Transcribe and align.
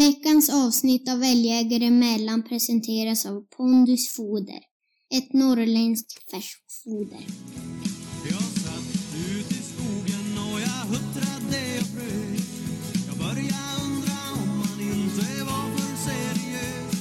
Veckans 0.00 0.50
avsnitt 0.50 1.08
av 1.08 1.22
Älgjägare 1.22 1.84
emellan 1.86 2.42
presenteras 2.42 3.26
av 3.26 3.44
Pondus 3.56 4.08
Foder. 4.16 4.60
Ett 5.14 5.32
norrländskt 5.32 6.30
färskfoder. 6.30 7.24
Jag 8.30 8.42
satt 8.64 8.90
ut 9.30 9.50
i 9.58 9.62
skogen 9.70 10.26
och 10.46 10.60
jag 10.66 10.82
huttrade 10.92 11.62
och 11.80 11.88
frös 11.94 12.46
Jag 13.08 13.16
började 13.24 13.70
undra 13.84 14.18
om 14.42 14.48
man 14.58 14.80
inte 14.80 15.44
var 15.50 15.66
för 15.76 15.92
seriös 16.08 16.94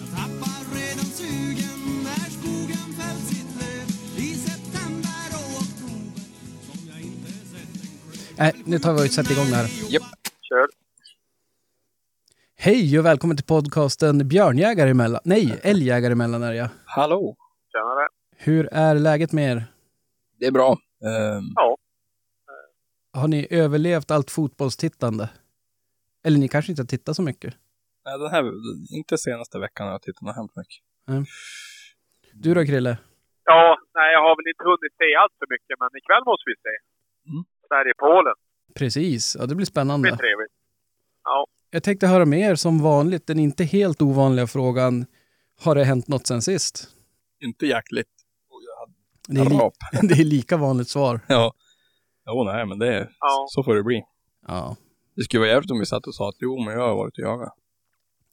Jag 0.00 0.10
tappar 0.18 0.60
redan 0.78 1.08
sugen 1.20 1.80
när 2.06 2.26
skogen 2.38 2.86
fällt 2.98 3.24
sitt 3.28 3.50
löv 3.60 3.86
I 4.26 4.34
september 4.34 5.28
och 5.40 5.50
oktober 5.62 6.22
som 6.66 6.78
jag 6.90 7.00
inte 7.00 7.32
sett 7.52 7.70
en 7.82 7.90
klöv 8.12 8.36
Nej, 8.38 8.52
nu 8.64 8.78
tar 8.78 8.92
vi 8.94 9.08
och 9.08 9.12
sätter 9.12 9.32
igång 9.32 9.50
det 9.50 9.56
här. 9.56 9.70
Japp, 9.88 10.02
kör. 10.48 10.79
Hej 12.62 12.98
och 12.98 13.04
välkommen 13.04 13.36
till 13.36 13.46
podcasten 13.46 14.28
Björnjägare 14.28 14.90
emellan. 14.90 15.20
Nej, 15.24 15.60
Älgjägare 15.62 16.12
emellan 16.12 16.42
är 16.42 16.52
jag. 16.52 16.68
Hallå. 16.84 17.36
Tjenare. 17.72 18.08
Hur 18.36 18.68
är 18.72 18.94
läget 18.94 19.32
med 19.32 19.52
er? 19.56 19.64
Det 20.38 20.46
är 20.46 20.52
bra. 20.52 20.70
Ehm, 21.04 21.44
Ja. 21.54 21.76
Har 23.12 23.28
ni 23.28 23.46
överlevt 23.50 24.10
allt 24.10 24.30
fotbollstittande? 24.30 25.30
Eller 26.24 26.38
ni 26.38 26.48
kanske 26.48 26.72
inte 26.72 26.82
har 26.82 26.86
tittat 26.86 27.16
så 27.16 27.22
mycket? 27.22 27.54
nej, 28.04 28.18
den 28.18 28.30
här, 28.30 28.44
inte 28.98 29.18
senaste 29.18 29.58
veckan 29.58 29.86
har 29.86 29.92
jag 29.94 30.02
tittat 30.02 30.22
något 30.22 30.36
hemskt 30.36 30.56
mycket. 30.56 30.80
Du 32.34 32.54
då 32.54 32.64
Krille? 32.64 32.98
Ja, 33.44 33.78
nej, 33.94 34.12
jag 34.12 34.22
har 34.22 34.34
väl 34.38 34.48
inte 34.52 34.64
hunnit 34.70 34.92
se 34.98 35.08
allt 35.22 35.32
för 35.38 35.46
mycket, 35.54 35.74
men 35.80 35.88
ikväll 36.00 36.24
måste 36.30 36.44
vi 36.50 36.54
se. 36.66 36.74
Mm. 37.30 37.42
Sverige-Polen. 37.68 38.34
Precis, 38.74 39.36
ja 39.38 39.40
det 39.40 39.46
blir 39.46 39.48
Det 39.48 39.56
blir 39.56 39.66
spännande. 39.66 40.08
trevligt. 40.08 40.54
Ja. 41.24 41.46
Jag 41.70 41.82
tänkte 41.82 42.06
höra 42.06 42.26
med 42.26 42.40
er 42.40 42.54
som 42.54 42.82
vanligt 42.82 43.26
den 43.26 43.38
inte 43.38 43.64
helt 43.64 44.02
ovanliga 44.02 44.46
frågan. 44.46 45.06
Har 45.60 45.74
det 45.74 45.84
hänt 45.84 46.08
något 46.08 46.26
sen 46.26 46.42
sist? 46.42 46.88
Inte 47.44 47.66
jäkligt. 47.66 48.08
Och 48.50 48.60
jag 48.62 48.80
hade 48.80 49.50
Det 49.50 49.56
är, 49.56 49.60
li- 50.02 50.08
det 50.14 50.20
är 50.20 50.24
lika 50.24 50.56
vanligt 50.56 50.88
svar. 50.88 51.20
Ja. 51.28 51.52
Jo, 52.26 52.44
nej, 52.44 52.66
men 52.66 52.78
det 52.78 52.94
är, 52.96 53.10
Ja. 53.20 53.46
så 53.48 53.64
får 53.64 53.74
det 53.74 53.82
bli. 53.82 54.02
Ja. 54.46 54.76
Det 55.16 55.22
skulle 55.22 55.40
vara 55.40 55.50
jävligt 55.50 55.70
om 55.70 55.78
vi 55.78 55.86
satt 55.86 56.06
och 56.06 56.14
sa 56.14 56.28
att 56.28 56.34
jo, 56.40 56.64
men 56.64 56.74
jag 56.74 56.88
har 56.88 56.96
varit 56.96 57.18
och 57.18 57.24
jagat. 57.24 57.54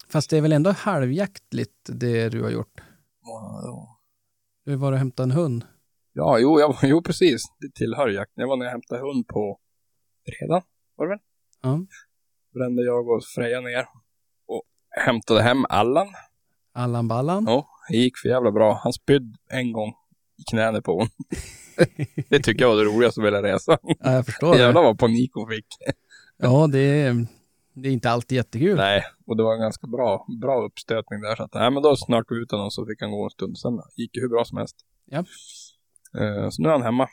Fast 0.09 0.29
det 0.29 0.37
är 0.37 0.41
väl 0.41 0.51
ändå 0.53 0.71
halvjaktligt 0.71 1.75
det 1.85 2.29
du 2.29 2.43
har 2.43 2.49
gjort? 2.49 2.81
Ja, 3.21 3.99
Du 4.65 4.75
var 4.75 4.91
och 4.91 4.97
hämtade 4.97 5.23
en 5.27 5.31
hund. 5.31 5.65
Ja, 6.13 6.39
jo, 6.39 6.59
jag, 6.59 6.75
jo, 6.83 7.01
precis. 7.03 7.41
Det 7.59 7.73
tillhör 7.75 8.07
jakten. 8.09 8.41
Jag 8.41 8.47
var 8.47 8.57
när 8.57 8.65
jag 8.65 8.71
hämtade 8.71 9.01
hund 9.01 9.27
på 9.27 9.59
fredag, 10.25 10.63
var 10.95 11.05
det 11.05 11.09
väl? 11.09 11.19
Ja. 11.61 11.79
Brände 12.57 12.83
jag 12.83 13.09
och 13.09 13.23
Freja 13.23 13.61
ner 13.61 13.85
och 14.47 14.63
hämtade 14.89 15.41
hem 15.41 15.65
Allan. 15.69 16.07
Allan 16.73 17.07
Ballan. 17.07 17.45
Ja, 17.47 17.67
det 17.89 17.97
gick 17.97 18.17
för 18.17 18.29
jävla 18.29 18.51
bra. 18.51 18.79
Han 18.83 18.93
spydde 18.93 19.37
en 19.49 19.71
gång 19.71 19.93
i 20.37 20.43
knäna 20.51 20.81
på 20.81 20.99
hon. 20.99 21.07
det 22.29 22.39
tycker 22.39 22.61
jag 22.61 22.69
var 22.69 22.77
det 22.77 22.83
roligaste 22.83 23.21
med 23.21 23.33
hela 23.33 23.53
resan. 23.53 23.77
Ja, 23.81 24.11
jag 24.13 24.25
förstår 24.25 24.53
det. 24.53 24.59
Jävlar 24.59 24.83
vad 24.83 24.99
panik 24.99 25.31
hon 25.33 25.49
fick. 25.49 25.65
Ja, 26.37 26.67
det 26.67 26.79
är, 26.79 27.27
det 27.73 27.89
är 27.89 27.93
inte 27.93 28.09
alltid 28.09 28.35
jättekul. 28.35 28.77
Nej, 28.77 29.03
och 29.27 29.37
det 29.37 29.43
var 29.43 29.53
en 29.53 29.61
ganska 29.61 29.87
bra, 29.87 30.25
bra 30.41 30.65
uppstötning 30.65 31.21
där. 31.21 31.35
Så 31.35 31.43
att, 31.43 31.53
nej, 31.53 31.71
men 31.71 31.83
då 31.83 31.95
snart 31.95 32.25
vi 32.29 32.35
ut 32.35 32.51
honom 32.51 32.71
så 32.71 32.85
fick 32.85 33.01
han 33.01 33.11
gå 33.11 33.23
en 33.23 33.29
stund. 33.29 33.57
Sen 33.57 33.79
gick 33.95 34.13
det 34.13 34.21
hur 34.21 34.29
bra 34.29 34.45
som 34.45 34.57
helst. 34.57 34.75
Ja. 35.05 35.17
Eh, 36.19 36.49
så 36.49 36.61
nu 36.61 36.69
är 36.69 36.73
han 36.73 36.81
hemma. 36.81 37.07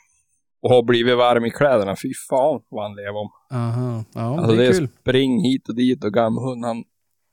Och 0.65 0.71
har 0.71 0.83
blivit 0.83 1.17
varm 1.17 1.45
i 1.45 1.51
kläderna. 1.51 1.95
Fy 2.03 2.13
fan 2.29 2.61
vad 2.69 2.83
han 2.83 2.95
lever 2.95 3.17
om. 3.17 3.29
Aha, 3.51 4.03
ja, 4.13 4.39
alltså 4.39 4.55
det 4.55 4.65
är 4.67 4.71
kul. 4.71 4.87
spring 5.01 5.41
hit 5.43 5.69
och 5.69 5.75
dit 5.75 6.03
och 6.03 6.13
gamhund. 6.13 6.65
Han, 6.65 6.83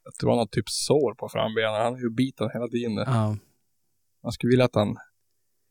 jag 0.05 0.15
tror 0.15 0.31
han 0.31 0.39
har 0.39 0.47
typ 0.47 0.69
sår 0.69 1.15
på 1.15 1.29
frambenen. 1.29 1.83
Han 1.83 1.95
är 1.95 1.99
ju 1.99 2.11
biten 2.11 2.51
hela 2.53 2.69
tiden. 2.69 2.93
Ja, 2.97 3.37
Man 4.23 4.33
skulle 4.33 4.51
vilja 4.51 4.65
att 4.65 4.75
han 4.75 4.97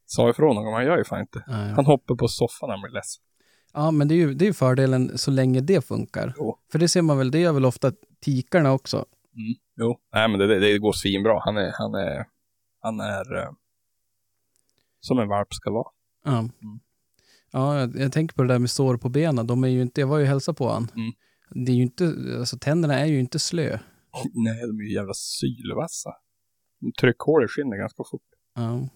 sa 0.06 0.30
ifrån 0.30 0.56
någon 0.56 0.66
gång. 0.66 0.74
Han 0.74 0.86
gör 0.86 0.98
ju 0.98 1.04
fan 1.04 1.22
inte. 1.22 1.44
ja, 1.48 1.68
ja. 1.68 1.74
Han 1.76 1.86
hoppar 1.86 2.16
på 2.16 2.28
soffan 2.28 2.70
när 2.70 2.76
han 2.76 2.82
blir 2.82 2.92
ledsen. 2.94 3.24
ja, 3.74 3.92
men 3.92 4.08
det 4.08 4.16
är 4.16 4.18
ju 4.18 4.34
det 4.34 4.48
är 4.48 4.54
fördelen 4.54 5.18
så 5.18 5.32
länge 5.32 5.62
det 5.62 5.86
funkar. 5.86 6.34
Jo. 6.38 6.58
För 6.72 6.80
det 6.80 6.88
ser 6.88 7.02
man 7.02 7.18
väl, 7.18 7.32
det 7.32 7.40
gör 7.40 7.54
väl 7.54 7.66
ofta 7.66 7.92
tikarna 8.22 8.72
också. 8.72 8.98
Mm. 8.98 9.54
Jo. 9.76 10.00
Nej 10.14 10.28
men 10.28 10.40
det, 10.40 10.60
det, 10.60 10.80
går 10.80 10.94
svinbra. 10.94 11.40
Han 11.46 11.58
är, 11.58 11.72
han 11.74 11.94
är, 11.94 12.26
han 12.80 13.00
är 13.00 13.38
eh, 13.38 13.50
som 15.00 15.20
en 15.20 15.28
valp 15.28 15.54
ska 15.54 15.72
vara. 15.72 15.88
Ja. 16.26 16.50
Ja, 17.52 17.80
jag, 17.80 17.96
jag 17.96 18.12
tänker 18.12 18.36
på 18.36 18.42
det 18.42 18.54
där 18.54 18.60
med 18.60 18.70
sår 18.70 18.98
på 18.98 19.10
benen. 19.10 19.48
De 19.48 19.64
är 19.64 19.68
ju 19.68 19.82
inte, 19.82 20.02
jag 20.02 20.08
var 20.08 20.18
ju 20.18 20.24
och 20.24 20.30
hälsade 20.30 20.58
på 20.58 20.70
han. 20.70 20.88
Mm. 20.96 21.12
Det 21.66 21.72
är 21.72 21.76
ju 21.76 21.82
inte, 21.82 22.14
alltså 22.40 22.58
tänderna 22.58 23.00
är 23.00 23.06
ju 23.06 23.20
inte 23.20 23.40
slö. 23.40 23.70
Nej, 24.34 24.62
de 24.68 24.80
är 24.80 24.84
ju 24.84 24.94
jävla 24.94 25.14
sylvassa. 25.14 26.10
De 26.80 26.92
trycker 26.92 27.26
hål 27.26 27.44
i 27.44 27.48
skinnet 27.48 27.80
ganska 27.80 28.04
fort. 28.12 28.22
Ja, 28.56 28.90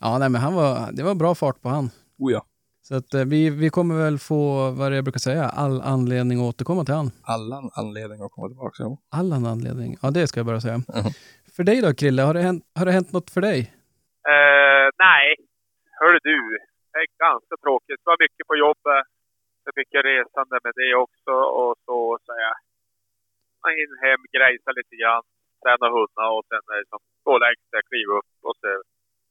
ja 0.00 0.18
nej, 0.18 0.28
men 0.28 0.40
han 0.40 0.54
var, 0.54 0.92
det 0.92 1.02
var 1.02 1.14
bra 1.14 1.34
fart 1.34 1.62
på 1.62 1.68
han. 1.68 1.90
Oh 2.18 2.32
ja. 2.32 2.46
Så 2.82 2.94
att 2.94 3.14
eh, 3.14 3.24
vi, 3.24 3.50
vi 3.50 3.70
kommer 3.70 3.94
väl 3.94 4.18
få, 4.18 4.70
vad 4.70 4.96
jag 4.96 5.04
brukar 5.04 5.18
säga, 5.18 5.44
all 5.44 5.80
anledning 5.80 6.38
att 6.38 6.44
återkomma 6.54 6.84
till 6.84 6.94
han. 6.94 7.10
Alla 7.22 7.70
anledningar 7.72 8.24
att 8.24 8.32
komma 8.32 8.48
tillbaka. 8.48 8.82
Ja. 8.82 8.98
All 9.10 9.32
anledning. 9.32 9.96
Ja, 10.02 10.10
det 10.10 10.26
ska 10.26 10.40
jag 10.40 10.46
bara 10.46 10.60
säga. 10.60 10.76
Mhm. 10.76 11.12
För 11.56 11.64
dig 11.64 11.80
då, 11.80 11.94
Krille, 11.94 12.22
har 12.22 12.34
det 12.34 12.40
hänt, 12.42 12.64
har 12.74 12.86
det 12.86 12.92
hänt 12.92 13.12
något 13.12 13.30
för 13.30 13.40
dig? 13.40 13.60
Eh, 14.32 14.86
nej, 14.98 15.26
hör 16.00 16.12
du. 16.12 16.58
Det 16.92 16.98
är 17.04 17.08
ganska 17.26 17.54
tråkigt. 17.64 17.98
Det 18.02 18.08
var 18.12 18.20
mycket 18.26 18.44
på 18.50 18.54
jobbet. 18.66 19.02
Det 19.62 19.68
är 19.72 19.76
mycket 19.82 20.00
resande 20.12 20.56
med 20.64 20.74
det 20.80 20.92
också. 21.04 21.34
Och 21.60 21.72
så 21.86 21.96
säga. 22.30 22.52
Man 23.62 23.72
hinner 23.78 23.98
hem, 24.06 24.20
grejsa 24.36 24.70
lite 24.78 24.94
grann. 25.02 25.24
Träna 25.62 25.86
hundar 25.96 26.28
och 26.36 26.44
sen 26.50 26.62
är 26.72 26.76
det 26.80 26.88
som 26.92 27.00
gå 27.24 27.30
och 27.36 27.42
lägga 27.46 27.64
sig, 27.70 27.80
kliva 27.90 28.12
upp 28.20 28.32
och 28.48 28.56
så 28.60 28.68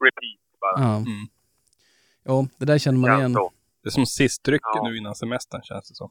repeat 0.06 0.42
bara. 0.64 0.76
Ja. 0.86 0.94
Mm. 1.12 1.26
Jo, 2.30 2.36
det 2.60 2.66
där 2.72 2.78
känner 2.84 3.00
man 3.04 3.10
Ja, 3.12 3.18
igen. 3.20 3.34
så. 3.40 3.46
Det 3.82 3.88
är 3.92 3.96
som 4.00 4.06
sist 4.20 4.40
drycken 4.48 4.76
Ja. 4.80 4.86
nu 4.88 4.92
innan 5.00 5.16
semestern 5.24 5.62
känns 5.70 5.86
det 5.90 5.96
som. 6.02 6.10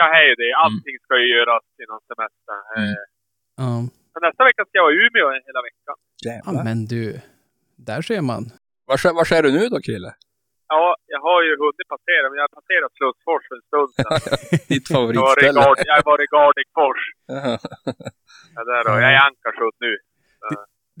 Ja, 0.00 0.04
hej 0.14 0.28
det. 0.42 0.50
Allting 0.64 0.96
ska 1.04 1.12
ju 1.22 1.28
göras 1.36 1.64
innan 1.82 2.00
semestern. 2.10 2.60
Mm. 2.76 2.94
Ja. 3.62 3.72
Men 4.12 4.20
nästa 4.28 4.42
vecka 4.48 4.60
ska 4.64 4.74
jag 4.78 4.82
vara 4.88 4.94
i 4.94 4.96
Umeå 5.06 5.28
hela 5.48 5.62
veckan. 5.68 5.96
ja, 6.24 6.30
Jävlar. 6.30 6.64
men 6.64 6.78
du, 6.92 7.20
där 7.88 8.02
ser 8.02 8.20
man. 8.20 8.42
Vars, 8.86 9.04
är- 9.06 9.14
vars 9.14 9.32
är 9.32 9.42
du 9.42 9.52
nu 9.52 9.68
då 9.68 9.80
Krille? 9.80 10.14
Ja, 10.72 10.84
jag 11.14 11.20
har 11.28 11.40
ju 11.46 11.52
hunnit 11.64 11.88
passera, 11.94 12.24
men 12.28 12.36
jag 12.40 12.46
har 12.48 12.54
passerat 12.60 12.92
Slussfors 12.98 13.42
för 13.48 13.54
en 13.60 13.64
stund 13.70 13.90
sedan. 13.96 14.12
Ditt 14.72 14.86
favoritställe? 14.94 15.60
Jag 15.90 15.94
har 15.98 16.02
varit 16.12 16.26
i 16.26 16.30
Gardikfors. 16.36 17.00
Jaha. 17.32 17.58
Ja, 18.54 18.60
där 18.70 18.80
då. 18.86 18.90
Jag 18.90 19.08
är 19.12 19.16
i 19.18 19.22
Ankarsund 19.28 19.76
nu. 19.86 19.92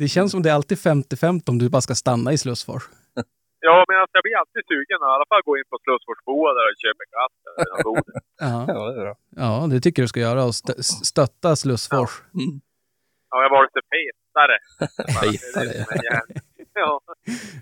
Det 0.00 0.08
känns 0.08 0.30
som 0.32 0.42
det 0.42 0.50
är 0.50 0.54
alltid 0.54 0.78
50-50 0.78 1.50
om 1.50 1.58
du 1.58 1.66
bara 1.70 1.80
ska 1.88 1.94
stanna 1.94 2.32
i 2.32 2.38
Slussfors. 2.38 2.82
Ja, 3.64 3.84
men 3.88 3.96
alltså, 4.00 4.14
jag 4.18 4.22
blir 4.26 4.36
alltid 4.42 4.62
sugen 4.72 4.98
att 5.02 5.10
i 5.12 5.14
alla 5.16 5.28
fall 5.32 5.42
gå 5.48 5.52
in 5.58 5.64
på 5.72 5.76
Slussforsboa 5.84 6.50
där 6.58 6.66
och 6.70 6.78
köpa 6.84 7.02
glass. 7.12 7.34
Ja. 8.40 8.64
ja, 8.74 8.80
det 8.90 9.00
är 9.00 9.04
bra. 9.06 9.14
ja, 9.44 9.66
det 9.70 9.80
tycker 9.80 9.98
jag 10.02 10.04
du 10.04 10.08
ska 10.14 10.20
göra 10.28 10.42
och 10.48 10.54
stö- 10.62 10.82
stötta 11.12 11.56
Slussfors. 11.56 12.12
Mm. 12.40 12.52
Ja, 13.30 13.36
jag 13.42 13.48
har 13.48 13.56
varit 13.58 13.70
lite 13.70 13.84
fetare. 13.94 14.56
Det 14.78 15.12
är 15.12 15.32
Fetare. 15.32 16.22
det. 16.28 16.40
Ja. 16.74 17.00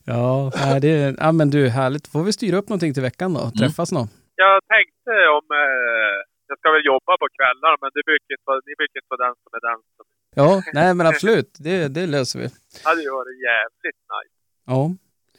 Ja, 0.06 0.50
det 0.80 1.16
ja, 1.18 1.32
men 1.32 1.50
du, 1.50 1.68
härligt. 1.68 2.06
Får 2.12 2.22
vi 2.24 2.32
styra 2.32 2.56
upp 2.56 2.68
någonting 2.68 2.94
till 2.94 3.02
veckan 3.02 3.34
då? 3.34 3.50
Träffas 3.60 3.92
någon? 3.92 4.08
Jag 4.34 4.60
tänkte 4.74 5.10
om... 5.36 5.44
Eh, 5.62 6.16
jag 6.50 6.58
ska 6.58 6.72
väl 6.72 6.86
jobba 6.92 7.12
på 7.22 7.26
kvällar, 7.36 7.74
men 7.80 7.90
det 7.94 8.02
brukar 8.08 8.32
inte 8.34 8.46
vara, 8.50 8.60
ni 8.66 8.74
brukar 8.80 8.96
inte 9.00 9.12
vara 9.14 9.26
den 9.26 9.36
som 9.42 9.50
är 9.58 9.62
den 9.70 9.80
som... 9.96 10.04
Ja, 10.40 10.62
nej 10.78 10.94
men 10.94 11.06
absolut. 11.06 11.50
Det, 11.66 11.88
det 11.96 12.06
löser 12.06 12.38
vi. 12.38 12.46
Det 12.74 12.88
hade 12.88 13.02
ju 13.02 13.10
varit 13.10 13.38
jävligt 13.50 14.00
nice. 14.14 14.36
Ja. 14.66 14.80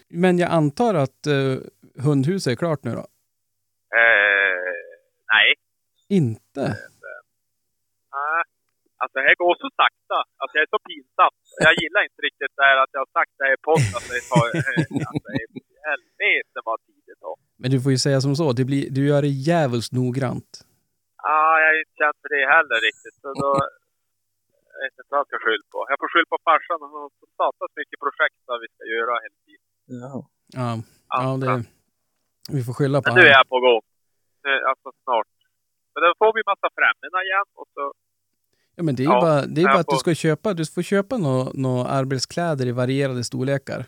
Men 0.10 0.38
jag 0.38 0.52
antar 0.52 0.94
att 0.94 1.28
uh, 1.28 1.58
hundhuset 2.06 2.52
är 2.52 2.56
klart 2.56 2.84
nu 2.84 2.92
då? 2.92 3.06
Eh, 4.02 4.74
nej. 5.34 5.50
Inte? 6.10 6.62
Nej. 8.16 8.44
Alltså 9.02 9.16
det 9.20 9.26
här 9.30 9.38
går 9.44 9.54
så 9.64 9.70
sakta. 9.82 10.20
Alltså 10.42 10.54
jag 10.58 10.64
är 10.68 10.72
så 10.76 10.82
pinsam. 10.90 11.32
Jag 11.68 11.74
gillar 11.82 12.02
inte 12.08 12.22
riktigt 12.28 12.54
det 12.60 12.66
här 12.70 12.78
att 12.84 12.92
jag 12.96 13.02
har 13.06 13.12
sagt 13.18 13.34
det 13.38 13.44
här 13.48 13.54
i 13.60 13.62
podden. 13.70 13.92
Att 13.98 14.08
det 14.14 14.22
tar... 14.32 14.48
eh, 14.60 15.10
Alltså, 15.10 15.30
helvete 15.90 16.58
vad 16.70 16.78
tid 16.88 17.02
det 17.10 17.18
tar. 17.26 17.36
Men 17.62 17.70
du 17.74 17.78
får 17.84 17.92
ju 17.96 18.00
säga 18.08 18.20
som 18.26 18.34
så, 18.40 18.46
det 18.60 18.66
blir, 18.70 18.84
du 18.98 19.02
gör 19.12 19.22
det 19.28 19.34
djävulskt 19.50 19.94
noggrant. 20.02 20.50
Ah, 21.36 21.56
jag 21.64 21.70
är 21.76 21.80
inte 21.84 21.96
känd 22.02 22.16
för 22.22 22.30
det 22.36 22.44
heller 22.56 22.78
riktigt. 22.90 23.18
Så 23.24 23.30
då... 23.44 23.50
Jag 24.74 24.80
vet 24.84 24.96
inte 25.00 25.12
vad 25.14 25.20
jag 25.24 25.30
ska 25.32 25.38
skylla 25.46 25.66
på. 25.74 25.80
Jag 25.92 25.98
får 26.02 26.10
skylla 26.14 26.30
på 26.36 26.40
farsan. 26.50 26.78
Han 26.86 26.94
har 27.00 27.10
så 27.22 27.26
satans 27.42 27.72
mycket 27.82 28.00
projekt 28.06 28.38
som 28.48 28.56
vi 28.64 28.68
ska 28.76 28.84
göra 28.96 29.14
hela 29.26 29.40
tiden. 29.48 29.68
Ja. 30.04 30.16
Ja, 30.60 30.70
ja 31.18 31.30
det, 31.44 31.56
vi 32.56 32.62
får 32.68 32.74
skylla 32.78 32.98
på 33.00 33.06
Men 33.08 33.16
nu 33.20 33.24
är 33.32 33.36
jag 33.40 33.48
på 33.56 33.60
gång. 33.68 33.84
Nu, 34.46 34.54
alltså 34.72 34.88
snart. 35.06 35.34
Men 35.92 36.00
då 36.06 36.10
får 36.22 36.32
vi 36.38 36.42
massa 36.52 36.68
främmande 36.78 37.20
igen 37.28 37.50
och 37.62 37.70
så... 37.76 37.84
Ja, 38.76 38.84
men 38.84 38.96
det 38.96 39.04
är 39.04 39.06
ju 39.06 39.12
Ja, 39.12 39.22
bara, 39.22 39.46
det 39.46 39.62
är 39.62 39.66
bara 39.66 39.80
att 39.80 39.88
du 39.90 39.96
ska 39.98 40.14
köpa, 40.16 40.54
du 40.54 40.66
får 40.66 40.82
köpa 40.82 41.18
några 41.18 41.52
nå 41.54 41.86
arbetskläder 41.86 42.66
i 42.68 42.72
varierade 42.72 43.24
storlekar. 43.24 43.76
Mm. 43.78 43.86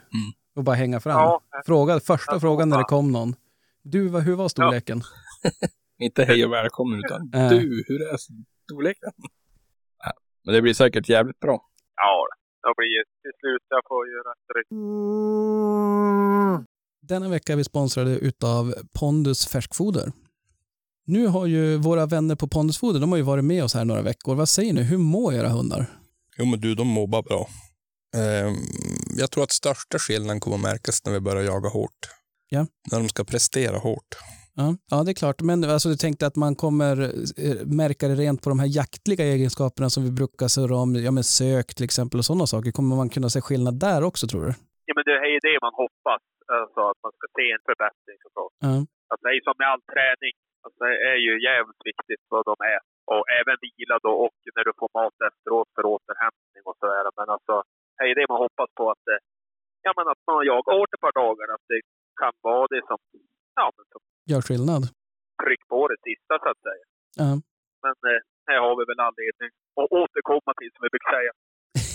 Och 0.56 0.64
bara 0.64 0.76
hänga 0.76 1.00
fram. 1.00 1.16
Ja, 1.20 1.42
Fråga, 1.66 2.00
första 2.00 2.40
frågan 2.40 2.70
när 2.70 2.78
det 2.78 2.84
kom 2.84 3.12
någon. 3.12 3.36
Du, 3.84 4.08
vad- 4.08 4.22
hur 4.24 4.36
var 4.36 4.48
storleken? 4.50 5.02
Inte 6.00 6.24
hej 6.24 6.46
och 6.46 6.52
välkommen 6.54 7.00
utan 7.06 7.32
Äh. 7.44 7.50
du, 7.50 7.84
hur 7.88 8.02
är 8.14 8.18
storleken? 8.64 9.12
Men 10.46 10.56
det 10.56 10.62
blir 10.62 10.74
säkert 10.74 11.10
jävligt 11.10 11.40
bra. 11.40 11.66
Ja, 11.96 12.26
det 12.70 12.74
blir 12.78 13.04
till 13.22 13.32
slut 13.40 13.62
jag 13.70 13.82
får 13.88 14.08
göra 14.08 14.32
ett. 14.32 14.68
Denna 17.08 17.30
vecka 17.30 17.54
är 17.54 17.58
vi 17.58 17.64
sponsrade 17.64 18.18
utav 18.18 18.74
Pondus 19.00 19.48
Färskfoder. 19.48 20.12
Nu 21.06 21.28
har 21.28 21.46
ju 21.46 21.78
våra 21.78 22.06
vänner 22.06 22.36
på 22.36 22.48
Pondus 22.48 22.78
Foder, 22.78 23.00
de 23.00 23.12
har 23.12 23.18
ju 23.18 23.24
varit 23.24 23.46
med 23.46 23.64
oss 23.64 23.74
här 23.74 23.86
några 23.86 24.02
veckor. 24.02 24.36
Vad 24.36 24.50
säger 24.50 24.74
ni, 24.74 24.84
hur 24.84 24.98
mår 24.98 25.34
era 25.34 25.50
hundar? 25.50 25.86
Jo 26.38 26.46
men 26.46 26.60
du, 26.60 26.76
de 26.76 26.88
mår 26.88 27.08
bara 27.08 27.22
bra. 27.22 27.48
Ehm, 28.18 28.56
jag 29.18 29.32
tror 29.32 29.44
att 29.44 29.52
största 29.52 30.00
skillnaden 30.00 30.40
kommer 30.40 30.58
att 30.58 30.64
märkas 30.64 31.06
när 31.06 31.14
vi 31.14 31.20
börjar 31.20 31.44
jaga 31.44 31.70
hårt. 31.70 32.02
Ja. 32.50 32.68
När 32.92 33.00
de 33.00 33.10
ska 33.10 33.24
prestera 33.24 33.78
hårt. 33.78 34.12
Ja, 34.56 34.76
ja 34.92 35.04
det 35.04 35.12
är 35.12 35.20
klart. 35.24 35.42
Men 35.42 35.64
alltså, 35.64 35.90
du 35.90 35.96
tänkte 35.96 36.28
att 36.28 36.36
man 36.36 36.56
kommer 36.56 36.94
eh, 37.46 37.66
märka 37.66 38.08
det 38.08 38.16
rent 38.16 38.42
på 38.44 38.50
de 38.50 38.60
här 38.60 38.68
jaktliga 38.82 39.26
egenskaperna 39.26 39.90
som 39.90 40.04
vi 40.04 40.12
brukar 40.12 40.48
surra 40.48 40.76
om, 40.84 40.96
ja 40.96 41.12
men 41.12 41.24
sök 41.24 41.76
till 41.76 41.86
exempel 41.86 42.18
och 42.20 42.26
sådana 42.26 42.48
saker. 42.48 42.72
Kommer 42.72 42.96
man 42.96 43.10
kunna 43.10 43.30
se 43.30 43.42
skillnad 43.42 43.80
där 43.80 44.04
också 44.04 44.28
tror 44.28 44.42
du? 44.46 44.54
Ja, 44.86 44.94
men 44.96 45.04
det 45.10 45.18
är 45.26 45.32
ju 45.36 45.40
det 45.50 45.58
man 45.66 45.74
hoppas. 45.84 46.22
Alltså 46.62 46.80
att 46.92 47.00
man 47.06 47.12
ska 47.18 47.26
se 47.38 47.46
en 47.56 47.64
förbättring 47.70 48.18
såklart. 48.26 48.54
Ja. 48.68 48.76
Att 49.12 49.22
det 49.24 49.30
är 49.38 49.42
som 49.48 49.56
med 49.62 49.68
all 49.74 49.84
träning. 49.94 50.36
Alltså, 50.64 50.80
det 50.86 50.98
är 51.14 51.20
ju 51.28 51.34
jävligt 51.50 51.84
viktigt 51.92 52.24
vad 52.34 52.44
de 52.50 52.56
är. 52.74 52.82
Och 53.14 53.24
även 53.40 53.56
vila 53.66 53.96
då 54.08 54.12
och 54.26 54.38
när 54.56 54.64
du 54.68 54.74
får 54.80 54.90
mat 55.00 55.18
efteråt 55.30 55.70
för 55.76 55.84
återhämtning 55.96 56.64
och 56.70 56.78
sådär. 56.82 57.06
Men 57.20 57.28
alltså, 57.36 57.56
det 57.98 58.04
är 58.12 58.16
det 58.20 58.32
man 58.34 58.44
hoppas 58.46 58.70
på 58.80 58.84
att 58.94 59.04
det, 59.10 59.20
ja 59.86 59.92
men 59.98 60.06
att 60.12 60.22
man 60.28 60.36
har 60.38 60.46
jagat 60.54 60.76
hårt 60.78 60.94
ett 60.96 61.06
par 61.08 61.18
dagar. 61.24 61.48
Att 61.56 61.66
det 61.72 61.82
kan 62.22 62.34
vara 62.50 62.68
det 62.74 62.82
som, 62.90 62.98
ja 63.60 63.68
men 63.76 63.86
som 63.92 64.02
Gör 64.32 64.42
skillnad? 64.48 64.84
tryck 65.44 65.64
på 65.74 65.80
det 65.92 66.00
sista 66.08 66.34
så 66.44 66.48
att 66.54 66.62
säga. 66.68 66.86
Ja. 67.22 67.32
Men 67.84 67.96
eh, 68.12 68.22
här 68.50 68.60
har 68.66 68.74
vi 68.80 68.84
väl 68.92 69.02
anledning 69.10 69.52
att 69.80 69.90
återkomma 70.02 70.52
till 70.60 70.72
som 70.74 70.82
vi 70.86 70.90
brukar 70.94 71.12
säga. 71.18 71.34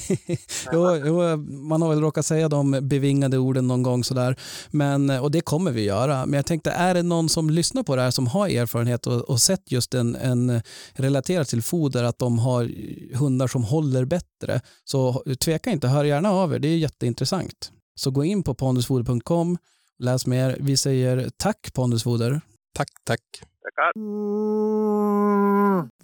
jo, 0.72 0.96
jo, 1.05 1.37
man 1.69 1.82
har 1.82 1.88
väl 1.88 2.00
råkat 2.00 2.26
säga 2.26 2.49
de 2.49 2.78
bevingade 2.82 3.38
orden 3.38 3.66
någon 3.66 3.82
gång 3.82 4.05
sådär. 4.05 4.37
Men, 4.70 5.10
och 5.10 5.31
det 5.31 5.40
kommer 5.40 5.70
vi 5.70 5.82
göra. 5.82 6.26
Men 6.26 6.37
jag 6.37 6.46
tänkte, 6.46 6.70
är 6.70 6.94
det 6.94 7.02
någon 7.02 7.28
som 7.28 7.50
lyssnar 7.50 7.82
på 7.82 7.96
det 7.96 8.02
här 8.02 8.10
som 8.10 8.26
har 8.26 8.49
erfarenhet 8.49 9.06
och, 9.06 9.20
och 9.20 9.40
sett 9.40 9.72
just 9.72 9.94
en, 9.94 10.16
en 10.16 10.62
relaterat 10.93 11.49
till 11.49 11.62
foder, 11.62 12.05
att 12.05 12.19
de 12.19 12.38
har 12.38 12.70
hundar 13.16 13.46
som 13.46 13.64
håller 13.64 14.05
bättre, 14.05 14.60
så 14.84 15.22
tveka 15.40 15.70
inte, 15.70 15.88
hör 15.88 16.05
gärna 16.05 16.31
av 16.31 16.54
er. 16.54 16.58
Det 16.58 16.69
är 16.69 16.76
jätteintressant. 16.76 17.72
Så 17.94 18.11
gå 18.11 18.25
in 18.25 18.43
på 18.43 18.54
pondusfoder.com, 18.54 19.58
läs 19.99 20.26
mer. 20.26 20.56
Vi 20.61 20.76
säger 20.76 21.31
tack 21.37 21.72
Pondusfoder. 21.75 22.40
Tack, 22.78 22.90
tack. 23.04 23.20
Tackar. 23.62 23.92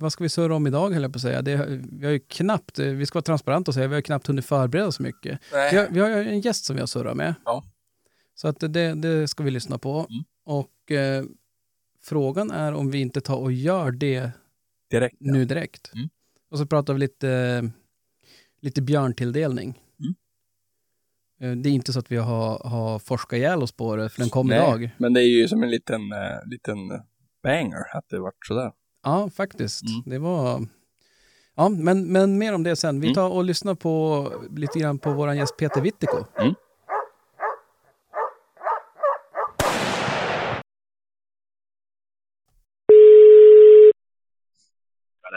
Vad 0.00 0.12
ska 0.12 0.24
vi 0.24 0.28
surra 0.28 0.54
om 0.54 0.66
idag 0.66 0.90
höll 0.90 1.02
jag 1.02 1.12
på 1.12 1.16
att 1.16 1.22
säga. 1.22 1.42
Det, 1.42 1.66
vi 1.92 2.04
har 2.04 2.12
ju 2.12 2.18
knappt, 2.18 2.78
vi 2.78 3.06
ska 3.06 3.16
vara 3.16 3.22
transparenta 3.22 3.70
och 3.70 3.74
säga, 3.74 3.88
vi 3.88 3.94
har 3.94 4.02
knappt 4.02 4.26
hunnit 4.26 4.44
förbereda 4.44 4.92
så 4.92 5.02
mycket. 5.02 5.40
Vi 5.50 5.76
har, 5.76 5.88
vi 5.90 6.00
har 6.00 6.08
ju 6.08 6.28
en 6.28 6.40
gäst 6.40 6.64
som 6.64 6.76
vi 6.76 6.80
har 6.80 6.86
surrat 6.86 7.16
med. 7.16 7.34
Ja. 7.44 7.64
Så 8.34 8.48
att 8.48 8.60
det, 8.60 8.94
det 8.94 9.28
ska 9.28 9.44
vi 9.44 9.50
lyssna 9.50 9.78
på. 9.78 10.06
Mm. 10.10 10.24
Och 10.44 10.90
eh, 10.92 11.24
frågan 12.02 12.50
är 12.50 12.74
om 12.74 12.90
vi 12.90 13.00
inte 13.00 13.20
tar 13.20 13.36
och 13.36 13.52
gör 13.52 13.90
det 13.90 14.30
Direkt. 14.90 15.16
nu 15.20 15.44
direkt. 15.44 15.92
Mm. 15.94 16.08
Och 16.50 16.58
så 16.58 16.66
pratar 16.66 16.92
vi 16.92 16.98
lite, 16.98 17.70
lite 18.60 18.82
björntilldelning. 18.82 19.80
Eh, 21.44 21.50
Det 21.56 21.68
är 21.68 21.72
inte 21.72 21.92
så 21.92 21.98
att 21.98 22.12
vi 22.12 22.16
har, 22.16 22.68
har 22.68 22.98
forskat 22.98 23.36
ihjäl 23.36 23.62
oss 23.62 23.72
på 23.72 23.96
det, 23.96 24.08
för 24.08 24.20
den 24.20 24.30
kom 24.30 24.46
Nej, 24.46 24.56
idag. 24.58 24.90
Men 24.98 25.12
det 25.12 25.20
är 25.20 25.28
ju 25.40 25.48
som 25.48 25.62
en 25.62 25.70
liten, 25.70 26.12
eh, 26.12 26.38
liten 26.50 26.76
banger 27.42 27.96
att 27.96 28.04
det 28.08 28.18
vart 28.20 28.46
sådär. 28.46 28.72
Ja, 29.02 29.30
faktiskt. 29.36 29.82
Mm. 29.82 30.02
Det 30.06 30.18
var... 30.18 30.66
Ja, 31.56 31.68
men, 31.68 32.12
men 32.12 32.38
mer 32.38 32.54
om 32.54 32.62
det 32.62 32.76
sen. 32.76 33.00
Vi 33.00 33.06
Mm. 33.06 33.14
tar 33.14 33.28
och 33.28 33.44
lyssnar 33.44 33.74
på 33.74 34.26
lite 34.56 34.78
grann 34.78 34.98
på 34.98 35.12
vår 35.12 35.32
gäst 35.34 35.56
Peter 35.56 35.80
Wittiko. 35.80 36.16
Mm. 36.38 36.54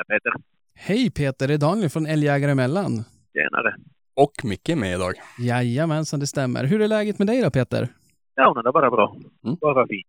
Peter. 0.07 0.31
Hej 0.75 1.11
Peter, 1.11 1.47
det 1.47 1.53
är 1.53 1.57
Daniel 1.57 1.89
från 1.89 2.05
Älgjägare 2.05 2.51
emellan. 2.51 3.03
Tjenare. 3.33 3.75
Och 4.17 4.31
Micke 4.43 4.69
är 4.69 4.75
med 4.75 4.93
idag. 4.95 5.13
Jajamensan, 5.39 6.19
det 6.19 6.27
stämmer. 6.27 6.63
Hur 6.63 6.81
är 6.81 6.87
läget 6.87 7.19
med 7.19 7.27
dig 7.27 7.41
då 7.41 7.51
Peter? 7.51 7.87
Ja, 8.35 8.53
men 8.55 8.63
det 8.63 8.69
är 8.69 8.73
bara 8.73 8.91
bra. 8.91 9.15
Mm. 9.43 9.57
Bara 9.61 9.87
fint. 9.87 10.07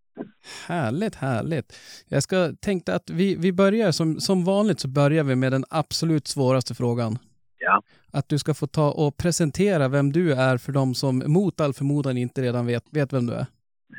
Härligt, 0.68 1.14
härligt. 1.14 1.72
Jag 2.08 2.22
ska 2.22 2.52
tänkte 2.60 2.94
att 2.94 3.10
vi, 3.10 3.36
vi 3.36 3.52
börjar, 3.52 3.90
som, 3.92 4.20
som 4.20 4.44
vanligt 4.44 4.80
så 4.80 4.88
börjar 4.88 5.24
vi 5.24 5.36
med 5.36 5.52
den 5.52 5.64
absolut 5.70 6.26
svåraste 6.26 6.74
frågan. 6.74 7.18
Ja. 7.58 7.82
Att 8.12 8.28
du 8.28 8.38
ska 8.38 8.54
få 8.54 8.66
ta 8.66 8.90
och 8.92 9.16
presentera 9.16 9.88
vem 9.88 10.12
du 10.12 10.32
är 10.32 10.58
för 10.58 10.72
de 10.72 10.94
som 10.94 11.22
mot 11.26 11.60
all 11.60 11.72
förmodan 11.72 12.16
inte 12.16 12.42
redan 12.42 12.66
vet, 12.66 12.84
vet 12.90 13.12
vem 13.12 13.26
du 13.26 13.32
är. 13.32 13.46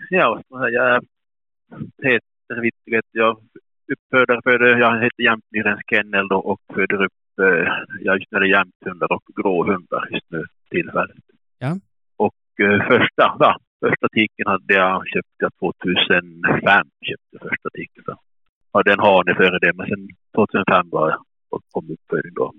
Ja, 0.10 0.42
jag 0.50 0.96
är 0.96 1.02
Peter 2.02 2.62
Wittiget. 2.62 3.06
Jag 3.12 3.38
uppföder, 3.94 4.42
föder, 4.44 4.80
jag 4.80 5.04
heter 5.04 5.24
Jämtmyrens 5.24 5.82
Kennel 5.90 6.28
då 6.28 6.38
och 6.38 6.62
föder 6.74 7.06
upp, 7.06 7.14
eh, 7.40 7.68
jag 8.00 8.20
det 8.30 8.48
jämthundar 8.48 9.12
och 9.12 9.24
gråhundar 9.36 10.08
just 10.12 10.26
nu 10.30 10.44
tillfället. 10.70 11.18
Ja. 11.60 11.72
Och 12.18 12.66
eh, 12.66 12.88
första, 12.88 13.36
va, 13.40 13.58
första 13.86 14.08
tiken 14.14 14.48
hade 14.48 14.74
jag 14.74 15.08
köpt 15.08 15.36
jag 15.38 15.52
2005, 15.60 16.88
köpte 17.10 17.48
första 17.50 17.70
tiken. 17.70 18.04
Så. 18.06 18.16
Hade 18.74 18.94
en 18.94 19.00
hane 19.00 19.36
före 19.36 19.60
det, 19.60 19.74
men 19.76 19.88
sen 19.88 20.08
2005 20.36 20.90
var 20.90 21.10
jag 21.10 21.22
och 21.50 21.62
kom 21.72 21.92
uppfödning 21.92 22.34
då. 22.34 22.54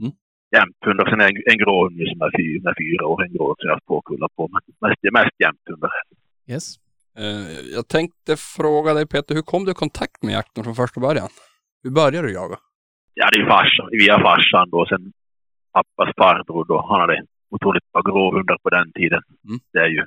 Mm. 0.00 0.12
Jämthundar, 0.56 1.04
sen 1.10 1.20
en, 1.20 1.42
en 1.52 1.58
gråhund 1.58 1.96
som 2.12 2.20
är 2.26 2.32
fyra, 2.38 2.60
med 2.64 2.74
fyra 2.82 3.06
år, 3.06 3.24
en 3.24 3.32
gråhund 3.32 3.56
som 3.58 3.66
jag 3.66 3.72
har 3.72 3.76
haft 3.76 3.86
två 3.86 4.00
kullar 4.02 4.30
på, 4.36 4.48
men 4.52 4.60
mest, 4.80 5.00
mest 5.12 5.36
jämthundar. 5.44 5.90
Yes. 6.48 6.66
Eh, 7.18 7.60
jag 7.76 7.88
tänkte 7.88 8.36
fråga 8.36 8.94
dig 8.94 9.06
Peter, 9.06 9.34
hur 9.34 9.42
kom 9.42 9.64
du 9.64 9.70
i 9.70 9.74
kontakt 9.74 10.22
med 10.22 10.34
jakten 10.34 10.64
från 10.64 10.74
första 10.74 11.00
början? 11.00 11.28
Hur 11.82 11.90
började 11.90 12.28
du 12.28 12.34
jaga? 12.34 12.56
Ja, 13.18 13.28
det 13.32 13.38
är 13.40 13.46
farsan, 13.46 13.88
via 13.90 14.20
farsan 14.20 14.70
då. 14.70 14.86
Sen 14.86 15.12
pappas 15.72 16.14
farbror 16.16 16.64
då. 16.64 16.86
Han 16.88 17.00
hade 17.00 17.22
otroligt 17.50 17.92
bra 17.92 18.02
gråhundar 18.02 18.58
på 18.62 18.70
den 18.70 18.92
tiden. 18.92 19.22
Mm. 19.44 19.58
Det 19.72 19.78
är 19.78 19.90
ju, 19.96 20.04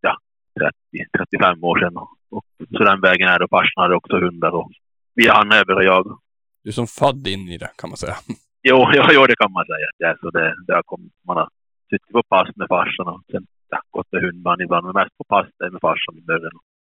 ja, 0.00 0.14
30, 0.58 0.74
35 1.18 1.64
år 1.64 1.78
sedan. 1.78 1.96
Och 2.30 2.44
så 2.76 2.84
den 2.84 3.00
vägen 3.00 3.28
är 3.28 3.38
det. 3.38 3.48
Farsan 3.50 3.82
hade 3.82 3.96
också 3.96 4.16
hundar 4.18 4.50
och 4.50 4.70
via 5.14 5.32
han 5.34 5.50
har 5.50 5.56
jag 5.56 5.66
börjat 5.66 5.84
jaga. 5.84 6.16
Du 6.62 6.70
är 6.70 6.72
som 6.72 6.86
född 6.86 7.26
in 7.26 7.48
i 7.48 7.58
det 7.58 7.70
kan 7.78 7.90
man 7.90 7.96
säga. 7.96 8.16
Jo, 8.62 8.78
jo, 8.94 9.02
jo 9.14 9.26
det 9.26 9.36
kan 9.36 9.52
man 9.52 9.64
säga. 9.66 10.10
Är 10.10 10.16
så 10.20 10.30
det, 10.30 10.74
har 10.74 10.82
kommit. 10.82 11.12
Man 11.26 11.36
har 11.36 11.48
suttit 11.90 12.12
på 12.12 12.22
pass 12.22 12.48
med 12.56 12.68
farsan 12.68 13.08
och 13.08 13.22
sen 13.30 13.46
ja, 13.68 13.78
gått 13.90 14.12
med 14.12 14.22
hundman 14.22 14.60
ibland. 14.60 14.86
Men 14.86 14.94
mest 14.94 15.18
på 15.18 15.24
pass 15.24 15.46
med 15.58 15.80
farsan 15.80 16.18
i 16.18 16.20
början. 16.20 16.52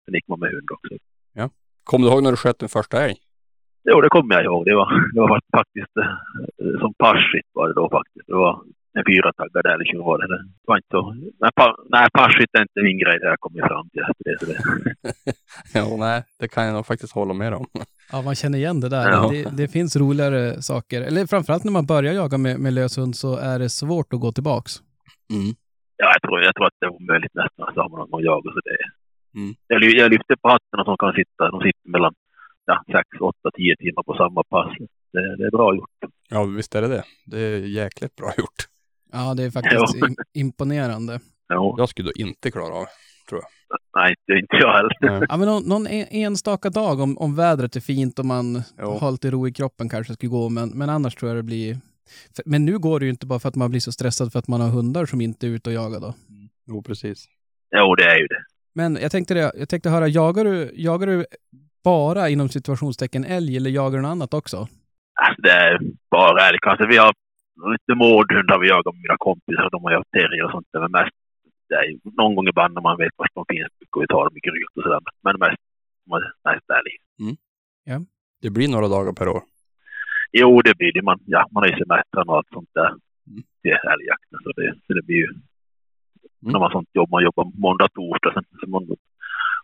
Sen 0.04 0.14
gick 0.14 0.28
man 0.28 0.40
med 0.40 0.50
hund 0.50 0.70
också. 0.70 0.94
Kommer 1.84 2.06
du 2.06 2.12
ihåg 2.12 2.22
när 2.22 2.30
du 2.30 2.36
sköt 2.36 2.58
din 2.58 2.68
första 2.68 3.04
älg? 3.04 3.16
Jo, 3.84 4.00
det 4.00 4.08
kommer 4.08 4.34
jag 4.34 4.44
ihåg. 4.44 4.64
Det 4.64 4.74
var, 4.74 4.88
det 5.14 5.20
var 5.20 5.40
faktiskt 5.56 5.96
eh, 5.96 6.80
som 6.80 6.94
passkytt 6.94 7.50
var 7.52 7.68
det 7.68 7.74
då 7.74 7.90
faktiskt. 7.90 8.26
Det 8.26 8.34
var 8.34 8.62
en 8.98 9.04
fyrataggad 9.06 9.66
älg 9.66 9.86
som 9.90 9.98
var 10.04 10.18
det. 10.18 10.26
Det 10.28 10.44
var 10.66 10.76
inte 10.76 10.88
så... 10.90 11.12
Nej, 11.40 11.50
pa, 11.56 11.76
nej 11.88 12.08
är 12.52 12.62
inte 12.62 12.82
min 12.82 12.98
grej. 12.98 13.18
Det 13.18 13.26
har 13.26 13.30
jag 13.32 13.40
kommit 13.40 13.64
fram 13.66 13.88
till 13.90 14.02
efter 14.10 14.24
det. 14.24 14.38
Så 14.40 14.46
det. 14.46 14.58
ja, 15.78 15.96
nej, 15.98 16.24
det 16.40 16.48
kan 16.48 16.64
jag 16.64 16.74
nog 16.74 16.86
faktiskt 16.86 17.14
hålla 17.14 17.34
med 17.34 17.54
om. 17.54 17.66
Ja, 18.14 18.22
man 18.22 18.34
känner 18.34 18.58
igen 18.58 18.80
det 18.80 18.88
där. 18.88 19.10
Ja. 19.10 19.28
Det, 19.30 19.56
det 19.56 19.68
finns 19.68 19.96
roligare 19.96 20.62
saker. 20.62 21.02
Eller 21.02 21.26
framförallt 21.26 21.64
när 21.64 21.72
man 21.72 21.86
börjar 21.86 22.12
jaga 22.12 22.38
med, 22.38 22.60
med 22.60 22.72
löshund 22.72 23.16
så 23.16 23.36
är 23.36 23.58
det 23.58 23.68
svårt 23.68 24.12
att 24.12 24.20
gå 24.20 24.32
tillbaks. 24.32 24.72
Mm. 25.32 25.54
Ja, 25.96 26.06
jag 26.14 26.22
tror, 26.22 26.42
jag 26.42 26.54
tror 26.54 26.66
att 26.66 26.76
det 26.80 26.86
är 26.86 26.94
omöjligt 26.98 27.34
nästan 27.34 27.68
att 27.68 27.76
ha 27.76 27.88
någon 27.88 28.14
att 28.18 28.24
jaga. 28.24 28.50
Så 28.52 28.60
det, 28.64 28.76
Mm. 29.36 29.54
jag, 29.66 29.82
jag 29.82 30.10
lyfter 30.10 30.36
på 30.42 30.48
hatten 30.48 30.80
och 30.80 30.86
som 30.86 30.96
kan 30.96 31.12
sitta. 31.12 31.50
De 31.50 31.60
sitter 31.66 31.88
mellan 31.94 32.14
ja, 32.66 32.84
6, 32.86 33.08
8, 33.20 33.50
10 33.56 33.76
timmar 33.76 34.02
på 34.02 34.14
samma 34.14 34.42
pass. 34.42 34.76
Det, 35.12 35.36
det 35.36 35.44
är 35.46 35.50
bra 35.50 35.74
gjort. 35.74 35.90
Ja, 36.28 36.44
visst 36.44 36.74
är 36.74 36.82
det 36.82 36.88
det. 36.88 37.04
Det 37.26 37.38
är 37.38 37.58
jäkligt 37.58 38.16
bra 38.16 38.32
gjort. 38.38 38.68
Ja, 39.12 39.34
det 39.34 39.42
är 39.42 39.50
faktiskt 39.50 39.94
Ja. 40.00 40.06
im- 40.06 40.16
imponerande. 40.34 41.20
Jo, 41.54 41.74
Jag 41.78 41.88
skulle 41.88 42.08
då 42.08 42.12
inte 42.22 42.50
klara 42.50 42.74
av 42.74 42.86
nej, 43.96 44.14
det 44.26 44.32
är 44.32 44.36
inte 44.36 44.56
jag 44.56 44.72
heller. 44.72 45.26
Ja, 45.28 45.36
men 45.36 45.48
någon, 45.48 45.62
någon 45.62 45.86
en- 45.86 46.06
enstaka 46.10 46.70
dag 46.70 47.00
om, 47.00 47.18
om 47.18 47.34
vädret 47.36 47.76
är 47.76 47.80
fint 47.80 48.18
och 48.18 48.26
man 48.26 48.62
Jo. 48.78 48.98
har 49.00 49.10
lite 49.12 49.30
ro 49.30 49.48
i 49.48 49.52
kroppen 49.52 49.88
kanske 49.88 50.14
skulle 50.14 50.30
gå, 50.30 50.48
men, 50.48 50.68
men 50.68 50.88
annars 50.90 51.14
tror 51.14 51.28
jag 51.28 51.38
det 51.38 51.42
blir... 51.42 51.74
för- 52.36 52.42
Men 52.46 52.64
nu 52.64 52.78
går 52.78 53.00
det 53.00 53.06
ju 53.06 53.10
inte 53.10 53.26
bara 53.26 53.38
för 53.38 53.48
att 53.48 53.54
man 53.56 53.70
blir 53.70 53.80
så 53.80 53.92
stressad 53.92 54.32
för 54.32 54.38
att 54.38 54.48
man 54.48 54.60
har 54.60 54.68
hundar 54.68 55.06
som 55.06 55.20
inte 55.20 55.46
är 55.46 55.50
ute 55.50 55.70
och 55.70 55.74
jagar 55.74 56.00
då. 56.00 56.14
Jo, 56.66 56.82
precis. 56.82 57.24
Jo, 57.76 57.94
det 57.94 58.04
är 58.04 58.18
ju 58.18 58.26
det. 58.26 58.44
Men 58.74 58.98
jag 59.02 59.10
tänkte, 59.12 59.34
det, 59.34 59.52
jag 59.56 59.68
tänkte 59.68 59.90
höra, 59.90 60.08
jagar 60.08 60.44
du, 60.44 60.72
jagar 60.74 61.06
du 61.06 61.26
bara 61.84 62.28
inom 62.28 62.48
situationstecken 62.48 63.24
älg 63.24 63.56
eller 63.56 63.70
jagar 63.70 63.96
du 63.98 64.02
något 64.02 64.10
annat 64.10 64.34
också? 64.34 64.68
Det 65.38 65.50
är 65.50 65.78
bara 66.10 66.48
älg. 66.48 66.58
Alltså, 66.62 66.86
vi 66.86 66.96
har 66.96 67.12
lite 67.72 67.94
mårdhundar 67.94 68.58
vi 68.58 68.68
jagar 68.68 68.92
med 68.92 69.02
mina 69.02 69.16
kompisar. 69.18 69.68
De 69.70 69.84
har 69.84 69.92
jagat 69.92 70.10
terrier 70.10 70.44
och 70.44 70.50
sånt. 70.50 70.66
där, 70.72 70.80
Men 70.80 70.90
mest, 70.90 71.16
det 71.68 71.74
är 71.74 71.86
någon 72.20 72.34
gång 72.34 72.48
ibland 72.48 72.74
när 72.74 72.82
man 72.82 72.98
vet 72.98 73.12
var 73.16 73.28
de 73.34 73.44
finns 73.54 73.72
brukar 73.78 74.00
vi 74.00 74.06
ta 74.06 74.24
dem 74.24 74.36
i 74.36 74.40
gryt 74.48 74.72
och 74.76 74.82
sådär. 74.82 75.00
Men 75.24 75.34
mest, 75.38 75.62
mest 76.44 76.70
älg. 76.78 76.94
Det 78.42 78.50
blir 78.50 78.68
några 78.68 78.88
dagar 78.88 79.12
per 79.12 79.28
år. 79.28 79.42
Jo, 80.32 80.62
det 80.62 80.74
blir 80.78 80.92
det. 80.92 81.02
Man, 81.02 81.18
ja, 81.26 81.48
man 81.50 81.62
har 81.62 81.70
ju 81.70 81.76
semestern 81.76 82.28
och 82.28 82.36
allt 82.36 82.52
sånt 82.52 82.70
där 82.74 82.90
till 83.62 83.78
älgjakten. 83.94 84.38
Så 84.44 84.52
det, 84.56 84.74
så 84.86 84.92
det 84.94 85.02
blir 85.02 85.16
ju... 85.16 85.28
När 86.40 86.52
man 86.52 86.62
har 86.62 86.70
sånt 86.70 86.88
jobb, 86.92 87.10
man 87.10 87.24
jobbar 87.24 87.44
måndag, 87.54 87.88
torsdag. 87.88 88.32
Sen, 88.34 88.44
så 88.60 88.66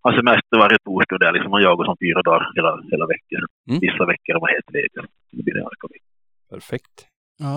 har 0.08 0.16
semester 0.20 0.56
varje 0.64 0.78
torsdag 0.84 1.14
och 1.14 1.20
det 1.20 1.28
är 1.28 1.32
liksom 1.32 1.50
man 1.50 1.62
jagar 1.62 1.84
som 1.84 1.96
fyra 2.04 2.22
dagar 2.22 2.52
hela, 2.56 2.72
hela 2.92 3.06
veckan. 3.14 3.42
Mm. 3.68 3.80
Vissa 3.80 4.04
veckor 4.12 4.32
är 4.36 4.40
man 4.44 4.50
helt 4.56 4.70
ledig. 4.76 5.00
Perfekt. 6.50 6.96
Ja, 7.38 7.54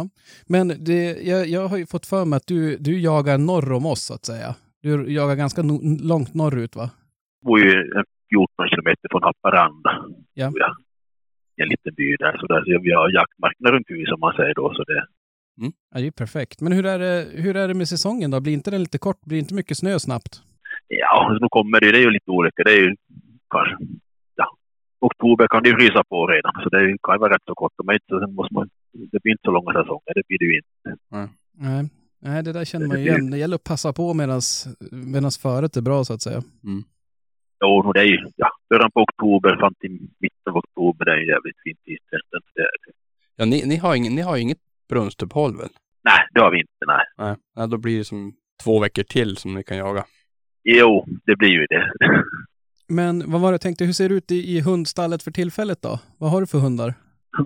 men 0.53 0.65
det, 0.87 1.01
jag, 1.31 1.47
jag 1.47 1.67
har 1.67 1.77
ju 1.77 1.85
fått 1.85 2.05
för 2.05 2.25
mig 2.25 2.37
att 2.37 2.47
du, 2.47 2.77
du 2.77 2.93
jagar 2.99 3.37
norr 3.37 3.71
om 3.71 3.85
oss 3.85 4.03
så 4.05 4.13
att 4.13 4.25
säga. 4.25 4.49
Du 4.81 5.13
jagar 5.13 5.35
ganska 5.35 5.61
no, 5.61 5.75
långt 6.11 6.33
norrut 6.33 6.75
va? 6.75 6.89
bor 7.45 7.59
ju 7.59 7.71
en 7.97 8.05
14 8.29 8.69
kilometer 8.69 9.07
från 9.11 9.23
Haparanda. 9.23 9.91
Ja. 10.33 10.51
jag. 10.55 10.75
I 11.57 11.61
en 11.61 11.69
liten 11.69 11.93
by 11.93 12.15
där. 12.15 12.37
Så, 12.39 12.47
där, 12.47 12.59
så 12.65 12.81
vi 12.83 12.91
har 12.91 13.09
jaktmarknader 13.09 13.73
runt 13.75 13.89
huset 13.89 14.09
som 14.09 14.19
man 14.19 14.33
säger 14.33 14.53
då. 14.53 14.73
Så 14.73 14.83
det, 14.83 15.05
Ja, 15.93 15.99
det 15.99 16.07
är 16.07 16.11
perfekt. 16.11 16.61
Men 16.61 16.73
hur 16.73 16.85
är 16.85 16.99
det, 16.99 17.27
hur 17.33 17.55
är 17.55 17.67
det 17.67 17.73
med 17.73 17.87
säsongen 17.87 18.31
då? 18.31 18.39
Blir 18.39 18.53
inte 18.53 18.71
den 18.71 18.79
lite 18.79 18.97
kort? 18.97 19.21
Blir 19.25 19.39
inte 19.39 19.53
mycket 19.53 19.77
snö 19.77 19.99
snabbt? 19.99 20.41
Ja, 20.99 21.37
nu 21.41 21.47
kommer 21.49 21.79
det, 21.79 21.91
det 21.91 21.97
är 21.97 22.01
ju 22.01 22.09
lite 22.11 22.31
olika. 22.31 22.63
Det 22.63 22.71
är 22.71 22.77
ju 22.77 22.95
kanske, 23.49 23.75
ja, 24.35 24.45
oktober 25.01 25.47
kan 25.47 25.63
det 25.63 25.69
ju 25.69 25.75
frysa 25.75 26.03
på 26.03 26.27
redan. 26.27 26.53
Så 26.63 26.69
det 26.69 26.97
kan 27.03 27.15
ju 27.15 27.19
vara 27.19 27.33
rätt 27.33 27.41
så 27.45 27.55
kort. 27.55 27.73
Men 27.83 27.95
inte, 27.95 28.19
sen 28.25 28.35
måste 28.35 28.53
man, 28.53 28.69
det 29.11 29.19
blir 29.23 29.31
inte 29.31 29.41
så 29.45 29.51
långa 29.51 29.71
säsonger. 29.73 30.13
Det 30.15 30.23
blir 30.27 30.39
det 30.39 30.45
ju 30.45 30.55
inte. 30.57 31.01
Nej, 31.57 31.89
Nej 32.19 32.43
det 32.43 32.53
där 32.53 32.65
känner 32.65 32.87
man 32.87 32.99
ju 33.01 33.07
igen. 33.07 33.31
Det 33.31 33.37
gäller 33.37 33.55
att 33.55 33.63
passa 33.63 33.93
på 33.93 34.13
medan 34.13 35.31
föret 35.41 35.77
är 35.77 35.81
bra 35.81 36.03
så 36.03 36.13
att 36.13 36.21
säga. 36.21 36.41
Jo, 37.63 37.67
och 37.87 37.93
det 37.93 37.99
är 37.99 38.05
ju, 38.05 38.17
ja, 38.35 38.49
början 38.69 38.91
på 38.91 39.01
oktober 39.01 39.57
fram 39.59 39.73
till 39.79 39.91
mitten 39.91 40.49
av 40.49 40.57
oktober. 40.57 41.05
Det 41.05 41.11
är 41.11 41.17
ju 41.17 41.27
jävligt. 41.27 41.55
Det, 41.85 41.91
är- 42.61 43.01
Ja, 43.35 43.45
ni, 43.45 43.63
ni, 43.65 43.75
har 43.77 43.95
ingen, 43.95 44.15
ni 44.15 44.21
har 44.21 44.37
inget 44.37 44.57
brunstuppehåll 44.89 45.57
väl? 45.57 45.69
nej, 46.03 46.19
det 46.33 46.39
har 46.39 46.51
vi 46.51 46.59
inte. 46.59 46.71
Nej. 46.87 47.05
Nej. 47.17 47.35
Ja, 47.55 47.67
då 47.67 47.77
blir 47.77 47.97
det 47.97 48.03
som 48.05 48.33
två 48.63 48.79
veckor 48.79 49.03
till 49.03 49.37
som 49.37 49.53
ni 49.53 49.63
kan 49.63 49.77
jaga. 49.77 50.03
Jo, 50.63 51.05
det 51.25 51.35
blir 51.35 51.49
ju 51.49 51.65
det. 51.65 51.91
Men 52.87 53.31
vad 53.31 53.41
var 53.41 53.49
det 53.51 53.53
jag 53.53 53.61
tänkte, 53.61 53.85
hur 53.85 53.93
ser 53.93 54.09
det 54.09 54.15
ut 54.15 54.31
i, 54.31 54.57
i 54.57 54.61
hundstallet 54.61 55.23
för 55.23 55.31
tillfället 55.31 55.81
då? 55.81 55.99
Vad 56.19 56.31
har 56.31 56.41
du 56.41 56.47
för 56.47 56.57
hundar? 56.59 56.93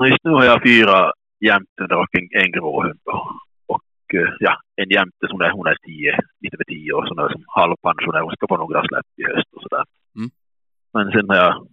Just 0.09 0.23
nu 0.23 0.31
har 0.31 0.45
jag 0.45 0.63
fyra 0.63 1.11
jämthundar 1.39 1.97
och 2.03 2.15
en, 2.17 2.27
en 2.43 2.51
gråhund. 2.51 2.99
då. 3.05 3.17
Och 3.65 4.15
eh, 4.19 4.29
ja, 4.39 4.53
en 4.75 4.89
jämte 4.89 5.27
som 5.29 5.41
är, 5.41 5.51
hon 5.51 5.67
är 5.67 5.77
tio, 5.87 6.11
lite 6.41 6.55
över 6.55 6.63
tio 6.73 6.93
år, 6.93 7.05
sån 7.05 7.17
där 7.17 7.29
som 7.29 7.43
halvpensionär. 7.47 8.21
Hon 8.21 8.35
ska 8.35 8.47
få 8.47 8.57
några 8.57 8.87
släpp 8.87 9.09
i 9.21 9.23
höst 9.23 9.49
och 9.55 9.61
sådär. 9.61 9.85
Mm. 10.17 10.29
Men 10.93 11.05
sen 11.11 11.29
har 11.29 11.35
jag 11.35 11.67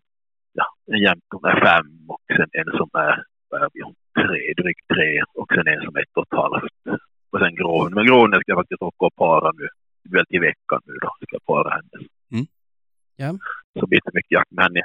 ja, 0.53 0.67
en 0.95 1.03
jämte 1.07 1.27
som 1.35 1.45
är 1.45 1.57
fem 1.67 1.91
och 2.09 2.25
sen 2.37 2.51
en 2.61 2.71
som 2.79 2.91
är, 2.93 3.15
är 3.63 3.69
vi, 3.75 3.81
tre, 4.23 4.41
drygt 4.63 4.87
tre 4.95 5.11
och 5.41 5.49
sen 5.55 5.67
en 5.73 5.83
som 5.85 5.97
är 5.97 6.01
ett 6.01 6.17
och 6.17 6.27
ett 6.29 6.39
halvt. 6.43 7.01
Och 7.31 7.39
sen 7.41 7.55
gråhund. 7.55 7.95
Men 7.95 8.07
gråhunden 8.07 8.41
ska 8.41 8.53
jag 8.53 8.61
faktiskt 8.63 8.83
åka 8.83 9.07
och 9.07 9.17
para 9.17 9.53
nu. 9.61 9.69
Väl 10.11 10.27
till 10.27 10.41
veckan 10.41 10.81
nu 10.87 10.93
då. 11.03 11.09
Ska 11.21 11.27
jag 11.37 11.45
para 11.45 11.71
henne. 11.71 12.07
Mm. 12.33 12.47
Ja. 13.17 13.39
Så 13.81 13.87
blir 13.87 14.01
det 14.05 14.11
mycket 14.15 14.31
jakt 14.33 14.51
med 14.51 14.65
henne. 14.65 14.81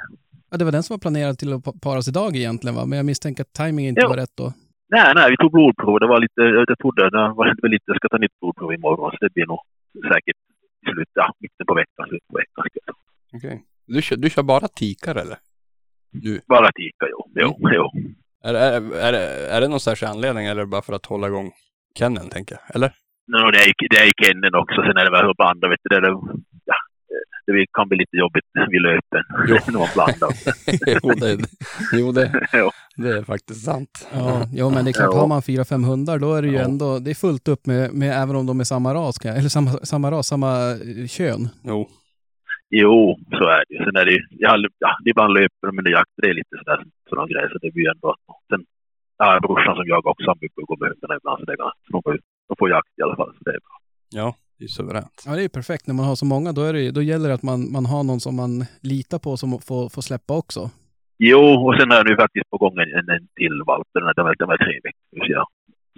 Ja, 0.50 0.56
det 0.56 0.64
var 0.64 0.72
den 0.72 0.82
som 0.82 0.94
var 0.94 0.98
planerad 0.98 1.38
till 1.38 1.52
att 1.52 1.64
pa- 1.64 1.74
paras 1.82 2.08
idag 2.08 2.36
egentligen 2.36 2.74
va? 2.76 2.84
Men 2.86 2.96
jag 2.96 3.06
misstänker 3.06 3.42
att 3.42 3.52
timingen 3.52 3.88
inte 3.88 4.00
Jo. 4.04 4.08
var 4.08 4.16
rätt 4.16 4.36
då. 4.36 4.52
Nej, 4.90 5.12
nej, 5.14 5.30
vi 5.30 5.36
tog 5.36 5.52
blodprov. 5.52 6.00
Det 6.00 6.06
var 6.06 6.20
lite, 6.20 6.40
jag 6.40 6.78
trodde 6.78 7.10
det 7.10 7.16
var 7.38 7.62
väl 7.62 7.70
lite, 7.70 7.84
jag 7.86 7.96
ska 7.96 8.08
ta 8.08 8.18
nytt 8.18 8.40
blodprov 8.40 8.72
imorgon 8.72 9.10
så 9.10 9.16
det 9.20 9.32
blir 9.34 9.46
nog 9.46 9.60
säkert 10.12 10.36
i 10.86 10.90
slut, 10.92 11.08
ja, 11.14 11.34
mitten 11.38 11.66
på 11.66 11.74
veckan, 11.74 12.08
slutet 12.08 12.28
på 12.28 12.36
veckan. 12.36 12.64
Okej. 13.36 13.64
Du, 13.86 14.02
kör, 14.02 14.16
du 14.16 14.30
kör 14.30 14.42
bara 14.42 14.68
tikar 14.68 15.14
eller? 15.14 15.36
Du, 16.10 16.40
Bara 16.46 16.72
tika, 16.72 17.06
jo. 17.10 17.30
Jo, 17.34 17.58
jo. 17.74 17.90
är, 18.44 18.54
är, 18.54 18.94
är, 19.06 19.12
det, 19.12 19.48
är 19.48 19.60
det 19.60 19.68
någon 19.68 19.80
särskild 19.80 20.10
anledning 20.12 20.46
eller 20.46 20.64
bara 20.66 20.82
för 20.82 20.92
att 20.92 21.06
hålla 21.06 21.26
igång 21.26 21.52
kenneln 21.98 22.28
tänker 22.28 22.54
jag? 22.54 22.76
Eller? 22.76 22.92
No, 23.32 23.50
det, 23.50 23.58
är, 23.58 23.72
det 23.90 23.96
är 23.96 24.06
i 24.06 24.12
Kennen 24.24 24.54
också. 24.54 24.82
Sen 24.82 24.96
är 24.96 25.04
det 25.04 25.10
väl 25.10 25.34
på 25.34 25.42
andra, 25.42 25.68
vet 25.68 25.80
du. 25.82 25.88
Det, 25.88 25.96
är 25.96 26.00
det, 26.00 26.18
ja, 26.64 26.74
det 27.46 27.66
kan 27.72 27.88
bli 27.88 27.98
lite 27.98 28.16
jobbigt 28.16 28.44
vid 28.70 28.82
löpen 28.82 29.24
Jo. 29.48 29.56
jo, 31.02 31.10
det, 31.22 31.38
jo 31.92 32.12
det, 32.12 32.48
det 32.96 33.08
är 33.18 33.22
faktiskt 33.22 33.64
sant. 33.64 34.08
Ja, 34.12 34.42
jo, 34.52 34.70
men 34.70 34.84
det 34.84 34.90
är 34.90 34.92
klart, 34.92 35.10
Ja. 35.14 35.20
har 35.20 35.26
man 35.26 35.42
fyra, 35.42 35.64
fem 35.64 35.84
hundar 35.84 36.18
då 36.18 36.34
är 36.34 36.42
det 36.42 36.48
ju 36.48 36.54
Ja. 36.54 36.64
ändå, 36.64 36.98
det 36.98 37.10
är 37.10 37.14
fullt 37.14 37.48
upp 37.48 37.66
med, 37.66 37.94
med 37.94 38.22
även 38.22 38.36
om 38.36 38.46
de 38.46 38.60
är 38.60 38.64
samma 38.64 38.94
ras, 38.94 39.18
kan 39.18 39.28
jag- 39.30 39.38
eller 39.38 39.48
samma, 39.48 39.70
samma 39.70 40.10
ras, 40.10 40.26
samma 40.26 40.52
eh, 40.70 41.06
kön. 41.16 41.48
Jo. 41.64 41.88
Jo, 42.70 43.18
så 43.30 43.44
är 43.56 43.62
det 43.68 43.74
ju. 43.74 43.84
Sen 43.84 43.96
är 43.96 44.04
det 44.04 44.12
ju, 44.12 44.20
jag 44.30 44.60
ja, 44.78 44.90
ibland 45.10 45.32
löper 45.34 45.66
de 45.68 45.78
under 45.78 45.90
jakt. 45.90 46.10
Det 46.22 46.28
är 46.30 46.34
lite 46.34 46.54
sådär, 46.58 46.80
sådana 47.08 47.26
grejer. 47.32 47.48
Så 47.52 47.58
det 47.62 47.70
blir 47.72 47.84
ju 47.84 47.90
ändå 47.94 48.06
att, 48.10 48.20
sen, 48.50 48.62
jag 49.18 49.26
har 49.26 49.40
brorsan 49.40 49.76
som 49.76 49.86
jagar 49.92 50.10
också. 50.10 50.26
Han 50.30 50.38
brukar 50.38 50.62
gå 50.70 50.76
med 50.80 50.88
hundarna 50.92 51.14
ibland. 51.20 51.38
Så 51.40 51.44
det 51.48 51.52
är 51.52 51.56
ganska, 51.64 51.78
de 52.48 52.56
får, 52.58 52.70
jakt 52.70 52.98
i 52.98 53.02
alla 53.02 53.16
fall. 53.16 53.34
Så 53.38 53.44
det 53.44 53.50
är 53.50 53.60
bra. 53.60 53.76
Ja, 54.10 54.34
det 54.58 54.64
är 54.64 54.68
suveränt. 54.68 55.22
Ja, 55.26 55.36
det 55.36 55.42
är 55.44 55.48
perfekt. 55.48 55.86
När 55.86 55.94
man 55.94 56.06
har 56.06 56.14
så 56.16 56.24
många, 56.24 56.52
då, 56.52 56.62
är 56.62 56.72
det, 56.72 56.90
då 56.90 57.02
gäller 57.02 57.28
det 57.28 57.34
att 57.34 57.42
man, 57.42 57.72
man 57.72 57.86
har 57.86 58.02
någon 58.04 58.20
som 58.20 58.36
man 58.36 58.64
litar 58.80 59.18
på 59.18 59.36
som 59.36 59.60
får, 59.60 59.88
får 59.88 60.02
släppa 60.02 60.36
också. 60.36 60.70
Jo, 61.18 61.40
och 61.66 61.74
sen 61.80 61.92
är 61.92 61.96
jag 61.96 62.06
nu 62.08 62.16
faktiskt 62.16 62.50
på 62.50 62.58
gång 62.58 62.78
en, 62.78 63.08
en, 63.10 63.28
till 63.36 63.62
valp. 63.66 63.86
Den 63.94 64.02
är, 64.02 64.14
den 64.14 64.26
är, 64.26 64.34
den 64.38 64.50
är 64.50 64.56
tre 64.56 64.74
veckor 64.84 65.30
ja. 65.36 65.48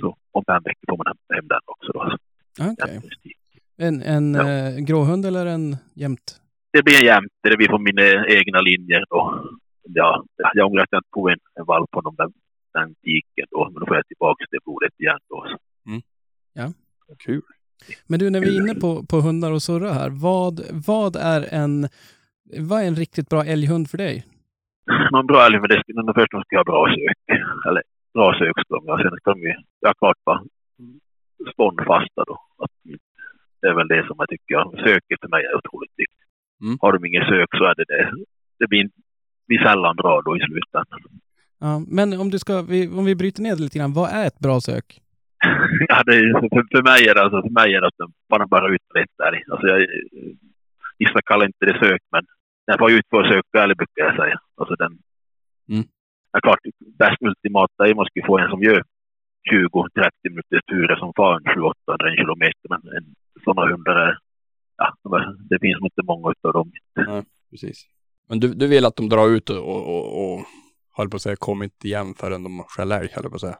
så 0.00 0.16
om 0.32 0.44
fem 0.46 0.62
veckor 0.64 0.84
får 0.88 0.96
man 0.96 1.06
hem, 1.06 1.16
hem 1.36 1.48
den 1.48 1.60
också. 1.64 1.92
Då. 1.92 2.00
Okej. 2.72 2.94
jämtestid. 2.94 3.32
En, 3.76 4.02
en 4.02 4.34
Ja. 4.34 4.48
eh, 4.48 4.76
gråhund 4.78 5.26
eller 5.26 5.46
en 5.46 5.76
jämt? 5.94 6.36
Det 6.72 6.82
blir 6.82 6.94
en 7.00 7.06
jämte. 7.06 7.46
Det 7.50 7.56
blir 7.56 7.68
på 7.68 7.78
mina 7.78 8.26
egna 8.28 8.60
linjer. 8.60 9.04
Då. 9.10 9.44
Ja, 9.82 10.24
jag 10.54 10.66
ångrar 10.66 10.82
att 10.82 10.88
jag 10.90 10.98
inte 10.98 11.10
tog 11.14 11.30
en, 11.30 11.38
en 11.60 11.66
valp 11.66 11.90
på 11.90 12.00
den, 12.00 12.32
den 12.74 12.94
tiken 12.94 13.46
då. 13.50 13.70
Men 13.72 13.80
då 13.80 13.86
får 13.86 13.96
jag 13.96 14.06
tillbaka 14.06 14.44
det 14.50 14.58
blodet 14.64 15.00
igen 15.00 15.18
då. 15.28 15.46
Så. 16.54 16.72
Kul. 17.18 17.42
Men 18.06 18.18
du, 18.18 18.30
när 18.30 18.40
vi 18.40 18.56
är 18.56 18.62
inne 18.62 18.74
på, 18.74 19.04
på 19.06 19.20
hundar 19.20 19.52
och 19.52 19.62
surra 19.62 19.92
här, 19.92 20.10
vad, 20.10 20.60
vad, 20.86 21.16
är 21.16 21.54
en, 21.54 21.88
vad 22.58 22.82
är 22.82 22.86
en 22.86 22.96
riktigt 22.96 23.28
bra 23.28 23.44
älghund 23.44 23.90
för 23.90 23.98
dig? 23.98 24.26
någon 25.10 25.26
bra 25.26 25.46
älg, 25.46 25.58
men 25.60 25.68
det 25.68 25.80
ska, 25.80 25.92
men 25.94 26.14
först 26.14 26.32
måste 26.32 26.54
jag 26.54 26.58
ha 26.58 26.72
bra 26.72 26.94
sök. 26.96 27.38
Eller 27.68 27.82
bra 28.14 28.34
sök 28.38 28.56
ska 28.60 28.74
de 28.74 28.88
ha. 28.88 28.98
Sen 29.02 29.16
ska 29.20 29.30
de 29.34 29.40
ju, 29.40 29.54
ja 29.80 29.94
klart 29.94 30.16
vara 30.24 30.42
ståndfasta 31.52 32.24
då. 32.26 32.36
Att, 32.62 32.70
det 33.60 33.66
är 33.68 33.74
väl 33.74 33.88
det 33.88 34.06
som 34.06 34.16
jag 34.18 34.28
tycker, 34.28 34.84
söket 34.84 35.20
för 35.20 35.28
mig 35.28 35.44
är 35.44 35.56
otroligt 35.56 35.94
viktigt. 35.96 36.28
Mm. 36.62 36.78
Har 36.80 36.92
de 36.92 37.04
ingen 37.06 37.24
sök 37.24 37.48
så 37.58 37.64
är 37.64 37.74
det 37.74 37.84
det. 37.94 38.10
Det 38.58 38.66
blir, 38.66 38.90
blir 39.46 39.58
sällan 39.58 39.96
bra 39.96 40.22
då 40.24 40.36
i 40.36 40.40
slutändan. 40.40 41.00
Ja, 41.58 41.82
men 41.88 42.20
om, 42.20 42.30
du 42.30 42.38
ska, 42.38 42.62
vi, 42.62 42.88
om 42.88 43.04
vi 43.04 43.14
bryter 43.14 43.42
ner 43.42 43.56
det 43.56 43.62
lite 43.62 43.78
grann, 43.78 43.92
vad 43.92 44.10
är 44.10 44.26
ett 44.26 44.38
bra 44.38 44.60
sök? 44.60 45.00
Ja, 45.88 46.02
det 46.06 46.14
är, 46.14 46.32
för, 46.40 46.76
för 46.76 46.82
mig 46.82 47.08
är 47.08 47.14
det 47.14 47.22
alltså, 47.22 47.42
för 47.42 47.50
mig 47.50 47.74
är 47.74 47.80
det 47.80 47.86
att 47.86 47.98
de 47.98 48.12
bara, 48.28 48.46
bara 48.46 48.74
ut 48.74 48.82
rätt 48.94 49.16
älg. 49.28 49.42
Alltså 49.50 49.66
jag, 49.66 49.86
vissa 50.98 51.22
kallar 51.22 51.46
inte 51.46 51.66
det 51.66 51.78
sök, 51.78 52.02
men 52.12 52.24
jag 52.64 52.78
får 52.78 52.90
ut 52.92 53.06
för 53.10 53.22
att 53.22 53.32
söka 53.32 53.62
älg 53.64 53.74
brukar 53.74 54.04
jag 54.04 54.16
säga. 54.16 54.38
Alltså 54.56 54.74
den, 54.74 54.98
Mm. 55.68 55.84
Ja, 56.32 56.40
klart, 56.40 56.58
bäst 56.98 57.22
ultimata 57.22 57.88
är 57.88 57.94
man 57.94 58.06
skulle 58.06 58.26
få 58.26 58.38
en 58.38 58.50
som 58.50 58.62
gör 58.62 58.84
20-30 59.52 60.10
minuters 60.22 60.64
turer 60.70 60.96
som 60.96 61.12
far 61.16 61.34
en 61.36 61.44
700-800 61.44 62.16
kilometer. 62.16 62.66
Men 62.68 62.80
en, 62.96 63.14
sådana 63.44 63.70
hundar 63.72 63.96
är, 63.96 64.18
ja, 64.76 64.94
de 65.02 65.12
är- 65.12 65.36
det 65.50 65.58
finns 65.60 65.80
nog 65.80 65.86
inte 65.86 66.02
många 66.04 66.34
av 66.42 66.52
dem. 66.52 66.72
Precis. 67.50 67.86
Men 68.28 68.40
du, 68.40 68.54
du 68.54 68.66
vill 68.66 68.84
att 68.84 68.96
de 68.96 69.08
drar 69.08 69.28
ut 69.28 69.50
och, 69.50 69.56
och, 69.68 69.82
och, 69.96 70.34
och 70.34 70.44
höll 70.96 71.08
på 71.08 71.16
att 71.16 71.22
säga, 71.22 71.36
kom 71.38 71.62
inte 71.62 71.86
igen 71.86 72.14
förrän 72.14 72.42
de 72.42 72.64
skäller 72.68 73.00
älg, 73.00 73.08
höll 73.12 73.28
på 73.30 73.34
att 73.34 73.40
säga. 73.40 73.56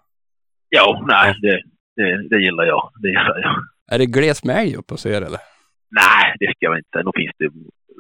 Ja, 0.71 1.05
nej, 1.09 1.35
det, 1.43 1.63
det, 1.97 2.29
det 2.29 2.39
gillar 2.45 2.65
jag. 2.65 2.91
Det 3.03 3.09
gillar 3.09 3.39
jag. 3.43 3.55
Är 3.93 3.99
det 3.99 4.07
gles 4.07 4.45
med 4.45 4.57
älg 4.57 4.77
uppe 4.77 4.95
hos 4.95 5.07
er 5.07 5.23
eller? 5.23 5.41
Nej, 5.91 6.25
det 6.41 6.47
ska 6.47 6.67
jag 6.67 6.79
inte. 6.79 7.03
Nog 7.03 7.15
finns 7.17 7.35
det, 7.39 7.51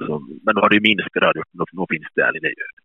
så, 0.07 0.13
men 0.45 0.55
då 0.55 0.61
har 0.61 0.69
det 0.69 0.75
ju 0.75 0.81
minskat 0.81 1.23
där, 1.23 1.35
nog, 1.53 1.69
nog 1.73 1.87
finns 1.91 2.09
det 2.15 2.23
älg. 2.23 2.41
Det 2.41 2.47
gör 2.47 2.71
det. 2.77 2.83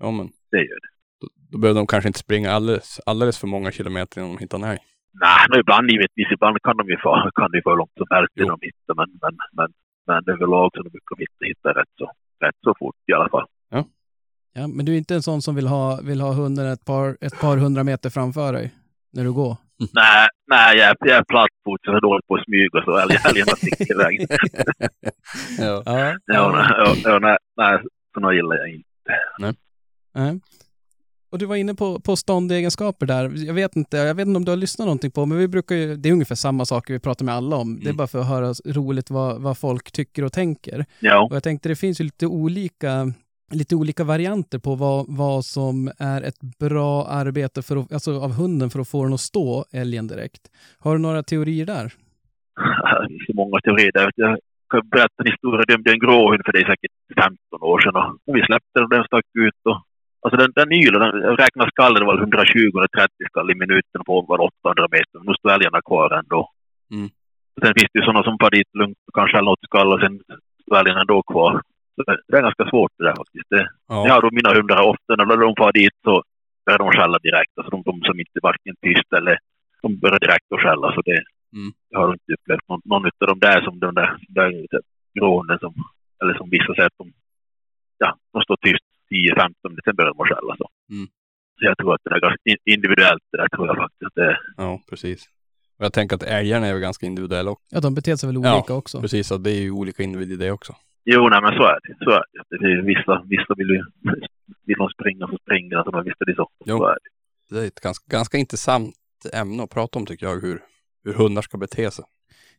Ja, 0.00 0.10
men 0.10 0.26
det, 0.50 0.56
gör 0.56 0.80
det. 0.84 0.90
då, 1.20 1.26
då 1.50 1.58
behöver 1.58 1.80
de 1.80 1.86
kanske 1.86 2.08
inte 2.08 2.18
springa 2.18 2.50
alldeles, 2.50 3.00
alldeles 3.06 3.40
för 3.40 3.46
många 3.46 3.70
kilometer 3.70 4.20
innan 4.20 4.34
de 4.34 4.38
hittar 4.38 4.58
en 4.58 4.64
älg. 4.64 4.82
Nej, 5.24 5.46
men 5.50 5.60
ibland 5.60 5.90
givetvis, 5.90 6.28
ibland 6.32 6.62
kan 6.62 6.76
de 6.76 6.88
ju 6.88 6.98
få, 7.02 7.30
kan 7.34 7.50
de 7.50 7.62
få 7.62 7.70
hur 7.70 7.76
långt 7.76 7.96
som 7.96 8.06
helst 8.10 8.36
innan 8.36 8.58
de 8.60 8.66
hittar, 8.66 8.94
men, 9.00 9.08
men, 9.22 9.34
men, 9.58 9.68
men 10.06 10.34
överlag 10.34 10.70
så 10.74 10.82
brukar 10.82 11.16
de 11.16 11.22
hitta, 11.22 11.44
hitta 11.52 11.68
rätt, 11.80 11.92
så, 11.98 12.10
rätt 12.44 12.58
så 12.60 12.74
fort 12.78 12.96
i 13.06 13.12
alla 13.12 13.28
fall. 13.28 13.46
Ja, 14.56 14.66
men 14.68 14.86
du 14.86 14.92
är 14.92 14.98
inte 14.98 15.14
en 15.14 15.22
sån 15.22 15.42
som 15.42 15.54
vill 15.54 15.66
ha, 15.66 16.00
vill 16.02 16.20
ha 16.20 16.32
hunden 16.32 16.66
ett 16.66 16.84
par, 16.84 17.16
ett 17.20 17.40
par 17.40 17.56
hundra 17.56 17.84
meter 17.84 18.10
framför 18.10 18.52
dig 18.52 18.72
när 19.14 19.24
du 19.24 19.32
går? 19.32 19.56
Nej, 19.92 20.28
nej 20.50 20.78
jag, 20.78 20.88
är- 20.90 20.96
jag 21.00 21.16
är 21.16 21.24
plattfot, 21.24 21.80
så 21.84 21.90
jag 21.90 21.96
är 21.96 22.00
dålig 22.00 22.26
på 22.28 22.34
att 22.34 22.44
smyga, 22.44 22.84
så 22.84 22.98
älg- 22.98 23.18
älgarna 23.28 23.56
sticker 23.56 23.94
iväg. 23.94 24.26
ja. 25.58 25.82
Ja. 25.86 26.14
Ja, 26.26 26.52
nej, 26.52 27.00
ja, 27.04 27.18
nej, 27.18 27.36
nej, 27.56 27.78
sådana 28.14 28.32
gillar 28.34 28.56
jag 28.56 28.68
inte. 28.68 29.54
Nej. 30.14 30.40
Och 31.30 31.38
du 31.38 31.46
var 31.46 31.56
inne 31.56 31.74
på, 31.74 32.00
på 32.00 32.16
ståndegenskaper 32.16 33.06
där. 33.06 33.32
Jag 33.46 33.54
vet, 33.54 33.76
inte, 33.76 33.96
jag 33.96 34.14
vet 34.14 34.26
inte 34.26 34.36
om 34.36 34.44
du 34.44 34.52
har 34.52 34.56
lyssnat 34.56 34.86
någonting 34.86 35.10
på, 35.10 35.26
men 35.26 35.38
vi 35.38 35.48
brukar 35.48 35.74
ju, 35.74 35.96
det 35.96 36.08
är 36.08 36.12
ungefär 36.12 36.34
samma 36.34 36.64
saker 36.64 36.92
vi 36.94 37.00
pratar 37.00 37.24
med 37.24 37.34
alla 37.34 37.56
om. 37.56 37.74
Det 37.76 37.82
är 37.82 37.84
Mm. 37.84 37.96
bara 37.96 38.06
för 38.06 38.18
att 38.20 38.28
höra 38.28 38.52
roligt 38.74 39.10
vad, 39.10 39.40
vad 39.42 39.58
folk 39.58 39.92
tycker 39.92 40.24
och 40.24 40.32
tänker. 40.32 40.84
Ja, 41.00 41.24
Och 41.24 41.36
jag 41.36 41.42
tänkte 41.42 41.68
det 41.68 41.76
finns 41.76 42.00
ju 42.00 42.04
lite 42.04 42.26
olika 42.26 43.12
lite 43.52 43.76
olika 43.76 44.04
varianter 44.04 44.58
på 44.58 44.74
vad, 44.74 45.04
vad 45.08 45.44
som 45.44 45.90
är 45.98 46.22
ett 46.22 46.40
bra 46.58 47.06
arbete 47.06 47.62
för 47.62 47.76
att, 47.76 47.92
alltså 47.92 48.20
av 48.20 48.32
hunden 48.32 48.70
för 48.70 48.80
att 48.80 48.88
få 48.88 49.04
den 49.04 49.12
att 49.12 49.20
stå 49.20 49.64
älgen 49.72 50.06
direkt. 50.06 50.42
Har 50.78 50.92
du 50.92 51.00
några 51.00 51.22
teorier 51.22 51.66
där? 51.66 51.92
Det 53.02 53.08
finns 53.08 53.26
så 53.26 53.34
många 53.34 53.60
teorier 53.60 53.92
där. 53.92 54.10
Jag 54.16 54.38
kan 54.70 54.88
berätta 54.88 55.18
en 55.22 55.30
historia. 55.32 55.58
Jag 55.60 55.68
dömde 55.68 55.92
en 55.92 55.98
gråhund 55.98 56.42
för 56.44 56.52
det 56.52 56.60
är 56.64 56.70
säkert 56.72 56.92
15 57.24 57.62
år 57.72 57.78
sedan. 57.80 58.18
Och 58.26 58.36
vi 58.36 58.42
släppte 58.48 58.74
den 58.74 58.84
och 58.84 58.90
den 58.90 59.04
stack 59.04 59.24
ut. 59.46 59.60
Och, 59.70 59.78
alltså 60.22 60.36
den, 60.42 60.52
den 60.60 60.72
ylan, 60.72 61.00
den 61.00 61.36
räknade 61.36 61.70
skallen, 61.70 62.00
det 62.00 62.06
var 62.06 62.18
120 62.18 62.78
eller 62.78 62.92
30 62.98 63.12
skall 63.30 63.50
i 63.50 63.54
minuten 63.54 64.00
på 64.06 64.22
var 64.22 64.38
800 64.38 64.88
meter. 64.96 65.16
Nu 65.26 65.34
står 65.34 65.50
älgarna 65.50 65.80
kvar 65.90 66.10
ändå. 66.20 66.40
Mm. 66.94 67.08
Sen 67.62 67.74
finns 67.78 67.90
det 67.92 67.98
ju 67.98 68.04
sådana 68.04 68.22
som 68.22 68.36
far 68.40 68.50
dit 68.50 68.70
lugnt 68.80 68.98
och 69.06 69.14
kanske 69.18 69.36
har 69.36 69.44
något 69.44 69.64
skall 69.68 69.92
och 69.92 70.00
sen 70.00 70.14
står 70.62 70.76
älgarna 70.80 71.00
ändå 71.00 71.22
kvar. 71.32 71.52
Så 71.94 72.02
det, 72.28 72.36
är 72.38 72.42
ganska 72.42 72.68
svårt 72.70 72.92
det 72.98 73.04
där 73.04 73.16
faktiskt. 73.16 73.48
Det, 73.50 73.68
Ja. 73.88 74.06
Jag 74.06 74.14
har 74.14 74.22
då 74.22 74.30
mina 74.38 74.54
hundar 74.54 74.82
ofta 74.92 75.10
när 75.16 75.36
de 75.46 75.54
far 75.58 75.72
dit 75.72 75.96
så 76.04 76.22
börjar 76.66 76.78
de 76.78 76.90
skälla 76.90 77.18
direkt. 77.18 77.52
Alltså 77.56 77.70
de, 77.70 77.82
de 77.90 78.00
som 78.08 78.20
inte 78.20 78.38
varken 78.42 78.74
tyst 78.82 79.12
eller 79.18 79.38
de 79.82 79.98
börjar 79.98 80.18
direkt 80.18 80.52
att 80.54 80.60
skälla. 80.60 80.94
Så 80.94 81.00
det, 81.08 81.22
Mm. 81.54 81.72
Jag 81.88 81.98
har 82.00 82.12
inte 82.12 82.32
upplevt 82.32 82.68
någon, 82.68 82.80
någon 82.84 83.04
av 83.06 83.26
de 83.32 83.38
där 83.40 83.60
som 83.64 83.78
de 83.80 83.94
där, 83.94 84.16
där 84.28 84.66
gråhunden 85.18 85.58
som, 85.58 85.74
eller 86.22 86.34
som 86.34 86.50
vissa 86.50 86.74
säger 86.74 86.86
att 86.86 86.98
de, 86.98 87.12
ja, 87.98 88.16
de 88.32 88.42
står 88.42 88.56
tyst 88.56 88.84
10-15 89.10 89.78
sen 89.84 89.96
börjar 89.96 90.12
de 90.12 90.20
att 90.20 90.28
skälla. 90.28 90.56
Så. 90.56 90.68
Mm. 90.90 91.06
så 91.58 91.64
jag 91.64 91.78
tror 91.78 91.94
att 91.94 92.00
det 92.04 92.10
är 92.14 92.20
ganska 92.20 92.50
in- 92.50 92.74
individuellt 92.74 93.22
det 93.32 93.38
där 93.38 93.48
tror 93.48 93.66
jag 93.66 93.76
faktiskt. 93.76 94.02
att 94.06 94.14
Det, 94.14 94.38
Ja, 94.56 94.80
precis. 94.90 95.26
Och 95.78 95.84
jag 95.84 95.92
tänker 95.92 96.16
att 96.16 96.22
älgarna 96.22 96.66
är 96.66 96.72
väl 96.72 96.82
ganska 96.82 97.06
individuella 97.06 97.50
också. 97.50 97.66
Ja, 97.70 97.80
de 97.80 97.94
beter 97.94 98.16
sig 98.16 98.26
väl 98.28 98.42
Ja, 98.44 98.54
olika 98.56 98.74
också. 98.74 99.00
Precis, 99.00 99.26
så 99.28 99.38
det 99.38 99.50
är 99.50 99.60
ju 99.60 99.70
olika 99.70 100.02
individer 100.02 100.36
det 100.36 100.50
också. 100.52 100.72
Jo, 101.04 101.28
nej 101.28 101.42
men 101.42 101.52
så 101.58 101.62
är 101.64 101.78
det. 101.88 102.04
Så 102.04 102.10
är 102.10 102.24
det. 102.32 102.58
det 102.58 102.72
är, 102.72 102.82
vissa, 102.82 103.22
vissa 103.26 103.54
vill 103.56 103.68
ju 103.68 103.82
vill 104.66 104.76
de 104.78 104.88
springa 104.88 105.26
så 105.26 105.38
springer 105.42 105.92
de. 105.92 106.04
Visst 106.04 106.20
är 106.20 106.26
det 106.26 106.34
så. 106.34 106.48
Jo. 106.64 106.78
så 106.78 106.84
är 106.86 106.94
det. 107.02 107.54
Det 107.56 107.62
är 107.62 107.66
ett 107.66 107.80
ganska, 107.80 108.04
ganska 108.08 108.38
intressant 108.38 108.94
ämne 109.32 109.62
att 109.62 109.70
prata 109.70 109.98
om 109.98 110.06
tycker 110.06 110.26
jag, 110.26 110.40
hur, 110.40 110.60
hur 111.04 111.12
hundar 111.14 111.42
ska 111.42 111.58
bete 111.58 111.90
sig. 111.90 112.04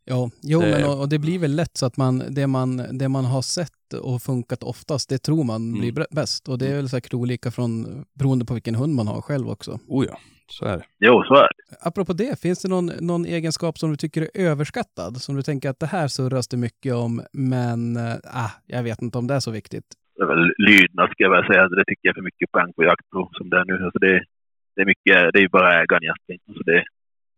Ja, 0.08 0.30
jo, 0.42 0.60
Det- 0.62 0.68
men 0.72 0.84
och, 0.86 1.00
och 1.02 1.10
det 1.10 1.20
blir 1.20 1.40
väl 1.40 1.56
lätt 1.56 1.78
så 1.78 1.86
att 1.86 1.98
man 1.98 2.24
det, 2.30 2.48
man, 2.48 2.98
det 2.98 3.10
man 3.10 3.26
har 3.26 3.42
sett 3.42 3.94
och 4.02 4.22
funkat 4.22 4.64
oftast, 4.64 5.10
det 5.10 5.18
tror 5.18 5.44
man 5.44 5.72
blir 5.74 5.92
Mm. 5.92 6.06
bäst. 6.12 6.48
Och 6.50 6.58
det 6.58 6.68
är 6.68 6.76
väl 6.76 6.90
säkert 6.90 7.14
olika 7.14 7.52
från, 7.52 8.06
beroende 8.14 8.46
på 8.46 8.54
vilken 8.54 8.76
hund 8.76 8.96
man 8.96 9.08
har 9.08 9.22
själv 9.22 9.50
också. 9.50 9.80
Oh 9.88 10.06
ja, 10.06 10.18
så 10.52 10.66
är 10.66 10.78
det. 10.78 10.84
Jo, 11.00 11.24
så 11.24 11.34
är 11.36 11.42
det. 11.42 11.88
Apropå 11.90 12.14
det, 12.14 12.42
finns 12.42 12.62
det 12.62 12.70
någon, 12.70 12.86
någon 12.86 13.26
egenskap 13.26 13.78
som 13.78 13.90
du 13.90 13.96
tycker 13.96 14.22
är 14.22 14.48
överskattad? 14.52 15.18
Som 15.18 15.36
du 15.36 15.42
tänker 15.42 15.70
att 15.70 15.80
det 15.80 15.86
här 15.86 16.08
surras 16.08 16.48
det 16.48 16.58
mycket 16.58 16.94
om, 16.94 17.22
men 17.34 17.98
äh, 17.98 18.44
ah, 18.44 18.52
jag 18.68 18.84
vet 18.84 19.02
inte 19.02 19.18
om 19.18 19.28
det 19.28 19.34
är 19.34 19.40
så 19.40 19.52
viktigt. 19.52 19.88
det 20.16 20.24
är 20.24 20.28
väl 20.28 20.54
lydnad 20.58 21.10
ska 21.10 21.24
jag 21.24 21.32
väl 21.32 21.48
säga. 21.52 21.68
Det 21.68 21.86
tycker 21.88 22.04
jag 22.08 22.14
är 22.14 22.20
för 22.22 22.30
mycket 22.30 22.52
poäng 22.52 22.74
på 22.76 22.84
jaktprov 22.84 23.30
som 23.38 23.50
det 23.50 23.58
är 23.58 23.66
nu. 23.66 23.86
Alltså 23.86 24.00
det, 24.00 24.24
det 24.76 24.82
är 24.82 24.86
mycket, 24.86 25.16
det 25.34 25.40
är 25.40 25.46
ju 25.48 25.50
bara 25.50 25.82
ägaren 25.82 26.04
egentligen. 26.04 26.42
Alltså 26.48 26.64
det, 26.64 26.84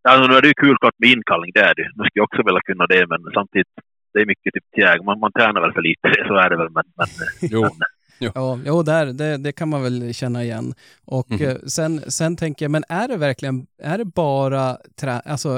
alltså 0.09 0.23
nu 0.27 0.37
är 0.37 0.41
det 0.41 0.47
ju 0.53 0.61
kul 0.63 0.77
klart 0.77 0.99
med 1.01 1.09
inkallning, 1.09 1.51
det 1.53 1.65
är 1.69 1.75
det 1.75 1.89
Nu 1.95 2.03
ska 2.03 2.15
jag 2.19 2.29
också 2.29 2.41
vilja 2.47 2.61
kunna 2.69 2.85
det, 2.93 3.07
men 3.11 3.19
samtidigt, 3.33 3.73
det 4.13 4.19
är 4.21 4.25
mycket 4.25 4.53
typ 4.53 4.63
ägare. 4.77 5.03
Man, 5.09 5.19
man 5.19 5.31
tränar 5.31 5.61
väl 5.61 5.73
för 5.73 5.81
lite, 5.81 6.07
så 6.29 6.35
är 6.43 6.49
det 6.49 6.57
väl. 6.61 6.71
Men, 6.77 6.85
men, 6.99 7.09
Jo, 7.55 7.61
Ja, 8.19 8.59
jo, 8.65 8.83
där, 8.83 9.05
det, 9.05 9.37
det 9.37 9.51
kan 9.51 9.69
man 9.69 9.83
väl 9.83 10.13
känna 10.13 10.43
igen. 10.43 10.73
Och 11.05 11.41
eh, 11.41 11.55
sen, 11.55 11.99
sen 12.11 12.35
tänker 12.35 12.65
jag, 12.65 12.71
men 12.71 12.83
är 12.89 13.07
det 13.07 13.17
verkligen, 13.17 13.67
är 13.83 13.97
det 13.97 14.05
bara 14.05 14.77
trä, 15.01 15.19
alltså, 15.19 15.49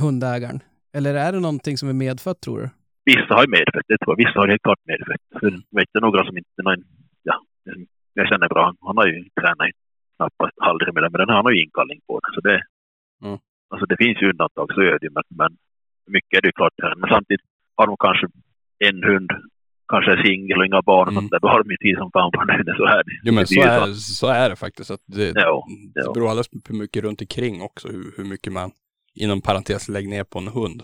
hundägaren? 0.00 0.60
Eller 0.92 1.14
är 1.14 1.32
det 1.32 1.40
någonting 1.40 1.76
som 1.78 1.88
är 1.88 1.92
medfött 1.92 2.40
tror 2.40 2.58
du? 2.60 2.68
vissa 3.04 3.34
har 3.34 3.42
ju 3.46 3.50
medfött, 3.50 3.86
det 3.88 3.98
tror 3.98 4.12
jag. 4.14 4.26
Vissa 4.26 4.38
har 4.40 4.48
helt 4.48 4.62
klart 4.62 4.82
medfött. 4.92 5.24
Vet 5.78 5.88
jag 5.92 6.02
några 6.02 6.24
som 6.26 6.36
inte, 6.38 6.62
någon, 6.62 6.84
ja, 7.22 7.36
jag 8.14 8.28
känner 8.28 8.48
bra. 8.48 8.74
Han 8.88 8.96
har 8.96 9.06
ju 9.06 9.18
tränat 9.40 9.70
knappast 10.16 10.56
aldrig 10.68 10.94
med 10.94 11.02
det, 11.02 11.10
men 11.12 11.18
den 11.18 11.28
han 11.36 11.44
har 11.44 11.52
ju 11.52 11.62
inkallning 11.64 12.00
på 12.06 12.20
det. 12.22 12.30
Så 12.34 12.40
det, 12.48 12.62
Mm. 13.24 13.38
alltså 13.70 13.86
det 13.90 13.96
finns 14.04 14.18
ju 14.22 14.30
undantag, 14.30 14.66
så 14.74 14.80
är 14.80 14.94
det 14.98 15.06
ju. 15.08 15.10
Men, 15.18 15.26
men 15.40 15.50
mycket 16.16 16.36
är 16.38 16.42
det 16.42 16.48
ju 16.48 16.52
klart. 16.60 16.72
Men 17.00 17.08
samtidigt 17.14 17.46
har 17.76 17.86
de 17.86 17.96
kanske 18.06 18.26
en 18.88 18.98
hund, 19.10 19.30
kanske 19.88 20.12
är 20.12 20.22
singel 20.24 20.58
och 20.58 20.66
inga 20.66 20.82
barn 20.82 21.08
Mm. 21.08 21.28
där. 21.28 21.40
Då 21.40 21.48
har 21.48 21.62
de 21.64 21.70
ju 21.70 21.76
tid 21.76 21.96
som 21.98 22.10
fan 22.12 22.30
på 22.32 22.44
den. 22.44 22.64
Så 22.76 22.84
är 22.84 22.96
det. 23.04 23.20
jo 23.24 23.32
men 23.34 23.42
Det 23.42 23.46
så 23.46 23.60
är, 23.62 23.92
så 23.94 24.26
är 24.26 24.50
det 24.50 24.56
faktiskt. 24.56 24.90
Att 24.90 25.00
det, 25.06 25.32
Ja, 25.34 25.66
det 25.94 26.12
beror 26.14 26.30
alldeles 26.30 26.48
på 26.64 26.74
mycket 26.74 27.02
runt 27.02 27.20
omkring 27.20 27.62
också, 27.62 27.88
hur, 27.88 28.14
hur 28.16 28.24
mycket 28.24 28.52
man 28.52 28.70
inom 29.14 29.40
parentes 29.40 29.88
lägger 29.88 30.08
ner 30.08 30.24
på 30.24 30.38
en 30.38 30.48
hund. 30.48 30.82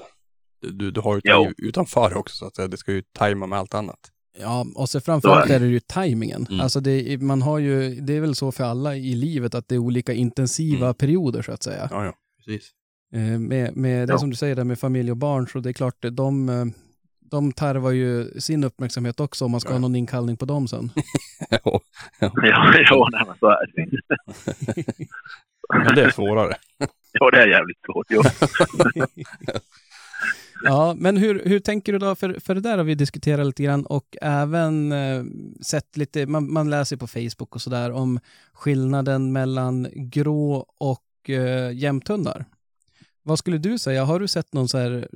Du, 0.72 0.90
du 0.90 1.00
har 1.00 1.14
ju 1.14 1.20
Jo. 1.24 1.52
utanför 1.58 2.16
också, 2.16 2.36
så 2.36 2.46
att 2.46 2.56
säga. 2.56 2.68
det 2.68 2.76
ska 2.76 2.92
ju 2.92 3.02
tajma 3.02 3.46
med 3.46 3.58
allt 3.58 3.74
annat. 3.74 3.98
Ja, 4.40 4.66
och 4.76 4.88
så 4.88 5.00
framförallt 5.00 5.50
är 5.50 5.60
det 5.60 5.66
ju 5.66 5.80
tajmingen. 5.80 6.46
Mm. 6.50 6.60
Alltså 6.60 6.80
det, 6.80 7.20
man 7.22 7.42
har 7.42 7.58
ju, 7.58 7.94
det 8.00 8.16
är 8.16 8.20
väl 8.20 8.34
så 8.34 8.52
för 8.52 8.64
alla 8.64 8.96
i 8.96 9.14
livet 9.14 9.54
att 9.54 9.68
det 9.68 9.74
är 9.74 9.78
olika 9.78 10.12
intensiva 10.12 10.86
Mm. 10.86 10.94
perioder 10.94 11.42
så 11.42 11.52
att 11.52 11.62
säga. 11.62 11.88
Ja, 11.90 12.04
ja, 12.04 12.12
precis. 12.44 12.70
Eh, 13.14 13.20
Med, 13.38 13.76
med 13.76 14.08
det 14.08 14.12
Ja. 14.12 14.18
som 14.18 14.30
du 14.30 14.36
säger 14.36 14.54
där 14.56 14.64
med 14.64 14.78
familj 14.78 15.10
och 15.10 15.16
barn, 15.16 15.46
så 15.46 15.58
det 15.58 15.68
är 15.68 15.72
klart, 15.72 16.04
de, 16.12 16.48
eh, 16.48 16.64
de 17.30 17.52
tarvar 17.52 17.90
ju 17.90 18.40
sin 18.40 18.64
uppmärksamhet 18.64 19.20
också 19.20 19.44
om 19.44 19.50
man 19.50 19.60
ska 19.60 19.70
Ja. 19.70 19.74
ha 19.74 19.78
någon 19.80 19.96
inkallning 19.96 20.37
på 20.37 20.44
dem 20.44 20.68
sen. 20.68 20.90
Ja, 21.50 21.58
Ja, 22.20 22.32
ja 22.42 23.08
nej, 23.12 23.22
men 23.26 23.37
så 23.40 23.48
är 23.50 23.66
det. 23.76 23.87
men 25.84 25.94
det 25.94 26.02
är 26.04 26.10
svårare. 26.10 26.54
Ja, 27.12 27.30
det 27.30 27.42
är 27.42 27.46
jävligt 27.46 27.78
svårt. 27.87 28.06
Jo. 28.08 28.22
Ja, 30.62 30.94
men 30.98 31.16
hur, 31.16 31.42
hur 31.44 31.60
tänker 31.60 31.92
du 31.92 31.98
då? 31.98 32.14
För, 32.14 32.40
för 32.40 32.54
det 32.54 32.60
där 32.60 32.76
har 32.76 32.84
vi 32.84 32.94
diskuterat 32.94 33.46
lite 33.46 33.62
grann 33.62 33.87
och 33.87 34.16
även 34.22 34.92
eh, 34.92 35.24
sett 35.62 35.96
lite, 35.96 36.26
man, 36.26 36.52
man 36.52 36.70
läser 36.70 36.96
på 36.96 37.06
Facebook 37.06 37.54
och 37.54 37.62
sådär 37.62 37.92
om 37.92 38.20
skillnaden 38.52 39.32
mellan 39.32 39.88
grå 39.94 40.66
och 40.78 41.30
eh, 41.30 41.72
jämthundar. 41.72 42.44
Vad 43.24 43.38
skulle 43.38 43.58
du 43.58 43.78
säga? 43.78 44.04
Har 44.04 44.20
du 44.20 44.28
sett 44.28 44.52
någon 44.52 44.68
så 44.68 44.78
här, 44.78 45.08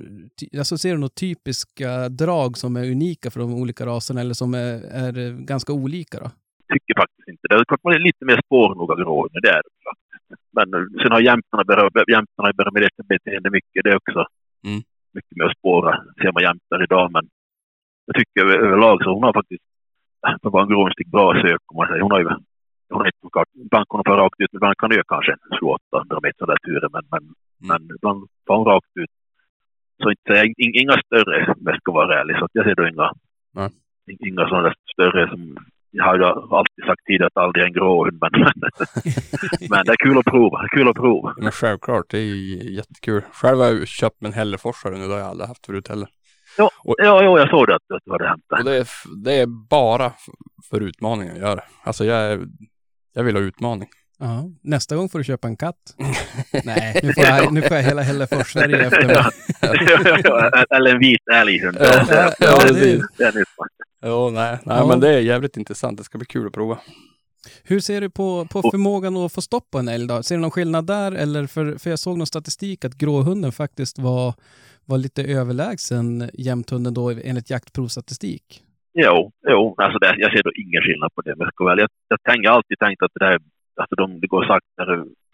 alltså 0.57 0.77
ser 0.77 0.91
du 0.91 0.97
några 0.97 1.09
typiska 1.09 2.09
drag 2.09 2.57
som 2.57 2.75
är 2.75 2.91
unika 2.91 3.31
för 3.31 3.39
de 3.39 3.53
olika 3.53 3.85
raserna 3.85 4.21
eller 4.21 4.33
som 4.33 4.53
är, 4.53 4.73
är 5.01 5.31
ganska 5.45 5.73
olika 5.73 6.19
då? 6.19 6.29
tycker 6.73 7.01
faktiskt 7.01 7.27
inte 7.33 7.45
det. 7.49 7.65
Klart 7.67 7.83
man 7.83 7.93
är 7.93 7.99
lite 8.09 8.25
mer 8.25 8.39
spårnoga 8.45 8.95
grå, 8.95 9.27
men 9.33 9.41
det 9.41 9.49
är 9.57 9.61
det 9.67 9.73
faktiskt. 9.89 10.41
Men 10.57 10.67
eh, 10.73 10.85
sen 11.01 11.11
har 11.11 11.21
jämtarna 11.31 11.63
börjat, 11.63 12.09
jämtarna 12.15 12.53
börjat 12.57 12.73
med 12.73 12.81
det 12.81 13.03
beteende 13.13 13.49
mycket 13.57 13.83
det 13.83 13.95
också. 14.01 14.19
Mm. 14.67 14.81
Mycket 15.17 15.35
mer 15.37 15.45
att 15.45 15.57
spåra 15.57 15.91
ser 16.21 16.31
man 16.31 16.43
jämtar 16.43 16.83
idag, 16.83 17.11
men 17.15 17.23
jag 18.07 18.15
tycker 18.19 18.41
över- 18.45 18.59
överlag 18.67 18.97
så 19.03 19.13
hon 19.13 19.23
har 19.23 19.33
faktiskt, 19.33 19.63
för 20.41 20.47
att 20.47 20.53
vara 20.53 20.63
en 20.63 20.69
grånstig 20.73 21.07
bra 21.15 21.27
sök 21.43 21.61
om 21.71 21.75
man 21.77 21.87
säger. 21.87 22.01
Hon 22.01 22.11
har 22.11 22.19
ju, 22.19 22.29
hon 22.89 22.99
har 23.01 23.05
inte 23.11 23.21
så 23.21 23.29
klart, 23.29 23.47
ibland 23.65 23.85
kan 23.89 23.97
hon 23.99 24.07
få 24.11 24.15
rakt 24.23 24.39
ut, 24.43 24.51
men 24.51 24.57
ibland 24.59 24.77
kan 24.77 24.91
göra 24.91 25.03
kanske 25.13 25.35
28 25.59 26.19
meter 26.23 26.37
sådär 26.39 26.57
turer, 26.65 26.89
men, 26.95 27.03
men, 27.13 27.23
men 27.69 27.81
ibland 27.97 28.19
får 28.47 28.55
hon 28.57 28.65
rakt 28.65 28.93
ut. 29.03 29.11
Så 30.03 30.09
inte, 30.11 30.53
inga 30.81 30.95
större, 31.05 31.35
om 31.57 31.63
jag 31.71 31.77
ska 31.81 31.91
vara 31.91 32.19
ärlig, 32.21 32.35
så 32.39 32.47
jag 32.53 32.65
ser 32.65 32.75
då 32.75 32.87
inga, 32.87 33.11
Nej. 33.53 33.69
inga 34.27 34.43
sådana 34.47 34.63
där 34.67 34.75
större 34.93 35.29
som 35.29 35.57
jag 35.91 36.03
har 36.05 36.17
ju 36.17 36.23
alltid 36.25 36.85
sagt 36.85 37.05
tidigare 37.05 37.27
att 37.27 37.37
aldrig 37.43 37.63
är 37.63 37.67
en 37.67 37.73
gråhund, 37.73 38.17
men, 38.21 38.31
men 39.69 39.85
det 39.85 39.91
är 39.91 39.95
kul 40.05 40.17
att 40.17 40.25
prova. 40.25 40.57
Det 40.61 40.65
är 40.65 40.77
kul 40.77 40.87
att 40.89 40.95
prova. 40.95 41.33
Men 41.37 41.51
självklart, 41.51 42.05
det 42.09 42.17
är 42.17 42.71
jättekul. 42.71 43.21
Själv 43.33 43.57
har 43.59 43.65
jag 43.65 43.87
köpt 43.87 44.21
mig 44.21 44.27
en 44.29 44.33
hälleforsare 44.37 44.97
nu, 44.97 45.07
det 45.07 45.13
har 45.13 45.19
jag 45.19 45.27
aldrig 45.29 45.47
haft 45.47 45.65
förut 45.65 45.87
heller. 45.87 46.07
Ja, 46.57 46.69
Och- 46.83 46.95
ja, 46.97 47.23
ja 47.23 47.39
jag 47.39 47.49
såg 47.49 47.67
det 47.67 47.75
att, 47.75 47.81
du 47.87 48.11
hade 48.11 48.31
Och 48.49 48.63
det. 48.63 48.71
det 48.71 48.77
är, 48.77 48.87
det 49.23 49.33
är 49.33 49.47
bara 49.69 50.11
för 50.69 50.81
utmaningen 50.81 51.35
jag 51.35 51.49
gör 51.49 51.55
det. 51.55 51.63
Alltså 51.83 52.03
jag, 52.05 52.31
är, 52.31 52.39
jag 53.13 53.23
vill 53.23 53.35
ha 53.35 53.41
utmaning. 53.43 53.89
Ja, 54.19 54.49
nästa 54.61 54.95
gång 54.95 55.09
får 55.09 55.19
du 55.19 55.23
köpa 55.25 55.47
en 55.47 55.57
katt. 55.57 55.95
Nej, 56.63 56.99
nu 57.03 57.13
får 57.13 57.23
jag, 57.23 57.53
nu 57.53 57.61
får 57.61 57.77
jag 57.77 57.83
hela 57.83 58.01
Hällefors-Sverige 58.01 58.77
efter 58.87 59.05
mig. 59.05 59.15
Eller 60.77 60.91
en 60.93 60.99
vit 60.99 61.27
älghund. 61.33 61.77
Ja, 61.79 61.85
Det- 61.85 62.05
det- 62.09 62.35
ja, 62.39 62.59
det- 62.67 62.73
precis. 62.73 63.03
Jo, 64.05 64.29
nej, 64.29 64.57
nej 64.65 64.77
Ja. 64.77 64.87
men 64.87 64.99
det 64.99 65.09
är 65.09 65.19
jävligt 65.19 65.57
intressant. 65.57 65.97
Det 65.97 66.03
ska 66.03 66.17
bli 66.17 66.25
kul 66.27 66.47
att 66.47 66.53
prova. 66.53 66.79
Hur 67.63 67.79
ser 67.79 68.01
du 68.01 68.09
på, 68.09 68.45
på 68.45 68.61
förmågan 68.71 69.17
att 69.17 69.33
få 69.33 69.41
stopp 69.41 69.71
på 69.71 69.77
en 69.79 69.87
älg 69.87 70.07
då? 70.07 70.23
Ser 70.23 70.35
du 70.35 70.41
någon 70.41 70.51
skillnad 70.51 70.85
där? 70.87 71.11
Eller 71.11 71.47
för, 71.47 71.77
för 71.77 71.89
jag 71.89 71.99
såg 71.99 72.17
någon 72.17 72.27
statistik 72.27 72.85
att 72.85 72.93
gråhunden 72.95 73.51
faktiskt 73.51 73.99
var, 73.99 74.33
var 74.85 74.97
lite 74.97 75.23
överlägsen 75.23 76.29
jämthunden 76.33 76.93
då 76.93 77.09
enligt 77.09 77.49
jaktprovstatistik. 77.49 78.63
Jo, 78.93 79.31
jo 79.49 79.75
alltså 79.77 79.99
det, 79.99 80.15
jag 80.17 80.31
ser 80.31 80.43
då 80.43 80.51
ingen 80.63 80.81
skillnad 80.81 81.13
på 81.15 81.21
det. 81.21 81.35
Men 81.37 81.49
jag, 81.57 81.79
jag, 81.79 81.89
jag 82.07 82.21
tänker 82.23 82.49
alltid 82.49 82.79
tänkt 82.79 83.03
att 83.03 83.11
det 83.13 83.25
där, 83.25 83.37
alltså 83.81 83.95
de, 83.95 84.19
det 84.19 84.27
går 84.27 84.43
sakta, 84.45 84.83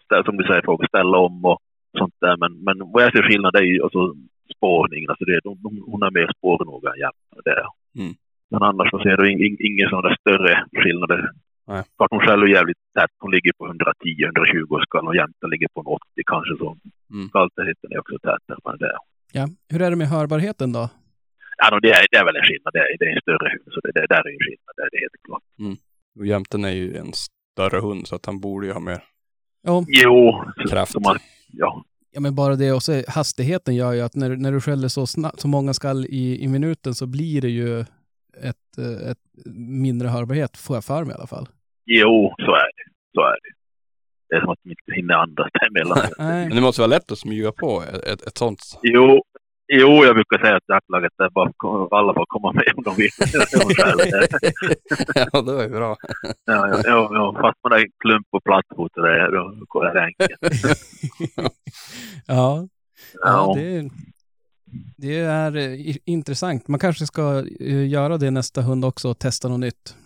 ställ- 0.04 0.24
som 0.24 0.36
du 0.36 0.44
säger, 0.44 0.62
folk 0.64 0.88
ställa 0.88 1.18
om 1.18 1.44
och 1.44 1.58
sånt 1.98 2.14
där. 2.20 2.36
Men, 2.36 2.52
men 2.66 2.76
vad 2.92 3.02
jag 3.02 3.12
ser 3.12 3.22
skillnad 3.22 3.56
är 3.56 3.62
ju 3.62 3.82
alltså 3.82 4.14
spårningen. 4.56 5.10
Alltså 5.10 5.24
det, 5.24 5.40
de, 5.44 5.58
de, 5.64 5.82
hon 5.86 6.02
är 6.02 6.10
mer 6.10 6.28
spårnoga 6.38 6.88
än 6.92 6.98
jämtarna. 7.04 7.42
Det. 7.44 7.64
Mm. 8.02 8.14
Men 8.50 8.62
annars 8.62 8.90
så 8.90 8.98
ser 8.98 9.08
jag 9.10 9.30
in, 9.30 9.56
in, 9.66 9.88
sådana 9.90 10.08
där 10.08 10.16
större 10.20 10.64
skillnader. 10.82 11.30
Nej. 11.68 11.82
Klart 11.96 12.10
hon 12.10 12.20
själv 12.26 12.42
är 12.42 12.48
jävligt 12.58 12.78
tätt. 12.98 13.10
Hon 13.18 13.30
ligger 13.30 13.52
på 13.58 13.64
110-120 13.66 14.76
och 14.76 14.82
skall 14.82 15.06
och 15.08 15.16
jämtar 15.16 15.48
ligger 15.48 15.68
på 15.74 15.80
en 15.80 15.86
80 15.86 16.00
kanske. 16.26 16.56
Så 16.58 16.76
Mm. 17.14 17.28
skalltätheten 17.28 17.92
är 17.92 17.98
också 17.98 18.18
tätare. 18.18 18.58
Men 18.64 18.78
det, 18.78 18.96
Ja. 19.32 19.46
Hur 19.70 19.82
är 19.82 19.90
det 19.90 19.96
med 19.96 20.08
hörbarheten 20.08 20.72
då? 20.72 20.88
Ja, 21.56 21.68
no, 21.72 21.80
det, 21.80 21.90
är, 21.90 22.06
det 22.10 22.16
är 22.16 22.24
väl 22.24 22.36
en 22.36 22.42
skillnad. 22.42 22.72
Det 22.72 22.78
är, 22.78 22.98
det 22.98 23.04
är 23.04 23.14
en 23.16 23.20
större 23.20 23.48
hund. 23.52 23.62
Så 23.74 23.80
det, 23.80 23.92
det 23.92 24.06
där 24.06 24.22
är 24.28 24.32
en 24.32 24.38
skillnad. 24.46 24.72
Det 24.76 24.82
är 24.82 24.90
det 24.92 24.98
helt 25.04 25.22
klart. 25.26 25.42
Och 26.18 26.26
jämten 26.26 26.64
är 26.64 26.70
ju 26.70 26.96
en 26.96 27.12
större 27.12 27.80
hund 27.80 28.06
så 28.08 28.16
att 28.16 28.26
han 28.26 28.40
borde 28.40 28.66
ju 28.66 28.72
ha 28.72 28.80
mer. 28.80 29.04
Ja, 29.62 29.84
Jo, 29.88 30.44
så, 30.56 30.68
Kraft. 30.68 30.94
man, 31.04 31.16
ja, 31.52 31.84
ja, 32.10 32.20
men 32.20 32.34
bara 32.34 32.54
det 32.56 32.72
och 32.72 32.82
så 32.82 33.02
hastigheten 33.08 33.74
gör 33.74 33.92
ju 33.92 34.00
att 34.00 34.14
när, 34.14 34.36
när 34.36 34.52
du 34.52 34.60
skäller 34.60 34.88
så, 34.88 35.06
snabbt, 35.06 35.40
så 35.40 35.48
många 35.48 35.74
skall 35.74 36.06
i, 36.06 36.44
i 36.44 36.48
minuten 36.48 36.94
så 36.94 37.06
blir 37.06 37.40
det 37.40 37.48
ju 37.48 37.80
ett, 38.42 38.78
eh, 38.78 39.10
ett 39.10 39.18
mindre 39.54 40.08
hörbarhet, 40.08 40.56
får 40.56 40.76
jag 40.76 40.84
för 40.84 41.04
mig 41.04 41.12
i 41.12 41.14
alla 41.18 41.26
fall. 41.26 41.48
jo, 41.84 42.34
så 42.38 42.52
är 42.54 42.66
det. 42.76 42.90
Så 43.14 43.20
är 43.20 43.32
det. 43.32 43.52
Det 44.28 44.36
är 44.36 44.40
som 44.40 44.50
att 44.50 44.58
de 44.62 44.70
inte 44.70 44.92
hinner 44.94 45.14
andas 45.14 45.48
däremellan. 45.52 45.98
Men 46.18 46.50
det 46.56 46.60
måste 46.60 46.80
vara 46.80 46.88
lätt 46.90 47.12
att 47.12 47.18
smyga 47.18 47.52
på 47.52 47.82
ett, 47.82 48.04
ett, 48.04 48.26
ett 48.26 48.38
sånt. 48.38 48.78
Jo, 48.82 49.24
jo, 49.68 50.04
jag 50.04 50.14
brukar 50.14 50.38
säga 50.38 50.56
att 50.56 50.68
jaktlaget 50.68 51.12
är 51.18 51.30
bara 51.30 51.50
alla 51.98 52.14
får 52.14 52.26
komma 52.28 52.52
med 52.52 52.72
om 52.76 52.82
de 52.82 52.94
vill. 52.94 53.10
ja, 55.32 55.42
det 55.42 55.52
var 55.52 55.62
ju 55.62 55.68
bra. 55.68 55.96
ja, 56.44 56.68
ja, 56.68 56.80
ja, 56.84 57.08
ja, 57.12 57.36
fast 57.40 57.58
man 57.62 57.72
är 57.72 57.86
klump 57.98 58.26
och 58.30 58.44
plattfot 58.44 58.96
och 58.96 59.02
det, 59.02 59.30
då 59.30 59.56
går 59.68 59.84
det 59.84 60.04
enkelt. 60.04 60.30
Ja, 62.26 62.68
ja 63.22 63.54
det, 63.56 63.90
det 64.96 65.18
är 65.18 65.56
eh, 65.56 65.96
intressant. 66.04 66.68
Man 66.68 66.80
kanske 66.80 67.06
ska 67.06 67.44
eh, 67.60 67.88
göra 67.88 68.16
det 68.16 68.30
nästa 68.30 68.62
hund 68.62 68.84
också 68.84 69.08
och 69.08 69.18
testa 69.18 69.48
något 69.48 69.60
nytt. 69.60 69.96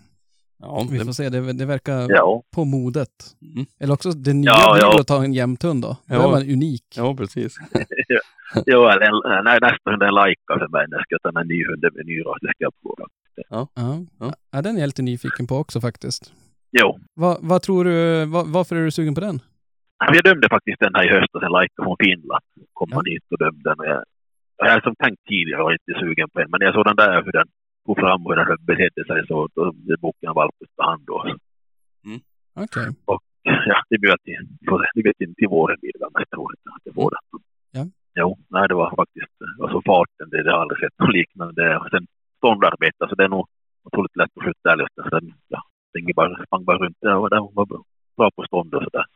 Ja, 0.61 0.87
Vi 0.91 0.99
får 0.99 1.05
det, 1.05 1.15
se, 1.15 1.29
det, 1.29 1.53
det 1.53 1.67
verkar 1.67 2.07
ja, 2.11 2.43
på 2.55 2.65
modet. 2.65 3.09
mm. 3.55 3.67
Eller 3.81 3.95
också 3.95 4.11
det 4.11 4.33
nya 4.35 4.51
Ja, 4.51 4.73
blir 4.75 4.83
ja. 4.85 5.01
att 5.01 5.07
ta 5.07 5.25
en 5.25 5.33
jämthund 5.35 5.83
då. 5.83 5.89
Då 6.07 6.15
Ja. 6.15 6.27
är 6.27 6.31
man 6.31 6.43
unik. 6.43 6.85
ja, 6.97 7.15
precis. 7.17 7.57
jo, 8.67 8.85
eller 8.89 9.01
en- 9.07 9.45
nej, 9.45 9.59
nästa 9.63 9.91
hund 9.91 10.03
är 10.03 10.07
en 10.07 10.15
lajka 10.15 10.53
för 10.59 10.69
mig. 10.69 10.87
Jag 10.91 11.03
ska 11.03 11.17
ta 11.33 11.41
en 11.41 11.49
ny 11.49 11.65
hund 11.67 11.83
med 11.97 12.07
ny 12.07 12.21
ras. 12.21 12.39
Det 12.41 12.47
ska 12.55 12.65
jag 12.69 12.73
prova. 12.83 13.05
Ja. 13.51 13.69
Ja. 14.21 14.33
Ja, 14.53 14.63
den 14.63 14.77
är 14.77 14.81
jag 14.81 14.87
lite 14.87 15.03
nyfiken 15.03 15.47
på 15.47 15.57
också 15.57 15.81
faktiskt. 15.81 16.33
Jo, 16.73 16.99
Vad, 17.15 17.39
vad 17.41 17.63
tror 17.63 17.85
du, 17.85 18.25
vad, 18.25 18.47
varför 18.49 18.77
är 18.77 18.85
du 18.85 18.91
sugen 18.91 19.15
på 19.15 19.21
den? 19.21 19.41
jag 20.15 20.25
dömde 20.25 20.49
faktiskt 20.49 20.81
den 20.81 20.95
här 20.95 21.05
i 21.05 21.09
höstas, 21.21 21.43
en 21.43 21.53
lajka 21.53 21.83
från 21.85 21.97
Finland. 22.05 22.45
Kom 22.73 22.89
Ja. 22.91 22.97
man 22.97 23.05
hit 23.07 23.25
och 23.31 23.39
dömde 23.39 23.63
den. 23.71 23.77
Jag, 23.91 24.03
jag 24.57 24.71
har 24.73 24.81
som 24.81 24.95
tänkt 25.05 25.21
tidigare 25.29 25.63
var 25.63 25.73
inte 25.73 25.93
sugen 26.01 26.29
på 26.33 26.41
en, 26.41 26.51
men 26.51 26.61
jag 26.61 26.75
såg 26.75 26.85
den 26.85 26.97
där 26.97 27.23
hur 27.25 27.33
den 27.33 27.49
tog 27.91 27.99
fram 28.05 28.27
och 28.27 28.35
betedde 28.61 29.03
sig 29.07 29.27
så 29.29 29.49
då 29.55 29.73
bokade 30.05 30.27
jag 30.27 30.31
en 30.31 30.35
valp 30.35 30.55
på 30.77 30.83
hand 30.83 31.03
då. 31.07 31.17
Så, 31.27 31.37
Okej. 32.63 32.89
ja, 33.71 33.77
det 33.91 33.99
blir 33.99 34.17
se. 34.25 34.37
det 34.95 35.03
vet 35.03 35.21
inte 35.21 35.35
till 35.35 35.49
våren 35.49 35.77
blir 35.81 35.93
det 35.95 36.19
mest 36.19 36.31
troligt 36.31 36.61
att 36.75 36.85
det 36.85 36.93
får 36.93 37.11
det. 37.11 37.23
Ja. 37.79 37.85
Jo, 38.15 38.39
nej 38.49 38.69
det 38.69 38.75
var 38.75 38.97
faktiskt, 38.97 39.37
alltså 39.63 39.83
farten, 39.91 40.27
det, 40.31 40.43
det 40.43 40.51
har 40.51 40.57
jag 40.57 40.63
aldrig 40.63 40.81
sett 40.81 40.99
något 40.99 41.15
liknande. 41.19 41.77
Och 41.79 41.89
sen 41.91 42.07
ståndarbete, 42.39 43.03
så 43.09 43.15
det 43.15 43.25
är 43.25 43.29
nog 43.29 43.47
otroligt 43.85 44.17
lätt 44.17 44.37
att 44.37 44.45
skjuta 44.45 44.73
älg. 44.73 44.87
Så 44.95 45.09
den, 45.17 45.33
ja, 45.49 45.61
den 45.93 46.03
bara, 46.17 46.45
sprang 46.45 46.65
bara 46.65 46.79
runt 46.85 46.99
där 47.01 47.17
och 47.17 47.31
där 47.31 47.41
var 47.59 47.67
bra, 48.17 48.31
på 48.37 48.43
stånd 48.47 48.75
och 48.75 48.83
sådär. 48.87 49.07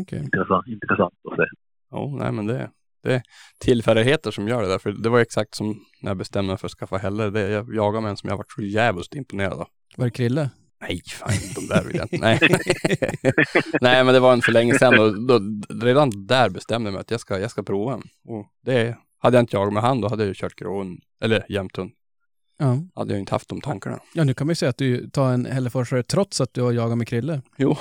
Okej. 0.00 0.22
Intressant, 0.26 0.66
intressant 0.66 1.14
att 1.28 1.36
se. 1.36 1.46
Ja, 1.90 2.02
nej 2.20 2.32
men 2.32 2.46
det, 2.46 2.70
det 3.02 3.14
är 3.14 3.22
tillfälligheter 3.58 4.30
som 4.30 4.48
gör 4.48 4.62
det 4.62 4.68
där. 4.68 4.78
För 4.78 4.92
det 4.92 5.08
var 5.08 5.20
exakt 5.20 5.54
som 5.54 5.84
när 6.02 6.10
jag 6.10 6.16
bestämde 6.16 6.48
mig 6.48 6.58
för 6.58 6.66
att 6.66 6.72
skaffa 6.72 6.96
heller. 6.96 7.30
Det, 7.30 7.48
jag 7.48 7.74
jagade 7.74 8.02
med 8.02 8.10
en 8.10 8.16
som 8.16 8.28
jag 8.28 8.36
varit 8.36 8.52
så 8.52 8.62
jävligt 8.62 9.14
imponerad 9.14 9.52
av. 9.52 9.68
Var 9.96 10.04
det 10.04 10.10
Krille? 10.10 10.50
Nej, 10.80 11.02
fan, 11.06 11.32
de 11.54 11.66
där 11.66 11.84
vill 11.84 11.96
jag 11.96 12.04
inte. 12.04 12.18
Nej. 12.18 12.38
Nej, 13.80 14.04
men 14.04 14.14
det 14.14 14.20
var 14.20 14.32
en 14.32 14.42
för 14.42 14.52
länge 14.52 14.78
sedan 14.78 14.98
och 14.98 15.26
då, 15.26 15.40
redan 15.84 16.26
där 16.26 16.48
bestämde 16.50 16.88
jag 16.88 16.92
mig 16.92 17.00
att 17.00 17.10
jag 17.10 17.20
ska, 17.20 17.38
jag 17.38 17.50
ska 17.50 17.62
prova 17.62 17.94
en. 17.94 18.02
Och 18.24 18.46
det 18.64 18.96
hade 19.18 19.36
jag 19.36 19.42
inte 19.42 19.56
jagat 19.56 19.72
med 19.72 19.82
han, 19.82 20.00
då 20.00 20.08
hade 20.08 20.22
jag 20.22 20.28
ju 20.28 20.34
kört 20.34 20.54
gråhund, 20.54 21.00
eller 21.22 21.46
jämthund. 21.48 21.90
Ja. 22.58 22.78
Hade 22.94 23.12
jag 23.12 23.20
inte 23.20 23.34
haft 23.34 23.48
de 23.48 23.60
tankarna. 23.60 24.00
Ja, 24.14 24.24
nu 24.24 24.34
kan 24.34 24.46
man 24.46 24.50
ju 24.50 24.54
säga 24.54 24.70
att 24.70 24.78
du 24.78 25.10
tar 25.10 25.32
en 25.32 25.46
hälleforsare 25.46 26.02
trots 26.02 26.40
att 26.40 26.54
du 26.54 26.62
har 26.62 26.72
jagat 26.72 26.98
med 26.98 27.08
Krille. 27.08 27.42
Jo. 27.56 27.76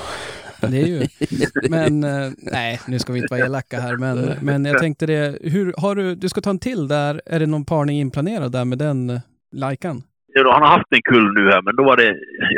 Det 0.61 0.81
är 0.81 0.87
ju... 0.87 0.99
Men 1.69 2.03
eh, 2.03 2.31
nej, 2.51 2.79
nu 2.87 2.99
ska 2.99 3.13
vi 3.13 3.19
inte 3.19 3.33
vara 3.33 3.45
elaka 3.45 3.79
här, 3.79 3.97
men, 3.97 4.17
men 4.41 4.65
jag 4.65 4.79
tänkte 4.79 5.05
det, 5.05 5.37
hur 5.53 5.73
har 5.77 5.95
du, 5.95 6.15
du 6.15 6.29
ska 6.29 6.41
ta 6.41 6.49
en 6.49 6.59
till 6.59 6.87
där, 6.87 7.21
är 7.25 7.39
det 7.39 7.45
någon 7.45 7.65
parning 7.65 7.99
inplanerad 7.99 8.51
där 8.51 8.65
med 8.65 8.77
den 8.77 9.09
eh, 9.09 9.19
lajkan? 9.51 9.97
Ja, 10.33 10.43
då, 10.43 10.51
han 10.51 10.61
har 10.61 10.69
haft 10.77 10.91
en 10.97 11.07
kull 11.11 11.33
nu 11.33 11.43
här, 11.51 11.61
men 11.61 11.75
då 11.75 11.83
var 11.83 11.97
det, 11.97 12.09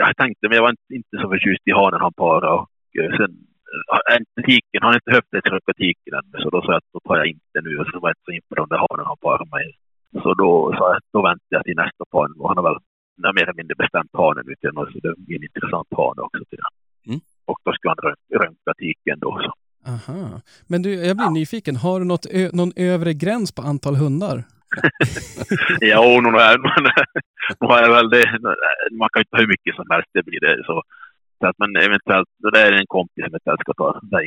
jag 0.01 0.17
tänkte, 0.17 0.43
men 0.47 0.55
jag 0.55 0.63
var 0.63 0.69
inte, 0.69 0.93
inte 0.99 1.15
så 1.21 1.29
förtjust 1.29 1.67
i 1.67 1.71
hanen 1.71 2.01
han 2.01 2.13
parade. 2.13 2.47
Och 2.57 2.69
eh, 2.99 3.11
sen, 3.17 3.31
eh, 4.09 4.17
inte 4.21 4.41
tiken, 4.49 4.81
han 4.81 4.91
har 4.91 4.99
inte 5.01 5.15
höftledsröka 5.17 5.73
tiken 5.83 6.13
än, 6.17 6.27
så 6.41 6.49
då 6.49 6.61
sa 6.61 6.69
jag 6.71 6.77
att 6.81 6.93
då 6.95 6.99
tar 6.99 7.17
jag 7.21 7.27
inte 7.35 7.57
nu. 7.65 7.71
Och 7.79 7.87
så 7.87 7.99
var 7.99 8.09
jag 8.09 8.15
inte 8.17 8.27
så 8.29 8.31
imponerad 8.39 8.69
där 8.69 8.81
hanen 8.85 9.09
han 9.11 9.23
parade 9.25 9.45
med. 9.55 9.71
Så 10.23 10.29
då 10.41 10.51
sa 10.77 10.83
jag, 10.93 10.99
då 11.15 11.19
väntar 11.29 11.53
jag 11.57 11.63
till 11.65 11.81
nästa 11.83 12.03
par. 12.11 12.27
Och 12.41 12.47
han 12.49 12.57
har 12.59 12.65
väl 12.69 12.79
nej, 13.23 13.31
mer 13.35 13.43
eller 13.43 13.59
mindre 13.61 13.75
bestämt 13.83 14.13
hanen 14.21 14.49
ut 14.51 14.61
så 14.93 14.99
det 15.05 15.13
blir 15.25 15.37
en 15.39 15.49
intressant 15.49 15.89
hane 15.99 16.21
också 16.27 16.43
till 16.49 16.61
den. 16.63 16.73
Mm. 17.09 17.19
Och 17.49 17.59
då 17.65 17.71
ska 17.73 17.89
han 17.89 17.97
rön- 18.07 18.41
röntga 18.43 18.73
tiken 18.77 19.19
då. 19.19 19.31
Så. 19.43 19.51
Aha. 19.93 20.41
Men 20.67 20.81
du, 20.81 20.89
jag 21.09 21.17
blir 21.17 21.29
nyfiken, 21.39 21.75
har 21.75 21.99
du 21.99 22.05
något, 22.05 22.25
ö- 22.31 22.49
någon 22.53 22.71
övre 22.75 23.13
gräns 23.13 23.51
på 23.51 23.61
antal 23.61 23.95
hundar? 23.95 24.37
Ja, 25.91 25.99
och 26.15 26.23
nog 26.23 26.33
är 26.49 26.57
man, 26.57 26.83
har 27.69 27.79
jag 27.83 27.89
väl 27.97 28.09
det. 28.09 28.25
Man 28.99 29.09
kan 29.13 29.21
inte 29.21 29.35
ha 29.35 29.39
hur 29.43 29.47
mycket 29.55 29.75
som 29.75 29.87
helst, 29.93 30.09
det 30.13 30.23
blir 30.29 30.39
det. 30.39 30.55
Så, 30.67 30.75
så 31.39 31.47
att, 31.47 31.55
men 31.61 31.71
eventuellt, 31.87 32.29
det 32.53 32.59
är 32.67 32.71
en 32.81 32.87
kompis 32.97 33.15
som 33.23 33.31
eventuellt 33.31 33.61
ska 33.61 33.73
ta 33.73 33.99
det 34.11 34.17
är 34.17 34.25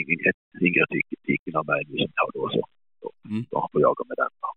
yngre 0.66 0.85
tiken 1.26 1.56
av 1.61 1.66
mig 1.66 1.80
som 1.87 1.94
jag 1.98 2.22
har 2.22 2.30
då. 2.38 2.42
Så, 2.54 2.61
då, 3.02 3.08
Mm. 3.28 3.44
då 3.50 3.68
får 3.72 3.80
jag 3.80 3.88
jaga 3.88 4.04
med 4.11 4.16
den. 4.22 4.32
Då. 4.42 4.48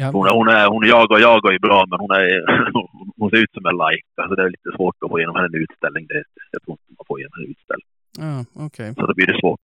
Ja, 0.00 0.06
Hon, 0.16 0.26
är, 0.28 0.32
hon, 0.38 0.48
är, 0.48 0.66
hon 0.74 0.84
jagar, 0.94 1.18
jagar 1.28 1.52
ju 1.56 1.58
bra, 1.68 1.78
men 1.90 1.98
hon, 2.02 2.10
är, 2.20 2.26
hon 3.20 3.30
ser 3.30 3.42
ut 3.44 3.52
som 3.56 3.66
en 3.70 3.76
like. 3.84 4.08
Alltså 4.22 4.34
det 4.36 4.42
är 4.46 4.50
lite 4.56 4.70
svårt 4.76 4.96
att 5.02 5.10
få 5.10 5.18
igenom 5.18 5.36
henne 5.36 5.48
en 5.52 5.62
utställning. 5.64 6.04
Det, 6.12 6.22
jag 6.54 6.60
tror 6.62 6.72
inte 6.74 6.92
man 6.98 7.06
får 7.08 7.16
igenom 7.20 7.36
en 7.40 7.50
utställning. 7.54 7.88
Ah, 8.18 8.44
okej. 8.66 8.94
Så 8.94 9.06
då 9.06 9.14
blir 9.14 9.26
det 9.26 9.40
svårt. 9.40 9.60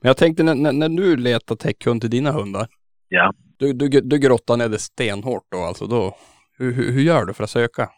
Men 0.00 0.08
jag 0.08 0.16
tänkte 0.16 0.42
när, 0.42 0.54
när, 0.54 0.72
när 0.72 0.88
du 0.88 1.16
letar 1.16 1.56
täckhund 1.56 2.00
till 2.00 2.10
dina 2.10 2.32
hundar. 2.32 2.66
Ja. 3.08 3.34
Du, 3.58 3.72
du, 3.72 3.88
du 3.88 4.18
grottar 4.18 4.56
ner 4.56 4.68
det 4.68 4.78
stenhårt 4.78 5.44
då 5.50 5.58
alltså. 5.58 5.86
Då, 5.86 6.16
hur, 6.58 6.72
hur, 6.72 6.92
hur 6.92 7.02
gör 7.02 7.24
du 7.24 7.34
för 7.34 7.44
att 7.44 7.50
söka? 7.50 7.88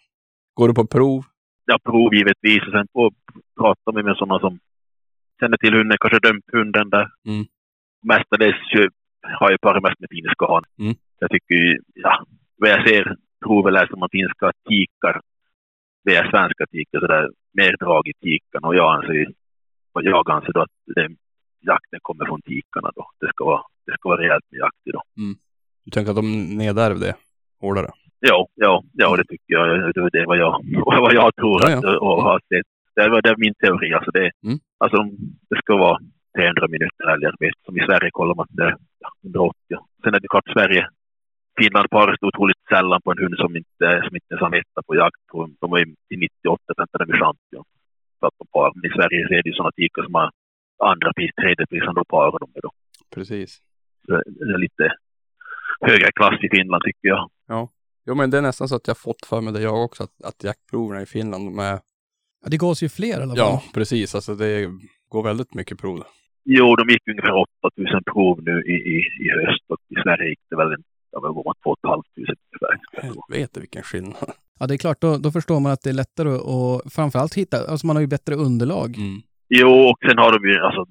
Går 0.54 0.68
du 0.68 0.74
på 0.74 0.86
prov? 0.86 1.24
jag 1.66 1.82
prov 1.82 2.14
givetvis 2.14 2.62
och 2.66 2.72
sen 2.72 2.86
på, 2.92 3.10
pratar 3.60 3.92
vi 3.92 4.02
med 4.02 4.16
sådana 4.16 4.38
som 4.40 4.58
känner 5.40 5.56
till 5.56 5.74
hunden, 5.74 5.98
kanske 6.00 6.26
dömt 6.28 6.48
hunden 6.52 6.90
där. 6.90 7.06
Mm. 7.30 7.44
Mestadels 8.02 8.62
har 9.38 9.50
jag 9.50 9.60
parat 9.60 9.82
mest 9.82 10.00
med 10.00 10.10
finska 10.10 10.46
han. 10.52 10.64
Mm. 10.78 10.94
Jag 11.18 11.30
tycker 11.30 11.54
ju, 11.54 11.78
ja, 11.94 12.24
vad 12.56 12.70
jag 12.70 12.88
ser, 12.88 13.16
prover 13.44 13.70
läser 13.70 13.96
man 13.96 14.08
finska 14.18 14.52
tikar. 14.68 15.20
Det 16.04 16.16
är 16.16 16.30
svenska 16.30 16.66
tikar, 16.66 17.00
så 17.00 17.06
det 17.06 17.18
är 17.22 17.30
mer 17.52 17.76
drag 17.76 18.08
i 18.08 18.14
tikarna 18.20 18.68
och 18.68 18.76
jag 18.76 18.94
anser, 18.94 19.26
jag 20.04 20.30
anser 20.30 20.52
då 20.52 20.60
att 20.60 20.70
det, 20.94 21.08
jakten 21.60 21.98
kommer 22.02 22.26
från 22.26 22.42
tikarna 22.42 22.90
då. 22.96 23.10
Det 23.20 23.28
ska 23.28 23.44
vara, 23.44 23.62
det 23.86 23.92
ska 23.92 24.08
vara 24.08 24.20
rejält 24.20 24.44
med 24.50 24.58
jakt 24.58 24.86
i 24.86 24.90
då. 24.90 25.02
Du 25.84 25.90
tänker 25.90 26.10
att 26.10 26.16
de 26.16 26.56
nedärver 26.58 27.00
det 27.00 27.14
hårdare? 27.60 27.90
Ja, 28.20 28.46
ja, 28.54 28.82
ja, 28.92 29.16
det 29.16 29.24
tycker 29.24 29.54
jag. 29.54 29.94
Det 30.12 30.18
är 30.20 30.26
vad 30.26 30.36
jag, 30.38 30.52
vad 31.04 31.14
jag 31.14 31.34
tror 31.36 31.60
Ja, 31.62 31.70
ja. 31.70 31.78
att, 31.78 31.84
och 32.00 32.22
har 32.22 32.38
sett. 32.48 32.66
Det 32.94 33.02
är, 33.02 33.22
det 33.22 33.28
är 33.28 33.36
min 33.36 33.54
teori. 33.54 33.92
Alltså 33.94 34.10
det, 34.10 34.30
Mm. 34.44 34.58
alltså 34.78 34.96
det 35.50 35.56
ska 35.56 35.76
vara 35.76 35.98
300 36.36 36.68
minuter 36.68 37.04
älgarbete. 37.12 37.58
Som 37.64 37.76
i 37.78 37.84
Sverige 37.86 38.10
kollar 38.12 38.34
man 38.34 38.46
det 38.50 38.62
är 38.64 38.76
ja, 38.98 39.08
180. 39.24 39.56
Sen 40.04 40.14
är 40.14 40.20
det 40.20 40.28
klart 40.28 40.48
Sverige, 40.52 40.88
Finland 41.58 41.90
parar 41.90 42.16
sig 42.16 42.26
otroligt 42.28 42.56
sällan 42.68 43.00
på 43.04 43.10
en 43.12 43.18
hund 43.18 43.34
som 43.36 43.56
inte, 43.56 43.86
som 44.06 44.14
inte 44.16 44.36
har 44.40 44.56
etta 44.56 44.82
på 44.86 44.94
jakt. 44.94 45.20
De 45.60 45.72
är 45.72 45.84
till 46.08 46.18
98 46.18 46.74
procent 46.74 46.90
av 46.94 46.98
dem 47.00 47.10
är 47.14 47.18
champion. 47.24 47.64
Men 48.74 48.84
i 48.90 48.94
Sverige 48.96 49.28
så 49.28 49.32
är 49.34 49.42
det 49.42 49.48
ju 49.50 49.54
sådana 49.54 49.72
tikar 49.72 50.02
som 50.02 50.14
har 50.14 50.30
andra 50.92 51.12
pris, 51.12 51.30
tredje 51.40 51.66
pris, 51.66 51.82
då 51.94 52.04
parar 52.04 52.38
de 52.38 52.50
med 52.54 52.62
dem. 52.62 52.74
Precis. 53.14 53.50
Så 54.06 54.12
det 54.26 54.54
är 54.54 54.58
lite 54.58 54.92
högre 55.80 56.12
klass 56.12 56.38
i 56.42 56.48
Finland 56.56 56.82
tycker 56.82 57.08
jag. 57.08 57.30
Jo 58.06 58.14
men 58.14 58.30
det 58.30 58.38
är 58.38 58.42
nästan 58.42 58.68
så 58.68 58.76
att 58.76 58.88
jag 58.88 58.98
fått 58.98 59.26
för 59.26 59.40
mig 59.40 59.52
det 59.52 59.60
jag 59.62 59.84
också, 59.84 60.02
att, 60.02 60.24
att 60.24 60.44
jaktproverna 60.44 61.02
i 61.02 61.06
Finland, 61.06 61.46
de 61.46 61.58
är, 61.58 61.78
Ja, 62.42 62.50
det 62.50 62.56
gås 62.56 62.82
ju 62.82 62.88
fler 62.88 63.16
alla 63.16 63.26
fall. 63.26 63.38
ja 63.38 63.62
precis, 63.74 64.14
alltså 64.14 64.34
det 64.34 64.70
går 65.08 65.22
väldigt 65.22 65.54
mycket 65.54 65.78
prov. 65.78 66.02
Jo, 66.44 66.76
de 66.76 66.88
gick 66.92 67.08
ungefär 67.08 67.44
8000 67.62 68.04
prov 68.12 68.42
nu 68.42 68.62
i, 68.62 68.74
i, 68.74 68.96
i 68.98 69.30
höst 69.30 69.64
och 69.68 69.78
i 69.88 69.94
Sverige 70.02 70.28
gick 70.28 70.40
det 70.50 70.56
väl 70.56 70.72
en, 70.72 70.82
ja, 71.10 71.20
vad 71.20 71.34
var 71.34 71.44
man, 71.44 71.54
2 71.62 71.76
500 71.82 72.02
ungefär. 72.16 73.02
Helvete 73.02 73.60
vilken 73.60 73.82
skillnad. 73.82 74.32
Ja, 74.58 74.66
det 74.66 74.74
är 74.74 74.78
klart, 74.78 75.00
då, 75.00 75.18
då 75.18 75.30
förstår 75.30 75.60
man 75.60 75.72
att 75.72 75.82
det 75.82 75.90
är 75.90 75.94
lättare 76.02 76.28
att 76.30 76.92
framförallt 76.92 77.34
hitta, 77.34 77.56
alltså 77.70 77.86
man 77.86 77.96
har 77.96 78.00
ju 78.00 78.06
bättre 78.06 78.34
underlag. 78.34 78.96
Mm. 78.98 79.22
Jo, 79.48 79.72
och 79.90 79.98
sen 80.08 80.18
har 80.18 80.32
de 80.38 80.48
ju, 80.48 80.58
alltså, 80.60 80.84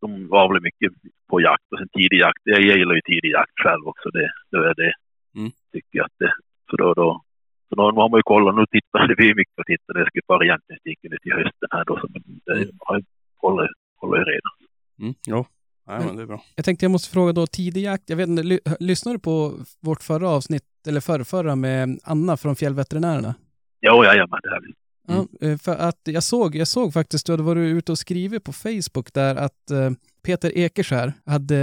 de 0.00 0.28
var 0.28 0.52
väl 0.52 0.62
mycket 0.62 0.92
på 1.30 1.40
jakt 1.40 1.72
och 1.72 1.78
sen 1.78 1.88
tidig 1.88 2.18
jakt. 2.20 2.40
Jag 2.44 2.60
gillar 2.60 2.94
ju 2.94 3.00
tidig 3.00 3.30
jakt 3.32 3.58
själv 3.64 3.86
också. 3.92 4.10
Det, 4.10 4.30
det 4.50 4.56
är 4.56 4.74
det, 4.74 4.92
Mm. 5.36 5.50
tycker 5.72 5.98
jag 5.98 6.04
att 6.04 6.18
det. 6.18 6.32
Så 6.70 6.76
då, 6.76 6.94
då, 6.94 7.22
så 7.68 7.74
då 7.74 7.82
har 7.82 8.08
man 8.10 8.18
ju 8.18 8.22
kollat, 8.22 8.54
nu 8.56 8.64
tittar 8.70 9.08
det 9.08 9.14
blir 9.16 9.34
mycket 9.34 9.58
att 9.60 9.66
titta. 9.66 9.92
Det 9.92 10.06
ska 10.06 10.16
ju 10.18 10.26
sticka 10.80 11.08
nu 11.10 11.16
till 11.22 11.32
hösten 11.32 11.68
här 11.70 11.84
då. 11.84 11.94
Så 12.00 12.06
det 12.46 12.52
Mm. 12.52 12.68
har 12.78 12.96
ju 12.98 13.02
kollat, 13.36 13.70
kollat 14.00 14.20
ju 14.20 14.24
redan. 14.24 14.52
Mm. 15.00 15.14
Jo, 15.26 15.46
nej 15.86 16.00
men 16.06 16.16
det 16.16 16.22
är 16.22 16.26
bra. 16.26 16.42
Jag 16.54 16.64
tänkte 16.64 16.84
jag 16.84 16.90
måste 16.90 17.10
fråga 17.10 17.32
då, 17.32 17.46
tidig 17.46 17.82
jakt, 17.82 18.10
jag 18.10 18.16
vet 18.16 18.28
inte, 18.28 18.42
ly, 18.42 18.58
lyssnade 18.80 19.16
du 19.16 19.20
på 19.20 19.54
vårt 19.80 20.02
förra 20.02 20.28
avsnitt, 20.28 20.64
eller 20.86 21.00
förrförra 21.00 21.56
med 21.56 21.98
Anna 22.02 22.36
från 22.36 22.56
Fjällveterinärerna? 22.56 23.34
Jo, 23.80 24.04
jajamän, 24.04 24.40
det 24.42 24.50
här. 24.50 24.60
Ja, 25.08 25.26
eh, 25.40 25.58
för 25.58 25.76
att 25.76 26.00
jag 26.04 26.22
såg, 26.22 26.56
jag 26.56 26.68
såg 26.68 26.92
faktiskt, 26.92 27.26
du 27.26 27.32
hade 27.32 27.42
varit 27.42 27.76
ute 27.76 27.92
och 27.92 27.98
skrivit 27.98 28.44
på 28.44 28.52
Facebook 28.52 29.12
där 29.12 29.36
att 29.36 29.70
eh, 29.70 29.90
Peter 30.22 30.58
Ekerskär 30.58 31.12
hade 31.26 31.56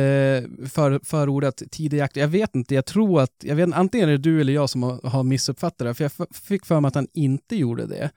för, 0.73 0.99
förordat 1.03 1.63
tidig 1.71 1.97
jakt. 1.97 2.15
Jag 2.15 2.27
vet 2.27 2.55
inte, 2.55 2.75
jag 2.75 2.86
tror 2.86 3.21
att, 3.21 3.36
jag 3.43 3.55
vet, 3.55 3.73
antingen 3.73 4.09
är 4.09 4.12
det 4.12 4.17
du 4.17 4.41
eller 4.41 4.53
jag 4.53 4.69
som 4.69 4.83
har, 4.83 5.09
har 5.09 5.23
missuppfattat 5.23 5.88
det, 5.88 5.93
för 5.93 6.03
jag 6.03 6.27
fick 6.36 6.65
för 6.65 6.79
mig 6.79 6.88
att 6.88 6.95
han 6.95 7.07
inte 7.13 7.55
gjorde 7.55 7.86
det. 7.86 8.09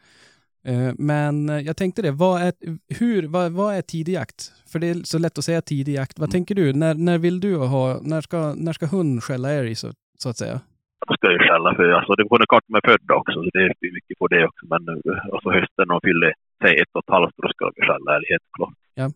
Eh, 0.69 0.93
Men 0.99 1.49
eh, 1.49 1.61
jag 1.61 1.77
tänkte 1.77 2.03
det, 2.03 2.11
vad 2.11 2.43
är, 2.43 2.53
hur, 3.01 3.29
vad, 3.29 3.53
vad 3.53 3.75
är 3.75 3.83
tidig 3.83 4.13
jakt? 4.13 4.41
För 4.73 4.79
det 4.79 4.87
är 4.87 4.95
så 4.95 5.19
lätt 5.19 5.39
att 5.39 5.45
säga 5.45 5.63
tidig 5.63 5.95
jakt. 5.95 6.19
Vad 6.19 6.31
tänker 6.31 6.55
du? 6.55 6.73
När, 6.73 6.95
när 6.95 7.19
vill 7.19 7.41
du 7.41 7.57
ha, 7.57 8.01
när 8.03 8.21
ska, 8.21 8.55
när 8.57 8.73
ska 8.73 8.87
hund 8.87 9.23
skälla 9.23 9.51
älg 9.53 9.75
så, 9.75 9.89
så 10.19 10.29
att 10.29 10.37
säga? 10.37 10.61
Då 11.09 11.15
ska 11.15 11.27
jag 11.27 11.33
ju 11.33 11.49
skälla 11.49 11.75
för, 11.75 11.89
alltså 11.99 12.13
det 12.15 12.25
går 12.25 12.47
kort 12.47 12.69
med 12.69 12.83
födda 12.85 13.15
också, 13.15 13.37
så 13.45 13.51
det 13.53 13.63
är 13.65 13.93
mycket 13.99 14.19
på 14.19 14.27
det 14.29 14.45
också. 14.49 14.67
Men 14.73 14.81
nu, 14.89 14.95
alltså 15.33 15.49
hösten 15.51 15.89
de 15.89 16.01
fyller, 16.07 16.33
säg 16.63 16.73
ett 16.83 16.93
och 16.93 17.05
ett 17.05 17.15
halvt, 17.17 17.35
då 17.37 17.49
ska 17.49 17.65
de 17.71 17.83
skälla 17.89 18.17
älg 18.17 18.27
helt 18.35 18.49
klart. 18.57 18.79
Ja. 18.95 19.07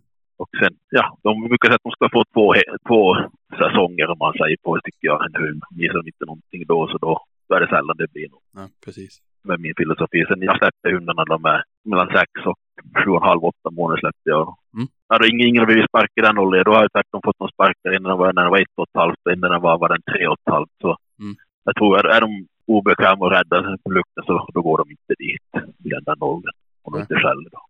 Och 0.42 0.50
sen, 0.60 0.74
ja, 0.90 1.04
de 1.22 1.30
brukar 1.48 1.68
säga 1.68 1.78
att 1.80 1.88
de 1.88 1.92
ska 1.98 2.08
få 2.16 2.22
två, 2.34 2.46
två 2.88 3.02
säsonger 3.60 4.06
om 4.12 4.18
man 4.18 4.32
säger 4.40 4.56
på, 4.64 4.70
tycker 4.84 5.06
jag, 5.10 5.18
en 5.26 5.36
hund. 5.42 5.62
Ger 5.80 5.92
de 5.98 6.02
inte 6.12 6.24
någonting 6.30 6.62
då, 6.72 6.78
så 6.90 6.96
då, 6.98 7.12
då 7.48 7.54
är 7.56 7.60
det 7.60 7.72
sällan 7.74 7.96
det 7.96 8.12
blir 8.12 8.28
något 8.28 8.46
Ja, 8.58 8.64
precis. 8.84 9.12
Med 9.48 9.60
min 9.60 9.74
filosofi. 9.76 10.24
Sen 10.28 10.42
jag 10.42 10.58
släppte 10.58 10.90
hundarna 10.94 11.24
de 11.24 11.44
är 11.44 11.62
mellan 11.90 12.08
sex 12.16 12.30
och 12.46 12.58
sju 12.98 13.10
och 13.10 13.22
en 13.22 13.28
halv, 13.28 13.44
åtta 13.44 13.70
månader 13.70 14.00
släppte 14.00 14.28
jag. 14.36 14.56
Mm. 14.76 14.86
Ja, 15.08 15.18
då 15.18 15.26
ingen, 15.26 15.46
ingen 15.48 15.66
blivit 15.66 15.88
sparkad 15.90 16.18
i 16.24 16.26
den 16.28 16.38
åldern. 16.38 16.64
Då 16.64 16.72
har 16.74 16.82
jag 16.82 16.92
tvärtom 16.92 17.20
fått 17.24 17.40
någon 17.40 17.52
sparkar 17.56 17.96
innan 17.96 18.10
de 18.10 18.18
var, 18.18 18.32
när 18.32 18.42
de 18.44 18.50
var 18.50 18.60
ett 18.62 18.76
och 18.80 18.88
ett 18.88 19.00
halvt 19.02 19.20
och 19.24 19.32
innan 19.32 19.50
de 19.50 19.62
var, 19.62 19.78
var 19.78 19.88
den 19.88 20.02
tre 20.10 20.26
och 20.26 20.38
ett 20.40 20.52
halvt. 20.54 20.74
Så 20.82 20.96
Mm. 21.20 21.34
jag 21.64 21.74
tror, 21.76 21.98
är, 21.98 22.04
är 22.16 22.20
de 22.20 22.30
obekväma 22.66 23.24
och 23.26 23.30
rädda 23.30 23.56
för 23.82 23.90
lukten 23.98 24.24
så 24.26 24.48
då 24.54 24.62
går 24.62 24.78
de 24.78 24.90
inte 24.90 25.14
dit 25.24 25.48
i 25.84 25.88
den 25.88 26.22
åldern. 26.22 26.54
Om 26.82 26.92
de 26.92 26.98
Nej. 26.98 27.00
inte 27.00 27.14
skäller 27.14 27.50
då. 27.56 27.60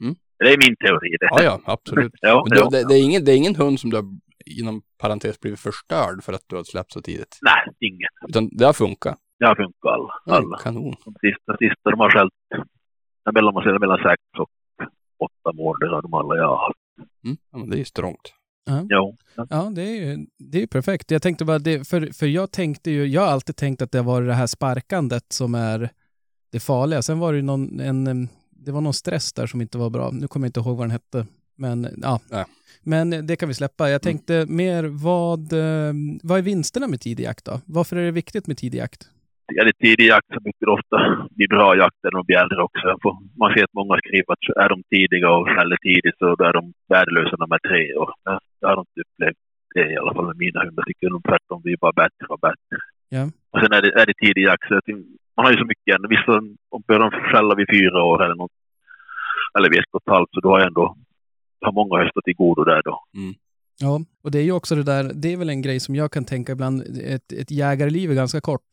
Mm. 0.00 0.14
Det 0.38 0.52
är 0.52 0.58
min 0.66 0.76
teori 0.76 1.16
det. 1.20 1.28
Ja, 1.30 1.42
ja, 1.42 1.60
absolut. 1.64 2.12
ja, 2.20 2.44
Men 2.48 2.58
ja. 2.58 2.68
det, 2.70 2.78
det, 2.78 2.88
det, 2.88 2.94
är 2.94 3.04
ingen, 3.04 3.24
det 3.24 3.32
är 3.32 3.36
ingen 3.36 3.54
hund 3.56 3.80
som 3.80 3.90
du 3.90 3.96
har, 3.96 4.04
inom 4.60 4.82
parentes, 4.98 5.40
blivit 5.40 5.60
förstörd 5.60 6.24
för 6.24 6.32
att 6.32 6.44
du 6.46 6.56
har 6.56 6.64
släppt 6.64 6.92
så 6.92 7.00
tidigt. 7.02 7.38
Nej, 7.42 7.74
ingen. 7.80 8.08
Utan 8.28 8.48
det 8.52 8.64
har 8.64 8.72
funkat. 8.72 9.18
Det 9.38 9.46
har 9.46 9.54
funkat 9.54 9.92
alla. 9.92 10.12
Ja, 10.26 10.36
alla. 10.36 10.58
kanon. 10.58 10.94
De 11.04 11.14
sista, 11.20 11.56
sista 11.56 11.90
de 11.90 12.00
har 12.00 12.10
skällt 12.10 12.32
mellan, 13.34 13.54
man 13.54 13.62
säger, 13.62 13.78
mellan 13.78 13.98
sex 13.98 14.22
och 14.38 14.50
åtta 15.18 15.52
månader 15.56 15.86
har 15.86 16.02
de 16.02 16.14
alla 16.14 16.36
jag 16.36 16.48
har 16.48 16.66
haft. 16.66 16.78
Mm. 17.24 17.36
Ja, 17.52 17.58
men 17.58 17.70
det 17.70 17.76
är 17.76 17.78
ju 17.78 17.84
strångt. 17.84 18.34
Ja. 18.88 19.14
Ja, 19.50 19.70
det 19.74 19.82
är 19.82 19.94
ju 19.94 20.26
det 20.38 20.62
är 20.62 20.66
perfekt. 20.66 21.10
Jag 21.10 21.22
tänkte 21.22 21.44
bara, 21.44 21.58
det, 21.58 21.88
för, 21.88 22.12
för 22.18 22.26
jag 22.26 22.50
tänkte 22.50 22.90
ju, 22.90 23.06
jag 23.06 23.20
har 23.20 23.28
alltid 23.28 23.56
tänkt 23.56 23.82
att 23.82 23.92
det 23.92 24.02
var 24.02 24.22
det 24.22 24.34
här 24.34 24.46
sparkandet 24.46 25.32
som 25.32 25.54
är 25.54 25.90
det 26.52 26.60
farliga. 26.60 27.02
Sen 27.02 27.18
var 27.18 27.32
det 27.32 27.36
ju 27.36 27.42
någon, 27.42 27.80
en, 27.80 28.28
det 28.50 28.72
var 28.72 28.80
någon 28.80 28.94
stress 28.94 29.32
där 29.32 29.46
som 29.46 29.60
inte 29.60 29.78
var 29.78 29.90
bra. 29.90 30.10
Nu 30.12 30.28
kommer 30.28 30.46
jag 30.46 30.48
inte 30.48 30.60
ihåg 30.60 30.76
vad 30.76 30.84
den 30.84 30.90
hette. 30.90 31.26
Men 31.56 31.88
ja, 32.02 32.20
Nej. 32.30 32.44
men 32.82 33.26
det 33.26 33.36
kan 33.36 33.48
vi 33.48 33.54
släppa. 33.54 33.90
Jag 33.90 34.02
tänkte 34.02 34.46
mer, 34.48 34.84
vad, 34.84 35.52
vad 36.22 36.38
är 36.38 36.42
vinsterna 36.42 36.86
med 36.88 37.00
tidig 37.00 37.24
jakt 37.24 37.44
då? 37.44 37.60
Varför 37.64 37.96
är 37.96 38.04
det 38.04 38.10
viktigt 38.10 38.46
med 38.46 38.58
tidig 38.58 38.78
jakt? 38.78 39.08
Är 39.60 39.64
det 39.64 39.72
tidig 39.84 40.06
jakt 40.06 40.28
så 40.34 40.40
brukar 40.40 40.66
det 40.66 40.72
ofta 40.78 40.96
bli 41.36 41.46
bra 41.48 41.76
jakt 41.76 41.96
när 42.02 42.10
de 42.10 42.20
blir 42.26 42.38
äldre 42.42 42.62
också. 42.68 42.86
För 43.02 43.10
man 43.40 43.52
ser 43.54 43.64
att 43.64 43.78
många 43.80 43.96
skriver 44.04 44.32
att 44.32 44.56
är 44.64 44.68
de 44.74 44.78
tidiga 44.94 45.28
och 45.36 45.46
skäller 45.52 45.76
tidigt 45.88 46.16
så 46.18 46.26
då 46.38 46.44
är 46.44 46.52
de 46.52 46.64
värdelösa 46.94 47.36
nummer 47.42 47.58
tre. 47.68 47.82
Och 48.00 48.10
ja, 48.24 48.40
jag 48.60 48.68
har 48.68 48.80
inte 48.84 49.00
upplevt 49.04 49.40
det 49.74 49.92
i 49.92 49.96
alla 50.00 50.14
fall 50.14 50.26
med 50.26 50.36
mina 50.44 50.60
hundar. 50.64 50.82
Jag 50.82 50.86
tycker 50.90 51.10
de 51.10 51.22
tvärtom 51.30 51.58
blir 51.62 51.76
bara 51.84 51.92
bättre 52.02 52.26
och 52.34 52.40
bättre. 52.48 52.76
Ja. 53.16 53.24
Och 53.52 53.58
sen 53.62 53.72
är 53.76 53.82
det, 53.82 53.92
är 54.00 54.06
det 54.06 54.16
tidig 54.24 54.42
jakt 54.50 54.68
så 54.68 54.80
tycker- 54.86 55.18
man 55.36 55.44
har 55.46 55.52
ju 55.52 55.58
så 55.58 55.68
mycket 55.72 55.94
än. 55.94 56.08
Vissa 56.14 56.32
om 56.74 56.82
börjar 56.86 57.02
de 57.06 57.10
skälla 57.10 57.54
vid 57.54 57.68
fyra 57.76 57.98
år 58.10 58.24
eller 58.24 58.34
något. 58.42 58.56
Eller 59.58 59.70
vid 59.70 59.78
ett 59.78 59.92
och 59.96 60.02
ett 60.02 60.12
halvt 60.14 60.30
så 60.32 60.40
då 60.40 60.48
har 60.50 60.58
jag 60.58 60.66
ändå 60.66 60.96
har 61.60 61.72
många 61.72 62.02
höstar 62.02 62.20
till 62.24 62.34
godo 62.36 62.64
där 62.64 62.82
då. 62.84 62.94
Ja, 63.80 64.00
och 64.22 64.30
det 64.30 64.38
är 64.38 64.42
ju 64.42 64.52
också 64.52 64.74
det 64.74 64.82
där, 64.82 65.10
det 65.14 65.32
är 65.32 65.36
väl 65.36 65.50
en 65.50 65.62
grej 65.62 65.80
som 65.80 65.94
jag 65.94 66.12
kan 66.12 66.24
tänka 66.24 66.52
ibland, 66.52 66.82
ett, 67.04 67.32
ett 67.32 67.50
jägarliv 67.50 68.10
är 68.10 68.14
ganska 68.14 68.40
kort. 68.40 68.68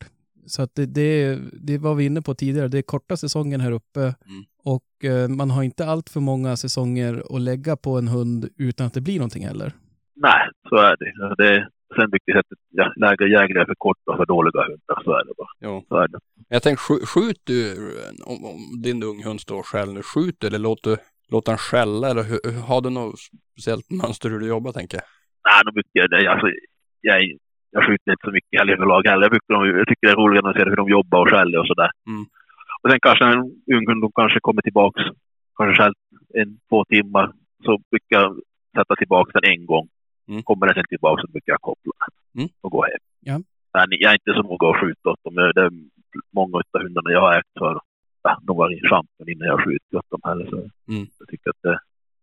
Så 0.46 0.62
att 0.62 0.74
det, 0.74 0.86
det, 0.86 1.38
det 1.52 1.78
var 1.78 1.94
vi 1.94 2.04
inne 2.04 2.22
på 2.22 2.34
tidigare, 2.34 2.68
det 2.68 2.78
är 2.78 2.82
korta 2.82 3.16
säsongen 3.16 3.60
här 3.60 3.72
uppe 3.72 4.14
och 4.64 5.04
eh, 5.04 5.28
man 5.28 5.50
har 5.50 5.62
inte 5.62 5.86
allt 5.86 6.10
för 6.10 6.20
många 6.20 6.56
säsonger 6.56 7.22
att 7.36 7.40
lägga 7.40 7.76
på 7.76 7.98
en 7.98 8.08
hund 8.08 8.48
utan 8.58 8.86
att 8.86 8.94
det 8.94 9.00
blir 9.00 9.18
någonting 9.18 9.46
heller. 9.46 9.72
Nej, 10.14 10.48
så 10.68 10.76
är 10.76 10.96
det. 10.96 11.12
Ja, 11.18 11.34
det 11.38 11.68
sen 11.96 12.08
mycket 12.12 12.34
sättet, 12.34 12.58
ja, 12.70 12.92
lägre 12.96 13.28
jägare 13.28 13.60
är 13.60 13.66
för 13.66 13.74
korta 13.78 14.10
och 14.10 14.16
för 14.16 14.26
dåliga 14.26 14.62
hundar. 14.62 15.02
Så 15.04 15.10
är 15.12 15.24
det 15.24 15.32
bara. 15.38 15.48
Jo. 15.60 15.84
Så 15.88 15.96
är 15.96 16.08
det. 16.08 16.18
Jag 16.48 16.62
tänkte, 16.62 16.82
skj- 16.82 17.06
skjut 17.06 17.40
du, 17.44 17.74
om, 18.24 18.44
om 18.44 18.82
din 18.82 19.02
unghund 19.02 19.40
står 19.40 19.62
skäller 19.62 19.92
nu, 19.92 20.02
skjut 20.02 20.44
eller 20.44 20.58
låt 20.58 20.82
du, 20.82 20.96
låt 21.28 21.46
han 21.48 21.58
skälla 21.58 22.10
eller 22.10 22.22
hur- 22.22 22.60
har 22.60 22.80
du 22.80 22.90
något 22.90 23.14
speciellt 23.52 23.90
mönster 23.90 24.30
hur 24.30 24.38
du 24.38 24.46
jobbar 24.48 24.72
tänker 24.72 24.96
jag? 24.96 25.04
Nej, 25.48 25.62
de 25.64 25.72
brukar, 25.74 26.08
det, 26.08 26.30
alltså, 26.32 26.46
jag, 27.00 27.18
jag 27.76 27.84
skjuter 27.86 28.10
inte 28.12 28.26
så 28.28 28.32
mycket 28.38 28.58
heller 28.60 28.72
överlag 28.78 29.02
heller. 29.10 29.24
Jag, 29.26 29.34
brukar, 29.34 29.78
jag 29.78 29.88
tycker 29.88 30.06
det 30.06 30.12
är 30.16 30.22
roligare 30.24 30.48
att 30.50 30.56
se 30.56 30.64
hur 30.70 30.76
de 30.82 30.88
jobbar 30.98 31.20
och 31.22 31.30
skäller 31.32 31.58
och 31.60 31.66
sådär. 31.72 31.90
Mm. 32.12 32.24
Och 32.82 32.90
sen 32.90 33.00
kanske 33.06 33.24
en 33.24 33.38
ung 33.76 33.84
hund 33.88 34.00
de 34.04 34.10
kanske 34.20 34.38
kommer 34.46 34.62
tillbaks, 34.62 35.00
kanske 35.58 35.74
skällt 35.82 35.98
en, 36.40 36.50
två 36.68 36.84
timmar, 36.84 37.26
så 37.64 37.72
brukar 37.90 38.16
jag 38.22 38.30
sätta 38.76 38.94
tillbaks 38.96 39.32
den 39.32 39.44
en 39.52 39.66
gång. 39.72 39.86
Mm. 40.28 40.42
Kommer 40.42 40.66
den 40.66 40.74
sen 40.74 40.84
tillbaks 40.88 41.20
så 41.22 41.28
brukar 41.34 41.52
jag 41.52 41.60
koppla 41.60 41.92
Mm. 42.36 42.48
och 42.60 42.70
gå 42.76 42.82
hem. 42.90 43.02
Ja. 43.20 43.36
Men 43.74 43.86
jag 44.02 44.10
är 44.12 44.18
inte 44.20 44.32
så 44.38 44.42
noga 44.42 44.66
att 44.70 44.80
skjuta 44.80 45.10
åt 45.10 45.24
dem. 45.24 45.34
Jag- 45.36 45.54
Det 45.54 45.60
är 45.68 45.70
många 46.38 46.56
av 46.56 46.82
hundarna 46.82 47.10
jag 47.16 47.20
har 47.20 47.38
ägt 47.38 47.54
för 47.58 47.80
ja, 48.22 48.32
de 48.42 48.56
var 48.56 48.72
i 48.72 48.80
champen 48.90 49.28
innan 49.32 49.46
jag 49.48 49.60
skjuter 49.64 49.96
åt 49.98 50.10
dem 50.10 50.20
heller. 50.24 50.46
Så 50.52 50.56
Mm. 50.92 51.06
jag 51.18 51.28
tycker 51.28 51.50
att 51.50 51.62
det, 51.62 51.78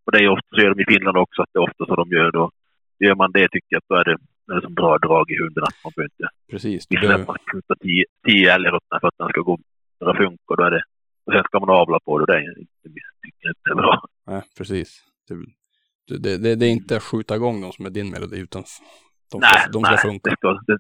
och 0.06 0.12
det 0.12 0.18
är 0.24 0.30
ofta 0.30 0.48
så 0.56 0.62
gör 0.62 0.74
de 0.76 0.82
i 0.84 0.86
Finland 0.94 1.18
också, 1.18 1.42
att 1.42 1.50
det 1.54 1.58
är 1.60 1.68
ofta 1.70 1.86
så 1.86 1.96
de 1.96 2.10
gör 2.10 2.32
då. 2.32 2.52
Gör 3.00 3.16
man 3.16 3.32
det 3.32 3.48
tycker 3.52 3.68
jag 3.76 3.78
att 3.78 3.90
då 3.90 3.96
är 3.96 4.04
det, 4.04 4.18
det 4.48 4.54
är 4.54 4.62
som 4.62 4.74
bra 4.74 4.98
drag 4.98 5.32
i 5.32 5.38
hunden 5.42 5.64
att 5.64 5.78
man 5.84 5.92
behöver 5.96 6.10
inte 6.14 6.28
Precis. 6.52 6.88
Du 6.88 7.00
behöver, 7.00 7.22
att 7.22 7.28
man 7.28 7.38
skjuta 7.52 7.76
tio, 7.76 8.06
tio 8.28 8.54
älgar 8.56 8.74
åt 8.76 8.84
den 8.90 9.00
för 9.00 9.08
att 9.08 9.18
den 9.18 9.30
ska 9.30 9.42
gå 9.42 9.54
och 10.00 10.18
funka. 10.18 10.56
Då 10.58 10.64
är 10.64 10.72
det, 10.72 10.84
och 11.26 11.34
sen 11.34 11.44
ska 11.44 11.60
man 11.60 11.70
avla 11.70 12.00
på 12.06 12.20
det 12.20 12.26
det 12.26 12.34
är 12.38 12.60
inte, 12.60 12.88
inte 13.48 13.76
bra. 13.76 14.04
nej, 14.28 14.42
precis. 14.58 15.04
Det, 15.28 15.36
det, 16.20 16.38
det, 16.38 16.56
det 16.56 16.66
är 16.66 16.70
inte 16.70 16.98
att 16.98 17.04
skjuta 17.04 17.36
igång 17.36 17.62
dem 17.62 17.72
som 17.72 17.86
är 17.86 17.90
din 17.90 18.10
melodi 18.10 18.40
utan 18.40 18.64
de 19.32 19.42
ska, 19.42 19.50
nej, 19.56 19.68
de 19.74 19.82
ska 19.84 19.92
nej, 19.92 20.02
funka. 20.02 20.30
Det 20.30 20.36
ska, 20.36 20.50
det, 20.68 20.78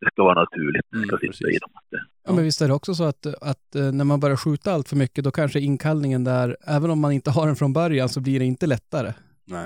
det 0.00 0.10
ska 0.12 0.22
vara 0.24 0.40
naturligt. 0.40 0.86
Det 0.90 0.96
Mm, 0.96 1.08
ska 1.08 1.16
sitta 1.16 1.30
precis. 1.30 1.56
i 1.56 1.58
dem. 1.58 1.70
Det, 1.90 2.00
Ja, 2.26 2.32
men 2.32 2.44
visst 2.44 2.60
är 2.62 2.68
det 2.68 2.74
också 2.74 2.94
så 2.94 3.04
att, 3.04 3.26
att 3.26 3.74
eh, 3.74 3.92
när 3.92 4.04
man 4.04 4.20
börjar 4.20 4.36
skjuta 4.36 4.72
allt 4.72 4.88
för 4.88 4.96
mycket, 4.96 5.24
då 5.24 5.30
kanske 5.30 5.60
inkallningen 5.60 6.24
där, 6.24 6.56
även 6.66 6.90
om 6.90 7.00
man 7.00 7.12
inte 7.12 7.30
har 7.30 7.46
den 7.46 7.56
från 7.56 7.72
början, 7.72 8.08
så 8.08 8.20
blir 8.20 8.38
det 8.38 8.44
inte 8.44 8.66
lättare. 8.66 9.12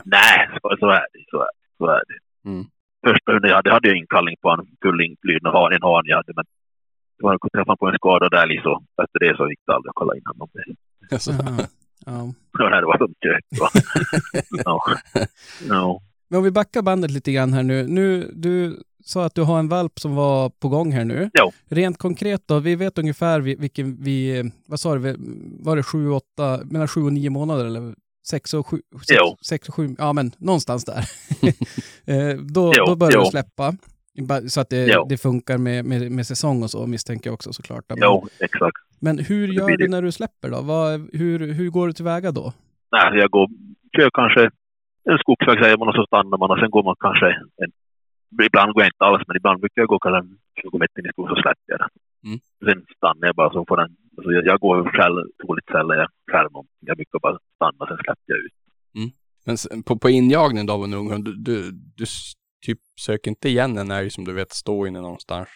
nej, 0.05 0.49
så, 0.63 0.77
så 0.81 0.87
är 0.91 1.01
det. 1.13 1.25
Så 1.31 1.37
är 1.41 1.45
det. 1.45 1.77
Så 1.79 1.87
är 1.87 2.03
det. 2.09 2.49
Mm. 2.51 2.65
Första 3.07 3.33
hunden 3.33 3.49
jag 3.51 3.57
hade, 3.57 3.73
hade 3.73 3.89
jag 3.89 3.97
inkallning 3.97 4.37
på 4.43 4.49
en 4.51 4.67
full 4.83 5.01
inklydnad, 5.01 5.53
en 5.55 5.73
en 5.73 5.83
han 5.83 6.03
jag 6.07 6.17
hade. 6.17 6.33
Men 6.37 6.45
det 7.19 7.23
var 7.25 7.33
träffade 7.53 7.77
på 7.77 7.87
en 7.89 7.95
skadad 7.95 8.35
älg 8.43 8.61
så 8.63 8.83
efter 9.03 9.19
det 9.19 9.37
så 9.37 9.51
gick 9.51 9.61
det 9.67 9.75
aldrig 9.75 9.89
att 9.91 9.95
kolla 9.95 10.17
in 10.17 10.23
honom. 10.31 10.49
Det 10.55 11.15
Alltså, 11.15 11.31
Jaha. 11.33 11.67
Ja. 12.07 12.33
det 12.81 12.87
var 12.87 12.99
som 12.99 13.15
kök. 13.25 13.45
va. 13.61 13.69
Ja. 14.65 14.83
Ja. 15.69 16.01
Men 16.29 16.39
om 16.39 16.45
vi 16.45 16.51
backar 16.51 16.83
bandet 16.83 17.11
lite 17.11 17.33
grann 17.33 17.53
här 17.53 17.63
nu. 17.63 17.87
nu. 17.89 18.31
Du 18.35 18.77
sa 19.05 19.25
att 19.25 19.35
du 19.35 19.43
har 19.43 19.59
en 19.59 19.69
valp 19.69 19.99
som 19.99 20.15
var 20.15 20.51
på 20.51 20.69
gång 20.69 20.93
här 20.93 21.05
nu. 21.05 21.31
Ja. 21.33 21.51
Rent 21.69 21.99
konkret 21.99 22.43
då, 22.49 22.59
vi 22.59 22.77
vet 22.77 22.99
ungefär 22.99 23.41
vi- 23.41 23.57
vilken 23.57 23.97
vi, 24.03 24.51
vad 24.67 24.81
sa 24.81 24.95
du, 24.95 25.17
var 25.61 25.77
det 25.77 25.83
sju, 25.83 26.11
åtta, 26.11 26.61
mellan 26.65 26.89
sju 26.89 27.01
och 27.03 27.13
nio 27.13 27.31
månader 27.31 27.65
eller? 27.67 27.95
Sex 28.31 28.55
och 28.55 28.67
sju? 28.67 28.81
Sex, 29.09 29.21
sex 29.49 29.69
och 29.69 29.75
sju, 29.75 29.89
ja 29.99 30.13
men 30.13 30.31
någonstans 30.39 30.85
där. 30.85 31.05
Eh, 32.15 32.37
då, 32.37 32.73
Jo, 32.77 32.85
då 32.87 32.97
börjar 32.97 33.13
jo. 33.15 33.21
du 33.21 33.27
släppa. 33.27 33.73
Så 34.49 34.61
att 34.61 34.71
det, 34.71 35.05
det 35.09 35.19
funkar 35.19 35.59
med, 35.59 35.85
med, 35.85 36.13
med 36.13 36.27
säsong 36.27 36.63
och 36.63 36.71
så 36.71 36.87
misstänker 36.87 37.31
jag 37.31 37.35
också 37.35 37.53
såklart. 37.53 37.85
Men, 37.89 37.99
Jo, 38.03 38.29
exakt. 38.41 38.77
men 39.01 39.19
hur 39.19 39.49
Det 39.49 39.55
gör 39.55 39.69
du 39.69 39.77
det. 39.77 39.89
när 39.91 40.03
du 40.03 40.13
släpper 40.13 40.51
då? 40.51 40.61
Vad, 40.63 41.09
hur, 41.13 41.53
hur 41.53 41.71
går 41.71 41.87
du 41.87 41.93
tillväga 41.93 42.33
då? 42.33 42.53
Nej, 42.93 43.19
jag 43.21 43.31
går, 43.31 43.49
kör 43.97 44.11
kanske 44.15 44.51
en 45.11 45.19
skogsväg 45.19 45.59
säger 45.63 45.77
man 45.77 45.89
och 45.89 45.95
så 45.95 46.05
stannar 46.07 46.39
man 46.39 46.51
och 46.51 46.59
sen 46.59 46.71
går 46.71 46.83
man 46.83 46.97
kanske 47.01 47.27
en, 47.63 47.71
ibland 48.47 48.73
går 48.73 48.83
jag 48.83 48.89
inte 48.89 49.05
alls 49.05 49.23
men 49.27 49.37
ibland 49.37 49.61
brukar 49.61 49.83
jag 49.83 49.89
gå 49.89 49.99
kanske 49.99 50.35
20 50.63 50.79
meter 50.79 51.01
in 51.01 51.07
i 51.07 51.13
skogen 51.13 51.35
så 51.37 51.43
släpper 51.43 51.69
jag 51.73 51.79
den. 51.85 51.91
Mm. 52.27 52.39
Sen 52.65 52.79
stannar 52.97 53.27
jag 53.29 53.35
bara 53.41 53.51
så 53.53 53.65
får 53.69 53.77
den, 53.77 53.91
alltså 54.19 54.31
jag, 54.33 54.47
jag 54.47 54.59
går 54.61 54.77
själv 54.97 55.17
troligt 55.43 55.67
sällan 55.73 55.99
jag 55.99 56.09
själv 56.33 56.49
någonting. 56.53 56.77
Jag 56.81 56.97
brukar 56.97 57.19
bara 57.19 57.39
stanna 57.57 57.87
sen 57.89 57.97
släpper 58.05 58.27
jag 58.33 58.39
ut. 58.39 58.53
men 59.47 59.55
s- 59.55 59.69
på, 59.87 59.99
på 59.99 60.09
injagning 60.11 60.71
av 60.71 60.85
en 60.85 60.95
ung 60.95 61.11
hund, 61.13 61.25
du, 61.25 61.33
du, 61.49 61.71
du 61.99 62.05
typ 62.67 62.79
söker 63.01 63.31
inte 63.31 63.49
igen 63.49 63.79
en 63.79 63.91
älg 63.91 64.11
som 64.11 64.25
du 64.25 64.33
vet 64.33 64.53
står 64.53 64.89
inne 64.89 65.01
någonstans 65.01 65.49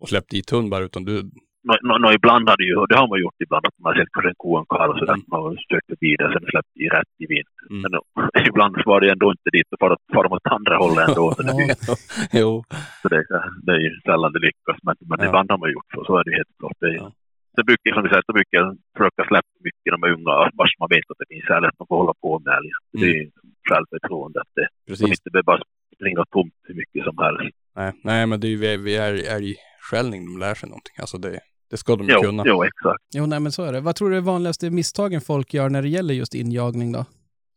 och 0.00 0.08
släppt 0.08 0.30
dit 0.30 0.50
hund 0.50 0.70
bara, 0.70 0.84
utan 0.84 1.04
du, 1.04 1.22
Nå, 1.68 1.74
nå, 1.88 1.94
nå, 1.98 2.08
ibland 2.12 2.48
har 2.48 2.56
det 2.56 2.64
ju, 2.70 2.74
det 2.90 2.96
har 3.02 3.08
man 3.12 3.20
gjort 3.24 3.38
ibland, 3.44 3.64
att 3.66 3.78
man 3.82 3.88
har 3.92 3.96
sett 4.00 4.12
kanske 4.12 4.28
en 4.32 4.40
ko 4.42 4.48
och 4.54 4.60
en 4.62 4.66
kalv 4.76 4.90
och 4.92 4.98
sådär. 4.98 5.12
Mm. 5.18 5.24
Man 5.32 5.40
har 5.42 5.50
sökt 5.70 5.86
förbi 5.92 6.10
och 6.24 6.32
sen 6.34 6.44
släppt 6.52 6.74
i 6.84 6.86
rätt 6.96 7.12
i 7.24 7.26
vind. 7.32 7.48
Mm. 7.70 7.78
Men 7.82 7.90
då, 7.94 8.00
ibland 8.50 8.74
var 8.90 8.98
det 9.00 9.08
ändå 9.14 9.26
inte 9.36 9.50
dit, 9.56 9.66
då 9.70 9.76
far 9.80 9.90
far 10.14 10.22
de 10.24 10.32
åt 10.36 10.46
andra 10.58 10.74
hållet 10.82 11.08
ändå. 11.08 11.26
Så 11.36 11.42
det, 11.42 11.54
jo, 12.42 12.50
så 13.02 13.06
det, 13.12 13.20
det 13.66 13.72
är 13.78 13.82
ju 13.86 13.90
sällan 14.08 14.32
det 14.34 14.42
lyckas. 14.48 14.78
Men, 14.86 14.94
men 15.10 15.18
Ja. 15.20 15.26
ibland 15.28 15.50
har 15.52 15.58
man 15.64 15.72
gjort 15.74 15.90
så, 15.94 16.00
så 16.08 16.12
är 16.20 16.24
det 16.26 16.34
helt 16.38 16.52
klart. 16.60 16.76
Det 16.80 16.86
är, 16.94 16.94
Ja. 17.02 17.12
Det 17.56 17.64
brukar, 17.70 17.90
som 17.94 18.02
du 18.04 18.08
säger, 18.08 18.22
då 18.26 18.32
brukar 18.40 18.62
försöka 18.96 19.22
släppa 19.30 19.52
mycket 19.68 19.90
de 19.94 20.00
unga, 20.14 20.34
vars 20.60 20.72
man 20.80 20.88
vet 20.94 21.10
att 21.12 21.20
det 21.22 21.28
finns 21.34 21.48
älg, 21.56 21.66
att 21.66 21.78
de 21.80 21.86
får 21.90 21.96
hålla 22.02 22.14
på 22.24 22.30
med 22.44 22.52
älg. 22.58 22.70
Det 22.92 23.06
är 23.10 23.14
ju 23.20 23.30
självförtroende 23.68 24.38
att 24.40 24.52
det, 24.58 24.66
de 25.00 25.04
inte 25.14 25.30
behöver 25.32 25.50
bara 25.52 25.62
springa 25.96 26.24
tomt 26.34 26.54
hur 26.68 26.74
mycket 26.82 27.04
som 27.08 27.16
helst. 27.24 27.56
Nej, 27.78 27.90
nej 28.10 28.26
men 28.26 28.40
det 28.40 28.46
är 28.46 28.54
ju 28.56 28.60
vid, 28.64 28.80
vid 28.80 28.96
älg, 29.00 29.20
älgskällning 29.36 30.20
de 30.28 30.32
lär 30.44 30.54
sig 30.54 30.68
någonting. 30.68 30.96
Alltså 31.00 31.16
det, 31.18 31.40
det 31.70 31.76
ska 31.76 31.96
de 31.96 32.04
ju 32.06 32.12
Jo, 32.14 32.20
kunna. 32.22 32.42
jo, 32.46 32.62
exakt. 32.70 33.02
Jo, 33.14 33.26
nej 33.26 33.40
men 33.40 33.52
så 33.52 33.62
är 33.68 33.72
det. 33.72 33.80
Vad 33.80 33.94
tror 33.96 34.10
du 34.10 34.16
är 34.16 34.20
vanligaste 34.20 34.70
misstagen 34.70 35.20
folk 35.20 35.54
gör 35.54 35.68
när 35.70 35.82
det 35.82 35.88
gäller 35.88 36.14
just 36.14 36.34
injagning 36.34 36.92
då? 36.92 37.04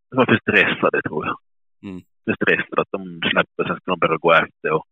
De 0.09 0.15
var 0.17 0.25
för 0.25 0.39
stressade 0.45 1.01
tror 1.01 1.25
jag. 1.25 1.37
Mm. 1.89 2.01
För 2.25 2.33
stressade 2.41 2.81
att 2.81 2.91
de 2.91 3.01
släpper, 3.31 3.63
sen 3.67 3.75
ska 3.81 3.91
de 3.91 3.99
börja 3.99 4.17
gå 4.17 4.33
efter. 4.33 4.71
Och 4.71 4.85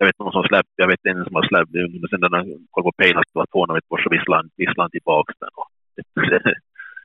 jag 0.00 0.06
vet 0.06 0.18
någon 0.18 0.32
som 0.32 0.44
släppte, 0.50 0.78
jag 0.82 0.88
vet 0.92 1.06
en 1.10 1.24
som 1.24 1.34
har 1.34 1.46
släppt, 1.50 1.70
men 1.72 2.08
sen 2.10 2.22
han 2.22 2.48
kollade 2.70 2.88
på 2.88 2.92
pejlat 3.02 3.32
på 3.32 3.46
tårna 3.46 3.74
vet 3.74 3.84
var 3.88 4.02
så 4.02 4.10
visslade 4.10 4.38
han, 4.40 4.50
visslade 4.56 4.82
han 4.86 4.90
tillbaka 4.90 5.32
den. 5.42 5.54
Och 5.60 5.68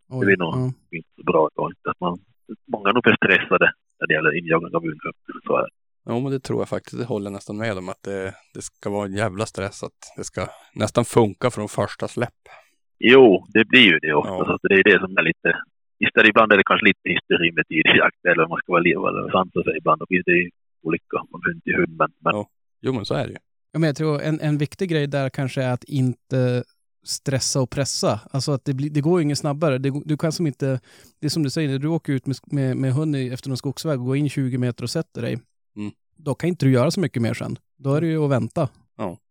det, 0.19 0.25
blir 0.25 0.38
nog 0.38 0.53
inte 0.91 1.10
så 1.17 1.23
bra 1.31 1.49
då. 1.55 1.71
Att 1.91 1.99
man, 1.99 2.13
många 2.73 2.89
är 2.89 2.93
nog 2.93 3.03
för 3.03 3.15
stressade 3.15 3.67
när 3.99 4.08
det 4.08 4.13
gäller 4.13 4.38
injagning 4.39 4.75
av 4.75 4.84
unghund. 4.84 5.17
Så 5.47 5.58
är. 5.58 5.69
Jo, 6.10 6.19
men 6.19 6.31
det 6.31 6.39
tror 6.39 6.60
jag 6.62 6.69
faktiskt. 6.69 6.97
Det 7.01 7.05
håller 7.13 7.25
jag 7.25 7.34
nästan 7.34 7.58
med 7.58 7.77
om. 7.77 7.89
Att 7.89 8.03
det, 8.03 8.34
det 8.53 8.62
ska 8.62 8.89
vara 8.89 9.05
en 9.05 9.19
jävla 9.23 9.45
stress. 9.45 9.84
Att 9.84 10.01
det 10.17 10.23
ska 10.23 10.41
nästan 10.75 11.05
funka 11.05 11.47
från 11.55 11.67
första 11.67 12.08
släpp. 12.08 12.41
Jo, 12.99 13.45
det 13.53 13.65
blir 13.71 13.86
ju 13.91 13.99
det 13.99 14.13
ofta. 14.13 14.39
Ja. 14.39 14.45
Så 14.45 14.53
att 14.53 14.62
det 14.69 14.75
är 14.81 14.84
det 14.84 14.99
som 14.99 15.17
är 15.17 15.23
lite... 15.31 15.49
Istället 15.99 16.29
ibland 16.29 16.53
är 16.53 16.58
det 16.58 16.69
kanske 16.71 16.86
lite 16.86 17.10
hysteri 17.13 17.51
med 17.51 17.67
tidig 17.67 17.95
jakt. 17.95 18.25
Eller 18.25 18.43
om 18.43 18.49
man 18.49 18.60
ska 18.60 18.71
vara 18.71 18.88
liv 18.89 18.97
eller 18.97 19.31
sansa 19.31 19.63
sig 19.63 19.77
ibland. 19.77 20.01
Blir 20.10 20.23
det 20.25 20.49
olika 20.88 21.17
från 21.29 21.41
hund 21.45 21.63
till 21.63 21.75
hund. 21.75 21.95
Men, 22.01 22.12
men 22.25 22.34
Ja. 22.36 22.47
Jo, 22.81 22.93
men 22.93 23.05
så 23.05 23.13
är 23.13 23.23
det 23.27 23.31
ju. 23.31 23.38
Ja, 23.71 23.79
men 23.79 23.88
jag 23.88 23.95
tror 23.95 24.21
en, 24.21 24.39
en 24.39 24.57
viktig 24.57 24.89
grej 24.89 25.07
där 25.07 25.29
kanske 25.29 25.63
är 25.63 25.71
att 25.73 25.83
inte 25.83 26.63
stressa 27.05 27.61
och 27.61 27.69
pressa. 27.69 28.19
Alltså 28.31 28.51
att 28.51 28.65
det, 28.65 28.73
blir, 28.73 28.89
det 28.89 29.01
går 29.01 29.19
ju 29.19 29.23
inget 29.23 29.38
snabbare. 29.38 29.77
Det, 29.77 30.01
du 30.05 30.17
kan 30.17 30.31
som 30.31 30.47
inte, 30.47 30.79
det 31.19 31.27
är 31.27 31.29
som 31.29 31.43
du 31.43 31.49
säger, 31.49 31.69
när 31.69 31.79
du 31.79 31.88
åker 31.88 32.13
ut 32.13 32.25
med, 32.25 32.35
med, 32.45 32.77
med 32.77 32.93
hund 32.93 33.15
efter 33.15 33.49
någon 33.49 33.57
skogsväg 33.57 33.99
och 33.99 34.05
går 34.05 34.17
in 34.17 34.29
20 34.29 34.57
meter 34.57 34.83
och 34.83 34.89
sätter 34.89 35.21
dig, 35.21 35.39
Mm. 35.77 35.91
då 36.17 36.35
kan 36.35 36.47
inte 36.47 36.65
du 36.65 36.71
göra 36.71 36.91
så 36.91 36.99
mycket 36.99 37.21
mer 37.21 37.33
sen. 37.33 37.57
Då 37.77 37.93
är 37.93 38.01
det 38.01 38.07
ju 38.07 38.23
att 38.23 38.31
vänta. 38.31 38.69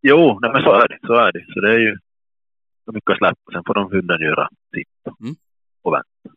jo, 0.03 0.39
nej, 0.43 0.51
men 0.53 0.63
så 0.63 0.73
är 0.75 0.89
det. 0.89 0.99
Så 1.07 1.15
är 1.15 1.33
det. 1.33 1.45
Så 1.55 1.61
det 1.61 1.75
är 1.75 1.79
ju... 1.79 1.99
Mycket 2.93 3.17
släppa. 3.19 3.53
Sen 3.53 3.63
får 3.67 3.75
de 3.75 3.91
hunden 3.91 4.21
göra 4.21 4.49
sitt. 4.75 5.21
Mm. 5.21 5.37
Och 5.83 5.93
vänta. 5.93 6.37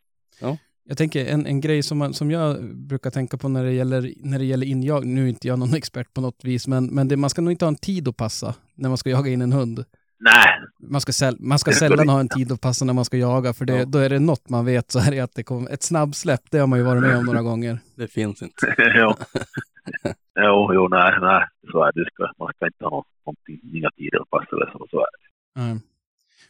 Jag 0.89 0.97
tänker 0.97 1.25
en, 1.25 1.45
en 1.45 1.61
grej 1.61 1.83
som, 1.83 1.97
man, 1.97 2.13
som 2.13 2.31
jag 2.31 2.75
brukar 2.75 3.09
tänka 3.09 3.37
på 3.37 3.49
när 3.49 3.63
det 3.63 3.71
gäller, 3.73 4.13
när 4.17 4.39
det 4.39 4.45
gäller 4.45 4.67
injagning, 4.67 5.15
nu 5.15 5.23
är 5.23 5.29
inte 5.29 5.47
jag 5.47 5.59
någon 5.59 5.73
expert 5.75 6.13
på 6.13 6.21
något 6.21 6.43
vis, 6.43 6.67
men, 6.67 6.85
men 6.85 7.07
det, 7.07 7.17
man 7.17 7.29
ska 7.29 7.41
nog 7.41 7.51
inte 7.53 7.65
ha 7.65 7.69
en 7.69 7.75
tid 7.75 8.07
att 8.07 8.17
passa 8.17 8.55
när 8.75 8.89
man 8.89 8.97
ska 8.97 9.09
jaga 9.09 9.31
in 9.31 9.41
en 9.41 9.53
hund. 9.53 9.85
Nej, 10.19 10.59
Man 10.79 11.01
ska, 11.01 11.11
säl, 11.11 11.37
man 11.39 11.59
ska 11.59 11.71
Det 11.71 11.75
är 11.75 11.79
sällan 11.79 12.09
ha 12.09 12.19
en 12.19 12.29
tid 12.29 12.51
att 12.51 12.61
passa 12.61 12.85
när 12.85 12.93
man 12.93 13.05
ska 13.05 13.17
jaga, 13.17 13.53
för 13.53 13.65
det, 13.65 13.77
Ja. 13.77 13.85
då 13.85 13.99
är 13.99 14.09
det 14.09 14.19
något 14.19 14.49
man 14.49 14.65
vet 14.65 14.91
så 14.91 14.99
är 14.99 15.11
det 15.11 15.19
att 15.19 15.35
det 15.35 15.43
kommer, 15.43 15.71
ett 15.71 15.83
snabbsläpp, 15.83 16.41
det 16.51 16.57
har 16.59 16.67
man 16.67 16.79
ju 16.79 16.85
varit 16.85 17.01
med 17.01 17.17
om 17.17 17.25
några 17.25 17.41
gånger. 17.41 17.79
Det 17.95 18.07
finns 18.07 18.41
inte. 18.41 18.55
jo. 18.77 19.13
jo, 20.35 20.73
jo, 20.73 20.87
nej, 20.87 21.11
nej. 21.21 21.45
Så 21.71 21.83
är 21.83 21.91
det. 21.93 22.03
det. 22.03 22.09
Ska, 22.13 22.31
man 22.39 22.53
ska 22.55 22.65
inte 22.65 22.83
ha 22.85 22.89
någon, 22.89 23.03
någonting, 23.25 23.77
inga 23.77 23.89
tider 23.97 24.21
att 24.21 24.29
passa 24.29 24.55
eller 24.55 24.71
så. 24.71 24.87
Så 24.91 24.97
är 24.97 25.07
det. 25.13 25.61
Nej. 25.61 25.79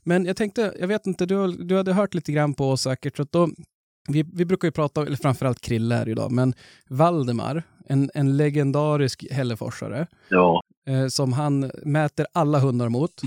Men 0.04 0.26
jag 0.26 0.38
tänkte, 0.38 0.74
jag 0.80 0.88
vet 0.88 1.08
inte, 1.08 1.26
du, 1.26 1.48
du 1.52 1.78
hade 1.78 1.94
hört 1.94 2.14
lite 2.14 2.32
grann 2.32 2.54
på 2.54 2.72
oss 2.72 2.82
säkert, 2.82 3.16
så 3.16 3.22
att 3.24 3.32
då, 3.32 3.50
vi, 4.08 4.24
vi 4.34 4.46
brukar 4.46 4.68
ju 4.68 4.72
prata, 4.72 5.02
eller 5.02 5.18
framförallt 5.18 5.62
Krille 5.62 5.96
här 5.96 6.10
idag, 6.10 6.32
men 6.32 6.54
Valdemar, 6.90 7.64
en, 7.90 8.10
en 8.14 8.38
legendarisk 8.38 9.26
hälleforsare, 9.32 10.08
Ja. 10.30 10.62
eh, 10.88 11.08
som 11.08 11.34
han 11.34 11.72
mäter 11.86 12.26
alla 12.34 12.60
hundar 12.60 12.90
mot. 12.90 13.12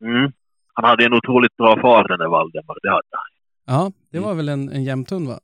Mm. 0.00 0.32
Han 0.74 0.84
hade 0.84 1.04
en 1.04 1.12
otroligt 1.14 1.56
bra 1.56 1.80
far 1.80 2.08
den 2.08 2.18
där 2.18 2.28
Valdemar. 2.28 2.76
Det 2.82 2.88
hade 2.90 3.02
han. 3.10 3.30
Ja, 3.76 3.92
det 4.12 4.18
var 4.18 4.34
väl 4.34 4.48
en, 4.48 4.68
en 4.68 4.84
jämthund 4.84 5.28
va? 5.28 5.40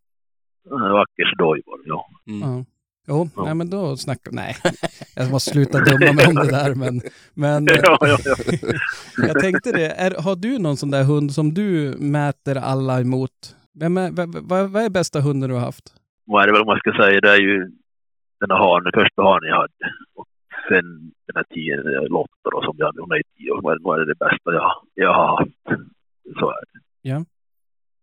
En 0.70 0.92
vacker 0.92 1.36
doj 1.38 1.62
var 1.66 1.78
det, 1.78 1.84
ja. 1.88 2.06
Mm. 2.28 2.48
Ja. 2.58 2.64
Jo, 3.08 3.28
Ja. 3.36 3.44
nej 3.44 3.54
men 3.54 3.70
då 3.70 3.96
snackar 3.96 4.32
Nej, 4.32 4.56
jag 5.16 5.30
måste 5.30 5.50
sluta 5.50 5.78
döma 5.78 6.12
mig 6.12 6.26
om 6.26 6.34
det 6.34 6.50
där, 6.50 6.74
men, 6.74 7.00
men 7.34 7.66
ja, 7.82 7.98
ja, 8.00 8.18
ja. 8.24 8.36
jag 9.26 9.40
tänkte 9.40 9.72
det. 9.72 9.86
Är, 9.90 10.22
har 10.22 10.36
du 10.36 10.58
någon 10.58 10.76
sån 10.76 10.90
där 10.90 11.04
hund 11.04 11.34
som 11.34 11.54
du 11.54 11.94
mäter 11.98 12.56
alla 12.56 13.00
emot? 13.00 13.56
Vem 13.80 13.96
är, 13.96 14.10
vad, 14.48 14.70
vad, 14.70 14.82
är 14.82 14.90
bästa 14.90 15.20
hunden 15.20 15.48
du 15.50 15.54
har 15.54 15.62
haft? 15.64 15.94
Vad 16.24 16.42
är 16.42 16.46
det 16.46 16.52
väl 16.52 16.64
man 16.66 16.78
ska 16.78 16.92
säga? 16.92 17.20
Det 17.20 17.30
är 17.30 17.40
ju 17.40 17.70
den 18.40 18.50
hanen, 18.50 18.84
den 18.84 19.02
första 19.02 19.22
hanen 19.22 19.48
jag 19.48 19.56
hade. 19.56 19.84
Och 20.14 20.26
sen 20.68 20.84
den 21.26 21.36
här 21.36 21.44
tio, 21.54 21.76
Lotta 22.08 22.50
då, 22.52 22.62
som 22.62 22.74
jag 22.78 22.86
hade. 22.86 23.00
Hon 23.00 23.12
är 23.12 23.22
tio 23.36 23.50
år. 23.50 23.78
Vad 23.82 24.00
är 24.00 24.06
det 24.06 24.14
bästa 24.14 24.52
jag, 24.52 24.72
jag 24.94 25.14
har 25.14 25.36
haft? 25.38 25.50
Så 26.38 26.50
är 26.50 26.60
det. 26.72 26.80
Ja. 27.02 27.24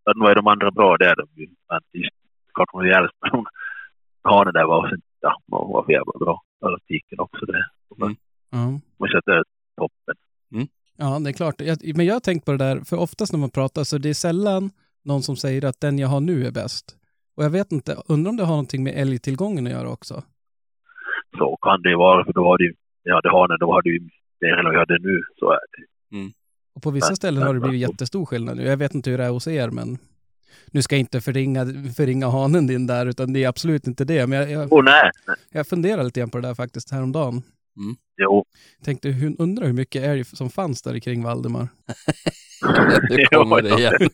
Ja, 0.04 0.12
nu 0.16 0.26
är 0.30 0.34
de 0.34 0.46
andra 0.46 0.70
bra, 0.70 0.96
det 0.96 1.06
är 1.10 1.16
de 1.16 1.26
ju. 1.34 1.46
Men 1.68 1.80
just, 1.92 2.14
klart 2.54 2.68
hon 2.72 2.84
är 2.84 2.98
äldst, 2.98 3.16
men 3.20 3.30
hon, 3.30 3.44
hanen 4.22 4.52
där 4.54 4.64
var, 4.64 4.96
ja, 5.20 5.40
hon 5.50 5.72
var 5.72 5.82
för 5.84 5.92
jävla 5.92 6.12
bra. 6.20 6.42
Alla 6.64 6.78
tiken 6.88 7.20
också 7.20 7.46
det. 7.46 7.64
Men 7.96 8.16
Ja. 8.50 8.80
man 8.98 9.08
sätter 9.08 9.32
det 9.32 9.44
toppen. 9.76 10.14
Ja, 11.00 11.18
det 11.18 11.30
är 11.30 11.32
klart. 11.32 11.54
Jag, 11.60 11.96
men 11.96 12.06
jag 12.06 12.14
har 12.14 12.20
tänkt 12.20 12.44
på 12.44 12.52
det 12.52 12.58
där, 12.58 12.80
för 12.80 12.96
oftast 12.96 13.32
när 13.32 13.40
man 13.40 13.50
pratar 13.50 13.84
så 13.84 13.98
det 13.98 14.08
är 14.08 14.14
sällan 14.14 14.70
någon 15.08 15.22
som 15.22 15.36
säger 15.36 15.64
att 15.64 15.80
den 15.80 15.98
jag 15.98 16.08
har 16.08 16.20
nu 16.20 16.46
är 16.46 16.50
bäst. 16.50 16.96
Och 17.36 17.44
jag 17.44 17.50
vet 17.50 17.72
inte, 17.72 17.96
undrar 18.08 18.30
om 18.30 18.36
det 18.36 18.44
har 18.44 18.50
någonting 18.50 18.82
med 18.84 18.94
älgtillgången 18.96 19.66
att 19.66 19.72
göra 19.72 19.88
också? 19.90 20.22
Så 21.38 21.56
kan 21.62 21.82
det 21.82 21.96
vara, 21.96 22.24
för 22.24 22.32
då 22.32 22.42
var 22.44 22.58
det 22.58 22.64
ju, 22.64 22.74
jag 23.02 23.14
hade 23.14 23.30
hanen, 23.30 23.56
då 23.60 23.74
hade 23.74 23.88
ju 23.90 24.00
mer 24.40 24.52
än 24.58 24.64
vad 24.64 24.74
jag 24.74 24.78
hade 24.78 24.98
nu. 24.98 25.22
Så 25.38 25.50
är 25.50 25.58
det. 25.72 25.84
Och 26.74 26.82
på 26.82 26.90
vissa 26.90 27.08
Nej, 27.08 27.16
ställen 27.16 27.42
har 27.42 27.54
det 27.54 27.60
blivit 27.60 27.80
jättestor 27.80 28.26
skillnad 28.26 28.56
nu. 28.56 28.62
Jag 28.62 28.76
vet 28.76 28.94
inte 28.94 29.10
hur 29.10 29.18
det 29.18 29.24
är 29.24 29.30
hos 29.30 29.46
er, 29.46 29.70
men 29.70 29.98
nu 30.66 30.82
ska 30.82 30.94
jag 30.94 31.00
inte 31.00 31.20
förringa, 31.20 31.64
förringa 31.96 32.28
hanen 32.28 32.66
din 32.66 32.86
där, 32.86 33.06
utan 33.06 33.32
det 33.32 33.44
är 33.44 33.48
absolut 33.48 33.86
inte 33.86 34.04
det. 34.04 34.26
Men 34.26 34.38
jag, 34.38 34.50
jag, 34.50 34.72
Åh 34.72 34.84
nej! 34.84 35.10
jag 35.50 35.66
funderar 35.66 36.04
lite 36.04 36.20
grann 36.20 36.30
på 36.30 36.38
det 36.38 36.48
där 36.48 36.54
faktiskt 36.54 36.90
häromdagen. 36.90 37.42
Jo. 38.16 38.44
Tänkte, 38.84 39.08
hur, 39.08 39.36
undrar 39.38 39.66
hur 39.66 39.72
mycket 39.72 40.02
älg 40.02 40.24
som 40.24 40.50
fanns 40.50 40.82
där 40.82 40.98
kring 40.98 41.22
Valdemar. 41.22 41.68
Nu 43.10 43.24
kommer 43.24 43.62
det 43.62 43.68
igen. 43.68 44.10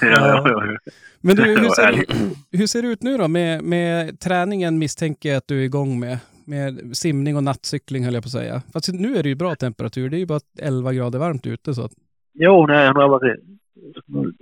ja, 0.00 0.08
ja, 0.10 0.66
ja. 0.66 0.92
Men 1.20 1.36
du, 1.36 1.42
hur 1.42 1.68
ser, 1.68 2.04
hur 2.56 2.66
ser 2.66 2.82
det 2.82 2.88
ut 2.88 3.02
nu 3.02 3.16
då 3.16 3.28
med, 3.28 3.62
med 3.62 4.20
träningen 4.20 4.78
misstänker 4.78 5.28
jag 5.28 5.36
att 5.36 5.48
du 5.48 5.60
är 5.60 5.64
igång 5.64 6.00
med? 6.00 6.18
Med 6.46 6.96
simning 6.96 7.36
och 7.36 7.44
nattcykling 7.44 8.04
höll 8.04 8.14
jag 8.14 8.22
på 8.22 8.26
att 8.26 8.32
säga. 8.32 8.62
Fast 8.72 8.92
nu 8.92 9.16
är 9.16 9.22
det 9.22 9.28
ju 9.28 9.34
bra 9.34 9.54
temperatur. 9.54 10.10
Det 10.10 10.16
är 10.16 10.18
ju 10.18 10.26
bara 10.26 10.40
11 10.58 10.92
grader 10.92 11.18
varmt 11.18 11.46
ute. 11.46 11.74
Så 11.74 11.84
att, 11.84 11.92
Jo, 12.34 12.66
nej, 12.66 12.86
han 12.86 12.96
har 12.96 13.08
varit... 13.08 13.40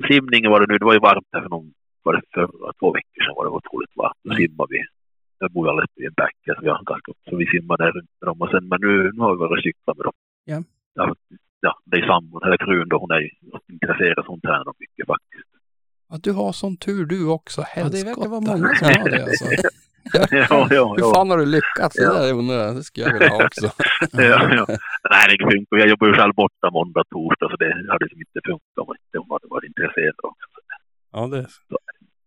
Simningen 0.09 0.51
var 0.51 0.61
det 0.61 0.67
nu, 0.73 0.79
det 0.79 0.85
var 0.85 0.93
ju 0.93 0.99
varmt 0.99 1.29
här 1.33 1.43
för 1.43 1.49
någon, 1.49 1.73
var 2.03 2.13
det 2.13 2.23
för 2.35 2.47
två 2.81 2.93
veckor 2.93 3.25
sedan 3.25 3.35
var 3.37 3.45
det 3.45 3.51
otroligt 3.51 3.97
varmt. 3.97 4.19
Då 4.25 4.35
simmade 4.35 4.69
vi. 4.71 4.81
Jag 5.43 5.51
bor 5.55 5.63
ju 5.67 5.71
alldeles 5.71 5.91
vid 5.97 6.07
en 6.07 6.19
bäck, 6.23 6.37
så 6.57 6.63
vi 6.65 6.69
har 6.69 6.83
ganska, 6.93 7.11
så 7.31 7.37
vi 7.43 7.47
simmade 7.55 7.85
där 7.85 7.93
runt 7.97 8.11
med 8.21 8.27
dem. 8.29 8.39
Och 8.43 8.51
sen, 8.53 8.65
men 8.71 8.79
nu, 8.87 8.93
nu 9.15 9.21
har 9.25 9.33
vi 9.35 9.39
varit 9.43 9.59
och 9.59 9.63
cyklat 9.69 9.97
med 9.99 10.05
dem. 10.09 10.17
Ja. 10.53 10.59
Ja, 10.99 11.05
ja 11.67 11.73
det 11.85 11.97
är 12.01 12.07
sambon, 12.07 12.43
eller 12.47 12.59
frun 12.67 12.89
då, 12.89 12.97
hon 12.99 13.11
är 13.11 13.23
intresserad, 13.77 14.25
så 14.25 14.31
hon 14.35 14.41
tränar 14.41 14.73
mycket 14.85 15.07
faktiskt. 15.13 15.49
Ja, 16.11 16.15
du 16.27 16.33
har 16.41 16.53
sån 16.53 16.77
tur 16.77 17.05
du 17.15 17.21
också, 17.39 17.61
ja, 17.77 17.89
det 17.95 18.05
verkar 18.11 18.29
vara 18.35 18.41
helskotta. 18.41 18.53
många 18.59 18.75
som 18.81 18.89
har 19.03 19.09
det 19.15 19.23
alltså. 19.29 19.45
ja, 20.13 20.67
ja, 20.79 20.85
Hur 20.97 21.03
ja. 21.05 21.13
fan 21.15 21.31
har 21.31 21.39
du 21.39 21.47
lyckats? 21.47 21.97
Det 21.97 22.03
Ja. 22.03 22.13
där 22.13 22.33
undrar 22.41 22.57
jag. 22.67 22.75
Det 22.77 22.83
skulle 22.89 23.07
jag 23.07 23.13
vilja 23.13 23.29
ha 23.29 23.45
också. 23.47 23.67
ja, 24.13 24.41
ja. 24.59 24.65
Nej, 25.15 25.25
det 25.31 25.37
funkar. 25.53 25.77
Jag 25.83 25.89
jobbar 25.93 26.07
ju 26.07 26.15
själv 26.15 26.35
borta 26.35 26.67
måndag, 26.79 27.05
torsdag, 27.15 27.47
så 27.51 27.57
det 27.63 27.71
hade 27.93 28.05
liksom 28.05 28.21
inte 28.27 28.41
funkat 28.49 28.79
om 28.83 28.89
inte 29.01 29.17
hon 29.23 29.31
hade 29.37 29.49
varit 29.55 29.69
intresserad 29.73 30.15
också. 30.31 30.47
Ja, 31.13 31.21
det, 31.33 31.47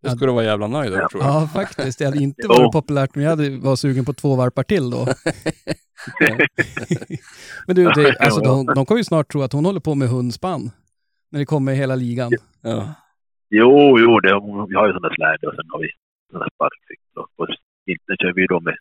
det 0.05 0.11
skulle 0.11 0.31
du 0.31 0.35
vara 0.35 0.45
jävla 0.45 0.67
nöjd 0.67 0.91
över 0.91 1.01
Ja. 1.01 1.09
tror 1.09 1.23
jag. 1.23 1.33
Ja, 1.35 1.47
faktiskt. 1.47 1.99
Det 1.99 2.05
hade 2.05 2.23
inte 2.23 2.47
varit 2.47 2.71
populärt, 2.71 3.15
men 3.15 3.23
jag 3.23 3.29
hade 3.29 3.57
var 3.57 3.75
sugen 3.75 4.05
på 4.05 4.13
två 4.13 4.35
varpar 4.35 4.63
till 4.63 4.89
då. 4.89 5.07
men 7.67 7.75
du, 7.75 7.83
det, 7.83 8.17
alltså, 8.19 8.41
de, 8.41 8.65
de 8.65 8.85
kommer 8.85 8.99
ju 8.99 9.03
snart 9.03 9.31
tro 9.31 9.41
att 9.41 9.53
hon 9.53 9.65
håller 9.65 9.79
på 9.79 9.95
med 9.95 10.09
hundspann. 10.09 10.71
När 11.31 11.39
det 11.39 11.45
kommer 11.45 11.73
hela 11.73 11.95
ligan. 11.95 12.31
Ja. 12.61 12.93
Jo, 13.49 13.99
jo, 13.99 14.19
det, 14.19 14.29
vi 14.69 14.75
har 14.75 14.87
ju 14.87 14.93
sådana 14.93 15.15
släde 15.15 15.47
och 15.47 15.55
sen 15.55 15.65
har 15.69 15.79
vi 15.79 15.89
sådana 16.31 16.49
sparkcyklar. 16.55 17.25
Och 17.35 17.47
inte 17.85 18.15
kör 18.21 18.33
vi 18.33 18.47
då 18.47 18.59
med 18.59 18.75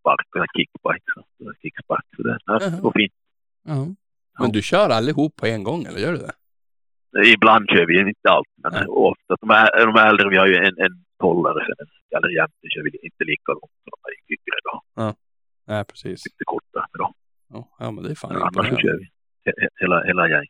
spark, 0.00 0.50
kickbike, 0.56 1.04
så, 1.14 1.52
kickspark. 1.62 2.04
Så 2.16 2.22
det, 2.22 2.38
det 2.70 2.80
går 2.82 2.92
fint. 2.96 3.12
Ja. 3.64 3.86
Men 4.38 4.52
du 4.52 4.62
kör 4.62 4.90
allihop 4.90 5.36
på 5.36 5.46
en 5.46 5.64
gång, 5.64 5.84
eller 5.84 5.98
gör 5.98 6.12
du 6.12 6.18
det? 6.18 6.32
Ibland 7.34 7.68
kör 7.70 7.86
vi, 7.86 8.00
inte 8.00 8.28
alltid, 8.30 8.58
men 8.62 8.88
ofta. 8.88 9.36
De 9.40 9.50
är, 9.50 9.86
de 9.86 9.94
är 9.96 10.06
äldre, 10.08 10.28
vi 10.30 10.36
har 10.36 10.46
ju 10.46 10.56
en, 10.56 10.64
en 10.86 10.94
tollare 11.20 11.64
sen, 11.66 11.86
en 12.16 12.24
eller 12.24 12.34
jämte 12.40 12.66
kör 12.74 12.82
vi 12.82 12.90
inte 13.02 13.24
lika 13.24 13.52
långt 13.52 13.76
som 13.82 13.90
de 13.94 13.98
är 14.10 14.14
yngre 14.34 14.58
då. 14.68 14.74
Nej, 15.66 15.84
precis. 15.84 16.26
Lite 16.26 16.44
kortare 16.44 16.98
dem. 16.98 17.12
Ja, 17.52 17.68
ja 17.78 17.90
men 17.90 18.04
det 18.04 18.10
är 18.10 18.14
fan 18.14 18.36
annars 18.36 18.68
så 18.68 18.76
kör 18.76 18.98
vi 18.98 19.04
he- 19.50 19.58
he- 19.62 19.74
hela, 19.80 20.02
hela 20.04 20.28
gäng. 20.28 20.46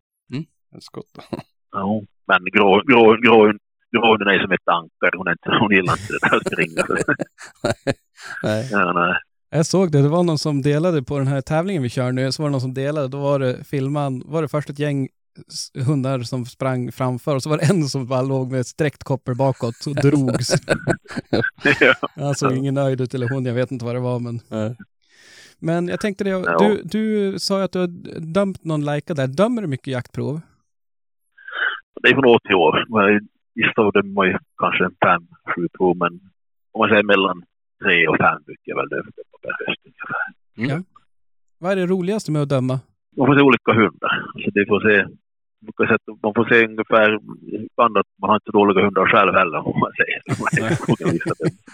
Helskotta. 0.73 1.23
Ja, 1.73 2.03
men 2.27 2.45
grå, 2.53 2.83
grå, 2.87 3.17
grå, 3.17 3.53
gråhunden 3.93 4.29
är 4.29 4.39
som 4.43 4.53
ett 4.53 4.69
ankare. 4.69 5.11
Hon, 5.17 5.27
är 5.27 5.33
inte, 5.33 5.51
hon 5.61 5.73
gillar 5.73 5.93
inte 5.93 6.13
det 6.13 6.29
där 6.29 6.37
att 6.37 6.47
springa. 6.53 6.83
Nej. 8.43 8.69
Ja, 8.73 8.93
nej. 8.93 9.15
Jag 9.51 9.67
såg 9.67 9.93
det, 9.93 10.03
det 10.03 10.09
var 10.09 10.23
någon 10.23 10.39
som 10.39 10.63
delade 10.63 11.03
på 11.03 11.19
den 11.19 11.27
här 11.27 11.41
tävlingen 11.41 11.83
vi 11.83 11.89
kör 11.89 12.13
nu, 12.13 12.33
så 12.33 12.43
var 12.43 12.49
det 12.49 12.53
någon 12.53 12.61
som 12.61 12.75
delade, 12.75 13.09
då 13.09 13.19
var 13.21 13.39
det 13.39 13.65
filman, 13.65 14.23
var 14.27 14.43
det 14.43 14.49
först 14.49 14.71
ett 14.71 14.79
gäng 14.79 15.09
hundar 15.87 16.21
som 16.21 16.45
sprang 16.47 16.93
framför 16.93 17.35
och 17.37 17.43
så 17.43 17.51
var 17.51 17.59
det 17.59 17.65
en 17.71 17.83
som 17.89 18.07
bara 18.07 18.23
låg 18.23 18.51
med 18.51 18.61
ett 18.61 18.67
sträckt 18.67 19.05
koppel 19.05 19.35
bakåt 19.37 19.87
och 19.87 19.95
drogs. 19.95 20.51
ja. 21.81 21.95
Han 22.17 22.35
såg 22.35 22.53
ingen 22.57 22.75
nöjd 22.75 23.01
ut, 23.01 23.15
eller 23.15 23.29
hon, 23.29 23.45
jag 23.47 23.55
vet 23.55 23.71
inte 23.71 23.85
vad 23.85 23.95
det 23.95 24.01
var 24.01 24.19
men. 24.19 24.41
Nej. 24.49 24.77
Men 25.59 25.89
jag 25.89 26.01
tänkte 26.01 26.25
det, 26.25 26.31
Ja. 26.31 26.59
du, 26.59 26.83
du 26.85 27.39
sa 27.39 27.59
ju 27.59 27.65
att 27.65 27.73
du 27.73 27.79
har 27.79 27.87
dömt 28.35 28.65
någon 28.65 28.85
lajka 28.85 29.15
där, 29.15 29.27
dömer 29.27 29.63
du 29.63 29.69
mycket 29.69 29.87
jaktprov? 29.87 30.41
Det 32.03 32.09
är 32.09 32.15
från 32.15 32.25
år 32.25 32.39
till 32.39 32.55
år. 32.55 32.77
År 33.87 33.93
dömer 33.93 34.15
man 34.15 34.27
ju 34.27 34.39
kanske 34.59 34.85
en 34.85 34.95
fem, 35.05 35.27
sju 35.55 35.69
prov, 35.79 35.97
men 35.97 36.13
om 36.73 36.79
man 36.79 36.89
säger 36.89 37.03
mellan 37.03 37.43
tre 37.85 38.09
och 38.09 38.17
fem 38.17 38.43
brukar 38.47 38.63
jag 38.65 38.77
väl 38.77 38.89
döma 38.89 39.11
per 39.43 39.67
höst 39.67 39.81
ungefär. 40.57 40.85
Vad 41.59 41.73
är 41.73 41.77
det 41.77 41.87
roligaste 41.87 42.33
med 42.33 42.43
att 42.43 42.49
döma? 42.49 42.81
Man 43.17 43.27
får 43.27 43.35
se 43.35 43.41
olika 43.41 43.73
hundar. 43.73 44.13
Så 44.45 44.51
det 44.51 44.67
får 44.67 44.81
se, 44.81 45.07
man 45.63 45.73
kan 45.77 45.87
sätta- 45.87 46.19
man 46.23 46.35
får 46.35 46.45
se 46.53 46.65
ungefär, 46.67 47.09
ibland 47.67 47.99
att 47.99 48.07
man 48.21 48.31
har 48.31 48.37
inte 48.37 48.51
dåliga 48.53 48.85
hundar 48.85 49.07
själv 49.13 49.33
heller 49.35 49.59
om 49.69 49.79
man 49.81 49.93
säger. 50.01 50.21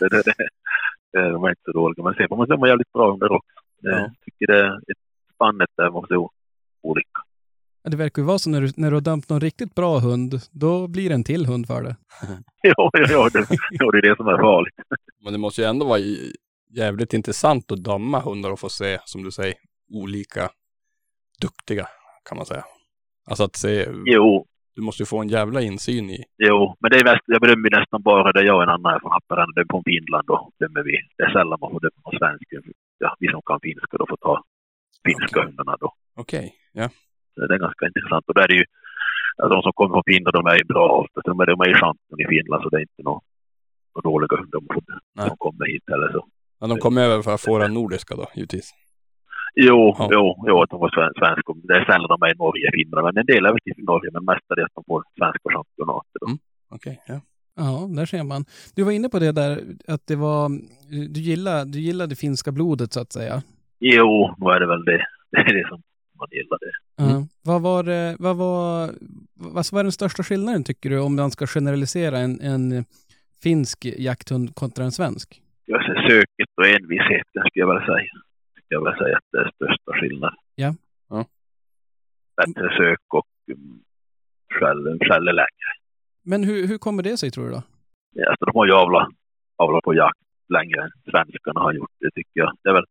Det, 0.01 0.09
det, 0.09 0.23
det, 0.23 0.35
det, 1.13 1.31
de 1.33 1.45
är 1.45 1.49
inte 1.49 1.63
så 1.65 1.73
dåliga. 1.73 2.03
Man 2.07 2.15
ser, 2.15 2.29
man 2.37 2.47
ser 2.47 2.57
man 2.57 2.69
jävligt 2.69 2.93
bra 2.93 3.11
hundar 3.11 3.33
också. 3.33 3.51
Jag 3.81 4.11
tycker 4.25 4.47
det 4.47 4.59
är 4.61 4.77
ett 4.77 5.03
spannet 5.35 5.71
där 5.77 5.91
man 5.91 6.03
får 6.03 6.07
se 6.09 6.15
olika. 6.83 7.21
Det 7.91 7.97
verkar 7.97 8.23
ju 8.23 8.27
vara 8.27 8.39
så 8.39 8.51
när 8.51 8.61
du, 8.61 8.71
när 8.77 8.91
du 8.91 8.97
har 8.97 9.01
dömt 9.01 9.29
någon 9.29 9.41
riktigt 9.41 9.75
bra 9.75 9.99
hund, 9.99 10.35
då 10.53 10.89
blir 10.89 11.09
det 11.09 11.15
en 11.15 11.25
till 11.25 11.47
hund 11.47 11.67
för 11.67 11.83
det. 11.83 11.97
Ja, 12.63 12.91
ja, 12.93 13.07
ja, 13.11 13.29
det, 13.33 13.47
ja, 13.71 13.91
det 13.91 13.99
är 13.99 14.03
det 14.03 14.17
som 14.17 14.27
är 14.29 14.39
farligt. 14.39 14.75
Men 15.25 15.33
det 15.33 15.39
måste 15.39 15.61
ju 15.63 15.67
ändå 15.67 15.87
vara 15.87 16.01
jävligt 16.71 17.13
intressant 17.15 17.73
att 17.73 17.85
döma 17.85 18.21
hundar 18.21 18.51
och 18.51 18.61
få 18.61 18.69
se, 18.69 18.99
som 19.05 19.23
du 19.23 19.31
säger, 19.31 19.55
olika 19.93 20.49
duktiga, 21.41 21.87
kan 22.29 22.37
man 22.37 22.47
säga. 22.47 22.65
Alltså 23.31 23.45
att 23.45 23.57
se, 23.57 23.87
Jo, 24.07 24.47
du 24.75 24.83
måste 24.83 25.03
ju 25.03 25.07
få 25.07 25.19
en 25.21 25.29
jävla 25.29 25.61
insyn 25.61 26.11
i. 26.11 26.25
jo, 26.39 26.77
men 26.81 26.91
det 26.91 26.97
är 27.01 27.05
mest, 27.05 27.23
jag 27.27 27.41
bedömer 27.41 27.71
nästan 27.79 28.03
bara 28.03 28.33
det 28.33 28.45
jag 28.45 28.57
och 28.57 28.63
en 28.63 28.69
annan 28.69 28.95
är 28.95 29.01
från 29.01 29.13
Haparanda, 29.13 29.63
från 29.71 29.85
Finland 29.85 30.25
då 30.27 30.51
dömer 30.61 30.83
vi. 30.83 30.95
Det 31.17 31.23
är 31.25 31.31
sällan 31.33 31.59
man 31.61 31.71
får 31.71 31.81
döma 31.81 32.01
på 32.05 32.11
svenska. 32.19 32.57
Ja, 32.99 33.17
vi 33.21 33.29
som 33.29 33.43
kan 33.47 33.61
finska 33.61 33.97
då 34.01 34.07
får 34.09 34.17
ta 34.17 34.43
finska 35.07 35.43
hundarna 35.45 35.77
då. 35.81 35.93
Okej, 36.17 36.55
ja. 36.73 36.89
Så 37.35 37.47
det 37.47 37.55
är 37.55 37.59
ganska 37.59 37.87
intressant. 37.87 38.25
Och 38.29 38.35
där 38.35 38.43
är 38.43 38.49
det 38.49 38.55
ju, 38.55 38.65
alltså 39.37 39.53
de 39.57 39.63
som 39.63 39.73
kommer 39.73 39.95
från 39.95 40.03
Finland, 40.13 40.35
de 40.39 40.47
är 40.47 40.57
ju 40.61 40.65
bra 40.65 40.87
ofta. 41.03 41.21
De 41.25 41.41
är, 41.41 41.47
de 41.47 41.61
är 41.61 41.69
ju 41.69 41.75
champion 41.75 42.21
i 42.25 42.27
Finland, 42.35 42.63
så 42.63 42.69
det 42.69 42.77
är 42.77 42.81
inte 42.91 43.03
några 43.09 43.21
dåliga 44.09 44.37
hundar 44.41 44.61
de, 44.61 44.81
de 45.29 45.37
kommer 45.45 45.67
hit 45.73 45.87
eller 45.95 46.13
så. 46.13 46.23
Men 46.61 46.69
de 46.71 46.79
kom 46.79 46.99
över 46.99 47.23
för 47.23 47.35
att 47.35 47.41
få 47.41 47.59
den 47.59 47.75
nordiska 47.75 48.15
då, 48.17 48.27
givetvis. 48.35 48.71
Jo, 49.61 49.95
Ja. 49.99 50.09
jo, 50.13 50.45
jo, 50.49 50.63
att 50.63 50.71
de 50.71 50.81
var 50.81 50.91
sven- 50.91 51.13
svenska. 51.19 51.53
Det 51.69 51.75
är 51.75 51.85
sällan 51.85 52.09
de 52.09 52.23
är 52.27 52.35
i 52.35 52.39
Norge, 52.39 52.71
Finland, 52.75 53.05
men 53.05 53.17
en 53.17 53.27
del 53.27 53.47
är 53.47 53.51
väl 53.53 53.61
till 53.61 53.85
Norge, 53.85 54.11
men 54.13 54.25
mest 54.25 54.51
är 54.51 54.57
det 54.57 54.65
att 54.65 54.75
de 54.75 54.85
får 54.87 55.03
svenska 55.19 55.49
championater. 55.57 56.19
Då. 56.21 56.27
Mm. 56.27 56.39
Okej, 56.71 57.03
ja. 57.07 57.21
Ja, 57.59 57.87
där 57.97 58.07
ser 58.07 58.23
man. 58.23 58.45
Du 58.75 58.83
var 58.83 58.93
inne 58.93 59.09
på 59.09 59.19
det 59.19 59.33
där 59.33 59.61
att 59.89 60.07
det 60.07 60.17
var, 60.17 60.49
du 61.15 61.21
gillade, 61.21 61.65
du 61.73 61.81
gillade 61.81 62.09
det 62.13 62.17
finska 62.17 62.53
blodet 62.53 62.93
så 62.93 63.01
att 63.01 63.13
säga. 63.13 63.43
Jo, 63.81 64.35
nu 64.39 64.47
är 64.51 64.61
det 64.61 64.67
väl 64.67 64.85
det. 64.85 65.07
Det 65.31 65.39
är 65.39 65.55
det 65.63 65.69
som 65.69 65.83
man 66.19 66.29
gillar 66.31 66.59
det. 66.59 66.73
Ja. 66.97 67.27
Vad 67.45 67.63
var 67.63 67.83
det, 67.83 68.17
vad 68.19 68.37
var, 68.37 68.91
vad 69.35 69.65
var 69.73 69.83
den 69.83 69.93
största 69.93 70.23
skillnaden 70.23 70.65
tycker 70.65 70.91
du 70.91 70.99
om 71.01 71.17
man 71.17 71.31
ska 71.31 71.47
generalisera 71.47 72.19
en, 72.19 72.41
en 72.41 72.85
finsk 73.43 73.85
jakthund 73.99 74.55
kontra 74.55 74.85
en 74.85 74.93
svensk? 74.93 75.43
Jag 75.65 75.81
ser 75.85 76.09
söket 76.09 76.49
och 76.57 76.67
envisheten 76.67 77.43
skulle 77.51 77.61
jag 77.65 77.75
väl 77.75 77.87
säga. 77.87 78.13
Skulle 78.67 78.79
jag 78.79 78.85
väl 78.85 78.99
säga 78.99 79.17
att 79.17 79.25
det 79.33 79.39
är 79.39 79.51
största 79.55 79.93
skillnaden. 80.01 80.39
Ja. 80.55 80.75
Ja. 81.09 81.25
Bättre 82.37 82.77
sök 82.77 83.15
och 83.15 83.27
um, 83.53 83.83
skäll, 84.55 84.99
skäller 85.09 85.33
längre. 85.33 85.71
Men 86.23 86.45
hur, 86.45 86.67
hur 86.67 86.79
kommer 86.79 87.03
det 87.03 87.17
sig 87.17 87.31
tror 87.31 87.45
du 87.45 87.51
då? 87.51 87.63
Ja, 88.13 88.31
alltså, 88.31 88.45
de 88.45 88.53
har 88.59 88.67
ju 88.67 88.73
avlat, 88.73 89.09
avlat 89.57 89.85
på 89.85 89.95
jakt 89.95 90.19
längre 90.49 90.83
än 90.83 90.91
svenskarna 91.11 91.61
har 91.61 91.73
gjort. 91.73 91.91
Det 92.01 92.11
tycker 92.11 92.41
jag. 92.41 92.53
Det 92.63 92.69
är 92.69 92.73
väl, 92.73 92.85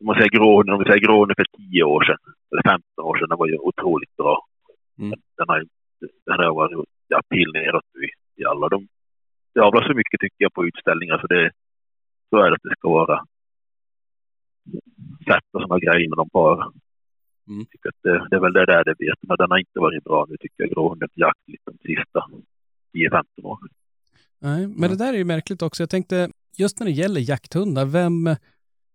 om 0.00 0.06
man 0.06 0.16
säger 0.16 0.30
gråhunden, 0.30 0.74
om 0.74 0.82
vi 0.82 0.90
säger 0.90 1.06
gråhunden 1.06 1.36
för 1.36 1.46
10 1.56 1.82
år 1.82 2.04
sedan, 2.04 2.18
eller 2.50 2.62
15 2.62 3.04
år 3.04 3.18
sedan, 3.18 3.28
den 3.28 3.38
var 3.38 3.46
ju 3.46 3.58
otroligt 3.58 4.16
bra. 4.16 4.46
Mm. 4.98 5.18
Den 5.36 5.48
har 5.48 5.58
ju 5.60 5.66
den 6.26 6.38
har 6.38 6.54
varit 6.54 6.88
ja, 7.08 7.22
till 7.28 7.52
neråt 7.52 7.84
i, 8.04 8.40
i 8.42 8.44
alla. 8.44 8.68
De, 8.68 8.88
det 9.54 9.60
avlar 9.60 9.82
så 9.88 9.94
mycket 9.94 10.20
tycker 10.20 10.44
jag 10.44 10.52
på 10.52 10.66
utställningar 10.66 11.18
så 11.18 11.26
det 11.26 11.50
så 12.30 12.36
är 12.36 12.50
det 12.50 12.56
att 12.56 12.62
det 12.62 12.76
ska 12.78 12.88
vara 12.88 13.24
sätta 15.24 15.52
sådana 15.52 15.78
grejer 15.78 16.08
med 16.08 16.16
de 16.16 16.28
par. 16.30 16.72
Mm. 17.48 17.66
Tycker 17.66 17.88
att 17.88 18.02
det, 18.02 18.26
det 18.30 18.36
är 18.36 18.40
väl 18.40 18.52
det 18.52 18.66
där 18.66 18.84
det 18.84 18.94
vet. 18.98 19.18
Men 19.28 19.36
den 19.36 19.50
har 19.50 19.58
inte 19.58 19.80
varit 19.80 20.04
bra 20.04 20.26
nu 20.28 20.36
tycker 20.36 20.62
jag, 20.62 20.70
gråhunden 20.70 21.08
på 21.08 21.20
jakt 21.20 21.48
lite 21.48 21.70
de 21.70 21.78
sista 21.78 22.20
10-15 22.94 23.24
åren. 23.42 23.68
Nej, 24.38 24.66
men 24.66 24.90
det 24.90 24.96
där 24.96 25.12
är 25.12 25.18
ju 25.18 25.24
märkligt 25.24 25.62
också. 25.62 25.82
Jag 25.82 25.90
tänkte, 25.90 26.30
just 26.56 26.80
när 26.80 26.86
det 26.86 26.92
gäller 26.92 27.20
jakthundar, 27.20 27.84
vem... 27.84 28.36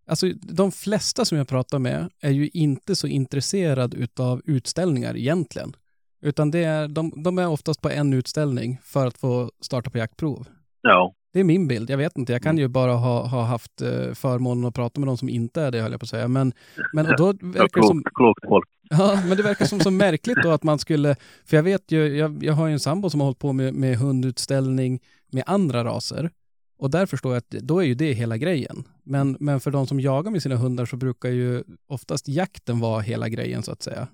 Alltså 0.08 0.28
de 0.42 0.72
flesta 0.72 1.26
som 1.26 1.38
jag 1.38 1.48
pratar 1.48 1.80
med 1.80 2.10
är 2.22 2.32
ju 2.32 2.50
inte 2.54 2.96
så 2.96 3.08
intresserad 3.08 3.94
utav 3.94 4.42
utställningar 4.46 5.18
egentligen. 5.18 5.76
Utan 6.22 6.52
det 6.52 6.64
är, 6.64 6.88
de, 6.88 7.24
de 7.24 7.38
är 7.38 7.48
oftast 7.48 7.82
på 7.82 7.90
en 7.90 8.14
utställning 8.14 8.78
för 8.84 9.08
att 9.08 9.18
få 9.18 9.52
starta 9.62 9.90
på 9.90 9.98
jaktprov. 9.98 10.48
Ja, 10.82 11.14
Det 11.34 11.40
är 11.40 11.44
min 11.44 11.68
bild. 11.68 11.90
Jag 11.90 11.98
vet 11.98 12.18
inte. 12.18 12.34
Jag 12.34 12.42
kan 12.42 12.58
ju 12.58 12.68
bara 12.68 12.94
ha, 12.94 13.28
ha 13.28 13.44
haft 13.44 13.82
eh, 13.82 14.14
förmånen 14.14 14.66
att 14.66 14.76
prata 14.76 15.00
med 15.00 15.08
någon 15.08 15.18
som 15.18 15.30
inte 15.30 15.62
är 15.62 15.72
det, 15.72 15.82
höll 15.82 15.92
jag 15.92 16.00
på 16.00 16.04
att 16.04 16.10
säga. 16.10 16.28
Men, 16.28 16.54
men 16.94 17.06
och 17.06 17.18
då 17.18 17.28
ja 17.28 17.48
verkar 17.48 17.82
det 17.82 17.88
som... 17.88 18.04
klokt, 18.14 18.46
folk. 18.48 18.70
Ja, 18.90 19.20
men 19.28 19.38
det 19.38 19.44
verkar 19.44 19.66
som 19.66 19.80
så 19.80 19.92
märkligt 19.92 20.38
då 20.44 20.52
att 20.52 20.64
man 20.64 20.80
skulle, 20.80 21.16
för 21.46 21.58
jag 21.58 21.64
vet 21.64 21.92
ju, 21.92 22.18
jag, 22.18 22.44
jag 22.44 22.54
har 22.54 22.68
ju 22.68 22.74
en 22.74 22.80
sambo 22.80 23.10
som 23.10 23.20
har 23.20 23.26
hållit 23.26 23.40
på 23.40 23.54
med, 23.54 23.74
med 23.74 23.98
hundutställning 23.98 25.00
med 25.32 25.44
andra 25.48 25.84
raser. 25.84 26.30
Och 26.78 26.90
där 26.90 27.06
förstår 27.06 27.32
jag 27.32 27.38
att 27.38 27.50
då 27.50 27.80
är 27.80 27.86
ju 27.86 27.94
det 27.96 28.14
hela 28.14 28.38
grejen. 28.38 28.84
Men, 29.04 29.38
men 29.40 29.60
för 29.60 29.72
de 29.72 29.88
som 29.88 30.00
jagar 30.00 30.32
med 30.32 30.44
sina 30.44 30.56
hundar 30.56 30.86
så 30.86 30.98
brukar 30.98 31.30
ju 31.30 31.64
oftast 31.88 32.28
jakten 32.28 32.80
vara 32.80 33.02
hela 33.02 33.30
grejen 33.30 33.64
så 33.64 33.72
att 33.72 33.82
säga. 33.82 34.08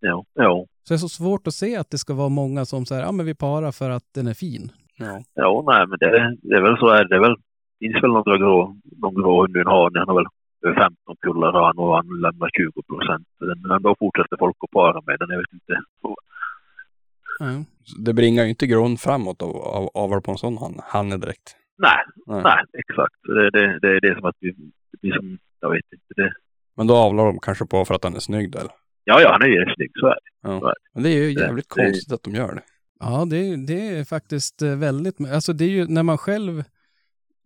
Ja, 0.00 0.24
ja, 0.34 0.66
Så 0.82 0.94
det 0.94 0.96
är 0.96 0.98
så 0.98 1.08
svårt 1.08 1.46
att 1.46 1.54
se 1.54 1.76
att 1.76 1.90
det 1.90 1.98
ska 1.98 2.14
vara 2.14 2.28
många 2.28 2.64
som 2.64 2.86
säger, 2.86 3.02
ja 3.02 3.12
men 3.12 3.26
vi 3.26 3.34
parar 3.34 3.72
för 3.72 3.90
att 3.90 4.04
den 4.14 4.26
är 4.26 4.34
fin. 4.34 4.72
Ja. 4.98 5.22
ja 5.34 5.64
nej 5.66 5.86
men 5.86 5.98
det, 6.00 6.36
det 6.42 6.56
är 6.56 6.60
väl 6.60 6.76
så 6.78 6.88
är 6.88 7.02
det. 7.04 7.08
det 7.08 7.16
är 7.16 7.20
väl, 7.20 7.36
finns 7.80 8.02
väl 8.02 8.10
några 8.10 8.38
grå, 8.38 8.76
någon 9.02 9.14
grå 9.14 9.40
hund 9.42 9.54
nu 9.56 9.64
har 9.64 9.90
han 9.98 10.08
har 10.08 10.14
väl 10.14 10.26
över 10.66 10.74
15 10.82 11.16
kullar 11.20 11.52
har 11.52 11.64
han 11.66 11.78
och 11.78 11.96
han 11.96 12.06
lämnar 12.20 12.50
20 12.58 12.82
procent. 12.82 13.26
Men 13.68 13.82
då 13.82 13.96
fortsätter 13.98 14.36
folk 14.38 14.56
att 14.64 14.70
para 14.70 15.00
med 15.06 15.16
den. 15.18 15.28
Jag 15.30 15.38
vet 15.38 15.52
inte. 15.52 15.74
Ja. 16.02 17.64
Det 18.04 18.12
bringar 18.14 18.42
ju 18.44 18.50
inte 18.50 18.66
grund 18.66 19.00
framåt 19.00 19.42
av, 19.42 19.56
av, 19.56 19.88
avar 19.94 20.20
på 20.20 20.30
en 20.30 20.38
sån 20.38 20.58
han, 20.58 20.80
han 20.84 21.12
är 21.12 21.18
direkt. 21.18 21.56
Nej, 21.78 21.96
Nej. 22.26 22.42
nej, 22.44 22.64
exakt. 22.78 23.14
Så 23.26 23.32
Det, 23.32 23.50
det, 23.50 23.78
det 23.82 23.88
är 23.96 24.00
det 24.00 24.14
som 24.14 24.24
att 24.24 24.36
vi, 24.40 24.50
det 24.92 24.98
blir 25.00 25.12
som, 25.12 25.38
jag 25.60 25.70
vet 25.70 25.84
inte. 25.92 26.22
Det, 26.22 26.32
Men 26.76 26.86
då 26.86 26.96
avlar 26.96 27.24
de 27.26 27.38
kanske 27.38 27.66
på 27.66 27.84
för 27.84 27.94
att 27.94 28.04
han 28.04 28.14
är 28.14 28.18
snygg 28.20 28.54
eller? 28.56 28.70
ja, 29.04 29.20
ja, 29.20 29.32
han 29.32 29.42
är 29.42 29.46
ju 29.46 29.74
snygg, 29.74 29.90
så 30.00 30.06
är 30.06 30.10
det. 30.14 30.18
Ja. 30.42 30.72
Men 30.94 31.02
det 31.02 31.08
är 31.08 31.28
ju 31.28 31.34
Det- 31.34 31.40
jävligt 31.40 31.74
det- 31.76 31.82
konstigt 31.84 32.12
att 32.12 32.22
de 32.22 32.30
gör 32.34 32.54
det. 32.54 32.62
Ja, 33.00 33.24
det, 33.24 33.56
det 33.56 33.88
är 33.88 34.04
faktiskt 34.04 34.62
eh, 34.62 34.76
väldigt... 34.76 35.20
Alltså 35.20 35.52
det 35.52 35.64
är 35.64 35.68
ju 35.68 35.86
när 35.86 36.02
man 36.02 36.18
själv 36.18 36.64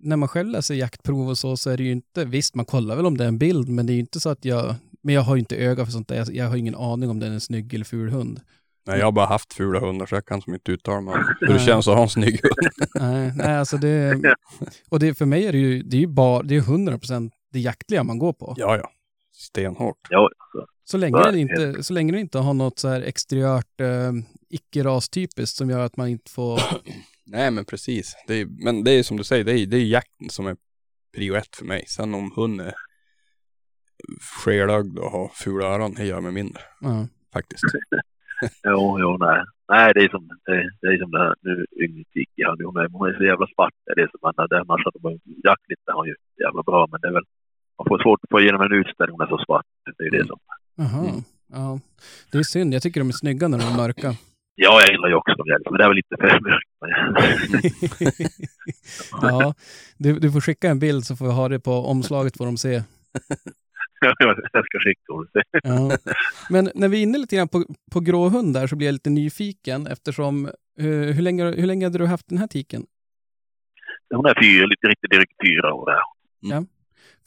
när 0.02 0.16
man 0.16 0.28
själv 0.28 0.48
läser 0.48 0.74
jaktprov 0.74 1.28
och 1.28 1.38
så, 1.38 1.56
så 1.56 1.70
är 1.70 1.76
det 1.76 1.82
ju 1.82 1.92
inte... 1.92 2.24
Visst, 2.24 2.54
man 2.54 2.64
kollar 2.64 2.96
väl 2.96 3.06
om 3.06 3.18
det 3.18 3.24
är 3.24 3.28
en 3.28 3.38
bild, 3.38 3.68
men 3.68 3.86
det 3.86 3.92
är 3.92 3.94
ju 3.94 4.00
inte 4.00 4.20
så 4.20 4.28
att 4.28 4.44
jag... 4.44 4.74
Men 5.02 5.14
jag 5.14 5.22
har 5.22 5.34
ju 5.36 5.38
inte 5.38 5.56
öga 5.56 5.84
för 5.84 5.92
sånt 5.92 6.08
där. 6.08 6.16
Jag, 6.16 6.34
jag 6.34 6.48
har 6.48 6.56
ingen 6.56 6.74
aning 6.74 7.10
om 7.10 7.20
det 7.20 7.26
är 7.26 7.30
en 7.30 7.40
snygg 7.40 7.74
eller 7.74 7.84
ful 7.84 8.10
hund. 8.10 8.40
Nej, 8.86 8.98
jag 8.98 9.06
har 9.06 9.12
bara 9.12 9.26
haft 9.26 9.52
fula 9.52 9.80
hundar 9.80 10.06
så 10.06 10.14
jag 10.14 10.26
kan 10.26 10.42
som 10.42 10.54
inte 10.54 10.72
uttala 10.72 11.00
mig 11.00 11.14
hur 11.40 11.52
det 11.52 11.58
känns 11.58 11.88
att 11.88 11.94
ha 11.94 12.02
en 12.02 12.08
snygg 12.08 12.40
hund. 12.42 12.72
Nej, 12.94 13.32
nej 13.36 13.56
alltså 13.56 13.76
det... 13.76 14.20
Och 14.88 14.98
det, 14.98 15.14
för 15.14 15.26
mig 15.26 15.46
är 15.46 15.52
det 15.52 15.58
ju, 15.58 15.82
det 15.82 15.96
är 15.96 16.00
ju 16.00 16.06
bara... 16.06 16.42
Det 16.42 16.54
är 16.54 16.56
ju 16.56 16.62
100% 16.62 17.30
det 17.52 17.60
jaktliga 17.60 18.04
man 18.04 18.18
går 18.18 18.32
på. 18.32 18.54
Ja, 18.56 18.76
ja. 18.76 18.90
Stenhårt. 19.32 19.98
Ja, 20.10 20.28
så. 20.52 20.66
Så 20.84 20.96
länge, 20.96 21.18
Ja, 21.18 21.30
det 21.30 21.38
inte, 21.38 21.82
så 21.82 21.92
länge 21.92 22.12
det 22.12 22.20
inte 22.20 22.38
har 22.38 22.54
något 22.54 22.78
så 22.78 22.88
här 22.88 23.02
exteriört 23.02 23.80
eh, 23.80 24.12
icke-rastypiskt 24.52 25.56
som 25.56 25.70
gör 25.70 25.80
att 25.80 25.96
man 25.96 26.08
inte 26.08 26.30
får... 26.30 26.60
Nej, 27.26 27.50
men 27.50 27.64
precis. 27.64 28.14
Det 28.26 28.34
är, 28.34 28.46
men 28.64 28.84
det 28.84 28.90
är 28.90 29.02
som 29.02 29.16
du 29.16 29.24
säger, 29.24 29.44
det 29.44 29.52
är, 29.52 29.66
det 29.66 29.76
är 29.76 29.84
jakten 29.84 30.30
som 30.30 30.46
är 30.46 30.56
prio 31.16 31.34
ett 31.34 31.56
för 31.56 31.64
mig. 31.64 31.84
Sen 31.86 32.14
om 32.14 32.32
hunden 32.36 32.66
är 32.66 32.74
skelögd 34.20 34.98
och 34.98 35.10
har 35.10 35.28
fula 35.28 35.66
öron, 35.66 35.94
det 35.94 36.04
gör 36.04 36.20
mig 36.20 36.32
mindre. 36.32 36.62
Ja. 36.80 37.06
Faktiskt. 37.32 37.62
Jo, 38.64 38.98
jo, 39.00 39.16
nej. 39.16 39.44
Nej, 39.68 39.92
det 39.94 40.00
är 40.04 40.08
som 40.08 40.28
det, 40.28 40.70
det, 40.80 40.86
är 40.86 40.98
som 40.98 41.10
det 41.10 41.18
här 41.18 41.34
nu 41.40 41.66
yngre. 41.84 42.04
Han, 42.46 42.56
hon, 42.64 42.76
är, 42.76 42.88
hon 42.88 43.08
är 43.08 43.16
så 43.18 43.24
jävla 43.24 43.46
svart. 43.54 43.74
Det 43.84 43.92
är 43.92 43.96
det 44.02 44.10
som 44.10 44.20
han 44.22 44.34
är. 44.38 44.60
Annars 44.60 44.84
hade 44.84 45.00
man 45.02 45.12
jaktligt 45.44 45.80
är 45.86 45.92
han 45.92 46.06
ju 46.06 46.14
jävla 46.44 46.62
bra. 46.62 46.88
Men 46.90 47.00
det 47.00 47.08
är 47.08 47.12
väl, 47.12 47.24
man 47.78 47.86
får 47.88 48.02
svårt 48.02 48.20
att 48.22 48.30
få 48.30 48.40
igenom 48.40 48.62
en 48.62 48.72
utställning 48.72 49.18
med 49.18 49.28
så 49.28 49.38
svart. 49.46 49.66
Det 49.98 50.04
är 50.04 50.10
det 50.10 50.26
som. 50.26 50.38
Jaha. 50.74 51.04
Mm. 51.08 51.22
Ja. 51.46 51.80
Det 52.30 52.38
är 52.38 52.42
synd. 52.42 52.74
Jag 52.74 52.82
tycker 52.82 53.00
de 53.00 53.08
är 53.08 53.12
snygga 53.12 53.48
när 53.48 53.58
de 53.58 53.64
är 53.72 53.76
mörka. 53.76 54.14
Ja, 54.54 54.80
jag 54.80 54.90
gillar 54.90 55.08
ju 55.08 55.14
också 55.14 55.34
de 55.34 55.46
hjälp, 55.48 55.62
men 55.70 55.78
det 55.78 55.84
är 55.84 55.88
väl 55.88 55.96
lite 55.96 56.16
för. 56.20 56.40
Men- 56.40 56.58
ja, 59.22 59.54
du, 59.96 60.18
du 60.18 60.32
får 60.32 60.40
skicka 60.40 60.68
en 60.70 60.78
bild 60.78 61.04
så 61.04 61.16
får 61.16 61.24
vi 61.26 61.32
ha 61.32 61.48
det 61.48 61.60
på 61.60 61.72
omslaget 61.72 62.36
får 62.36 62.44
de 62.46 62.56
se. 62.56 62.68
jag 64.00 64.64
ska 64.66 64.78
skicka 64.78 65.12
och 65.12 65.26
se. 65.32 65.42
Ja. 65.62 65.96
Men 66.50 66.70
när 66.74 66.88
vi 66.88 66.98
är 66.98 67.02
inne 67.02 67.18
lite 67.18 67.36
grann 67.36 67.48
på, 67.48 67.64
på 67.92 68.00
gråhund 68.00 68.54
där 68.54 68.66
så 68.66 68.76
blir 68.76 68.86
jag 68.88 68.92
lite 68.92 69.10
nyfiken 69.10 69.86
eftersom 69.86 70.46
eh, 70.78 70.84
hur, 70.86 71.22
länge, 71.22 71.44
hur 71.44 71.66
länge 71.66 71.86
hade 71.86 71.98
du 71.98 72.06
haft 72.06 72.28
den 72.28 72.38
här 72.38 72.46
tiken? 72.46 72.86
Hon 74.14 74.26
är 74.26 74.42
fyra, 74.42 74.66
lite 74.66 74.86
riktigt 74.86 75.10
drygt 75.10 75.32
fyra 75.46 75.74
år 75.74 75.86
där. 75.86 76.66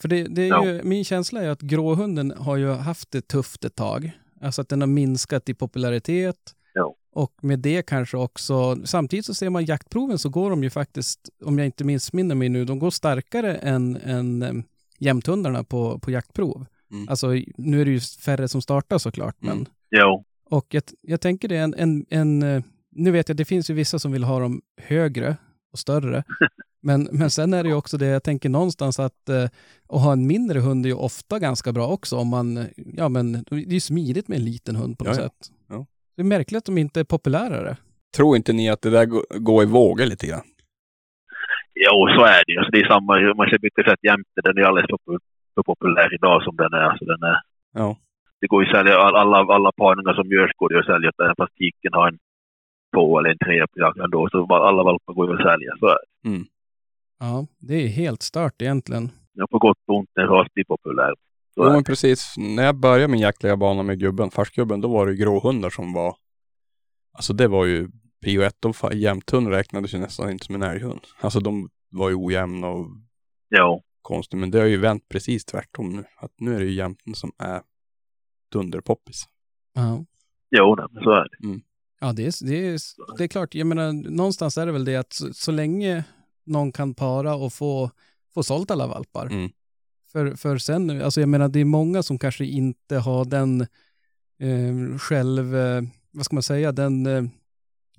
För 0.01 0.07
det, 0.07 0.23
det 0.23 0.41
är 0.41 0.47
Ja. 0.47 0.65
ju, 0.65 0.84
min 0.84 1.05
känsla 1.05 1.41
är 1.41 1.49
att 1.49 1.61
gråhunden 1.61 2.34
har 2.38 2.57
ju 2.57 2.71
haft 2.71 3.11
det 3.11 3.28
tufft 3.28 3.65
ett 3.65 3.76
tag. 3.76 4.11
Alltså 4.41 4.61
att 4.61 4.69
den 4.69 4.82
har 4.82 4.88
minskat 4.88 5.49
i 5.49 5.53
popularitet. 5.53 6.55
Ja. 6.76 6.95
Och 7.11 7.34
med 7.41 7.59
det 7.59 7.82
kanske 7.82 8.17
också, 8.17 8.78
samtidigt 8.86 9.26
så 9.26 9.34
ser 9.34 9.49
man 9.49 9.65
jaktproven 9.65 10.19
så 10.19 10.30
går 10.30 10.49
de 10.49 10.63
ju 10.63 10.69
faktiskt, 10.69 11.30
om 11.43 11.57
jag 11.57 11.65
inte 11.65 11.84
missminner 11.84 12.36
mig 12.36 12.49
nu, 12.49 12.65
de 12.65 12.80
går 12.80 12.89
starkare 12.91 13.55
än, 13.55 13.95
än 13.95 14.41
äm, 14.41 14.63
jämthundarna 14.99 15.63
på, 15.63 15.99
på 15.99 16.11
jaktprov. 16.11 16.65
Mm. 16.91 17.09
Alltså 17.09 17.28
nu 17.57 17.82
är 17.82 17.86
det 17.86 17.91
ju 17.91 17.99
färre 17.99 18.47
som 18.47 18.61
startar 18.61 18.97
såklart, 18.97 19.36
men 19.39 19.51
Mm. 19.51 19.65
Jo, 19.91 20.23
och 20.49 20.65
jag, 20.69 20.84
jag 21.01 21.21
tänker 21.21 21.47
det 21.47 21.55
är 21.55 21.63
en, 21.63 21.73
en, 21.73 22.05
en, 22.09 22.43
eh, 22.43 22.63
nu 22.91 23.11
vet 23.11 23.30
jag 23.30 23.38
det 23.38 23.45
finns 23.45 23.69
ju 23.69 23.73
vissa 23.73 23.99
som 23.99 24.11
vill 24.11 24.23
ha 24.23 24.39
dem 24.39 24.61
högre 24.78 25.38
och 25.73 25.80
större. 25.80 26.23
Men, 26.82 27.09
men 27.11 27.30
sen 27.30 27.53
är 27.53 27.63
det 27.63 27.69
ju 27.69 27.76
också 27.76 27.97
det, 27.97 28.05
jag 28.05 28.23
tänker 28.23 28.49
någonstans 28.49 28.99
att 28.99 29.30
eh, 29.30 29.43
att 29.89 30.01
ha 30.01 30.13
en 30.13 30.28
mindre 30.28 30.59
hund 30.59 30.86
är 30.86 30.89
ju 30.89 30.95
ofta 30.95 31.39
ganska 31.39 31.71
bra 31.71 31.88
också 31.88 32.17
om 32.17 32.28
man, 32.28 32.57
eh, 32.57 32.65
ja 32.78 33.09
men 33.09 33.32
det 33.32 33.55
är 33.55 33.73
ju 33.73 33.80
smidigt 33.80 34.28
med 34.28 34.38
en 34.38 34.45
liten 34.45 34.76
hund 34.76 34.97
på 34.97 35.03
något 35.03 35.17
Ja, 35.17 35.23
ja. 35.23 35.30
sätt. 35.30 35.51
Det 36.16 36.22
är 36.22 36.26
märkligt 36.26 36.57
att 36.57 36.66
de 36.66 36.78
inte 36.78 36.99
är 36.99 37.03
populärare. 37.03 37.78
Tror 38.18 38.36
inte 38.36 38.53
ni 38.53 38.70
att 38.70 38.82
det 38.82 38.89
där 38.89 39.05
går- 39.39 39.63
i 39.63 39.66
vågor 39.66 40.05
lite 40.05 40.28
grann? 40.28 40.43
jo, 41.86 42.07
så 42.18 42.24
är 42.26 42.41
det 42.45 42.51
ju. 42.53 42.57
Alltså, 42.59 42.72
det 42.72 42.80
är 42.80 42.88
samma, 42.88 43.13
man 43.39 43.49
ser 43.49 43.59
mycket 43.61 43.86
sett 43.86 44.03
jämte, 44.03 44.39
den 44.43 44.57
är 44.57 44.61
alldeles 44.61 44.89
för, 44.89 45.20
för 45.55 45.63
populär 45.63 46.13
idag 46.13 46.43
som 46.43 46.55
den 46.55 46.74
är. 46.74 46.86
Alltså, 46.89 47.05
den 47.05 47.24
är 47.24 47.38
Ja. 47.74 47.97
det 48.41 48.47
går 48.47 48.63
ju 48.63 48.70
att 48.70 48.76
sälja, 48.76 48.97
all- 48.97 49.16
alla, 49.16 49.38
alla 49.55 49.72
parningar 49.72 50.13
som 50.13 50.28
görs 50.30 50.51
går 50.57 50.70
det 50.70 50.76
ju 50.76 50.80
att 50.82 50.86
sälja, 50.86 51.11
även 51.24 51.36
fast 51.38 51.55
tiken 51.55 51.93
har 51.93 52.07
en 52.07 52.18
två 52.95 53.20
eller 53.20 53.30
en 53.30 53.38
tre 53.38 53.68
på 53.68 53.80
jakten 53.80 54.09
då, 54.11 54.30
så 54.32 54.38
alla 54.55 54.84
valpar 54.84 55.13
går 55.13 55.28
ju 55.28 55.34
att 55.36 55.47
sälja. 55.51 55.72
Så 55.80 55.86
är 55.88 55.97
det. 56.24 56.45
Ja, 57.20 57.47
det 57.59 57.76
är 57.84 57.88
helt 57.88 58.22
stört 58.22 58.61
egentligen. 58.61 59.09
Ja, 59.34 59.47
på 59.51 59.57
gott 59.59 59.78
och 59.88 59.95
ont, 59.97 60.09
en 60.20 60.28
ras 60.28 60.47
blir 60.53 60.63
populär. 60.66 61.13
Jo 61.56 61.64
men 61.64 61.84
precis. 61.84 62.34
När 62.38 62.64
jag 62.64 62.76
började 62.76 63.08
min 63.12 63.20
jaktliga 63.22 63.58
bana 63.58 63.84
med 63.84 63.99
gubben, 63.99 64.32
farsgubben, 64.32 64.82
då 64.82 64.88
var 64.88 65.06
det 65.06 65.12
ju 65.12 65.18
gråhundar 65.18 65.70
som 65.70 65.93
var... 65.93 66.16
Alltså 67.12 67.34
det 67.34 67.47
var 67.47 67.66
ju 67.66 67.89
prio 68.24 68.41
ett. 68.41 68.62
Fa- 68.62 68.93
Jämthund 68.95 69.47
räknades 69.47 69.93
ju 69.93 69.97
nästan 69.97 70.32
inte 70.32 70.45
som 70.45 70.56
en 70.56 70.64
älghund. 70.64 70.99
Alltså 71.22 71.39
de 71.39 71.70
var 71.89 72.10
ju 72.10 72.16
ojämna 72.16 72.68
och 72.68 72.88
Jo, 73.49 73.84
konstiga. 74.01 74.39
Men 74.39 74.51
det 74.51 74.60
har 74.60 74.66
ju 74.66 74.78
vänt 74.78 75.10
precis 75.10 75.45
tvärtom 75.45 75.89
nu. 75.89 76.03
Att 76.18 76.32
nu 76.39 76.56
är 76.56 76.60
det 76.60 76.66
ju 76.66 76.74
jämten 76.74 77.16
som 77.16 77.32
är 77.38 77.62
dunderpoppis. 78.51 79.24
Ja. 79.74 80.06
jo 80.51 80.76
så 81.03 81.12
är 81.12 81.24
det. 81.30 81.62
Ja, 81.99 82.14
det 82.14 82.26
är, 82.26 82.45
det, 82.47 82.68
är, 82.68 82.80
det 83.18 83.24
är 83.24 83.28
klart. 83.28 83.56
Jag 83.56 83.68
menar, 83.68 83.93
någonstans 83.93 84.58
är 84.58 84.66
det 84.66 84.72
väl 84.72 84.86
det 84.86 84.95
att 84.95 85.14
så, 85.14 85.34
så 85.34 85.51
länge 85.51 86.03
någon 86.45 86.72
kan 86.72 86.93
para 86.93 87.36
och 87.36 87.53
få, 87.53 87.91
få 88.34 88.43
sålt 88.43 88.72
alla 88.72 88.88
valpar. 88.88 89.26
Mm. 89.26 89.51
För, 90.16 90.36
för 90.36 90.57
sen, 90.57 91.01
alltså 91.01 91.20
jag 91.20 91.30
menar, 91.30 91.47
det 91.49 91.59
är 91.59 91.66
många 91.66 92.03
som 92.03 92.20
kanske 92.20 92.45
inte 92.45 92.97
har 92.97 93.26
den 93.26 93.61
eh, 94.39 94.97
själv, 94.97 95.55
eh, 95.55 95.82
vad 96.11 96.26
ska 96.26 96.36
man 96.36 96.43
säga, 96.43 96.72
den 96.72 97.05
eh, 97.05 97.24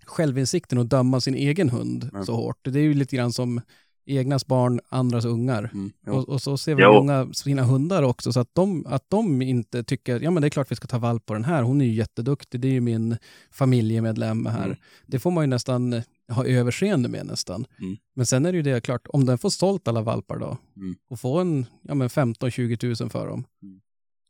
självinsikten 0.04 0.78
att 0.78 0.90
döma 0.90 1.20
sin 1.20 1.34
egen 1.34 1.68
hund 1.70 2.08
Mm. 2.12 2.26
så 2.26 2.34
hårt. 2.36 2.58
Det 2.62 2.78
är 2.78 2.82
ju 2.82 2.94
lite 2.94 3.16
grann 3.16 3.32
som 3.32 3.60
egnas 4.06 4.46
barn, 4.46 4.80
andras 4.88 5.24
ungar. 5.24 5.70
Mm. 5.74 5.92
Och, 6.06 6.28
och 6.28 6.42
så 6.42 6.58
ser 6.58 6.74
vi 6.74 6.82
Jo. 6.82 6.92
många 6.92 7.32
sina 7.32 7.62
hundar 7.62 8.02
också, 8.02 8.32
så 8.32 8.40
att 8.40 8.50
de, 8.54 8.86
att 8.86 9.04
de 9.10 9.42
inte 9.42 9.84
tycker, 9.84 10.20
ja 10.20 10.30
men 10.30 10.40
det 10.40 10.46
är 10.48 10.50
klart 10.50 10.70
vi 10.70 10.76
ska 10.76 10.86
ta 10.86 10.98
valp 10.98 11.26
på 11.26 11.32
den 11.34 11.44
här, 11.44 11.62
hon 11.62 11.80
är 11.80 11.84
ju 11.84 11.92
jätteduktig, 11.92 12.60
det 12.60 12.68
är 12.68 12.72
ju 12.72 12.80
min 12.80 13.16
familjemedlem 13.50 14.46
här. 14.46 14.64
Mm. 14.66 14.76
Det 15.06 15.18
får 15.18 15.30
man 15.30 15.44
ju 15.44 15.48
nästan 15.48 16.02
ha 16.28 16.46
överseende 16.46 17.08
med 17.08 17.26
nästan. 17.26 17.64
Mm. 17.80 17.96
Men 18.14 18.26
sen 18.26 18.46
är 18.46 18.52
det 18.52 18.56
ju 18.56 18.62
det 18.62 18.84
klart, 18.84 19.06
om 19.08 19.24
den 19.26 19.38
får 19.38 19.48
sålt 19.50 19.88
alla 19.88 20.02
valpar 20.02 20.38
då, 20.38 20.58
Mm. 20.76 20.94
och 21.10 21.20
få 21.20 21.38
en 21.40 21.66
ja, 21.82 21.94
men 21.94 22.08
15-20 22.08 22.76
tusen 22.76 23.10
för 23.10 23.26
dem, 23.26 23.44
Mm. 23.62 23.80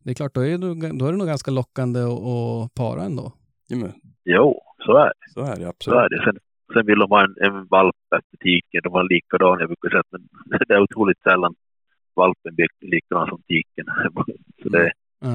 det 0.04 0.10
är 0.10 0.14
klart, 0.14 0.34
då 0.34 0.40
är, 0.40 0.58
det, 0.58 0.98
då 0.98 1.06
är 1.06 1.12
det 1.12 1.18
nog 1.18 1.26
ganska 1.26 1.50
lockande 1.50 2.00
att, 2.00 2.20
att 2.22 2.74
para 2.74 3.02
ändå. 3.02 3.32
Ja, 3.68 3.76
men, 3.76 3.92
Jo, 4.24 4.60
så 4.86 4.96
är 4.96 5.04
det. 5.06 5.32
så 5.34 5.40
är 5.40 5.56
det 5.56 5.62
Så 5.62 5.68
absolut. 5.68 5.98
är 5.98 6.08
det. 6.08 6.24
Sen, 6.24 6.38
sen 6.74 6.86
vill 6.86 6.98
de 6.98 7.10
ha 7.10 7.24
en, 7.24 7.34
en 7.46 7.66
valp 7.66 7.94
efter 8.18 8.36
tiken. 8.36 8.80
De 8.84 8.92
var 8.92 9.08
likadan, 9.14 9.58
jag 9.60 9.68
brukar 9.68 9.90
säga, 9.90 10.02
men 10.10 10.28
det 10.68 10.74
är 10.74 10.80
otroligt 10.80 11.20
sällan 11.22 11.54
valpen 12.14 12.54
blir 12.54 12.68
likadan 12.80 13.28
som 13.28 13.42
tiken. 13.42 13.86
Så 14.62 14.68
det, 14.68 14.92
Ja. 15.20 15.28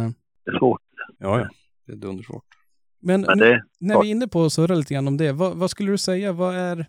det 0.45 0.51
är 0.51 0.57
svårt. 0.57 0.81
Ja, 1.19 1.39
ja. 1.39 1.49
Det 1.85 1.91
är 1.91 1.97
dundersvårt. 1.97 2.43
Men, 3.01 3.21
Men 3.21 3.37
det, 3.37 3.63
när 3.79 4.01
vi 4.01 4.07
är 4.07 4.11
inne 4.11 4.27
på 4.27 4.45
att 4.45 4.53
surra 4.53 4.75
lite 4.75 4.93
grann 4.93 5.07
om 5.07 5.17
det, 5.17 5.31
vad, 5.31 5.57
vad 5.57 5.69
skulle 5.69 5.91
du 5.91 5.97
säga, 5.97 6.31
vad 6.31 6.55
är, 6.55 6.85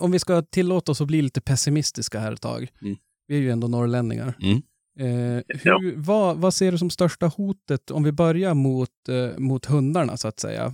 om 0.00 0.10
vi 0.10 0.18
ska 0.18 0.42
tillåta 0.42 0.92
oss 0.92 1.00
att 1.00 1.06
bli 1.06 1.22
lite 1.22 1.40
pessimistiska 1.40 2.18
här 2.18 2.32
ett 2.32 2.42
tag, 2.42 2.68
Mm. 2.82 2.96
vi 3.26 3.36
är 3.36 3.40
ju 3.40 3.50
ändå 3.50 3.68
norrlänningar. 3.68 4.34
Mm. 4.42 4.62
Eh, 4.98 5.42
Ja. 5.64 5.78
hur, 5.80 5.94
vad, 5.96 6.36
vad 6.36 6.54
ser 6.54 6.72
du 6.72 6.78
som 6.78 6.90
största 6.90 7.26
hotet, 7.26 7.90
om 7.90 8.02
vi 8.02 8.12
börjar 8.12 8.54
mot, 8.54 9.08
eh, 9.08 9.38
mot 9.38 9.66
hundarna 9.66 10.16
så 10.16 10.28
att 10.28 10.40
säga, 10.40 10.72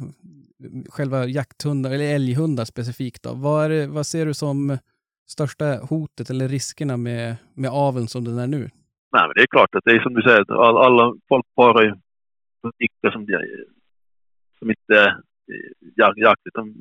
själva 0.89 1.27
jakthundar, 1.27 1.91
eller 1.91 2.15
älghundar 2.15 2.65
specifikt 2.65 3.23
då, 3.23 3.35
vad, 3.35 3.65
är 3.65 3.69
det, 3.69 3.87
vad 3.87 4.07
ser 4.07 4.27
du 4.27 4.35
som 4.35 4.79
största 5.29 5.65
hotet 5.77 6.31
eller 6.31 6.49
riskerna 6.49 6.97
med, 6.97 7.37
med 7.55 7.71
aveln 7.71 8.09
som 8.09 8.25
den 8.25 8.39
är 8.39 8.47
nu? 8.47 8.71
nej, 9.13 9.23
men 9.27 9.33
det 9.35 9.43
är 9.43 9.47
klart 9.47 9.75
att 9.75 9.85
det 9.85 9.91
är 9.91 10.01
som 10.01 10.15
du 10.15 10.23
säger, 10.23 10.41
att 10.41 10.51
all, 10.51 10.77
alla 10.77 11.15
folk 11.29 11.47
parar 11.55 11.83
ju 11.83 11.93
på 12.63 12.71
som, 13.13 13.27
som 14.63 14.71
inte 14.71 14.95
är 15.01 15.21
jak, 15.97 16.17
jakt, 16.17 16.41
utan 16.45 16.75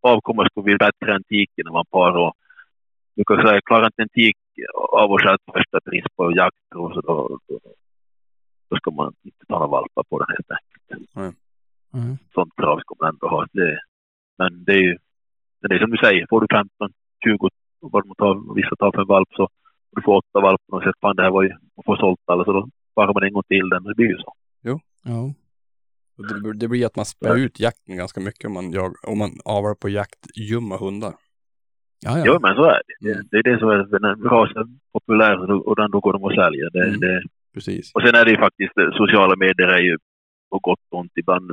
avkomma 0.00 0.46
skulle 0.46 0.64
bli 0.64 0.76
bättre 0.76 1.14
än 1.14 1.24
tiken 1.24 1.64
när 1.64 1.72
man 1.72 1.84
parar. 1.90 2.18
Och, 2.26 2.34
du 3.14 3.24
kan 3.24 3.46
säga, 3.46 3.60
klarar 3.60 3.86
inte 3.86 4.02
en 4.02 4.08
tik 4.08 4.36
av 4.92 5.12
att 5.12 5.20
sätta 5.20 5.52
första 5.52 5.80
pris 5.80 6.04
på 6.16 6.32
jakt, 6.36 6.66
och 6.74 6.92
så 6.94 7.00
då, 7.00 7.38
då, 7.48 7.58
då 8.68 8.76
ska 8.76 8.90
man 8.90 9.12
inte 9.22 9.46
ta 9.48 9.54
några 9.54 9.66
valpar 9.66 10.02
på 10.10 10.18
den 10.18 10.28
helt 10.36 10.50
enkelt. 10.58 11.36
Mm. 11.94 12.18
sånt 12.34 12.56
krav 12.56 12.78
ska 12.78 12.94
man 13.00 13.08
ändå 13.08 13.28
ha. 13.28 13.46
Det, 13.52 13.78
men 14.38 14.64
det 14.64 14.72
är 14.72 14.82
ju 14.82 14.98
men 15.60 15.68
det 15.68 15.74
är 15.74 15.78
som 15.78 15.90
du 15.90 15.96
säger, 15.96 16.26
får 16.30 16.40
du 16.40 16.46
15, 16.50 16.92
20, 17.24 17.48
vad 17.80 18.02
de 18.04 18.14
tar, 18.14 18.54
vissa 18.54 18.76
tar 18.76 18.92
för 18.92 19.00
en 19.00 19.06
valp 19.06 19.28
så 19.36 19.48
du 19.96 20.02
får 20.02 20.16
åtta 20.16 20.40
valpar 20.40 20.76
och 20.76 20.82
säger 20.82 20.94
fan 21.00 21.16
det 21.16 21.22
här 21.22 21.30
var 21.30 21.42
ju, 21.42 21.48
man 21.48 21.84
får 21.86 21.96
sålt 21.96 22.20
alla 22.26 22.44
så 22.44 22.52
då 22.52 22.68
sparar 22.92 23.14
man 23.14 23.22
en 23.22 23.32
gång 23.32 23.42
till 23.48 23.68
den. 23.68 23.82
Det 23.82 23.94
blir 23.94 24.06
ju 24.06 24.18
så. 24.18 24.32
Och 26.20 26.42
Det, 26.42 26.52
det 26.58 26.68
blir 26.68 26.86
att 26.86 26.96
man 26.96 27.04
spär 27.04 27.36
ut 27.36 27.60
jakten 27.60 27.96
ganska 27.96 28.20
mycket 28.20 28.44
om 28.44 28.52
man, 28.54 28.72
jag, 28.72 28.92
om 29.06 29.18
man 29.18 29.30
avar 29.44 29.74
på 29.74 29.88
jaktljumma 29.88 30.76
hundar. 30.76 31.14
Ja, 32.06 32.18
ja. 32.18 32.24
Jo 32.26 32.38
men 32.42 32.54
så 32.54 32.64
är 32.64 32.80
det. 32.88 33.10
Mm. 33.12 33.26
Det 33.30 33.36
är 33.36 33.42
det 33.42 33.58
som 33.58 33.68
är 33.68 33.98
den 34.08 34.22
rasen 34.22 34.80
populär 34.92 35.38
och 35.40 35.48
då- 35.48 35.60
och 35.68 35.76
den 35.76 35.90
då 35.90 36.00
går 36.00 36.12
de 36.12 36.24
att 36.24 36.34
sälja. 36.34 36.70
Det, 36.70 36.84
Mm. 36.88 37.00
det, 37.00 37.22
Precis. 37.54 37.90
och 37.94 38.02
sen 38.02 38.14
är 38.14 38.24
det 38.24 38.30
ju 38.30 38.36
faktiskt, 38.36 38.76
eh, 38.78 38.90
sociala 39.02 39.36
medier 39.36 39.68
är 39.68 39.82
ju 39.88 39.96
på 40.50 40.58
gott 40.58 40.80
och 40.90 40.98
ont 41.00 41.12
ibland. 41.16 41.50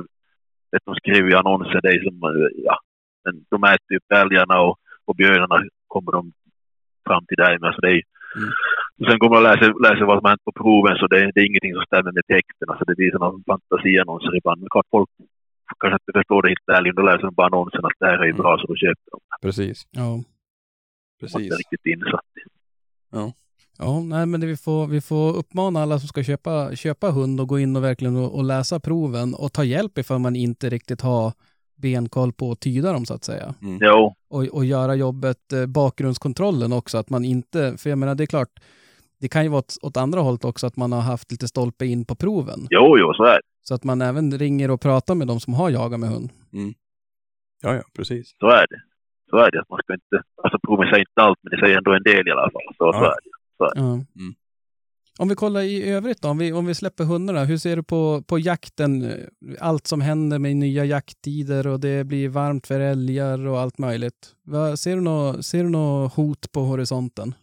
Vet, 0.72 0.82
de 0.84 0.94
skriver 0.94 1.28
ju 1.30 1.36
annonser, 1.36 1.80
det 1.82 1.88
är 1.88 2.02
som, 2.04 2.16
eh, 2.22 2.48
ja, 2.68 2.76
men 3.24 3.34
de 3.50 3.64
äter 3.64 3.90
ju 3.96 3.98
älgarna 4.22 4.60
och, 4.60 4.76
och 5.04 5.16
björnarna 5.16 5.58
kommer 5.86 6.12
de 6.12 6.32
fram 7.06 7.24
till 7.26 7.36
dig 7.36 7.58
med. 7.58 7.74
Så 7.74 7.80
det 7.80 7.88
är, 7.96 8.02
Mm. 8.36 8.50
Och 8.98 9.06
sen 9.08 9.18
kommer 9.18 9.34
man 9.36 9.46
läsa, 9.50 9.64
läsa 9.86 10.02
vad 10.10 10.16
som 10.18 10.24
har 10.24 10.32
hänt 10.34 10.48
på 10.48 10.54
proven 10.62 10.96
så 11.00 11.06
det, 11.06 11.18
det 11.34 11.40
är 11.40 11.46
ingenting 11.50 11.74
som 11.74 11.84
stämmer 11.90 12.12
med 12.18 12.26
texten. 12.34 12.66
Alltså 12.70 12.84
det 12.88 12.96
blir 12.98 13.10
sådana 13.12 13.42
fantasiannonser 13.50 14.36
ibland. 14.38 14.60
Men 14.60 14.70
klart 14.74 14.88
folk 14.96 15.10
kanske 15.80 15.98
inte 16.02 16.18
förstår 16.18 16.40
det 16.42 16.48
helt 16.54 16.68
ärligt. 16.76 16.96
Då 16.96 17.02
läser 17.02 17.24
de 17.28 17.34
bara 17.40 17.46
annonsen 17.46 17.84
att 17.88 17.98
det 18.00 18.06
här 18.06 18.18
är 18.24 18.28
ju 18.32 18.36
bra 18.42 18.58
så 18.60 18.66
då 18.66 18.76
köper 18.84 19.08
de. 19.12 19.18
Precis. 19.44 19.78
ja. 19.90 20.10
Är 20.14 21.20
Precis. 21.20 21.40
inte 21.40 21.56
riktigt 21.56 21.86
insatt. 21.86 22.30
Ja, 23.78 24.00
nej, 24.00 24.26
men 24.26 24.40
det 24.40 24.46
vi, 24.46 24.56
får, 24.56 24.86
vi 24.86 25.00
får 25.00 25.36
uppmana 25.36 25.82
alla 25.82 25.98
som 25.98 26.08
ska 26.08 26.22
köpa, 26.22 26.76
köpa 26.76 27.10
hund 27.10 27.40
och 27.40 27.48
gå 27.48 27.58
in 27.58 27.76
och 27.76 27.84
verkligen 27.84 28.16
och, 28.16 28.34
och 28.34 28.44
läsa 28.44 28.80
proven 28.80 29.34
och 29.34 29.52
ta 29.52 29.64
hjälp 29.64 29.98
ifall 29.98 30.18
man 30.18 30.36
inte 30.36 30.68
riktigt 30.68 31.00
har 31.00 31.32
benkoll 31.76 32.32
på 32.32 32.50
att 32.52 32.60
tyda 32.60 32.92
dem 32.92 33.06
så 33.06 33.14
att 33.14 33.24
säga. 33.24 33.54
Jo, 33.60 34.14
Och, 34.28 34.44
och 34.44 34.64
göra 34.64 34.94
jobbet, 34.94 35.52
eh, 35.52 35.66
bakgrundskontrollen 35.66 36.72
också, 36.72 36.98
att 36.98 37.10
man 37.10 37.24
inte, 37.24 37.76
för 37.78 37.90
jag 37.90 37.98
menar 37.98 38.14
det 38.14 38.24
är 38.24 38.26
klart, 38.26 38.60
det 39.20 39.28
kan 39.28 39.42
ju 39.42 39.48
vara 39.48 39.58
åt, 39.58 39.76
åt 39.82 39.96
andra 39.96 40.20
hållet 40.20 40.44
också 40.44 40.66
att 40.66 40.76
man 40.76 40.92
har 40.92 41.00
haft 41.00 41.30
lite 41.32 41.48
stolpe 41.48 41.86
in 41.86 42.04
på 42.04 42.14
proven. 42.14 42.66
jo, 42.70 42.98
jo, 42.98 43.12
så 43.14 43.24
är 43.24 43.34
det. 43.34 43.42
Så 43.62 43.74
att 43.74 43.84
man 43.84 44.02
även 44.02 44.38
ringer 44.38 44.70
och 44.70 44.80
pratar 44.80 45.14
med 45.14 45.26
de 45.26 45.40
som 45.40 45.54
har 45.54 45.70
jagat 45.70 46.00
med 46.00 46.08
hund. 46.10 46.30
Ja, 47.62 47.74
ja, 47.74 47.82
precis. 47.96 48.34
Så 48.40 48.46
är 48.46 48.66
det. 48.70 48.80
Så 49.30 49.36
är 49.36 49.50
det. 49.50 49.62
Man 49.70 49.78
ska 49.82 49.94
inte, 49.94 50.22
alltså 50.42 50.58
proven 50.66 50.86
säger 50.88 51.00
inte 51.00 51.20
allt, 51.22 51.38
men 51.42 51.50
det 51.50 51.58
säger 51.66 51.76
ändå 51.78 51.92
en 51.94 52.02
del 52.02 52.28
i 52.28 52.30
alla 52.30 52.50
fall. 52.50 52.62
Så, 52.78 52.92
så 52.92 52.98
Ja. 52.98 53.06
är 53.06 53.10
det. 53.74 53.80
Ja. 53.80 53.92
Mm. 53.92 54.34
Om 55.18 55.28
vi 55.28 55.34
kollar 55.34 55.60
i 55.60 55.90
övrigt 55.90 56.22
då, 56.22 56.28
om 56.28 56.38
vi, 56.38 56.52
om 56.52 56.66
vi 56.66 56.74
släpper 56.74 57.04
hundarna, 57.04 57.44
hur 57.44 57.56
ser 57.58 57.76
du 57.76 57.82
på, 57.82 58.22
på 58.22 58.38
jakten? 58.38 59.12
Allt 59.60 59.86
som 59.86 60.00
händer 60.00 60.38
med 60.38 60.56
nya 60.56 60.84
jakttider 60.84 61.66
och 61.66 61.80
det 61.80 62.04
blir 62.06 62.28
varmt 62.28 62.66
för 62.66 62.80
älgar 62.80 63.46
och 63.46 63.60
allt 63.60 63.78
möjligt. 63.78 64.34
Vad, 64.42 64.78
ser, 64.78 64.94
du 64.96 65.02
nå, 65.02 65.42
ser 65.42 65.62
du 65.64 65.68
något 65.70 66.14
hot 66.14 66.52
på 66.52 66.60
horisonten? 66.60 67.34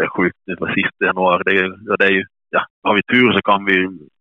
Det 0.00 0.06
är 0.08 0.16
sjukt 0.16 0.38
för 0.58 0.68
sista 0.74 1.04
januari. 1.10 1.42
Det 1.46 1.54
är, 1.60 1.96
det 2.00 2.04
är 2.10 2.10
ju, 2.18 2.24
ja, 2.50 2.62
har 2.82 2.94
vi 2.94 3.02
tur 3.02 3.32
så 3.32 3.42
kan 3.42 3.64
vi 3.64 3.76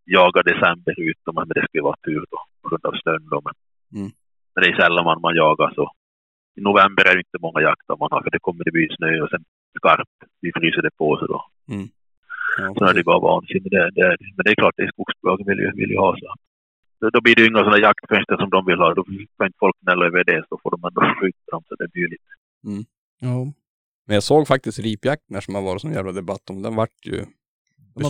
jaga 0.06 0.42
december 0.52 0.96
ut, 1.10 1.18
men 1.36 1.48
det 1.48 1.64
skulle 1.68 1.84
vara 1.90 2.00
tur 2.06 2.24
då 2.32 2.38
på 2.62 2.70
grund 2.70 2.86
av 2.90 2.94
snön. 3.02 3.26
Då. 3.34 3.42
Men, 3.46 3.54
Mm. 3.96 4.12
men 4.54 4.60
det 4.64 4.70
är 4.72 4.76
sällan 4.82 5.06
man, 5.06 5.22
man 5.22 5.36
jagar 5.36 5.72
så. 5.76 5.86
I 6.58 6.62
november 6.62 7.04
är 7.10 7.14
det 7.16 7.24
inte 7.28 7.38
många 7.46 7.62
jakter 7.62 7.96
man 8.00 8.10
har 8.12 8.22
för 8.24 8.32
det 8.32 8.40
kommer 8.48 8.64
det 8.64 8.72
bli 8.72 8.88
snö 8.98 9.22
och 9.24 9.30
sen 9.30 9.44
skarpt. 9.78 10.18
Vi 10.42 10.52
fryser 10.58 10.82
det 10.82 10.94
på 11.02 11.18
sig 11.20 11.28
då. 11.28 11.40
Ja, 12.58 12.74
Så 12.78 12.86
är 12.86 12.94
det 12.94 13.04
bara 13.04 13.20
vansinnigt. 13.20 13.72
Det, 13.76 13.90
det, 13.98 14.08
det. 14.22 14.28
men 14.36 14.44
det 14.46 14.52
är 14.52 14.56
klart, 14.62 14.74
det 14.78 14.84
är 14.84 14.92
skogsbolagen 14.96 15.46
vill 15.50 15.60
ju, 15.66 15.72
vill 15.82 15.90
ju 15.96 15.98
ha 15.98 16.12
så. 16.22 16.34
Då, 17.00 17.10
då 17.10 17.22
blir 17.22 17.36
det 17.36 17.42
ju 17.42 17.48
inga 17.48 17.60
sådana 17.66 17.78
jaktfönster 17.88 18.38
som 18.38 18.50
de 18.50 18.66
vill 18.66 18.80
ha. 18.84 18.94
Då 18.94 19.04
kan 19.04 19.46
inte 19.50 19.58
folk 19.60 19.76
gnälla 19.82 20.06
över 20.06 20.24
det, 20.24 20.44
så 20.50 20.60
får 20.64 20.72
de 20.72 20.80
ändå 20.88 21.02
skjuta 21.20 21.48
dem. 21.52 21.64
Så 21.68 21.76
det 21.76 21.88
blir 21.92 22.02
ju 22.04 22.10
lite... 22.16 22.32
Ja, 23.20 23.38
Men 24.10 24.14
jag 24.14 24.24
såg 24.24 24.48
faktiskt 24.48 24.80
ripjakten 24.80 25.34
här 25.36 25.42
som 25.42 25.56
har 25.56 25.62
varit 25.62 25.82
sån 25.82 25.92
jävla 25.94 26.12
debatt 26.12 26.50
om. 26.50 26.62
Den 26.62 26.76
vart 26.76 27.06
ju... 27.06 27.26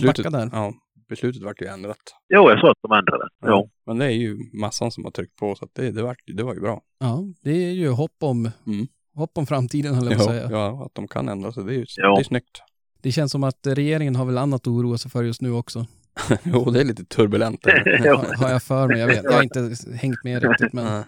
backat 0.06 0.32
där. 0.32 0.50
Ja, 0.52 0.72
beslutet 1.08 1.42
vart 1.42 1.62
ju 1.62 1.66
ändrat. 1.66 1.96
Jo, 2.28 2.50
jag 2.50 2.60
sa 2.60 2.70
att 2.70 2.78
de 2.82 2.92
ändrade. 2.92 3.24
Jo. 3.46 3.70
Men 3.86 3.98
det 3.98 4.04
är 4.04 4.10
ju 4.10 4.38
massan 4.52 4.90
som 4.90 5.04
har 5.04 5.10
tryckt 5.10 5.36
på 5.36 5.54
så 5.54 5.64
att 5.64 5.70
det, 5.74 5.90
det, 5.90 6.02
vart, 6.02 6.18
det 6.26 6.42
var 6.42 6.54
ju 6.54 6.60
bra. 6.60 6.80
Ja, 7.00 7.24
det 7.42 7.50
är 7.50 7.70
ju 7.72 7.88
hopp 7.88 8.16
om, 8.20 8.50
Mm. 8.66 8.86
hopp 9.14 9.38
om 9.38 9.46
framtiden, 9.46 9.94
höll 9.94 10.04
jag 10.10 10.16
på 10.16 10.22
att 10.22 10.36
Ja, 10.36 10.42
säga. 10.42 10.50
ja, 10.50 10.84
att 10.86 10.94
de 10.94 11.08
kan 11.08 11.28
ändra 11.28 11.52
sig. 11.52 11.64
Det 11.64 11.72
är 11.72 11.78
ju 11.78 11.84
Jo. 11.96 12.14
det 12.14 12.20
är 12.20 12.24
snyggt. 12.24 12.62
Det 13.02 13.12
känns 13.12 13.32
som 13.32 13.44
att 13.44 13.66
regeringen 13.66 14.16
har 14.16 14.24
väl 14.24 14.38
annat 14.38 14.60
att 14.60 14.66
oroa 14.66 14.98
sig 14.98 15.10
för 15.10 15.22
just 15.22 15.40
nu 15.40 15.52
också. 15.52 15.86
jo, 16.42 16.70
det 16.70 16.80
är 16.80 16.84
lite 16.84 17.04
turbulent. 17.04 17.64
Har, 17.66 18.36
har 18.44 18.50
jag 18.50 18.62
för 18.62 18.88
mig. 18.88 18.98
Jag, 19.00 19.06
vet, 19.06 19.24
jag 19.24 19.32
har 19.32 19.42
inte 19.42 19.74
hängt 19.94 20.24
med 20.24 20.42
riktigt. 20.42 20.72
Men, 20.72 20.86
Ja. 20.86 21.04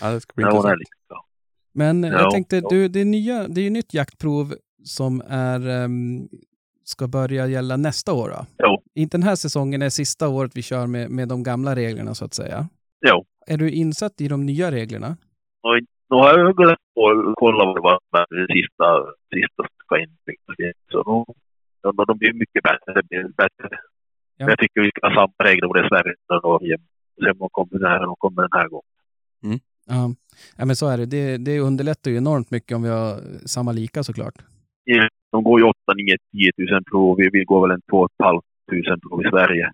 Ja, 0.00 0.10
det 0.10 0.20
ska 0.20 0.32
bli 0.34 0.44
intressant. 0.44 0.74
Men 1.74 2.02
jag 2.02 2.20
Ja. 2.22 2.30
tänkte, 2.30 2.60
du, 2.70 2.88
det, 2.88 3.00
är 3.00 3.04
nya, 3.04 3.48
det 3.48 3.60
är 3.60 3.64
ju 3.64 3.70
nytt 3.70 3.94
jaktprov 3.94 4.54
som 4.84 5.22
är, 5.28 5.68
ehm, 5.68 6.28
ska 6.84 7.08
börja 7.08 7.46
gälla 7.46 7.76
nästa 7.76 8.12
år. 8.12 8.28
Då. 8.28 8.46
Jo. 8.58 8.82
Inte 8.94 9.16
den 9.16 9.22
här 9.22 9.36
säsongen 9.36 9.82
är 9.82 9.90
sista 9.90 10.28
året 10.28 10.52
vi 10.56 10.62
kör 10.62 10.86
med, 10.86 11.10
med 11.10 11.28
de 11.28 11.42
gamla 11.42 11.76
reglerna 11.76 12.14
så 12.14 12.24
att 12.24 12.34
säga. 12.34 12.68
Jo. 13.06 13.24
Är 13.46 13.56
du 13.58 13.70
insatt 13.70 14.20
i 14.20 14.28
de 14.28 14.46
nya 14.46 14.70
reglerna? 14.70 15.16
Och 15.62 15.74
nu 16.10 16.16
har 16.16 16.38
jag 16.38 16.56
gått 16.56 16.78
och 16.94 17.34
kollat 17.36 17.66
vad 17.66 17.76
det 17.76 17.80
var 17.80 17.98
med 18.12 18.26
det 18.30 18.46
sista, 18.54 18.86
sista 19.34 19.62
ska 19.84 19.98
in. 20.00 20.16
Så 20.90 20.96
nu, 20.96 21.34
de, 21.82 22.04
de 22.06 22.18
blir 22.18 22.32
mycket 22.32 22.62
bättre. 22.62 23.02
Blir 23.08 23.22
bättre. 23.22 23.68
Ja. 24.36 24.48
Jag 24.50 24.58
tycker 24.58 24.80
vi 24.80 24.90
ska 24.96 25.06
ha 25.08 25.14
samma 25.14 25.48
regler 25.50 25.68
både 25.68 25.86
i 25.86 25.88
Sverige 25.88 26.14
och 26.28 26.42
Norge. 26.44 26.76
Se 27.20 27.30
om 27.30 27.38
de 27.38 27.48
kommer 27.50 27.78
den 27.78 27.90
här, 27.90 28.00
de 28.06 28.16
kommer 28.18 28.42
den 28.42 28.52
här 28.60 28.68
gången. 28.68 29.60
Ja, 29.86 30.14
ja 30.56 30.64
men 30.64 30.76
så 30.76 30.88
är 30.88 30.98
det. 30.98 31.06
det. 31.06 31.36
Det 31.36 31.60
underlättar 31.60 32.10
ju 32.10 32.16
enormt 32.16 32.50
mycket 32.50 32.76
om 32.76 32.82
vi 32.82 32.88
har 32.88 33.20
samma 33.46 33.72
lika 33.72 34.02
såklart. 34.02 34.34
De 35.32 35.44
går 35.44 35.60
ju 35.60 35.66
8, 35.66 35.76
9, 35.96 36.16
10 36.32 36.72
000 36.72 36.84
prov. 36.84 37.16
Vi, 37.16 37.28
vi 37.32 37.44
går 37.44 37.68
väl 37.68 37.74
en 37.74 37.82
2 37.90 38.08
500 38.18 38.98
prov 39.02 39.26
i 39.26 39.30
Sverige. 39.30 39.72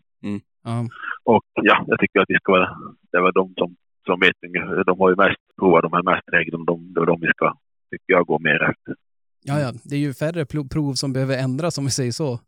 Ja, 0.62 0.86
Och 1.24 1.44
ja, 1.54 1.84
jag 1.86 2.00
tycker 2.00 2.20
att 2.20 2.26
vi 2.28 2.34
ska 2.34 2.52
vara, 2.52 2.68
det 3.12 3.18
är 3.18 3.22
väl 3.22 3.32
de 3.32 3.54
som, 3.56 3.76
som 4.06 4.20
vet 4.20 4.36
De 4.86 5.00
har 5.00 5.10
ju 5.10 5.16
mest 5.16 5.40
provat 5.58 5.82
de 5.82 5.92
här 5.92 6.02
mest 6.02 6.28
reglerna. 6.32 6.64
De, 6.64 6.92
det 6.94 7.00
är 7.00 7.06
de 7.06 7.20
vi 7.20 7.28
ska, 7.28 7.56
tycker 7.90 8.12
jag, 8.12 8.26
gå 8.26 8.38
mer 8.38 8.70
efter. 8.70 8.94
ja, 9.42 9.60
ja. 9.60 9.72
det 9.84 9.94
är 9.94 10.00
ju 10.00 10.14
färre 10.14 10.46
prov 10.46 10.94
som 10.94 11.12
behöver 11.12 11.38
ändras 11.38 11.78
om 11.78 11.84
vi 11.84 11.90
säger 11.90 12.12
så. 12.12 12.38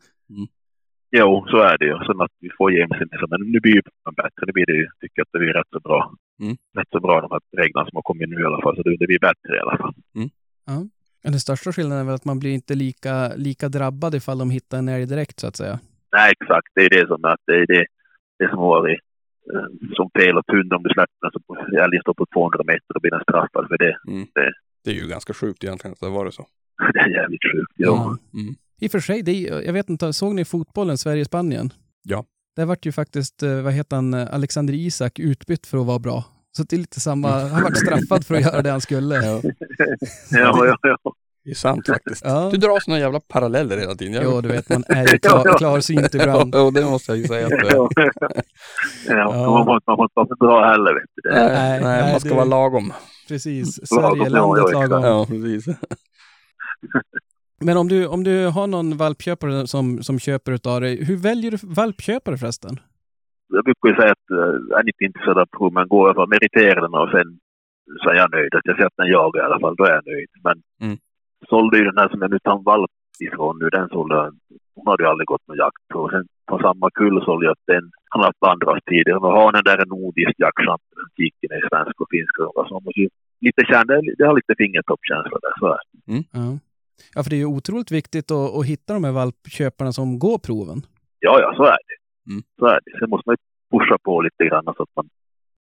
Jo, 1.16 1.44
så 1.48 1.56
är 1.70 1.78
det 1.78 1.84
ju. 1.84 1.96
Sen 2.06 2.20
att 2.20 2.32
vi 2.40 2.50
får 2.58 2.72
genomsnittligt. 2.72 3.30
Men 3.30 3.40
nu 3.52 3.60
blir 3.60 3.74
ju 3.74 3.80
det 4.04 4.12
bättre. 4.22 4.46
Det 4.46 4.52
blir 4.52 4.66
det 4.66 4.72
ju. 4.82 4.86
Tycker 5.00 5.16
jag 5.20 5.24
att 5.24 5.32
det 5.32 5.38
blir 5.38 5.52
rätt 5.52 5.70
så 5.72 5.80
bra. 5.80 6.14
Mm. 6.40 6.56
Rätt 6.78 6.88
så 6.90 7.00
bra 7.00 7.20
de 7.20 7.30
här 7.30 7.40
reglerna 7.62 7.86
som 7.88 7.96
har 7.96 8.02
kommit 8.02 8.28
nu 8.28 8.40
i 8.40 8.44
alla 8.44 8.60
fall. 8.62 8.76
Så 8.76 8.82
det, 8.82 8.96
det 8.96 9.06
blir 9.06 9.18
bättre 9.18 9.56
i 9.56 9.60
alla 9.60 9.76
fall. 9.78 9.94
Men 11.24 11.32
den 11.32 11.40
största 11.40 11.72
skillnaden 11.72 12.00
är 12.02 12.06
väl 12.06 12.14
att 12.14 12.24
man 12.24 12.38
blir 12.38 12.54
inte 12.54 12.74
lika, 12.74 13.32
lika 13.36 13.68
drabbad 13.68 14.14
ifall 14.14 14.38
de 14.38 14.50
hittar 14.50 14.78
en 14.78 14.88
älg 14.88 15.06
direkt 15.06 15.40
så 15.40 15.46
att 15.46 15.56
säga. 15.56 15.78
Nej, 16.12 16.32
exakt. 16.40 16.68
Det 16.74 16.82
är 16.84 16.90
det 16.90 17.06
som, 17.06 17.24
att 17.24 17.40
det, 17.46 17.52
är 17.54 17.66
det, 17.66 17.86
det 18.38 18.48
som 18.48 18.58
har 18.58 18.68
varit 18.68 19.00
eh, 19.54 19.66
som 19.96 20.10
fel 20.18 20.38
och 20.38 20.44
hund 20.46 20.72
om 20.72 20.82
du 20.82 20.90
släpper 20.90 21.18
den 21.22 21.30
så 21.32 21.40
på- 21.40 21.76
älgen 21.84 22.00
står 22.02 22.14
på 22.14 22.26
200 22.26 22.58
meter. 22.66 22.86
Då 22.94 23.00
blir 23.00 23.10
den 23.10 23.22
straffad 23.28 23.68
för 23.68 23.78
det. 23.78 23.96
Det 24.84 24.90
är 24.90 24.94
ju 24.94 25.08
ganska 25.08 25.34
sjukt 25.34 25.64
egentligen 25.64 25.92
att 25.92 26.00
det 26.00 26.08
var 26.08 26.24
det 26.24 26.32
så. 26.32 26.46
Det 26.94 26.98
är 26.98 27.08
jävligt 27.08 27.42
sjukt. 27.52 27.72
Jo. 27.76 27.94
Mm. 28.34 28.54
I 28.82 28.86
och 28.86 28.90
för 28.92 29.00
sig, 29.00 29.22
det 29.22 29.32
är, 29.48 29.60
jag 29.62 29.72
vet 29.72 29.90
inte, 29.90 30.12
såg 30.12 30.34
ni 30.34 30.44
fotbollen 30.44 30.98
Sverige-Spanien? 30.98 31.72
Ja. 32.02 32.24
Där 32.56 32.64
vart 32.64 32.86
ju 32.86 32.92
faktiskt, 32.92 33.42
eh, 33.42 33.60
vad 33.60 33.72
heter 33.72 33.96
han, 33.96 34.14
eh, 34.14 34.34
Alexander 34.34 34.74
Isak 34.74 35.18
utbytt 35.18 35.66
för 35.66 35.78
att 35.78 35.86
vara 35.86 35.98
bra. 35.98 36.24
Så 36.56 36.62
det 36.62 36.76
är 36.76 36.78
lite 36.78 37.00
samma, 37.00 37.28
han 37.30 37.62
vart 37.62 37.76
straffad 37.76 38.26
för 38.26 38.34
att 38.34 38.40
göra 38.40 38.62
det 38.62 38.70
han 38.70 38.80
skulle. 38.80 39.14
Ja, 39.14 39.40
Ja, 40.30 40.66
ja, 40.66 40.76
ja. 40.82 40.96
det 41.44 41.50
är 41.50 41.54
sant 41.54 41.86
faktiskt. 41.86 42.22
Ja. 42.24 42.48
Du 42.52 42.56
drar 42.56 42.80
såna 42.80 42.98
jävla 42.98 43.20
paralleller 43.20 43.78
hela 43.78 43.94
tiden. 43.94 44.14
Jag- 44.14 44.24
Jo, 44.24 44.40
du 44.40 44.48
vet, 44.48 44.68
man 44.68 44.84
är 44.88 45.12
ju 45.12 45.18
klar, 45.18 45.54
klarsynt 45.58 46.14
ibland. 46.14 46.54
Ja, 46.54 46.70
det 46.70 46.84
måste 46.84 47.12
jag 47.12 47.18
ju 47.18 47.24
säga 47.26 47.46
att 47.46 47.50
du 47.50 47.56
är. 47.66 47.72
ja. 49.08 49.64
Man, 49.64 49.74
inte 49.76 49.84
vara 49.86 50.26
för 50.26 50.36
bra 50.36 50.70
heller. 50.70 50.94
Vet 50.94 51.10
du. 51.14 51.30
Nej, 51.30 51.48
Nej, 51.52 51.80
nej, 51.80 52.12
man 52.12 52.20
ska 52.20 52.28
det- 52.28 52.34
vara 52.34 52.44
lagom. 52.44 52.92
Precis, 53.28 53.88
Sverige, 53.88 54.28
landet 54.28 54.72
lagom. 54.72 55.02
Ja, 55.02 55.26
precis. 55.26 55.76
Men 57.64 57.76
om 57.76 57.88
du, 57.88 58.06
om 58.06 58.24
du 58.24 58.46
har 58.46 58.66
någon 58.66 58.96
valpköpare 58.96 59.66
som, 59.66 60.02
som 60.02 60.18
köper 60.18 60.52
utav 60.52 60.80
dig, 60.80 61.04
hur 61.04 61.16
väljer 61.16 61.50
du 61.50 61.56
valpköpare 61.62 62.36
förresten? 62.36 62.74
jag 63.54 63.64
brukar 63.64 63.88
ju 63.88 63.94
säga 63.94 64.12
att 64.18 64.30
uh, 64.38 64.54
jag 64.70 64.78
är 64.80 64.86
inte 64.92 65.04
intresserad 65.04 65.38
av 65.38 65.46
prov, 65.56 65.72
men 65.72 65.88
går 65.88 66.14
jag 66.16 66.28
meritera 66.28 66.80
den 66.80 66.94
och 66.94 67.10
sen 67.16 67.28
så 68.02 68.06
är 68.10 68.14
jag 68.14 68.30
nöjd. 68.36 68.54
Att 68.54 68.66
jag 68.68 68.76
ser 68.76 68.86
att 68.86 68.96
den 69.02 69.08
jagar 69.18 69.40
i 69.42 69.46
alla 69.46 69.60
fall, 69.60 69.74
då 69.76 69.84
är 69.84 69.94
jag 69.98 70.06
nöjd. 70.12 70.28
Men 70.46 70.56
Mm. 70.82 70.96
sålde 71.50 71.78
ju 71.78 71.84
den 71.84 71.98
här 71.98 72.08
som 72.08 72.20
jag 72.22 72.30
nu 72.30 72.38
tar 72.38 72.56
en 72.58 72.62
valp 72.72 72.90
ifrån 73.26 73.58
nu, 73.60 73.66
den 73.68 73.88
sålde 73.88 74.14
jag. 74.14 74.30
Hon 74.74 74.86
hade 74.90 75.02
ju 75.02 75.08
aldrig 75.08 75.26
gått 75.26 75.46
någon 75.48 75.56
jakt 75.64 75.82
på. 75.92 76.08
Sen 76.12 76.24
på 76.50 76.58
samma 76.66 76.90
kull 76.90 77.16
sålde 77.24 77.44
jag 77.46 77.52
att 77.52 77.66
den, 77.74 77.84
han 78.10 78.20
har 78.20 78.26
haft 78.30 78.42
andras 78.54 78.78
tidigare. 78.90 79.18
Och 79.18 79.32
hanen 79.40 79.64
där 79.68 79.78
är 79.82 79.86
nordisk 79.86 80.34
jaktchans. 80.44 80.82
Kiken 81.16 81.50
är 81.56 81.62
svensk 81.68 82.00
och 82.02 82.10
finsk. 82.14 82.34
Och 82.38 82.64
så 82.68 82.74
man 82.74 82.82
måste 82.84 83.00
ju 83.00 83.08
lite 83.46 83.62
känna, 83.70 83.92
det- 84.18 84.26
har 84.28 84.36
lite 84.40 84.54
fingertoppkänsla 84.62 85.38
där. 85.44 85.54
Så 85.60 85.66
är 85.74 85.78
det. 85.78 85.82
Ja. 87.14 87.22
för 87.22 87.30
det 87.30 87.36
är 87.36 87.44
ju 87.46 87.52
otroligt 87.58 87.90
viktigt 87.90 88.30
att, 88.30 88.56
att 88.56 88.66
hitta 88.66 88.94
de 88.94 89.04
här 89.04 89.12
valpköparna 89.12 89.92
som 89.92 90.18
går 90.18 90.38
proven. 90.38 90.82
Ja, 91.18 91.40
ja, 91.40 91.54
så 91.56 91.64
är 91.64 91.80
det. 91.88 91.96
Mm. 92.30 92.42
Så 92.58 92.66
är 92.66 92.80
det. 92.84 92.98
Sen 92.98 93.10
måste 93.10 93.28
man 93.28 93.36
ju 93.36 93.42
pusha 93.72 93.96
på 94.06 94.22
lite 94.22 94.44
grann 94.48 94.64
så 94.64 94.82
att 94.82 94.94
man, 94.96 95.08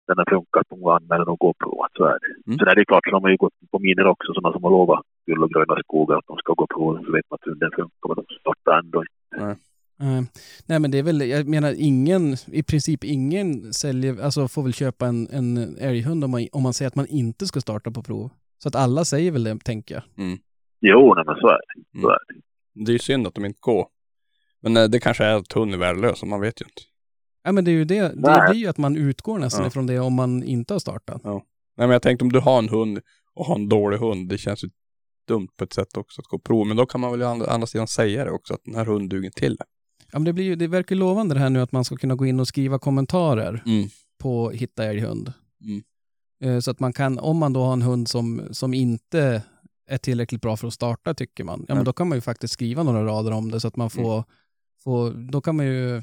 den 0.07 0.17
har 0.17 0.27
funkat 0.35 0.69
på 0.69 0.75
att 0.91 1.01
anmäla 1.01 1.31
och 1.31 1.39
gå 1.39 1.53
provat. 1.63 1.91
Så 1.97 2.03
är 2.05 2.17
det. 2.23 2.33
Mm. 2.47 2.57
Sen 2.59 2.67
är 2.67 2.75
det 2.75 2.85
klart, 2.85 3.05
så 3.05 3.11
de 3.11 3.23
har 3.23 3.31
ju 3.35 3.37
gått 3.45 3.57
på 3.71 3.79
miner 3.79 4.07
också, 4.07 4.33
sådana 4.33 4.53
som 4.53 4.63
har 4.63 4.71
lovat 4.71 5.03
guld 5.27 5.43
och 5.43 5.51
gröna 5.53 5.75
skogar 5.85 6.17
att 6.17 6.27
de 6.27 6.37
ska 6.37 6.53
gå 6.53 6.67
proven 6.75 7.03
så 7.05 7.11
vet 7.11 7.25
man 7.29 7.37
att 7.39 7.47
hunden 7.49 7.71
funkar. 7.79 8.05
Men 8.09 8.17
de 8.21 8.25
startar 8.41 8.79
ändå 8.79 9.03
inte. 9.05 9.57
Eh, 10.01 10.21
nej 10.65 10.79
men 10.79 10.91
det 10.91 10.99
är 10.99 11.03
väl, 11.03 11.21
jag 11.21 11.47
menar 11.47 11.73
ingen, 11.77 12.23
i 12.51 12.63
princip 12.63 13.03
ingen 13.03 13.73
säljer, 13.73 14.23
alltså 14.23 14.47
får 14.47 14.63
väl 14.63 14.73
köpa 14.73 15.05
en, 15.05 15.27
en 15.31 15.77
älghund 15.79 16.23
om 16.23 16.31
man, 16.31 16.47
om 16.51 16.63
man 16.63 16.73
säger 16.73 16.87
att 16.87 16.95
man 16.95 17.07
inte 17.07 17.45
ska 17.45 17.61
starta 17.61 17.91
på 17.91 18.03
prov. 18.03 18.29
Så 18.57 18.67
att 18.67 18.75
alla 18.75 19.05
säger 19.05 19.31
väl 19.31 19.43
det, 19.43 19.59
tänker 19.63 19.95
jag. 19.95 20.03
Jo, 20.81 21.13
nej, 21.15 21.23
men 21.27 21.35
så 21.35 21.47
är 21.47 21.53
det. 21.53 21.81
Så 21.91 21.97
Mm. 21.97 22.09
är 22.09 22.33
det. 22.33 22.41
Det 22.85 22.91
är 22.91 22.93
ju 22.93 22.99
synd 22.99 23.27
att 23.27 23.33
de 23.35 23.45
inte 23.45 23.59
går. 23.61 23.87
Men 24.61 24.77
eh, 24.77 24.83
det 24.83 24.99
kanske 24.99 25.23
är 25.25 25.35
att 25.35 25.51
hunden 25.53 25.73
är 25.73 25.85
värdelös, 25.85 26.23
man 26.23 26.41
vet 26.41 26.61
ju 26.61 26.65
inte. 26.65 26.81
Ja 27.43 27.51
men 27.51 27.65
det 27.65 27.71
är 27.71 27.73
ju 27.73 27.85
det, 27.85 28.01
det 28.01 28.45
blir 28.49 28.59
ju 28.61 28.67
att 28.67 28.77
man 28.77 28.95
utgår 28.95 29.39
nästan 29.39 29.61
Ja. 29.61 29.67
ifrån 29.67 29.87
det 29.87 29.99
om 29.99 30.13
man 30.13 30.43
inte 30.43 30.73
har 30.73 30.79
startat. 30.79 31.23
Nej 31.23 31.41
men 31.77 31.89
jag 31.89 32.01
tänkte 32.01 32.25
om 32.25 32.31
du 32.31 32.39
har 32.39 32.59
en 32.59 32.69
hund 32.69 32.99
och 33.33 33.45
har 33.45 33.55
en 33.55 33.69
dålig 33.69 33.97
hund, 33.97 34.29
det 34.29 34.37
känns 34.37 34.63
ju 34.63 34.69
dumt 35.27 35.47
på 35.57 35.63
ett 35.63 35.73
sätt 35.73 35.97
också 35.97 36.21
att 36.21 36.25
gå 36.27 36.39
prov. 36.39 36.67
Men 36.67 36.77
då 36.77 36.85
kan 36.85 37.01
man 37.01 37.11
väl 37.11 37.21
å 37.23 37.27
andra, 37.27 37.45
andra 37.51 37.67
sidan 37.67 37.87
säga 37.87 38.25
det 38.25 38.31
också, 38.31 38.53
att 38.53 38.61
den 38.65 38.75
här 38.75 38.85
hunden 38.85 39.09
duger 39.09 39.29
till 39.29 39.55
det. 39.55 39.65
Ja 40.11 40.19
men 40.19 40.23
det 40.23 40.33
blir 40.33 40.45
ju, 40.45 40.55
det 40.55 40.67
verkar 40.67 40.95
ju 40.95 40.99
lovande 40.99 41.35
det 41.35 41.39
här 41.39 41.49
nu 41.49 41.61
att 41.61 41.71
man 41.71 41.85
ska 41.85 41.95
kunna 41.95 42.15
gå 42.15 42.25
in 42.25 42.39
och 42.39 42.47
skriva 42.47 42.79
kommentarer 42.79 43.63
Mm. 43.65 43.87
på 44.19 44.49
Hitta 44.49 44.83
älghund. 44.85 45.33
Mm. 45.65 45.83
Eh, 46.43 46.59
Så 46.59 46.71
att 46.71 46.79
man 46.79 46.93
kan, 46.93 47.19
om 47.19 47.37
man 47.37 47.53
då 47.53 47.61
har 47.63 47.73
en 47.73 47.81
hund 47.81 48.07
som, 48.07 48.41
som 48.51 48.73
inte 48.73 49.43
är 49.93 49.97
tillräckligt 49.97 50.41
bra 50.41 50.57
för 50.57 50.67
att 50.67 50.73
starta 50.73 51.13
tycker 51.13 51.43
man, 51.43 51.59
ja 51.59 51.65
men 51.67 51.77
Mm. 51.77 51.85
då 51.85 51.93
kan 51.93 52.09
man 52.09 52.17
ju 52.17 52.21
faktiskt 52.21 52.53
skriva 52.53 52.83
några 52.83 53.05
rader 53.05 53.31
om 53.31 53.51
det 53.51 53.59
så 53.59 53.67
att 53.67 53.75
man 53.75 53.89
får, 53.89 54.23
får 54.83 55.11
då 55.31 55.41
kan 55.41 55.55
man 55.55 55.65
ju 55.65 56.01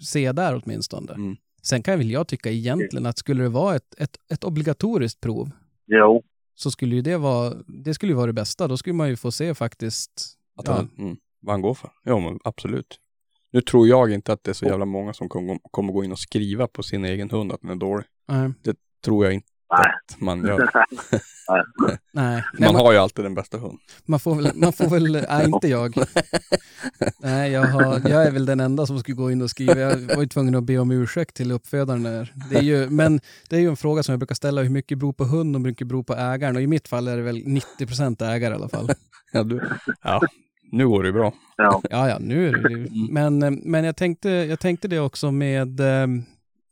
se 0.00 0.32
där 0.32 0.62
åtminstone. 0.64 1.12
Mm. 1.12 1.36
Sen 1.62 1.82
kan 1.82 1.98
väl 1.98 2.10
jag 2.10 2.28
tycka 2.28 2.50
egentligen 2.50 3.06
att 3.06 3.18
skulle 3.18 3.42
det 3.42 3.48
vara 3.48 3.76
ett, 3.76 3.94
ett, 3.98 4.16
ett 4.32 4.44
obligatoriskt 4.44 5.20
prov 5.20 5.50
Jo, 5.86 6.22
så 6.54 6.70
skulle 6.70 6.94
ju 6.94 7.02
det 7.02 7.16
vara, 7.16 7.54
det 7.84 7.94
skulle 7.94 8.12
ju 8.12 8.16
vara 8.16 8.26
det 8.26 8.32
bästa. 8.32 8.68
Då 8.68 8.76
skulle 8.76 8.94
man 8.94 9.08
ju 9.08 9.16
få 9.16 9.32
se 9.32 9.54
faktiskt, 9.54 10.10
Att 10.56 10.66
Ja. 10.66 10.72
han, 10.72 10.90
mm, 10.98 11.16
vad 11.40 11.52
han 11.54 11.60
går 11.62 11.74
för. 11.74 11.90
Ja 12.04 12.18
men 12.18 12.38
absolut. 12.44 12.98
Nu 13.52 13.60
tror 13.60 13.88
jag 13.88 14.10
inte 14.12 14.32
att 14.32 14.44
det 14.44 14.50
är 14.50 14.54
så 14.54 14.64
jävla 14.64 14.84
många 14.84 15.12
som 15.14 15.28
kommer, 15.28 15.58
kommer 15.70 15.92
gå 15.92 16.04
in 16.04 16.12
och 16.12 16.18
skriva 16.18 16.66
på 16.68 16.82
sin 16.82 17.04
egen 17.04 17.30
hund 17.30 17.52
att 17.52 17.60
den 17.60 17.70
är 17.70 17.74
dålig. 17.76 18.06
nej, 18.28 18.52
Tror 19.04 19.24
jag 19.24 19.34
inte. 19.34 19.48
Sättet 19.76 20.20
man 20.20 20.44
gör. 20.46 20.68
Nej, 22.12 22.44
Man 22.58 22.72
man, 22.72 22.84
har 22.84 22.92
ju 22.92 22.98
alltid 22.98 23.24
den 23.24 23.34
bästa 23.34 23.58
hunden. 23.58 23.78
man 24.06 24.20
får 24.20 24.34
väl, 24.34 24.50
man 24.54 24.72
får 24.72 24.88
väl, 24.88 25.12
nej 25.28 25.46
inte 25.46 25.68
jag. 25.68 25.94
Nej, 27.18 27.52
jag, 27.52 27.62
har, 27.66 28.00
jag 28.08 28.26
är 28.26 28.30
väl 28.30 28.46
den 28.46 28.60
enda 28.60 28.86
som 28.86 28.98
skulle 28.98 29.14
gå 29.14 29.30
in 29.30 29.42
och 29.42 29.50
skriva. 29.50 29.74
Jag 29.78 29.96
var 29.96 30.22
ju 30.22 30.28
tvungen 30.28 30.54
att 30.54 30.64
be 30.64 30.78
om 30.78 30.90
ursäkt 30.90 31.36
till 31.36 31.52
uppfödaren 31.52 32.02
där. 32.02 32.32
Det 32.50 32.56
är 32.56 32.62
ju, 32.62 32.90
men 32.90 33.20
det 33.48 33.56
är 33.56 33.60
ju 33.60 33.68
en 33.68 33.76
fråga 33.76 34.02
som 34.02 34.12
jag 34.12 34.18
brukar 34.20 34.34
ställa, 34.34 34.62
hur 34.62 34.70
mycket 34.70 34.98
beror 34.98 35.12
på 35.12 35.24
hund 35.24 35.56
och 35.56 35.60
hur 35.60 35.68
mycket 35.68 35.86
beror 35.86 36.02
på 36.02 36.14
ägaren? 36.14 36.56
Och 36.56 36.62
i 36.62 36.66
mitt 36.66 36.88
fall 36.88 37.08
är 37.08 37.16
det 37.16 37.22
väl 37.22 37.42
90 37.46 37.86
procent 37.86 38.22
ägare 38.22 38.52
i 38.52 38.56
alla 38.56 38.68
fall. 38.68 38.90
Ja, 39.32 39.42
du, 39.42 39.60
ja, 40.02 40.20
nu 40.72 40.88
går 40.88 41.02
det 41.02 41.06
ju 41.06 41.12
bra. 41.12 41.32
Ja. 41.56 41.82
Ja, 41.90 42.08
ja, 42.08 42.18
nu 42.20 42.48
är 42.48 42.52
det 42.52 42.72
ju... 42.72 42.88
Men, 43.10 43.42
eh, 43.42 43.50
men 43.50 43.84
jag, 43.84 43.96
tänkte, 43.96 44.30
jag 44.30 44.60
tänkte 44.60 44.88
det 44.88 45.00
också 45.00 45.30
med... 45.30 45.80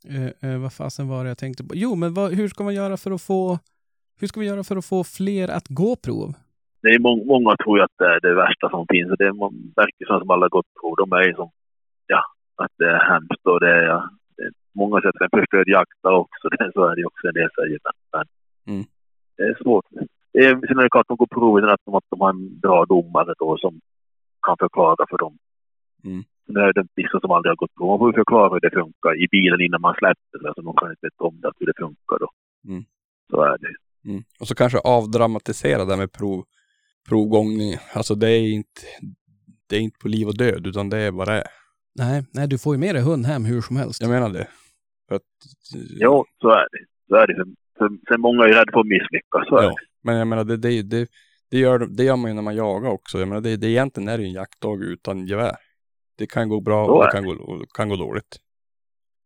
Eh, 0.09 0.49
eh, 0.51 0.59
vad 0.61 0.73
fasen 0.73 1.07
var 1.07 1.23
det 1.23 1.29
jag 1.29 1.37
tänkte 1.37 1.63
på? 1.63 1.75
Jo, 1.75 1.95
men 1.95 2.13
vad, 2.13 2.33
hur 2.33 2.47
ska 2.47 2.63
man 2.63 2.73
göra 2.73 2.97
för 2.97 3.11
att 3.11 3.21
få... 3.21 3.59
Hur 4.19 4.27
ska 4.27 4.39
vi 4.39 4.45
göra 4.45 4.63
för 4.63 4.75
att 4.75 4.85
få 4.85 5.03
fler 5.03 5.47
att 5.47 5.67
gå 5.67 5.95
prov? 5.95 6.33
Det 6.81 6.87
är 6.89 6.99
må- 6.99 7.25
många 7.25 7.55
tror 7.57 7.77
ju 7.77 7.83
att 7.83 7.97
det 7.97 8.05
är 8.05 8.19
det 8.19 8.33
värsta 8.33 8.69
som 8.69 8.85
finns. 8.89 9.09
Det 9.17 9.25
verkar 9.75 10.05
som 10.05 10.15
att 10.29 10.29
alla 10.35 10.47
gått 10.47 10.65
prov. 10.81 10.95
De 10.97 11.11
är 11.11 11.23
ju 11.27 11.33
som, 11.33 11.49
ja, 12.07 12.21
att 12.55 12.71
det 12.77 12.89
är 12.89 12.99
hemskt 13.13 13.45
och 13.45 13.59
det 13.59 13.69
är, 13.69 13.83
ja, 13.83 14.09
det 14.37 14.43
är 14.43 14.51
många 14.73 15.01
sätt 15.01 15.15
en 15.21 15.39
förstörd 15.39 15.67
jakt 15.67 15.99
också. 16.03 16.49
Det, 16.49 16.71
så 16.75 16.85
är 16.85 16.95
det 16.95 17.05
också 17.05 17.27
en 17.27 17.33
del 17.33 17.49
säger. 17.59 17.79
Men, 17.83 17.93
men 18.13 18.25
Mm. 18.75 18.85
det 19.37 19.43
är 19.43 19.57
svårt. 19.63 19.85
Det 20.33 20.39
är, 20.45 20.67
sen 20.67 20.79
är 20.79 20.83
det 20.83 20.89
klart 20.89 21.01
att 21.01 21.07
de 21.07 21.17
går 21.17 21.27
provet 21.27 21.63
att 21.63 21.79
de, 21.85 21.95
att 21.95 22.03
de 22.09 22.21
har 22.21 22.29
en 22.29 22.59
bra 22.59 22.85
domare 22.85 23.33
då 23.39 23.57
som 23.57 23.81
kan 24.47 24.55
förklara 24.59 25.05
för 25.09 25.17
dem. 25.17 25.37
Mm. 26.03 26.23
Nu 26.53 26.59
är 26.59 26.73
det 26.73 26.87
vissa 26.95 27.19
som 27.19 27.31
aldrig 27.31 27.51
har 27.51 27.55
gått 27.63 27.75
prov. 27.75 27.87
Man 27.89 27.99
får 27.99 28.09
ju 28.11 28.15
förklara 28.21 28.53
hur 28.53 28.59
det 28.59 28.71
funkar 28.81 29.23
i 29.23 29.27
bilen 29.31 29.61
innan 29.61 29.81
man 29.81 29.95
släpper. 30.01 30.37
Så 30.41 30.47
alltså, 30.47 30.61
de 30.61 30.75
kan 30.75 30.89
inte 30.89 31.05
veta 31.07 31.23
om 31.23 31.39
det, 31.41 31.51
hur 31.59 31.67
det 31.67 31.77
funkar 31.85 32.17
då. 32.23 32.29
Mm. 32.71 32.83
Så 33.29 33.41
är 33.41 33.57
det. 33.63 33.75
Mm. 34.09 34.23
Och 34.39 34.47
så 34.47 34.55
kanske 34.55 34.79
avdramatisera 34.79 35.85
det 35.85 35.97
med 35.97 36.11
prov, 36.11 36.43
provgångning. 37.09 37.73
Alltså 37.93 38.15
det 38.15 38.29
är 38.29 38.53
inte, 38.53 38.81
det 39.69 39.75
är 39.75 39.79
inte 39.79 39.99
på 39.99 40.07
liv 40.07 40.27
och 40.27 40.37
död, 40.37 40.67
utan 40.67 40.89
det 40.89 40.97
är 40.97 41.11
vad 41.11 41.27
det 41.27 41.33
är. 41.33 41.47
Nej, 41.95 42.23
nej, 42.33 42.47
du 42.47 42.57
får 42.57 42.75
ju 42.75 42.79
med 42.79 42.95
dig 42.95 43.03
hund 43.03 43.25
hem 43.25 43.45
hur 43.45 43.61
som 43.61 43.75
helst. 43.75 44.01
Jag 44.01 44.09
menar 44.09 44.29
det. 44.29 44.47
För 45.07 45.15
att, 45.15 45.21
Jo, 45.99 46.25
så 46.41 46.49
är 46.49 46.67
det. 46.71 46.85
Så 47.07 47.15
är 47.15 47.27
det. 47.27 47.35
För, 47.35 47.45
för, 47.77 47.89
sen 48.07 48.21
många 48.21 48.43
är 48.43 48.47
ju 48.47 48.53
rädda 48.53 48.71
för 48.71 48.79
att 48.79 48.87
misslyckas. 48.87 49.47
Så 49.47 49.57
är 49.57 49.63
Ja. 49.63 49.69
det. 49.69 49.75
Men 50.03 50.15
jag 50.15 50.27
menar, 50.27 50.43
det, 50.43 50.57
det, 50.57 50.81
det, 50.81 51.07
det, 51.51 51.57
gör, 51.59 51.79
det 51.79 52.03
gör 52.03 52.15
man 52.15 52.31
ju 52.31 52.35
när 52.35 52.41
man 52.41 52.55
jagar 52.55 52.89
också. 52.89 53.19
Jag 53.19 53.27
menar, 53.27 53.41
det, 53.41 53.57
det 53.57 53.67
egentligen 53.67 54.09
är 54.09 54.17
det 54.17 54.23
ju 54.23 54.27
en 54.27 54.33
jaktdag 54.33 54.83
utan 54.83 55.27
gevär. 55.27 55.55
Det 56.21 56.27
kan 56.35 56.49
gå 56.49 56.59
bra 56.69 56.85
Så 56.85 56.91
och 56.93 57.03
det 57.05 57.11
kan 57.11 57.25
gå, 57.25 57.33
kan 57.77 57.89
gå 57.89 57.95
dåligt. 57.95 58.33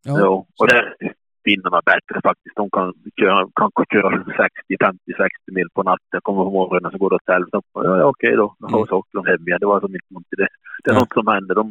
Ja, 0.05 0.15
Jo, 0.19 0.47
och 0.59 0.67
där 0.67 0.83
är 0.99 1.13
finnarna 1.47 1.81
bättre 1.91 2.17
faktiskt. 2.29 2.55
De 2.55 2.69
kan 2.69 2.93
köra, 3.19 3.39
kan 3.59 3.71
köra 3.93 4.09
60, 4.17 4.85
50, 4.85 4.99
60 5.05 5.51
mil 5.57 5.67
på 5.75 5.83
natten. 5.83 6.19
Kommer 6.27 6.43
på 6.43 6.51
morgonen 6.59 6.91
så 6.91 6.97
går 6.97 7.09
det 7.09 7.15
åt 7.15 7.29
helvete. 7.35 7.57
Ja, 7.73 7.97
ja, 7.99 8.05
okej 8.13 8.33
då. 8.41 8.47
Mm. 8.61 8.75
Och 8.75 8.87
så 8.87 8.93
åker 8.99 9.13
de 9.19 9.25
hem 9.31 9.47
igen. 9.47 9.59
Det 9.61 9.65
var 9.73 9.79
som 9.85 9.93
inte 9.95 10.11
något 10.15 10.33
i 10.33 10.35
det. 10.41 10.47
Det 10.83 10.89
är 10.91 10.93
Ja. 10.93 10.99
något 10.99 11.13
som 11.13 11.27
händer. 11.27 11.55
De, 11.55 11.65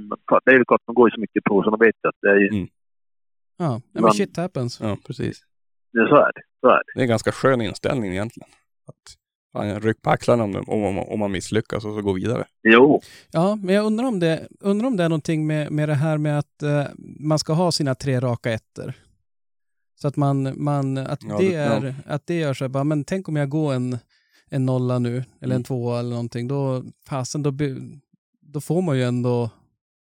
det 0.44 0.50
är 0.50 0.58
ju 0.58 0.64
klart, 0.64 0.82
de 0.86 0.94
går 0.94 1.08
ju 1.08 1.14
så 1.14 1.20
mycket 1.20 1.44
prov 1.44 1.62
så 1.62 1.70
de 1.70 1.80
vet 1.86 2.04
att 2.08 2.18
det 2.22 2.30
är 2.36 2.40
ju... 2.44 2.48
Mm. 2.48 2.68
ja. 3.56 3.80
ja 3.92 4.00
men 4.00 4.12
shit 4.12 4.36
happens. 4.36 4.80
Ja, 4.80 4.96
precis. 5.06 5.36
Det, 5.92 6.08
så 6.10 6.16
är 6.16 6.30
det. 6.36 6.42
Så 6.60 6.68
är 6.68 6.80
det. 6.84 6.92
Det 6.94 7.00
är 7.00 7.04
en 7.08 7.14
ganska 7.16 7.32
skön 7.32 7.60
inställning 7.60 8.10
egentligen. 8.12 8.50
Att 8.90 9.04
fan, 9.54 9.80
ryck 9.80 10.02
på 10.02 10.10
axlarna 10.10 10.44
om, 10.44 10.56
om, 10.56 10.82
om, 10.84 10.98
om 10.98 11.18
man 11.20 11.32
misslyckas 11.32 11.84
och 11.84 11.94
så 11.94 12.02
gå 12.02 12.12
vidare. 12.12 12.44
Jo, 12.62 13.00
Ja, 13.30 13.56
men 13.56 13.74
jag 13.74 13.84
undrar 13.86 14.04
om 14.06 14.20
det, 14.20 14.48
undrar 14.60 14.86
om 14.86 14.96
det 14.96 15.04
är 15.04 15.08
någonting 15.08 15.46
med, 15.46 15.72
med 15.72 15.88
det 15.88 15.94
här 15.94 16.18
med 16.18 16.38
att 16.38 16.62
eh, 16.62 16.84
man 17.20 17.38
ska 17.38 17.52
ha 17.52 17.72
sina 17.72 17.94
tre 17.94 18.20
raka 18.20 18.52
ettor. 18.52 18.92
Så 20.00 20.08
att 20.08 20.16
man, 20.16 20.52
man 20.64 20.98
att, 20.98 21.22
Ja, 21.22 21.38
det 21.38 21.48
det- 21.48 21.54
är, 21.54 21.94
att 22.06 22.26
det 22.26 22.34
gör 22.34 22.54
så 22.54 22.64
här, 22.64 22.68
bara, 22.68 22.84
men 22.84 23.04
tänk 23.04 23.28
om 23.28 23.36
jag 23.36 23.48
går 23.48 23.74
en, 23.74 23.98
en 24.50 24.66
nolla 24.66 24.98
nu, 24.98 25.10
eller 25.40 25.54
en 25.54 25.60
Mm. 25.60 25.64
tvåa 25.64 25.98
eller 25.98 26.10
någonting, 26.10 26.48
då, 26.48 26.84
fasen, 27.08 27.42
då, 27.42 27.52
då 28.42 28.60
får 28.60 28.82
man 28.82 28.96
ju 28.96 29.02
ändå, 29.04 29.50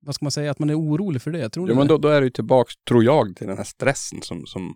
vad 0.05 0.15
ska 0.15 0.25
man 0.25 0.31
säga, 0.31 0.51
att 0.51 0.59
man 0.59 0.69
är 0.69 0.79
orolig 0.79 1.21
för 1.21 1.31
det. 1.31 1.49
Tror 1.49 1.69
Ja, 1.69 1.75
men 1.75 1.87
det? 1.87 1.93
då, 1.93 1.97
då 1.97 2.07
är 2.07 2.21
det 2.21 2.25
ju 2.25 2.31
tillbaks, 2.31 2.73
tror 2.87 3.03
jag, 3.03 3.35
till 3.35 3.47
den 3.47 3.57
här 3.57 3.63
stressen 3.63 4.21
som, 4.21 4.45
som, 4.45 4.75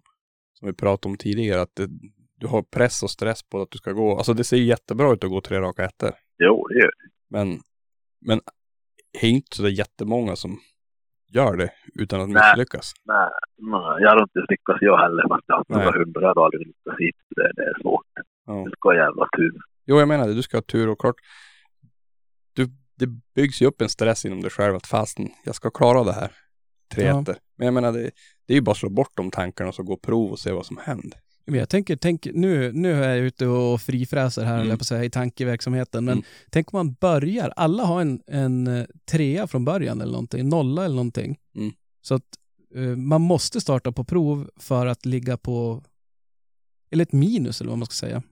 som 0.54 0.68
vi 0.68 0.74
pratade 0.74 1.12
om 1.12 1.18
tidigare. 1.18 1.62
Att 1.62 1.76
det, 1.76 1.90
du 2.36 2.48
har 2.48 2.62
press 2.62 3.04
och 3.04 3.12
stress 3.12 3.44
på 3.50 3.62
att 3.62 3.72
du 3.72 3.78
ska 3.78 3.92
gå. 3.92 4.18
Alltså 4.18 4.34
det 4.34 4.44
ser 4.44 4.58
ju 4.58 4.64
jättebra 4.64 5.14
ut 5.14 5.24
att 5.24 5.30
gå 5.30 5.42
tre 5.42 5.60
raka 5.62 5.86
ettor. 5.86 6.12
jo, 6.38 6.68
det 6.68 6.76
gör 6.76 6.86
det. 6.86 7.10
Men, 7.30 7.60
men 8.22 8.42
det 9.22 9.28
är 9.28 9.32
inte 9.32 9.58
så 9.58 9.68
jättemånga 9.68 10.36
som 10.36 10.60
gör 11.28 11.58
det 11.58 11.72
utan 11.94 12.22
att 12.22 12.30
Nej. 12.30 12.52
misslyckas. 12.52 12.94
Nej, 13.06 13.30
nej, 13.58 14.02
jag 14.02 14.10
hade 14.10 14.24
inte 14.24 14.40
lyckats 14.50 14.82
jag 14.82 14.98
heller. 14.98 15.28
Fast 15.28 15.44
jag 15.48 15.56
har 15.56 15.84
haft 15.84 15.98
hundra. 15.98 16.32
Aldrig 16.32 16.68
lyckats 16.68 17.00
hit. 17.00 17.16
Det, 17.36 17.52
det 17.56 17.64
är 17.64 17.82
svårt. 17.82 18.06
Ja. 18.46 18.54
Det 18.54 18.72
ska 18.72 18.90
ha 18.90 18.96
jävla 18.96 19.28
tur. 19.38 19.62
Jo, 19.86 20.00
jag 20.00 20.08
menar 20.08 20.28
det. 20.28 20.34
Du 20.34 20.42
ska 20.42 20.58
ha 20.58 20.62
tur 20.62 20.90
och 20.90 21.00
klart. 21.00 21.16
Du, 22.54 22.68
det 23.00 23.08
byggs 23.36 23.62
ju 23.62 23.66
upp 23.66 23.82
en 23.82 23.90
stress 23.90 24.26
inom 24.26 24.42
dig 24.42 24.52
själv 24.52 24.76
att 24.76 24.88
fasten, 24.88 25.30
jag 25.46 25.56
ska 25.56 25.72
klara 25.72 26.04
det 26.04 26.14
här. 26.14 26.32
Tre 26.94 27.06
Ja. 27.06 27.24
Men 27.58 27.66
jag 27.66 27.74
menar, 27.74 27.92
det, 27.92 28.12
det 28.48 28.54
är 28.54 28.56
ju 28.56 28.62
bara 28.62 28.72
att 28.72 28.78
slå 28.78 28.90
bort 28.90 29.12
de 29.14 29.32
tankarna 29.32 29.70
och 29.70 29.76
så 29.76 29.84
gå 29.84 29.98
prov 29.98 30.32
och 30.32 30.40
se 30.40 30.52
vad 30.52 30.66
som 30.66 30.78
händer. 30.78 31.20
Men 31.48 31.60
jag 31.60 31.70
tänker, 31.70 31.96
tänk, 31.96 32.28
nu, 32.34 32.72
nu 32.74 33.04
är 33.04 33.10
jag 33.10 33.18
ute 33.26 33.48
och 33.48 33.82
frifräser 33.82 34.44
här, 34.44 34.54
Mm. 34.56 34.66
mm. 34.66 34.78
på 34.78 34.82
att 34.82 34.88
säga, 34.88 35.04
i 35.04 35.10
tankeverksamheten. 35.10 36.06
Men 36.06 36.14
Mm. 36.14 36.26
tänk 36.50 36.74
om 36.74 36.78
man 36.78 36.94
börjar, 36.94 37.54
alla 37.56 37.84
har 37.86 38.02
en, 38.02 38.22
en 38.28 38.68
eh, 38.68 38.86
trea 39.12 39.48
från 39.48 39.66
början 39.66 40.02
eller 40.02 40.12
någonting, 40.12 40.50
nolla 40.50 40.86
eller 40.86 40.96
någonting. 40.96 41.38
Mm. 41.56 41.74
Så 42.02 42.16
att 42.16 42.24
eh, 42.76 42.82
man 42.82 43.22
måste 43.22 43.62
starta 43.62 43.92
på 43.92 44.04
prov 44.04 44.50
för 44.60 44.86
att 44.86 45.06
ligga 45.06 45.38
på, 45.38 45.84
eller 46.92 47.04
ett 47.04 47.14
minus 47.14 47.62
eller 47.62 47.70
vad 47.70 47.80
man 47.80 47.86
ska 47.86 47.94
säga. 48.08 48.24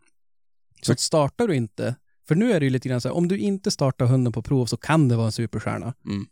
Så 0.81 0.91
att 0.91 0.99
startar 0.99 1.47
du 1.47 1.55
inte, 1.55 1.95
för 2.27 2.35
nu 2.35 2.51
är 2.53 2.59
det 2.59 2.65
ju 2.65 2.69
lite 2.69 2.89
grann 2.89 3.01
så 3.01 3.07
här, 3.09 3.15
om 3.15 3.27
du 3.27 3.37
inte 3.37 3.71
startar 3.71 4.05
hunden 4.05 4.33
på 4.33 4.41
prov 4.41 4.65
så 4.65 4.77
kan 4.77 5.07
det 5.07 5.15
vara 5.15 5.25
en 5.25 5.31
superstjärna. 5.31 5.93
Mm. 6.05 6.25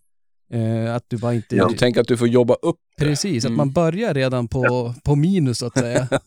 Eh, 0.53 0.95
att 0.95 1.05
du 1.09 1.17
bara 1.17 1.33
inte... 1.33 1.55
Ja, 1.55 1.67
Du 1.67 1.77
tänker 1.77 2.01
att 2.01 2.07
du 2.07 2.17
får 2.17 2.27
jobba 2.27 2.53
upp. 2.53 2.79
Precis, 2.97 3.45
att 3.45 3.49
Mm. 3.49 3.57
man 3.57 3.71
börjar 3.71 4.13
redan 4.13 4.47
på, 4.47 4.93
på 5.03 5.15
minus 5.15 5.57
så 5.57 5.65
att 5.65 5.73
säga. 5.77 6.07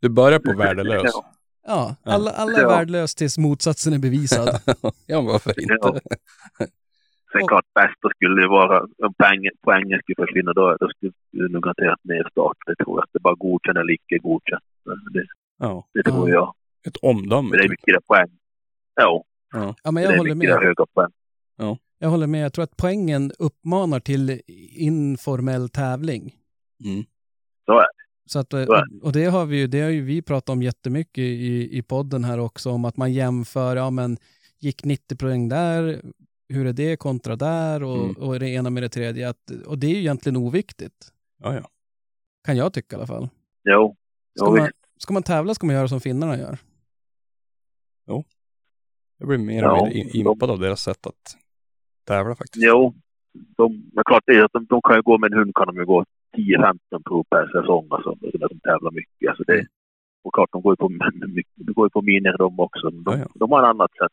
Du 0.00 0.08
börjar 0.08 0.38
på 0.38 0.52
värdelös. 0.56 1.02
Ja. 1.14 1.24
Ja, 1.66 1.96
Ja. 2.04 2.12
alla, 2.12 2.30
alla 2.30 2.58
är 2.58 2.62
Ja. 2.62 2.68
värdelös 2.68 3.14
tills 3.14 3.38
motsatsen 3.38 3.92
är 3.92 3.98
bevisad. 3.98 4.48
ja, 5.06 5.20
varför 5.20 5.60
inte? 5.60 5.74
Ja. 5.80 5.98
Sen 7.32 7.42
Och- 7.42 7.48
klart 7.48 7.64
bästa 7.74 8.08
skulle 8.14 8.42
ju 8.42 8.48
vara 8.48 8.80
om 8.82 9.14
poängen, 9.18 9.52
poängen 9.64 10.00
skulle 10.02 10.26
försvinna. 10.26 10.52
Då, 10.52 10.76
då 10.80 10.88
skulle 10.88 11.12
du 11.30 11.48
nog 11.48 11.62
garanterat 11.62 11.98
nedstart. 12.02 12.56
Det 12.66 12.84
tror 12.84 12.98
jag. 12.98 13.04
Det 13.12 13.18
är 13.18 13.20
bara 13.20 13.34
godkänt 13.34 13.78
eller 13.78 13.92
icke 13.92 14.18
godkänt. 14.18 14.64
Det, 15.12 15.24
Ja, 15.58 15.86
det 15.94 16.02
tror 16.02 16.28
Ja. 16.30 16.34
jag. 16.34 16.54
ett 16.86 16.96
omdöme. 17.02 17.42
Men 17.48 17.50
det 17.50 17.58
är 17.58 17.62
typ. 17.62 17.70
mycket 17.70 18.06
poäng. 18.06 18.28
Ja, 18.94 19.24
Ja, 19.52 19.74
men 19.84 19.94
det 19.94 20.02
jag 20.02 20.12
är 20.14 20.18
håller 20.18 20.34
med. 20.34 20.48
höga 20.48 20.86
poäng. 20.94 21.10
Jag 21.98 22.08
håller 22.08 22.26
med. 22.26 22.44
Jag 22.44 22.52
tror 22.52 22.62
att 22.62 22.76
poängen 22.76 23.32
uppmanar 23.38 24.00
till 24.00 24.40
informell 24.76 25.68
tävling. 25.68 26.34
Mm. 26.84 27.04
Så 27.66 27.72
är 27.78 27.86
Så 28.32 28.38
att, 28.38 28.52
eh, 28.52 28.66
och 29.02 29.12
det 29.12 29.24
har 29.24 29.46
vi 29.46 29.56
ju, 29.58 29.66
det 29.66 29.80
har 29.80 29.90
ju 29.90 30.02
vi 30.02 30.22
pratat 30.22 30.48
om 30.48 30.62
jättemycket 30.62 31.18
i, 31.22 31.78
i 31.78 31.82
podden 31.82 32.24
här 32.24 32.38
också, 32.38 32.70
om 32.70 32.84
att 32.84 32.96
man 32.96 33.12
jämför, 33.12 33.76
ja 33.76 33.90
men 33.90 34.18
gick 34.58 34.84
90 34.84 35.16
poäng 35.16 35.48
där, 35.48 36.02
hur 36.48 36.66
är 36.66 36.72
det 36.72 36.96
kontra 36.96 37.36
där 37.36 37.82
och, 37.82 38.04
Mm. 38.04 38.16
och 38.16 38.40
det 38.40 38.48
ena 38.48 38.70
med 38.70 38.82
det 38.82 38.88
tredje. 38.88 39.28
Att, 39.28 39.50
och 39.66 39.78
det 39.78 39.86
är 39.86 39.90
ju 39.90 39.98
egentligen 39.98 40.36
oviktigt, 40.36 41.12
Ja, 41.42 41.54
ja. 41.54 41.68
kan 42.44 42.56
jag 42.56 42.72
tycka 42.72 42.96
i 42.96 42.98
alla 42.98 43.06
fall. 43.06 43.28
Jo. 43.64 43.96
Ska, 44.36 44.46
Jo, 44.46 44.56
man, 44.56 44.64
visst. 44.64 45.02
ska 45.02 45.12
man 45.12 45.22
tävla 45.22 45.54
ska 45.54 45.66
man 45.66 45.74
göra 45.76 45.88
som 45.88 46.00
finnarna 46.00 46.38
gör. 46.38 46.58
Jag 49.18 49.28
blir 49.28 49.38
mer 49.38 49.64
och 49.64 49.88
mer 49.88 50.16
impad 50.16 50.50
av 50.50 50.58
deras 50.58 50.82
sätt 50.82 51.06
att 51.06 51.36
tävla 52.04 52.34
faktiskt. 52.34 52.64
Jo. 52.68 52.94
De, 53.32 53.90
men 53.94 54.04
klart 54.04 54.22
det 54.26 54.32
de, 54.52 54.66
de 54.66 54.82
kan 54.82 54.96
ju 54.96 55.02
gå 55.02 55.18
med 55.18 55.32
en 55.32 55.38
hund 55.38 55.54
kan 55.54 55.66
de 55.66 55.76
ju 55.76 55.84
gå 55.84 56.04
10-15 56.36 57.02
prov 57.08 57.24
per 57.30 57.46
säsong. 57.46 57.86
Alltså, 57.90 58.10
när 58.22 58.48
de 58.48 58.60
tävlar 58.60 58.90
mycket. 58.90 59.28
Alltså 59.28 59.44
det, 59.46 59.66
och 60.24 60.34
klart, 60.34 60.48
de 60.52 60.62
går 60.62 60.72
ju 60.72 60.76
på, 60.76 60.88
de 61.56 61.72
går 61.72 61.88
på 61.88 62.02
miner 62.02 62.38
de 62.38 62.60
också. 62.60 62.90
De, 62.90 63.02
Ja, 63.06 63.16
ja. 63.18 63.26
de 63.34 63.50
har 63.52 63.62
ett 63.62 63.68
annat 63.74 63.90
sätt. 63.90 64.12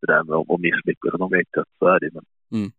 Det 0.00 0.06
där 0.12 0.24
med 0.24 0.36
att 0.36 0.60
misslyckas. 0.60 1.10
Så 1.10 1.16
de 1.16 1.30
vet 1.30 1.48
ju 1.56 1.60
att 1.60 1.68
så 1.78 1.86
är 1.86 2.00
det. 2.00 2.10
Men, 2.12 2.24
Mm. 2.52 2.70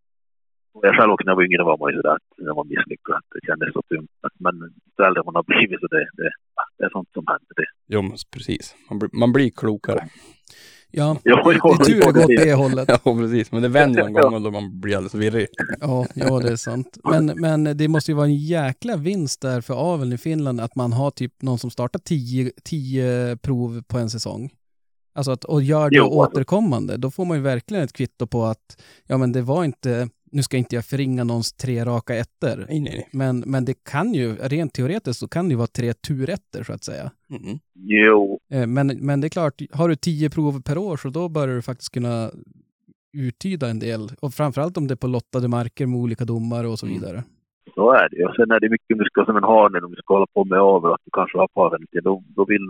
och 0.74 0.84
jag 0.86 0.94
själv 0.96 1.12
också 1.12 1.24
när 1.24 1.32
jag 1.32 1.36
var 1.36 1.44
yngre 1.44 1.64
var 1.64 1.78
man 1.78 1.90
ju 1.92 1.96
sådär 1.96 2.14
att 2.18 2.28
när 2.46 2.54
man 2.54 2.68
misslyckades. 2.68 3.18
att 3.18 3.30
Det 3.34 3.46
kändes 3.46 3.72
så 3.72 3.82
tungt. 3.82 4.10
Men 4.38 4.54
ju 4.96 5.04
äldre 5.04 5.22
man 5.24 5.34
har 5.34 5.42
blivit 5.42 5.80
så 5.80 5.86
det, 5.86 6.08
det, 6.18 6.30
det 6.78 6.84
är 6.84 6.90
sånt 6.90 7.08
som 7.12 7.24
händer. 7.26 7.52
Det. 7.56 7.66
Jo, 7.94 8.02
precis. 8.34 8.64
Man 8.90 8.98
blir, 8.98 9.10
man 9.12 9.32
blir 9.32 9.50
klokare. 9.50 9.98
Ja, 10.02 10.08
Jo, 10.98 11.16
det 11.24 11.30
är 11.30 11.84
tur 11.84 12.00
det 12.00 12.12
går 12.12 12.20
åt 12.24 12.28
det- 12.28 12.54
hållet. 12.54 12.88
Ja, 12.88 12.98
precis. 13.16 13.52
Men 13.52 13.62
det 13.62 13.68
vänder 13.68 14.02
en 14.06 14.12
gång 14.12 14.34
och 14.34 14.42
då 14.42 14.50
man 14.50 14.80
blir 14.80 14.96
alldeles 14.96 15.14
virrig. 15.14 15.46
Ja, 15.80 16.06
ja, 16.14 16.38
det 16.38 16.48
är 16.52 16.56
sant. 16.56 16.98
Men, 17.04 17.26
men 17.26 17.76
det 17.76 17.88
måste 17.88 18.10
ju 18.10 18.14
vara 18.14 18.26
en 18.26 18.36
jäkla 18.36 18.96
vinst 18.96 19.40
där 19.40 19.60
för 19.60 19.74
aveln 19.74 20.12
i 20.12 20.18
Finland 20.18 20.60
att 20.60 20.74
man 20.76 20.92
har 20.92 21.10
typ 21.10 21.42
någon 21.42 21.58
som 21.58 21.70
startar 21.70 21.98
tio, 21.98 22.50
tio 22.64 23.36
prov 23.36 23.82
på 23.86 23.98
en 23.98 24.10
säsong. 24.10 24.50
Alltså 25.14 25.30
att, 25.32 25.44
och 25.44 25.62
gör 25.62 25.90
det 25.90 25.96
Jo, 25.96 26.04
återkommande. 26.04 26.96
Då 26.96 27.10
får 27.10 27.24
man 27.24 27.36
ju 27.36 27.42
verkligen 27.42 27.84
ett 27.84 27.92
kvitto 27.92 28.26
på 28.26 28.44
att 28.44 28.82
ja, 29.06 29.16
men 29.16 29.32
det 29.32 29.42
var 29.42 29.64
inte 29.64 30.08
nu 30.32 30.42
ska 30.42 30.56
inte 30.56 30.74
jag 30.74 30.84
förringa 30.84 31.24
någons 31.24 31.52
tre 31.52 31.84
raka 31.84 32.14
ettor, 32.14 32.64
Nej, 32.68 32.80
nej, 32.80 33.08
men, 33.12 33.38
men 33.46 33.64
det 33.64 33.84
kan 33.84 34.14
ju, 34.14 34.34
rent 34.36 34.72
teoretiskt 34.74 35.20
så 35.20 35.28
kan 35.28 35.48
det 35.48 35.52
ju 35.52 35.56
vara 35.56 35.66
tre 35.66 35.92
turätter 35.94 36.62
så 36.62 36.72
att 36.72 36.84
säga. 36.84 37.10
nej. 37.28 37.40
Mm. 37.40 37.58
Jo, 37.74 38.38
Eh, 38.52 38.66
Men, 38.66 38.86
men 38.86 39.20
det 39.20 39.26
är 39.26 39.28
klart, 39.28 39.62
har 39.72 39.88
du 39.88 39.96
tio 39.96 40.30
prov 40.30 40.62
per 40.62 40.78
år 40.78 40.96
så 40.96 41.08
då 41.08 41.28
börjar 41.28 41.54
du 41.54 41.62
faktiskt 41.62 41.92
kunna 41.92 42.30
uttyda 43.12 43.68
en 43.70 43.78
del. 43.78 44.08
Och 44.20 44.34
framförallt 44.34 44.76
om 44.76 44.86
det 44.86 44.94
är 44.94 44.96
på 44.96 45.06
lottade 45.06 45.48
marker 45.48 45.86
med 45.86 45.98
olika 46.00 46.24
domare 46.24 46.66
och 46.68 46.78
så 46.78 46.86
Mm. 46.86 46.98
vidare. 46.98 47.22
så 47.74 47.92
är 47.92 48.08
det. 48.10 48.24
Och 48.26 48.34
sen 48.36 48.50
är 48.50 48.60
det 48.60 48.70
mycket 48.70 48.98
du 48.98 49.04
ska 49.04 49.24
som 49.24 49.36
en 49.36 49.42
hane, 49.44 49.78
om 49.80 49.90
du 49.90 49.96
ska 49.96 50.14
hålla 50.14 50.26
på 50.34 50.44
med 50.44 50.58
avel, 50.60 50.92
att 50.92 51.00
du 51.04 51.10
kanske 51.12 51.38
har 51.38 51.48
paren 51.48 51.80
lite, 51.80 52.00
då, 52.00 52.22
då 52.36 52.44
vill 52.44 52.66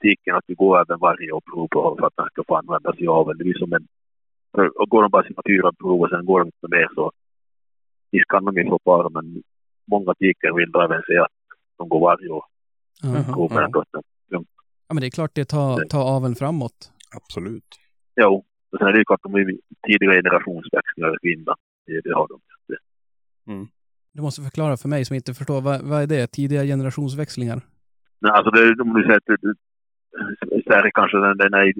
butiken 0.00 0.34
att 0.34 0.44
du 0.46 0.54
går 0.54 0.80
även 0.80 0.98
varje 0.98 1.32
år 1.32 1.40
prov 1.50 1.68
på 1.68 1.96
för 1.98 2.06
att 2.06 2.16
den 2.16 2.26
ska 2.32 2.42
få 2.48 2.54
användas 2.56 2.96
i 2.98 3.06
avel. 3.06 3.38
Det 3.38 3.44
blir 3.44 3.58
som 3.58 3.72
en... 3.72 3.86
Och 4.52 4.88
går 4.88 5.02
de 5.02 5.10
bara 5.10 5.22
sina 5.26 5.42
fyra 5.48 5.72
prov 5.72 6.00
och 6.02 6.10
sen 6.10 6.24
går 6.26 6.38
de 6.40 6.46
inte 6.46 6.68
mer 6.76 6.88
så... 6.94 7.12
Visst 8.10 8.28
kan 8.28 8.44
de 8.44 8.56
ju 8.56 8.68
få 8.68 8.78
par, 8.78 9.10
men 9.10 9.42
många 9.90 10.04
butiker 10.04 10.52
vill 10.56 10.70
då 10.70 10.80
även 10.82 11.02
se 11.06 11.18
att 11.18 11.32
de 11.78 11.88
går 11.88 12.00
varje 12.00 12.28
år. 12.28 12.44
Prov 13.34 13.52
med 13.52 13.58
Ja. 13.58 13.62
den 13.62 13.70
dottern. 13.72 14.02
ja, 14.88 14.94
men 14.94 15.00
det 15.00 15.06
är 15.06 15.10
klart 15.10 15.30
det 15.34 15.44
tar, 15.44 15.84
tar 15.84 16.16
aveln 16.16 16.34
framåt. 16.34 16.92
Absolut. 17.16 17.64
Jo, 18.16 18.44
och 18.72 18.78
sen 18.78 18.88
är 18.88 18.92
det 18.92 18.98
ju 18.98 19.04
klart 19.04 19.20
att 19.24 19.32
de 19.32 19.38
är 19.40 19.44
tidiga 19.86 20.12
generationsväxlingar 20.12 21.14
i 21.14 21.18
Finland. 21.22 21.58
Det, 21.86 22.00
det 22.00 22.14
har 22.14 22.28
de. 22.28 22.40
Du 24.12 24.22
måste 24.22 24.42
förklara 24.42 24.76
för 24.76 24.88
mig 24.88 25.04
som 25.04 25.16
inte 25.16 25.34
förstår, 25.34 25.60
vad, 25.60 25.82
vad 25.82 26.02
är 26.02 26.06
det? 26.06 26.26
Tidiga 26.26 26.62
generationsväxlingar? 26.64 27.60
Nej, 28.18 28.32
alltså 28.32 28.50
det, 28.50 28.82
om 28.82 28.92
du 28.94 29.02
säger 29.02 29.16
att 29.16 29.24
det 30.84 30.90
kanske 30.94 31.16
den, 31.18 31.36
den 31.36 31.54
är 31.54 31.72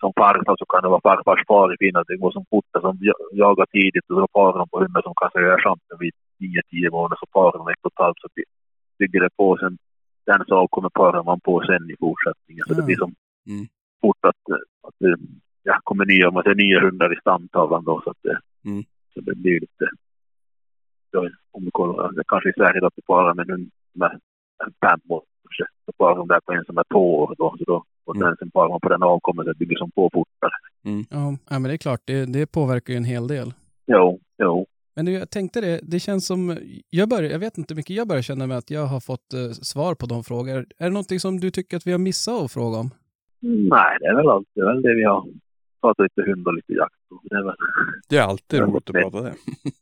som 0.00 0.12
farfar 0.16 0.56
så 0.58 0.64
kan 0.66 0.82
det 0.82 0.88
vara 0.88 1.00
farfars 1.08 1.46
far 1.46 1.74
i 1.74 1.76
Finland. 1.78 2.06
Det 2.08 2.16
går 2.16 2.30
som 2.32 2.44
fortare 2.50 2.82
som 2.82 2.98
ja- 3.00 3.28
jagar 3.32 3.66
tidigt 3.66 4.10
och 4.10 4.20
då 4.20 4.26
parar 4.26 4.58
de 4.58 4.68
på 4.68 4.78
hundar 4.80 5.02
som 5.02 5.14
kanske 5.20 5.38
är 5.40 5.58
champen 5.64 5.96
vid 5.98 6.12
9-10 6.40 6.90
månader 6.90 7.16
så 7.20 7.26
parar 7.26 7.58
de 7.58 7.68
ett 7.68 7.82
och 7.86 7.92
ett 7.92 7.98
halvt 8.04 8.20
så 8.20 8.28
by- 8.34 8.50
bygger 8.98 9.20
det 9.20 9.30
på 9.36 9.56
sen 9.60 9.78
den 10.26 10.44
så 10.48 10.68
kommer 10.68 10.88
parar 10.88 11.22
man 11.24 11.40
på 11.40 11.62
sen 11.66 11.90
i 11.90 11.96
fortsättningen. 12.00 12.64
Så 12.66 12.72
Ja. 12.72 12.76
det 12.76 12.82
blir 12.86 12.96
som 12.96 13.14
Mm. 13.48 13.66
fort 14.00 14.24
att, 14.30 14.42
att 14.88 14.94
det 14.98 15.16
ja, 15.62 15.80
kommer 15.84 16.04
nya, 16.06 16.30
man 16.30 16.42
ser 16.42 16.54
nya 16.54 16.80
hundar 16.80 17.12
i 17.12 17.20
stamtavlan 17.20 17.84
då 17.84 18.00
så 18.04 18.10
att 18.10 18.22
det, 18.22 18.38
Mm. 18.64 18.82
så 19.14 19.20
det 19.20 19.34
blir 19.34 19.60
lite 19.60 19.86
då, 21.12 21.28
om 21.50 21.64
du 21.64 21.70
kollar, 21.70 22.12
kanske 22.28 22.48
i 22.50 22.52
Sverige 22.52 22.80
då 22.80 22.86
att 22.86 22.96
du 22.96 23.02
parar 23.02 23.34
med 23.34 23.42
en 23.44 23.50
hund 23.50 23.70
är 24.64 24.88
fem 24.88 25.00
år 25.08 25.22
kanske. 25.42 25.64
Så 25.86 25.92
parar 25.98 26.16
de 26.16 26.28
där 26.28 26.40
på 26.40 26.52
en 26.52 26.64
som 26.64 26.78
är 26.78 26.84
två 26.92 27.18
år 27.18 27.34
då. 27.38 27.54
Så 27.58 27.64
då 27.64 27.84
och 28.06 28.16
Mm. 28.16 28.28
sen, 28.28 28.36
sen 28.38 28.50
parar 28.50 28.68
man 28.68 28.80
på 28.80 28.88
den 28.88 29.46
det 29.46 29.54
bygger 29.58 29.76
som 29.76 29.90
på 29.90 30.10
fortare. 30.12 30.50
Ja, 31.10 31.36
ja 31.50 31.58
men 31.58 31.62
det 31.62 31.72
är 31.74 31.78
klart, 31.78 32.00
det, 32.04 32.24
det 32.26 32.46
påverkar 32.46 32.92
ju 32.92 32.96
en 32.96 33.04
hel 33.04 33.26
del. 33.28 33.52
Jo, 33.86 34.20
jo. 34.38 34.66
Men 34.96 35.04
du, 35.04 35.12
jag 35.12 35.30
tänkte 35.30 35.60
det, 35.60 35.80
det 35.82 36.00
känns 36.00 36.26
som, 36.26 36.56
jag, 36.90 37.08
börjar, 37.08 37.30
jag 37.30 37.38
vet 37.38 37.58
inte 37.58 37.74
hur 37.74 37.76
mycket 37.76 37.96
jag 37.96 38.08
börjar 38.08 38.22
känna 38.22 38.46
med 38.46 38.56
att 38.58 38.70
jag 38.70 38.86
har 38.86 39.00
fått 39.00 39.32
eh, 39.32 39.50
svar 39.50 39.94
på 39.94 40.06
de 40.06 40.24
frågor. 40.24 40.56
Är 40.78 40.84
det 40.84 40.90
någonting 40.90 41.20
som 41.20 41.40
du 41.40 41.50
tycker 41.50 41.76
att 41.76 41.86
vi 41.86 41.92
har 41.92 41.98
missat 41.98 42.42
att 42.42 42.52
fråga 42.52 42.78
om? 42.78 42.90
Nej, 43.40 43.96
det 44.00 44.06
är 44.06 44.16
väl 44.16 44.28
allt. 44.28 44.48
Det 44.54 44.60
är 44.60 44.66
väl 44.66 44.82
det 44.82 44.94
vi 44.94 45.04
har 45.04 45.26
pratat 45.80 46.04
lite 46.04 46.30
hund 46.30 46.46
och 46.46 46.54
lite 46.54 46.72
jakt. 46.72 46.94
och 47.10 47.20
Det 47.30 47.36
är, 47.36 47.42
väl, 47.44 47.54
Det 48.08 48.16
är 48.16 48.22
alltid 48.22 48.60
Ja, 48.60 48.64
roligt 48.64 48.76
att 48.76 48.86
det- 48.94 49.00
prata 49.02 49.20
det. 49.22 49.34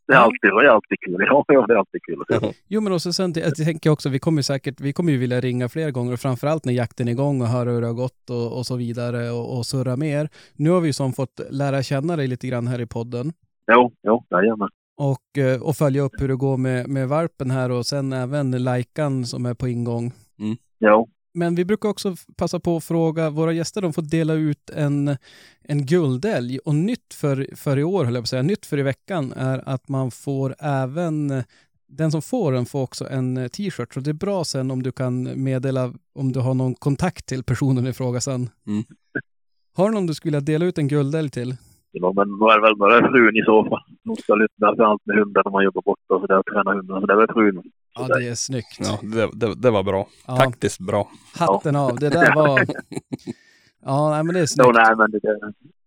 det 0.07 0.13
är 0.15 0.17
alltid, 0.19 0.51
det 0.51 0.67
är 0.67 0.69
alltid 0.69 1.01
kul. 1.01 1.17
Ja, 1.19 1.45
ja, 1.49 1.65
det 1.67 1.73
är 1.75 1.77
alltid 1.79 2.01
kul. 2.03 2.23
se. 2.41 2.53
Jo, 2.69 2.81
men 2.81 2.93
också 2.93 3.13
sen, 3.13 3.33
jag 3.37 3.55
tänker 3.57 3.91
också, 3.91 4.09
vi 4.09 4.19
kommer 4.19 4.39
ju 4.39 4.43
säkert, 4.43 4.81
vi 4.81 4.93
kommer 4.93 5.13
ju 5.13 5.19
vilja 5.19 5.41
ringa 5.41 5.69
fler 5.69 5.91
gånger 5.91 6.13
och 6.13 6.21
framförallt 6.21 6.65
när 6.65 6.73
jakten 6.73 7.09
är 7.09 7.13
igång 7.13 7.41
och 7.41 7.47
höra 7.49 7.71
hur 7.71 7.81
det 7.81 7.87
har 7.87 7.95
gått 7.95 8.31
och, 8.31 8.59
och 8.59 8.67
så 8.67 8.77
vidare 8.77 9.31
och, 9.31 9.59
och 9.59 9.67
surra 9.67 9.97
mer. 9.97 10.29
Nu 10.57 10.71
har 10.71 10.81
vi 10.81 10.87
ju 10.87 10.93
som 10.93 11.13
fått 11.13 11.41
lära 11.51 11.83
känna 11.83 12.17
dig 12.17 12.27
lite 12.29 12.47
grann 12.47 12.67
här 12.67 12.81
i 12.81 12.87
podden 12.87 13.33
Jo, 13.73 13.93
jo, 14.03 14.25
jajamän. 14.31 14.69
och, 14.97 15.39
eh, 15.39 15.63
och 15.63 15.77
följa 15.77 16.03
upp 16.03 16.13
hur 16.21 16.29
det 16.29 16.37
går 16.37 16.57
med, 16.57 16.89
med 16.89 17.09
varpen 17.09 17.51
här 17.51 17.71
och 17.71 17.87
sen 17.87 18.13
även 18.13 18.51
lajkan 18.65 19.25
som 19.27 19.47
är 19.47 19.55
på 19.55 19.69
ingång. 19.69 20.13
Jo, 20.79 21.09
Men 21.35 21.55
vi 21.55 21.65
brukar 21.65 21.89
också 21.89 22.17
passa 22.37 22.61
på 22.61 22.77
att 22.77 22.85
fråga 22.85 23.31
våra 23.31 23.53
gäster, 23.53 23.83
de 23.83 23.93
får 23.93 24.03
dela 24.03 24.35
ut 24.35 24.71
en, 24.71 25.17
en 25.63 25.87
guldälg. 25.87 26.59
Och 26.59 26.75
nytt 26.75 27.15
för, 27.15 27.49
för 27.57 27.79
i 27.79 27.85
år, 27.85 28.05
höll 28.05 28.15
jag 28.15 28.23
på 28.23 28.25
att 28.25 28.29
säga, 28.29 28.43
nytt 28.43 28.67
för 28.67 28.79
i 28.79 28.83
veckan 28.83 29.33
är 29.33 29.69
att 29.69 29.89
man 29.89 30.11
får 30.11 30.55
även, 30.59 31.43
den 31.89 32.11
som 32.11 32.23
får 32.23 32.53
den 32.53 32.67
får 32.67 32.83
också 32.83 33.09
en 33.09 33.37
eh, 33.37 33.49
t-shirt. 33.49 33.95
Så 33.95 34.01
det 34.01 34.11
är 34.11 34.15
bra 34.15 34.45
sen 34.45 34.71
om 34.71 34.83
du 34.83 34.93
kan 34.93 35.43
meddela 35.43 35.93
om 36.13 36.33
du 36.33 36.41
har 36.41 36.55
någon 36.55 36.75
kontakt 36.75 37.27
till 37.27 37.45
personen 37.45 37.87
i 37.87 37.93
fråga 37.93 38.21
sen. 38.21 38.51
Mm. 38.67 38.85
Har 39.77 39.89
du 39.89 39.95
någon 39.95 40.07
du 40.07 40.15
skulle 40.15 40.37
vilja 40.37 40.41
dela 40.41 40.65
ut 40.65 40.79
en 40.79 40.89
guldälg 40.89 41.31
till? 41.31 41.57
Ja, 41.97 42.13
men 42.17 42.39
då 42.39 42.51
är 42.51 42.57
det 42.57 42.63
väl 42.63 42.77
bara 42.77 43.11
frun 43.11 43.37
i 43.37 43.43
så 43.45 43.65
fall. 43.69 43.83
Hon 44.05 44.17
ska 44.17 44.35
lyssna 44.35 44.77
för 44.77 44.83
allt 44.83 45.07
med 45.07 45.17
hundar 45.17 45.43
när 45.45 45.53
man 45.53 45.65
jobbar 45.65 45.83
borta 45.83 46.15
och 46.15 46.21
sådär 46.21 46.39
och 46.39 46.47
träna 46.47 46.73
hundarna. 46.73 47.01
Så 47.01 47.07
det 47.07 47.13
är 47.13 47.17
väl 47.17 47.29
frun. 47.33 47.63
Ja, 47.95 48.07
det 48.09 48.29
är 48.29 48.35
snyggt. 48.35 48.77
Ja, 48.81 48.99
det, 49.03 49.31
det, 49.41 49.55
det 49.55 49.71
var 49.71 49.83
bra. 49.83 50.07
Ja, 50.27 50.37
Taktiskt 50.37 50.81
bra. 50.81 51.09
hatten 51.35 51.77
av. 51.77 51.99
Det 51.99 52.09
där 52.11 52.35
var... 52.35 52.61
Ja, 53.87 54.11
nej, 54.11 54.25
men 54.25 54.35
det 54.35 54.41
är 54.41 54.47
snyggt. 54.47 54.71
nej, 54.75 54.97
men 54.97 55.11
det, 55.11 55.21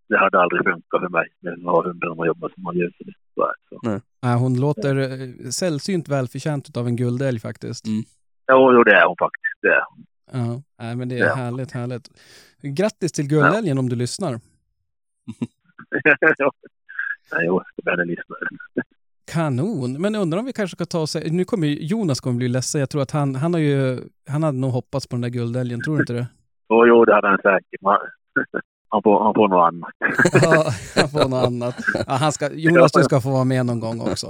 det, 0.09 0.17
hade 0.17 0.39
aldrig 0.41 0.63
funkat 0.63 0.99
för 1.01 1.09
mig 1.09 1.27
med 1.41 1.53
att 1.53 1.61
ha 1.63 1.83
hundar 1.87 2.07
när 2.07 2.15
man 2.15 2.27
jobbar 2.27 2.49
som 2.53 2.63
man 2.63 2.77
gör. 2.77 2.91
Så 2.97 3.03
det, 3.03 3.13
så. 3.35 3.51
Så. 3.83 4.01
Nej, 4.21 4.37
hon 4.37 4.59
låter 4.59 4.95
eh, 4.97 5.49
sällsynt 5.49 6.07
välförtjänt 6.09 6.77
av 6.77 6.87
en 6.87 6.95
guldälg 6.95 7.39
faktiskt. 7.39 7.87
Mm. 7.87 8.03
Jo, 8.51 8.73
jo, 8.73 8.83
det 8.83 8.91
är 8.93 9.05
hon 9.07 9.15
faktiskt. 9.19 9.57
Det 9.61 9.67
är 9.67 9.83
hon. 9.89 10.05
Ja, 10.31 10.61
nej, 10.85 10.95
men 10.95 11.09
det 11.09 11.19
är 11.19 11.25
Ja. 11.25 11.33
härligt, 11.35 11.71
härligt. 11.71 12.09
Grattis 12.61 13.11
till 13.11 13.27
guldälgen 13.27 13.77
om 13.77 13.89
du 13.89 13.95
lyssnar. 13.95 14.33
Nej, 17.31 17.45
jag 17.45 17.63
ska 17.67 17.81
börja 17.85 18.03
lyssna. 18.03 18.35
Kanon. 19.31 20.01
Men 20.01 20.13
jag 20.13 20.21
undrar 20.21 20.39
om 20.39 20.45
vi 20.45 20.53
kanske 20.53 20.75
ska 20.75 20.85
ta 20.85 20.99
oss... 20.99 21.15
Nu 21.25 21.45
kommer 21.45 21.67
ju, 21.67 21.85
Jonas 21.85 22.19
kommer 22.19 22.37
bli 22.37 22.47
ledsen. 22.47 22.79
Jag 22.79 22.89
tror 22.89 23.01
att 23.01 23.11
han, 23.11 23.35
han 23.35 23.53
har 23.53 23.61
ju... 23.61 23.99
Han 24.27 24.43
hade 24.43 24.57
nog 24.57 24.71
hoppats 24.71 25.07
på 25.07 25.15
den 25.15 25.21
där 25.21 25.29
guldälgen, 25.29 25.81
tror 25.81 25.95
du 25.95 26.01
inte 26.01 26.13
det? 26.13 26.27
Jo, 26.69 26.85
jo, 26.87 27.05
det 27.05 27.13
hade 27.15 27.27
han 27.27 27.37
säkert. 27.37 27.81
Man, 27.81 27.97
han, 28.89 29.01
får, 29.03 29.23
han 29.23 29.33
får 29.33 29.47
något 29.47 29.67
annat. 29.67 29.89
Ja, 30.43 30.71
han 30.95 31.09
får 31.09 31.29
något 31.29 31.45
annat. 31.47 31.75
Ja, 32.07 32.13
han 32.13 32.31
ska, 32.31 32.51
Jonas, 32.53 32.91
du 32.91 33.03
ska 33.03 33.21
få 33.21 33.29
vara 33.31 33.43
med 33.43 33.65
någon 33.65 33.79
gång 33.79 34.01
också. 34.01 34.27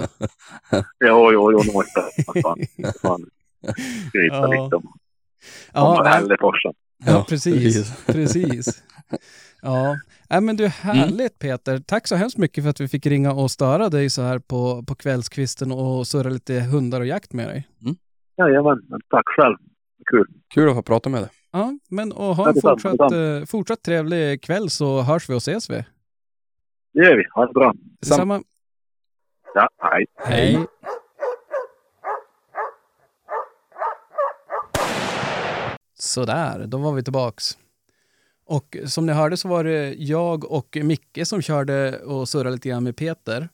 Jo, 1.05 1.31
jo, 1.33 1.51
jo, 1.51 1.61
nu 1.65 1.73
måste 1.73 2.01
fan 3.01 3.25
skryta 4.09 4.35
Ja. 4.35 4.47
lite 4.47 4.75
om, 4.75 4.93
Ja, 5.73 5.99
om 5.99 6.05
Hälleforsen. 6.05 6.73
ja 7.05 7.25
precis. 7.29 8.05
Precis. 8.05 8.83
Ja, 9.61 9.95
nej, 10.29 10.41
men 10.41 10.55
du, 10.55 10.67
härligt 10.67 11.39
Peter. 11.39 11.79
Tack 11.79 12.07
så 12.07 12.15
hemskt 12.15 12.37
mycket 12.37 12.63
för 12.63 12.69
att 12.69 12.81
vi 12.81 12.87
fick 12.87 13.05
ringa 13.05 13.31
och 13.33 13.51
störa 13.51 13.89
dig 13.89 14.09
så 14.09 14.21
här 14.21 14.39
på, 14.39 14.83
på 14.83 14.95
kvällskvisten 14.95 15.71
och 15.71 16.07
surra 16.07 16.29
lite 16.29 16.59
hundar 16.59 16.99
och 16.99 17.07
jakt 17.07 17.33
med 17.33 17.47
dig. 17.47 17.67
Jajamän, 18.37 18.85
men 18.89 19.01
tack 19.09 19.25
själv. 19.25 19.55
Kul. 20.11 20.27
Kul 20.53 20.69
att 20.69 20.75
få 20.75 20.81
prata 20.81 21.09
med 21.09 21.21
dig. 21.21 21.29
Ja, 21.51 21.73
men 21.89 22.11
och 22.11 22.35
ha 22.35 22.49
en 22.49 22.55
fortsatt, 22.61 23.11
eh, 23.11 23.45
fortsatt 23.47 23.83
trevlig 23.83 24.41
kväll 24.43 24.69
så 24.69 25.01
hörs 25.01 25.29
vi 25.29 25.33
och 25.33 25.37
ses 25.37 25.69
vi. 25.69 25.85
Det 26.93 26.99
gör 26.99 27.17
vi. 27.17 27.23
Ha 27.33 27.45
det 27.45 27.53
bra. 27.53 27.73
Detsamma. 27.99 28.41
Ja, 29.53 29.69
hej. 29.77 30.05
Hej. 30.17 30.65
Sådär, 35.99 36.65
då 36.67 36.77
var 36.77 36.93
vi 36.93 37.03
tillbaks. 37.03 37.57
Och 38.47 38.77
som 38.85 39.05
ni 39.05 39.13
hörde 39.13 39.37
så 39.37 39.47
var 39.47 39.63
det 39.63 39.93
jag 39.93 40.51
och 40.51 40.77
Micke 40.83 41.19
som 41.23 41.41
körde 41.41 41.99
och 41.99 42.29
surrade 42.29 42.51
lite 42.51 42.69
grann 42.69 42.83
med 42.83 42.97
Peter. 42.97 43.49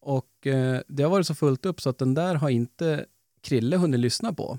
Och 0.00 0.46
eh, 0.46 0.80
det 0.88 1.02
har 1.02 1.10
varit 1.10 1.26
så 1.26 1.34
fullt 1.34 1.66
upp 1.66 1.80
så 1.80 1.90
att 1.90 1.98
den 1.98 2.14
där 2.14 2.34
har 2.34 2.50
inte 2.50 3.06
Krille 3.42 3.76
hunnit 3.76 4.00
lyssna 4.00 4.32
på. 4.32 4.58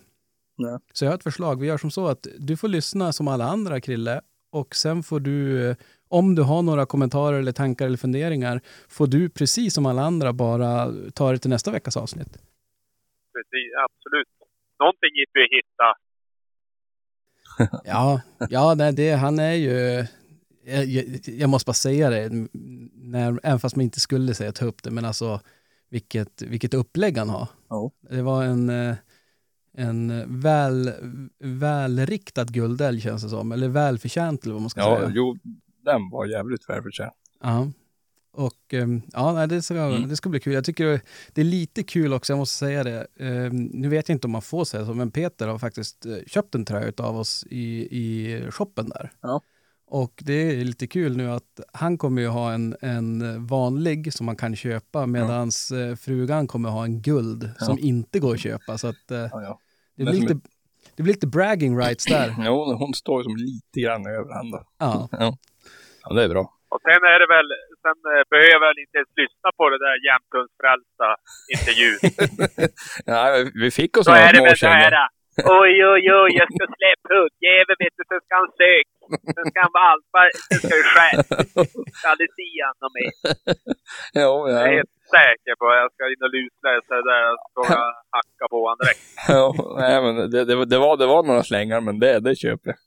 Nej. 0.57 0.79
Så 0.93 1.05
jag 1.05 1.11
har 1.11 1.15
ett 1.15 1.23
förslag. 1.23 1.59
Vi 1.59 1.67
gör 1.67 1.77
som 1.77 1.91
så 1.91 2.07
att 2.07 2.27
du 2.39 2.57
får 2.57 2.67
lyssna 2.67 3.11
som 3.13 3.27
alla 3.27 3.45
andra 3.45 3.81
Krille 3.81 4.21
och 4.51 4.75
sen 4.75 5.03
får 5.03 5.19
du, 5.19 5.69
eh, 5.69 5.75
om 6.07 6.36
du 6.36 6.41
har 6.41 6.61
några 6.61 6.86
kommentarer 6.86 7.39
eller 7.39 7.51
tankar 7.51 7.86
eller 7.86 7.97
funderingar, 7.97 8.61
får 8.89 9.07
du 9.07 9.29
precis 9.29 9.73
som 9.73 9.86
alla 9.86 10.01
andra 10.01 10.33
bara 10.33 10.93
ta 11.13 11.31
det 11.31 11.38
till 11.38 11.49
nästa 11.49 11.71
veckas 11.71 11.97
avsnitt. 11.97 12.38
Precis, 13.33 13.69
absolut. 13.86 14.27
Någonting 14.79 15.11
gick 15.19 15.29
vi 15.33 15.41
hitta. 15.57 15.88
Ja, 17.83 18.21
ja 18.49 18.73
nej, 18.75 18.93
det, 18.93 19.11
han 19.11 19.39
är 19.39 19.53
ju... 19.53 20.05
Jag, 20.67 20.85
jag, 20.85 21.05
jag 21.25 21.49
måste 21.49 21.67
bara 21.67 21.73
säga 21.73 22.09
det, 22.09 22.29
när, 22.93 23.39
även 23.43 23.59
fast 23.59 23.75
man 23.75 23.83
inte 23.83 23.99
skulle 23.99 24.33
säga 24.33 24.51
ta 24.51 24.65
upp 24.65 24.83
det, 24.83 24.91
men 24.91 25.05
alltså 25.05 25.39
vilket, 25.89 26.41
vilket 26.41 26.73
upplägg 26.73 27.17
han 27.17 27.29
har. 27.29 27.47
Ja. 27.69 27.91
Det 28.09 28.21
var 28.21 28.43
en, 28.43 28.69
en 29.77 30.23
väl, 30.41 30.91
välriktad 31.39 32.45
guldälg 32.45 33.01
känns 33.01 33.23
det 33.23 33.29
som, 33.29 33.51
eller 33.51 33.67
välförtjänt 33.67 34.43
eller 34.43 34.53
vad 34.53 34.61
man 34.61 34.69
ska 34.69 34.79
Ja, 34.81 34.97
säga. 34.97 35.11
jo, 35.15 35.37
den 35.85 36.09
var 36.09 36.25
jävligt 36.25 36.69
välförtjänt. 36.69 37.13
Ja. 37.43 37.71
Och 38.36 38.73
ehm, 38.73 39.01
ja, 39.13 39.33
nej, 39.33 39.47
det, 39.47 39.61
ska, 39.61 39.75
Mm. 39.75 40.09
det 40.09 40.15
ska 40.15 40.29
bli 40.29 40.39
kul. 40.39 40.53
Jag 40.53 40.65
tycker 40.65 41.01
det 41.33 41.41
är 41.41 41.45
lite 41.45 41.83
kul 41.83 42.13
också, 42.13 42.33
jag 42.33 42.38
måste 42.38 42.57
säga 42.57 42.83
det. 42.83 43.07
Ehm, 43.19 43.63
nu 43.65 43.89
vet 43.89 44.09
jag 44.09 44.15
inte 44.15 44.27
om 44.27 44.31
man 44.31 44.41
får 44.41 44.65
säga 44.65 44.86
så, 44.86 44.93
men 44.93 45.11
Peter 45.11 45.47
har 45.47 45.57
faktiskt 45.59 46.05
eh, 46.05 46.15
köpt 46.27 46.55
en 46.55 46.65
tröja 46.65 46.91
av 46.97 47.17
oss 47.17 47.45
i, 47.49 47.65
i 47.99 48.41
shoppen 48.51 48.89
där. 48.89 49.11
Ja. 49.21 49.41
Och 49.88 50.13
det 50.25 50.33
är 50.33 50.65
lite 50.65 50.88
kul 50.88 51.17
nu 51.17 51.31
att 51.31 51.59
han 51.73 51.97
kommer 51.97 52.21
ju 52.21 52.27
ha 52.27 52.51
en, 52.53 52.75
en 52.81 53.45
vanlig 53.47 54.13
som 54.13 54.25
man 54.25 54.36
kan 54.36 54.55
köpa 54.55 55.05
medan 55.05 55.51
frugan 55.99 56.47
kommer 56.47 56.69
ha 56.69 56.83
en 56.83 57.01
guld 57.01 57.49
som 57.59 57.79
inte 57.79 58.19
går 58.19 58.33
att 58.33 58.39
köpa. 58.39 58.77
Så 58.77 58.88
att, 58.88 59.11
eh, 59.11 59.17
Ja, 59.17 59.29
ja. 59.41 59.59
det, 59.97 60.03
blir 60.03 60.13
lite, 60.21 60.39
det 60.95 61.03
blir 61.03 61.13
lite 61.13 61.27
bragging 61.27 61.77
rights 61.77 62.05
där. 62.05 62.36
Jo, 62.45 62.73
hon 62.73 62.93
står 62.93 63.19
ju 63.19 63.23
som 63.23 63.36
lite 63.36 63.79
grann 63.79 64.05
över 64.07 64.33
han 64.33 64.51
då. 64.51 64.63
Ja. 64.77 65.07
Ja. 65.11 65.38
ja, 66.03 66.13
det 66.15 66.23
är 66.23 66.29
bra. 66.29 66.51
Och 66.69 66.81
sen 66.81 66.91
är 67.13 67.19
det 67.19 67.27
väl, 67.36 67.45
sen 67.86 67.97
eh, 68.13 68.23
behöver 68.33 68.63
jag 68.69 68.75
inte 68.86 68.97
ens 69.01 69.11
lyssna 69.21 69.49
på 69.59 69.63
det 69.73 69.79
där 69.86 69.95
jämthundsfrälsta 70.09 71.07
intervjun. 71.53 71.97
Ja, 73.11 73.21
vi 73.63 73.69
fick 73.79 73.91
oss 73.97 74.05
Så 74.05 74.11
några 74.11 74.49
så 74.49 74.55
kängor. 74.65 74.91
här. 74.99 75.07
Oj, 75.61 75.75
oj, 75.93 76.05
oj, 76.21 76.31
jag 76.41 76.47
ska 76.53 76.63
släppa 76.79 77.07
huggjäveln, 77.15 77.77
vet 77.83 77.93
du, 77.97 78.03
sen 78.11 78.21
ska 78.25 78.33
han 78.41 78.51
söka. 78.61 78.95
Sen 79.36 79.45
ska 79.51 79.57
han 79.65 79.73
valpa, 79.83 80.19
sen 80.49 80.59
ska 80.63 80.73
det 80.81 80.88
skära. 80.95 81.23
Ska 81.97 82.05
aldrig 82.13 82.29
se 82.39 82.47
han 82.67 82.75
något 82.83 82.95
mer. 82.99 83.11
Jo, 84.21 84.31
Jag 84.49 84.61
är 84.61 84.67
ja. 84.67 84.75
helt 84.77 84.93
säker 85.17 85.53
på 85.59 85.65
att 85.71 85.79
jag 85.83 85.89
ska 85.95 86.03
in 86.13 86.21
och 86.27 86.31
lusläsa 86.38 86.91
det 86.99 87.05
där 87.13 87.23
och 87.33 87.38
så 87.53 87.59
ska 87.63 87.73
jag 87.83 87.93
hacka 88.17 88.45
på 88.53 88.57
honom 88.65 88.77
direkt. 88.83 89.03
ja 89.36 89.45
nej, 89.83 89.95
men 90.03 90.13
det, 90.33 90.41
det, 90.49 90.55
var- 90.59 90.65
det, 90.73 90.77
var, 90.86 90.93
det 91.01 91.05
var 91.13 91.23
några 91.23 91.43
slängar, 91.51 91.79
men 91.88 91.95
det, 92.03 92.19
det 92.27 92.36
köper 92.36 92.67
jag. 92.71 92.79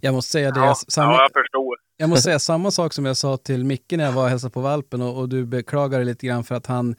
Jag 0.00 0.14
måste 0.14 0.30
säga 0.32 0.50
det, 0.50 0.60
Ja, 0.60 0.74
samma, 0.98 1.12
ja, 1.12 1.22
jag 1.22 1.32
förstår. 1.42 1.74
Jag 2.00 2.10
måste 2.10 2.22
säga 2.24 2.38
samma 2.38 2.70
sak 2.70 2.92
som 2.92 3.04
jag 3.04 3.16
sa 3.16 3.36
till 3.36 3.64
Micke 3.64 3.92
när 3.92 4.04
jag 4.04 4.12
var 4.12 4.22
och 4.22 4.28
hälsade 4.28 4.50
på 4.50 4.60
valpen 4.60 5.02
och, 5.02 5.18
och 5.18 5.28
du 5.28 5.44
beklagade 5.44 6.04
lite 6.04 6.26
grann 6.26 6.44
för 6.44 6.54
att 6.54 6.66
han, 6.66 6.96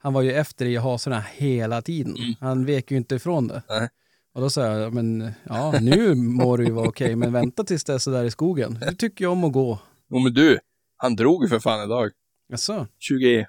han 0.00 0.12
var 0.12 0.22
ju 0.22 0.32
efter 0.32 0.66
i 0.66 0.76
hasorna 0.76 1.24
hela 1.34 1.82
tiden. 1.82 2.14
Han 2.40 2.64
vek 2.64 2.90
ju 2.90 2.96
inte 2.96 3.14
ifrån 3.14 3.48
det. 3.48 3.62
Nej. 3.68 3.88
Och 4.34 4.40
då 4.40 4.50
sa 4.50 4.66
jag, 4.66 4.94
men 4.94 5.32
ja, 5.44 5.74
nu 5.80 6.14
må 6.14 6.56
du 6.56 6.64
ju 6.64 6.72
vara 6.72 6.88
okej, 6.88 7.16
men 7.16 7.32
vänta 7.32 7.64
tills 7.64 7.84
det 7.84 7.92
är 7.94 7.98
så 7.98 8.10
där 8.10 8.24
i 8.24 8.30
skogen. 8.30 8.78
Du 8.88 8.94
tycker 8.94 9.24
ju 9.24 9.30
om 9.30 9.44
att 9.44 9.52
gå. 9.52 9.78
Jo, 10.10 10.18
men 10.18 10.34
du, 10.34 10.58
han 10.96 11.16
drog 11.16 11.42
ju 11.42 11.48
för 11.48 11.58
fan 11.58 11.84
idag. 11.84 12.10
Jaså? 12.48 12.86
20, 12.98 13.46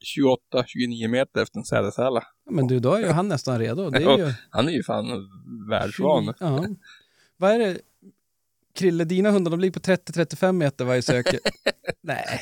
28, 0.00 0.64
29 0.66 1.08
meter 1.08 1.42
efter 1.42 1.58
en 1.58 1.64
sädesärla. 1.64 2.22
Ja, 2.44 2.52
men 2.52 2.66
du, 2.66 2.80
då 2.80 2.94
är 2.94 3.00
ju 3.00 3.06
han 3.06 3.28
nästan 3.28 3.58
redo. 3.58 3.94
Är 3.94 4.18
ju... 4.18 4.32
Han 4.50 4.68
är 4.68 4.72
ju 4.72 4.82
fan 4.82 5.06
världsvan. 5.70 6.34
Ja. 6.40 6.66
Vad 7.36 7.50
är 7.50 7.58
det? 7.58 7.78
Krille, 8.74 9.04
dina 9.04 9.30
hundar 9.30 9.50
de 9.50 9.60
ligger 9.60 9.72
på 9.72 9.80
30-35 9.80 10.52
meter 10.52 10.84
varje 10.84 11.02
söke. 11.02 11.38
Nej. 12.02 12.40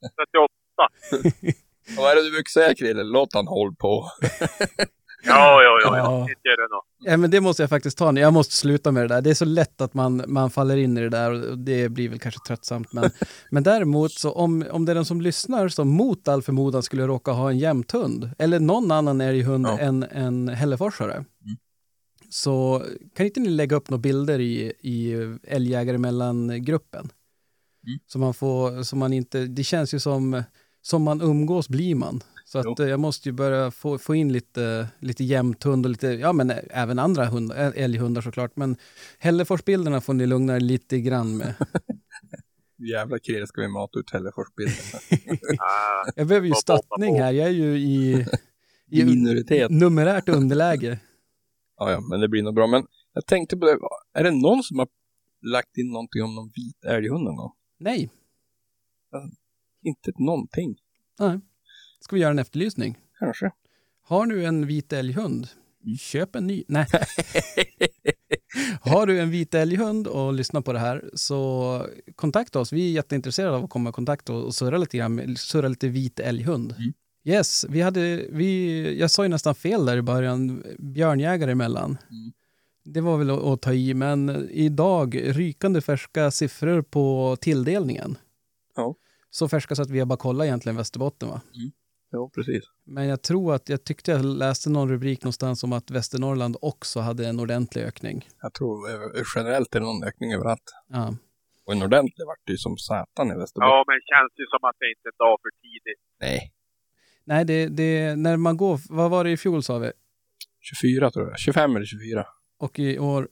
38. 0.00 0.48
Och 1.96 1.96
vad 2.02 2.12
är 2.12 2.16
det 2.16 2.22
du 2.22 2.30
brukar 2.30 2.48
säga 2.50 2.74
Krille? 2.74 3.02
Låt 3.02 3.34
han 3.34 3.46
håll 3.46 3.74
på. 3.74 4.10
Ja, 5.24 5.62
ja, 5.62 5.80
ja. 5.82 5.96
Ja. 5.98 6.84
Ja, 7.04 7.16
men 7.16 7.30
det 7.30 7.40
måste 7.40 7.62
jag 7.62 7.70
faktiskt 7.70 7.98
ta 7.98 8.10
nu. 8.10 8.20
Jag 8.20 8.32
måste 8.32 8.54
sluta 8.56 8.92
med 8.92 9.02
det 9.04 9.08
där. 9.14 9.20
Det 9.22 9.30
är 9.30 9.34
så 9.34 9.44
lätt 9.44 9.80
att 9.80 9.94
man, 9.94 10.24
man 10.26 10.50
faller 10.50 10.76
in 10.76 10.98
i 10.98 11.00
det 11.00 11.08
där 11.08 11.50
och 11.50 11.58
det 11.58 11.88
blir 11.88 12.08
väl 12.08 12.18
kanske 12.18 12.40
tröttsamt. 12.46 12.92
Men, 12.92 13.10
men 13.50 13.62
däremot, 13.62 14.12
så 14.12 14.32
om, 14.32 14.64
om 14.70 14.84
det 14.84 14.92
är 14.92 14.94
den 14.94 15.04
som 15.04 15.20
lyssnar 15.20 15.68
som 15.68 15.88
mot 15.88 16.28
all 16.28 16.42
förmodan 16.42 16.82
skulle 16.82 17.06
råka 17.06 17.30
ha 17.30 17.50
en 17.50 17.58
jämthund 17.58 18.30
eller 18.38 18.60
någon 18.60 18.90
annan 18.90 19.20
älghund 19.20 19.66
Ja. 19.66 19.78
än 19.78 20.02
en 20.02 20.48
hälleforsare. 20.48 21.24
Så 22.30 22.84
kan 23.14 23.26
inte 23.26 23.40
ni 23.40 23.48
lägga 23.50 23.76
upp 23.76 23.90
några 23.90 24.00
bilder 24.00 24.38
i, 24.40 24.72
i 24.80 25.14
älgjägare 25.42 25.98
mellan 25.98 26.64
gruppen? 26.64 27.10
Så 28.06 28.18
man 28.18 28.34
får, 28.34 28.82
så 28.82 28.96
man 28.96 29.12
inte, 29.12 29.46
det 29.46 29.64
känns 29.64 29.94
ju 29.94 30.00
som, 30.00 30.42
som 30.82 31.02
man 31.02 31.20
umgås 31.20 31.68
blir 31.68 31.94
man. 31.94 32.20
Så 32.44 32.58
att 32.58 32.80
eh, 32.80 32.88
jag 32.88 33.00
måste 33.00 33.28
ju 33.28 33.32
börja 33.32 33.70
få, 33.70 33.98
få 33.98 34.14
in 34.14 34.32
lite, 34.32 34.88
lite 35.00 35.24
jämthund 35.24 35.86
och 35.86 35.90
lite, 35.90 36.06
ja 36.06 36.32
men 36.32 36.52
även 36.70 36.98
andra 36.98 37.26
hund, 37.26 37.52
älghundar 37.74 38.22
såklart. 38.22 38.56
Men 38.56 38.76
Hälleforsbilderna 39.18 40.00
får 40.00 40.14
ni 40.14 40.26
lugna 40.26 40.56
er 40.56 40.60
lite 40.60 41.00
grann 41.00 41.36
med. 41.36 41.54
Jävla 42.92 43.18
Krille 43.18 43.46
ska 43.46 43.60
vi 43.60 43.68
mata 43.68 43.98
ut 43.98 44.10
Hälleforsbilden. 44.10 44.74
Ah, 45.58 46.10
Jag 46.16 46.26
behöver 46.26 46.48
ju 46.48 46.54
stöttning 46.54 47.20
här, 47.20 47.32
jag 47.32 47.46
är 47.46 47.52
ju 47.52 47.78
i, 47.78 48.26
I 48.90 49.04
minoritet. 49.04 49.70
numerärt 49.70 50.28
underläge. 50.28 50.98
Ja, 51.78 51.90
ja, 51.90 52.00
men 52.00 52.20
det 52.20 52.28
blir 52.28 52.42
nog 52.42 52.54
bra. 52.54 52.66
Men 52.66 52.86
jag 53.12 53.26
tänkte 53.26 53.56
på 53.56 53.66
det. 53.66 53.78
Är 54.20 54.24
det 54.24 54.30
någon 54.30 54.62
som 54.62 54.78
har 54.78 54.88
lagt 55.52 55.76
in 55.78 55.92
någonting 55.92 56.22
om 56.22 56.34
någon 56.34 56.50
vit 56.54 56.84
älghund 56.84 57.24
någon 57.24 57.36
gång? 57.36 57.52
Nej, 57.78 58.10
Inte 59.82 60.12
någonting. 60.18 60.76
nej. 61.18 61.40
Ska 62.00 62.16
vi 62.16 62.22
göra 62.22 62.30
en 62.30 62.38
efterlysning? 62.38 62.98
Kanske. 63.18 63.50
Har 64.02 64.26
du 64.26 64.44
en 64.44 64.66
vit 64.66 64.92
älghund? 64.92 65.48
Köp 65.98 66.34
en 66.36 66.46
ny. 66.46 66.64
Nej. 66.68 66.86
Har 68.80 69.06
du 69.06 69.20
en 69.20 69.30
vit 69.30 69.54
älghund 69.54 70.06
och 70.06 70.32
lyssnar 70.32 70.60
på 70.60 70.72
det 70.72 70.78
här 70.78 71.10
så 71.14 71.86
kontakta 72.16 72.60
oss. 72.60 72.72
Vi 72.72 72.88
är 72.88 72.92
jätteintresserade 72.92 73.56
av 73.56 73.64
att 73.64 73.70
komma 73.70 73.90
i 73.90 73.92
kontakt 73.92 74.30
och 74.30 74.54
surra 74.54 74.78
lite 74.78 74.96
grann, 74.98 75.36
surra 75.36 75.68
lite 75.68 75.88
vit 75.88 76.20
älghund. 76.20 76.74
Yes, 77.24 77.64
vi 77.68 77.80
hade, 77.80 78.26
vi, 78.30 78.98
jag 79.00 79.10
sa 79.10 79.22
ju 79.22 79.28
nästan 79.28 79.54
fel 79.54 79.86
där 79.86 79.96
i 79.96 80.02
början, 80.02 80.64
björnjägare 80.78 81.52
emellan. 81.52 81.98
Det 82.84 83.00
var 83.00 83.18
väl 83.18 83.30
att, 83.30 83.62
ta 83.62 83.72
i, 83.72 83.94
men 83.94 84.48
idag 84.50 85.20
rykande 85.24 85.80
färska 85.80 86.30
siffror 86.30 86.82
på 86.82 87.36
tilldelningen. 87.40 88.18
Ja. 88.76 88.94
Så 89.30 89.48
färska 89.48 89.74
så 89.74 89.82
att 89.82 89.90
vi 89.90 89.98
har 89.98 90.06
bara 90.06 90.16
kollat 90.18 90.44
egentligen 90.44 90.76
Västerbotten 90.76 91.28
va? 91.28 91.40
Ja, 92.10 92.30
precis. 92.34 92.64
Men 92.84 93.06
jag 93.06 93.22
tror 93.22 93.54
att 93.54 93.68
jag 93.68 93.84
tyckte 93.84 94.10
jag 94.10 94.24
läste 94.24 94.70
någon 94.70 94.88
rubrik 94.90 95.22
någonstans 95.22 95.64
om 95.64 95.72
att 95.72 95.90
Västernorrland 95.90 96.56
också 96.60 97.00
hade 97.00 97.26
en 97.28 97.40
ordentlig 97.40 97.82
ökning. 97.82 98.28
Jag 98.42 98.54
tror 98.54 98.90
eh, 98.90 99.22
generellt 99.36 99.74
är 99.74 99.80
det 99.80 99.86
någon 99.86 100.04
ökning 100.04 100.32
överallt. 100.34 100.74
Ja, 100.88 101.14
Och 101.66 101.72
en 101.72 101.82
ordentlig 101.82 102.26
vart 102.26 102.42
det 102.46 102.52
ju 102.52 102.58
som 102.58 102.76
satan 102.76 103.26
i 103.30 103.34
Västerbotten. 103.34 103.68
ja, 103.68 103.84
men 103.86 103.94
det 103.98 104.06
känns 104.12 104.32
ju 104.40 104.44
som 104.52 104.68
att 104.68 104.76
det 104.80 104.88
inte 104.94 105.06
är 105.08 105.12
en 105.12 105.22
dag 105.26 105.36
för 105.42 105.50
tidigt. 105.64 106.02
Nej, 106.20 106.52
Nej, 107.28 107.44
det, 107.44 107.68
det, 107.68 108.16
när 108.16 108.36
man 108.36 108.56
går, 108.56 108.80
vad 108.88 109.10
var 109.10 109.24
det 109.24 109.30
i 109.30 109.36
fjol 109.36 109.62
sa 109.62 109.78
vi? 109.78 109.92
24 110.60 111.10
tror 111.10 111.28
jag. 111.28 111.38
25 111.38 111.76
eller 111.76 111.86
24. 111.86 112.26
Och 112.58 112.78
i 112.78 112.98
år, 112.98 113.28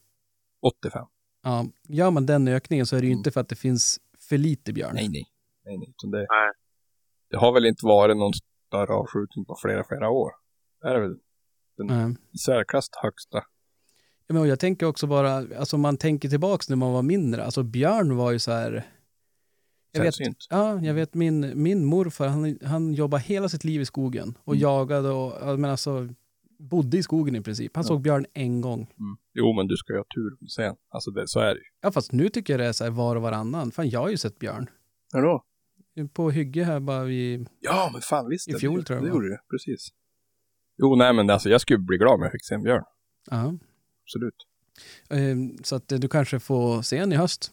85. 0.62 1.06
ja, 1.42 1.66
gör 1.88 2.10
man 2.10 2.26
den 2.26 2.48
ökningen 2.48 2.86
så 2.86 2.96
är 2.96 3.00
det 3.00 3.06
ju 3.06 3.12
inte 3.12 3.30
för 3.30 3.40
att 3.40 3.48
det 3.48 3.56
finns 3.56 4.00
för 4.28 4.38
lite 4.38 4.72
björn. 4.72 4.94
Nej, 4.94 5.08
nej. 5.08 5.24
nej, 5.64 5.78
nej. 5.78 5.88
Utan 5.88 6.10
det, 6.10 6.18
Nej. 6.18 6.52
det 7.30 7.36
har 7.36 7.52
väl 7.52 7.66
inte 7.66 7.86
varit 7.86 8.16
någon 8.16 8.32
större 8.68 8.92
avskjutning 8.92 9.44
på 9.44 9.56
flera, 9.62 9.84
flera 9.84 10.10
år. 10.10 10.30
Det 10.82 10.88
är 10.88 11.00
väl 11.00 11.16
Nej. 11.78 12.16
i 12.34 12.38
särklass 12.38 12.88
högsta. 13.02 13.44
Ja, 14.26 14.34
men 14.34 14.48
jag 14.48 14.60
tänker 14.60 14.86
också 14.86 15.06
bara, 15.06 15.36
alltså 15.58 15.78
man 15.78 15.96
tänker 15.96 16.28
tillbaks 16.28 16.68
när 16.68 16.76
man 16.76 16.92
var 16.92 17.02
mindre, 17.02 17.44
alltså 17.44 17.62
björn 17.62 18.16
var 18.16 18.32
ju 18.32 18.38
så 18.38 18.52
här, 18.52 18.86
jag 19.96 20.04
vet, 20.04 20.14
ja, 20.50 20.80
jag 20.80 20.94
vet 20.94 21.14
min, 21.14 21.62
min 21.62 21.84
morfar, 21.84 22.28
han, 22.28 22.58
han 22.64 22.94
jobbade 22.94 23.22
hela 23.22 23.48
sitt 23.48 23.64
liv 23.64 23.80
i 23.80 23.84
skogen 23.84 24.38
och 24.44 24.56
jagade 24.56 25.10
och, 25.10 25.32
ja, 25.40 25.56
men 25.56 25.70
alltså, 25.70 26.08
bodde 26.58 26.98
i 26.98 27.02
skogen 27.02 27.36
i 27.36 27.40
princip. 27.40 27.76
Han 27.76 27.84
såg 27.84 28.00
björn 28.00 28.26
en 28.34 28.60
gång. 28.60 28.80
Mm. 28.80 29.16
Jo, 29.34 29.52
men 29.52 29.66
du 29.66 29.76
ska 29.76 29.92
ju 29.92 29.98
ha 29.98 30.04
tur 30.14 30.48
sen. 30.48 30.74
Alltså 30.88 31.10
det, 31.10 31.28
så 31.28 31.40
är 31.40 31.54
det 31.54 31.60
ju. 31.60 31.66
Ja, 31.82 31.90
fast 31.92 32.12
nu 32.12 32.28
tycker 32.28 32.52
jag 32.52 32.60
det 32.60 32.66
är 32.66 32.72
så 32.72 32.84
här 32.84 32.90
var 32.90 33.16
och 33.16 33.22
varannan. 33.22 33.70
Fan, 33.70 33.88
jag 33.88 34.00
har 34.00 34.08
ju 34.08 34.16
sett 34.16 34.38
björn. 34.38 34.70
Ja, 35.12 35.20
då? 35.20 35.44
På 36.12 36.30
hygge 36.30 36.64
här 36.64 36.80
bara 36.80 37.04
vid... 37.04 37.48
Ja, 37.60 37.90
men 37.92 38.00
fan 38.02 38.28
visst. 38.28 38.48
I 38.48 38.54
fjol 38.54 38.78
det, 38.78 38.84
tror 38.84 38.96
jag 38.96 39.04
Det 39.04 39.08
gjorde 39.08 39.28
det, 39.28 39.40
precis. 39.50 39.88
Jo, 40.78 40.96
nej 40.96 41.12
men 41.12 41.30
alltså 41.30 41.48
jag 41.48 41.60
skulle 41.60 41.78
bli 41.78 41.96
glad 41.96 42.14
om 42.14 42.22
jag 42.22 42.32
fick 42.32 42.44
se 42.44 42.54
en 42.54 42.62
björn. 42.62 42.82
Ja. 43.30 43.54
Absolut. 44.04 44.34
Ehm, 45.10 45.58
Så 45.64 45.76
att 45.76 45.88
du 45.88 46.08
kanske 46.08 46.40
får 46.40 46.82
se 46.82 46.98
en 46.98 47.12
i 47.12 47.16
höst. 47.16 47.52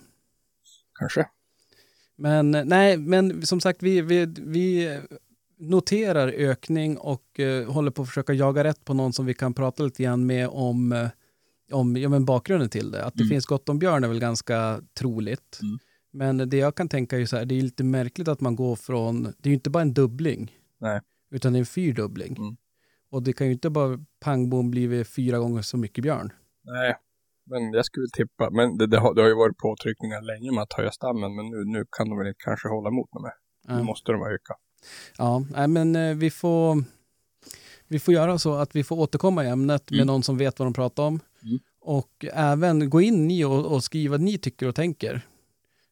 Kanske. 1.00 1.26
Men 2.18 2.56
eh, 2.56 2.66
nej, 2.66 2.98
men 2.98 3.46
som 3.46 3.62
sagt, 3.62 3.84
vi, 3.84 4.02
vi, 4.02 4.26
vi 4.38 5.00
noterar 5.60 6.28
ökning 6.28 6.98
och 6.98 7.40
eh, 7.40 7.72
håller 7.72 7.92
på 7.92 8.02
att 8.02 8.08
försöka 8.08 8.34
jaga 8.34 8.64
rätt 8.64 8.86
på 8.86 8.94
någon 8.94 9.14
som 9.14 9.26
vi 9.26 9.34
kan 9.34 9.54
prata 9.54 9.84
lite 9.84 10.04
grann 10.04 10.26
med 10.26 10.48
om, 10.48 10.92
eh, 10.92 11.08
om 11.72 11.98
ja, 11.98 12.10
men 12.10 12.26
bakgrunden 12.26 12.70
till 12.70 12.92
det. 12.92 13.06
Att 13.06 13.14
det 13.14 13.24
Mm. 13.24 13.30
finns 13.30 13.46
gott 13.46 13.70
om 13.70 13.80
björn 13.80 14.04
är 14.04 14.08
väl 14.08 14.20
ganska 14.20 14.82
troligt. 15.00 15.60
Mm. 15.62 15.78
Men 16.14 16.50
det 16.50 16.58
jag 16.58 16.76
kan 16.76 16.90
tänka 16.90 17.16
är 17.16 17.20
ju 17.20 17.28
så 17.28 17.38
här, 17.38 17.46
det 17.46 17.56
är 17.56 17.62
lite 17.62 17.84
märkligt 17.84 18.28
att 18.28 18.42
man 18.42 18.56
går 18.56 18.76
från, 18.76 19.24
det 19.24 19.48
är 19.48 19.48
ju 19.50 19.54
inte 19.54 19.70
bara 19.70 19.82
en 19.82 19.94
dubbling, 19.94 20.58
Nej. 20.80 21.02
utan 21.32 21.54
det 21.54 21.58
är 21.58 21.60
en 21.60 21.66
fyrdubbling. 21.66 22.36
Mm. 22.38 22.56
Och 23.12 23.24
det 23.24 23.34
kan 23.34 23.48
ju 23.48 23.54
inte 23.54 23.70
bara 23.70 24.00
pang 24.20 24.50
bom 24.50 24.72
blivit 24.72 25.08
fyra 25.08 25.38
gånger 25.40 25.62
så 25.62 25.78
mycket 25.78 26.02
björn. 26.04 26.34
Nej, 26.64 26.96
men 27.46 27.74
jag 27.74 27.86
skulle 27.86 28.08
tippa. 28.14 28.50
Men 28.50 28.78
det, 28.78 28.88
det, 28.88 29.00
har, 29.00 29.14
det 29.16 29.22
har 29.22 29.30
ju 29.30 29.36
varit 29.36 29.58
påtryckningar 29.58 30.22
länge 30.22 30.52
med 30.52 30.62
att 30.64 30.74
höja 30.74 30.92
stammen. 30.92 31.36
Men 31.36 31.46
nu, 31.50 31.64
nu 31.66 31.86
kan 31.98 32.10
de 32.10 32.18
väl 32.18 32.28
inte 32.28 32.44
kanske 32.44 32.68
hålla 32.68 32.90
emot 32.90 33.10
med. 33.14 33.32
Nu 33.68 33.74
Ja. 33.74 33.84
måste 33.84 34.12
de 34.12 34.22
öka. 34.22 34.54
Ja, 35.18 35.46
nej, 35.52 35.68
men 35.68 35.96
eh, 35.96 36.16
vi 36.16 36.32
får, 36.32 36.84
vi 37.88 38.00
får 38.00 38.14
göra 38.14 38.38
så 38.40 38.54
att 38.54 38.76
vi 38.76 38.84
får 38.84 38.96
återkomma 39.00 39.46
i 39.46 39.48
ämnet 39.48 39.92
med 39.92 39.98
Mm. 40.00 40.08
någon 40.08 40.24
som 40.24 40.38
vet 40.38 40.60
vad 40.60 40.66
de 40.68 40.74
pratar 40.74 41.04
om. 41.04 41.20
Mm. 41.44 41.60
Och 41.82 42.26
även 42.34 42.90
gå 42.90 43.02
in 43.02 43.28
ni 43.28 43.46
och, 43.46 43.66
och 43.74 43.84
skriva 43.84 44.12
vad 44.12 44.22
ni 44.22 44.38
tycker 44.38 44.68
och 44.68 44.76
tänker. 44.76 45.22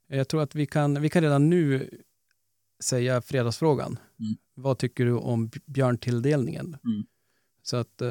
Jag 0.08 0.28
tror 0.28 0.42
att 0.42 0.56
vi 0.56 0.66
kan, 0.66 1.02
vi 1.02 1.10
kan 1.10 1.22
redan 1.24 1.50
nu 1.50 1.90
säga 2.84 3.22
fredagsfrågan. 3.22 4.00
Mm. 4.20 4.36
Vad 4.56 4.78
tycker 4.78 5.06
du 5.06 5.14
om 5.14 5.52
björntilldelningen? 5.66 6.66
Mm. 6.66 7.04
Så 7.64 7.78
att 7.78 8.02
eh, 8.02 8.10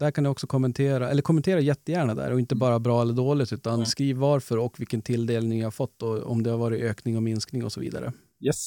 där 0.00 0.10
kan 0.10 0.24
ni 0.24 0.30
också 0.30 0.46
kommentera, 0.46 1.08
eller 1.10 1.22
kommentera 1.22 1.60
jättegärna 1.60 2.14
där 2.14 2.32
och 2.32 2.38
inte 2.40 2.54
bara 2.54 2.78
bra 2.78 3.02
eller 3.02 3.12
dåligt 3.14 3.52
utan 3.52 3.74
Mm. 3.74 3.86
skriv 3.86 4.16
varför 4.16 4.58
och 4.58 4.80
vilken 4.80 5.02
tilldelning 5.02 5.58
ni 5.58 5.64
har 5.64 5.70
fått 5.70 6.02
och 6.02 6.30
om 6.32 6.42
det 6.42 6.50
har 6.50 6.58
varit 6.58 6.82
ökning 6.82 7.16
och 7.16 7.22
minskning 7.22 7.64
och 7.64 7.72
så 7.72 7.80
vidare. 7.80 8.12
Yes. 8.46 8.60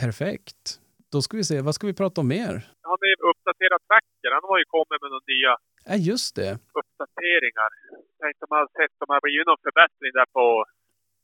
Perfekt. 0.00 0.80
Då 1.12 1.18
ska 1.22 1.36
vi 1.36 1.44
se, 1.44 1.56
vad 1.68 1.74
ska 1.74 1.86
vi 1.86 1.94
prata 2.02 2.20
om 2.20 2.28
mer? 2.28 2.52
Han 2.82 2.90
har 2.94 3.06
ju 3.12 3.16
uppdaterat 3.30 3.82
tracker. 3.90 4.30
Han 4.38 4.44
har 4.50 4.58
ju 4.62 4.66
kommit 4.76 4.98
med 5.02 5.10
några 5.12 5.26
nya 5.34 5.52
Ja, 5.90 5.94
just 6.10 6.30
det. 6.40 6.50
uppdateringar. 6.80 7.70
Jag 8.18 8.26
inte 8.32 8.44
om 8.46 8.52
jag 8.56 8.62
har 8.66 8.70
sett 8.80 8.94
om 9.02 9.06
det 9.08 9.14
har 9.18 9.24
blivit 9.28 9.46
någon 9.50 9.62
förbättring 9.68 10.12
där 10.18 10.28
på 10.38 10.44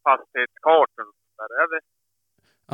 fastighetskartan. 0.07 1.07
där. 1.39 1.49
Jag, 1.61 1.69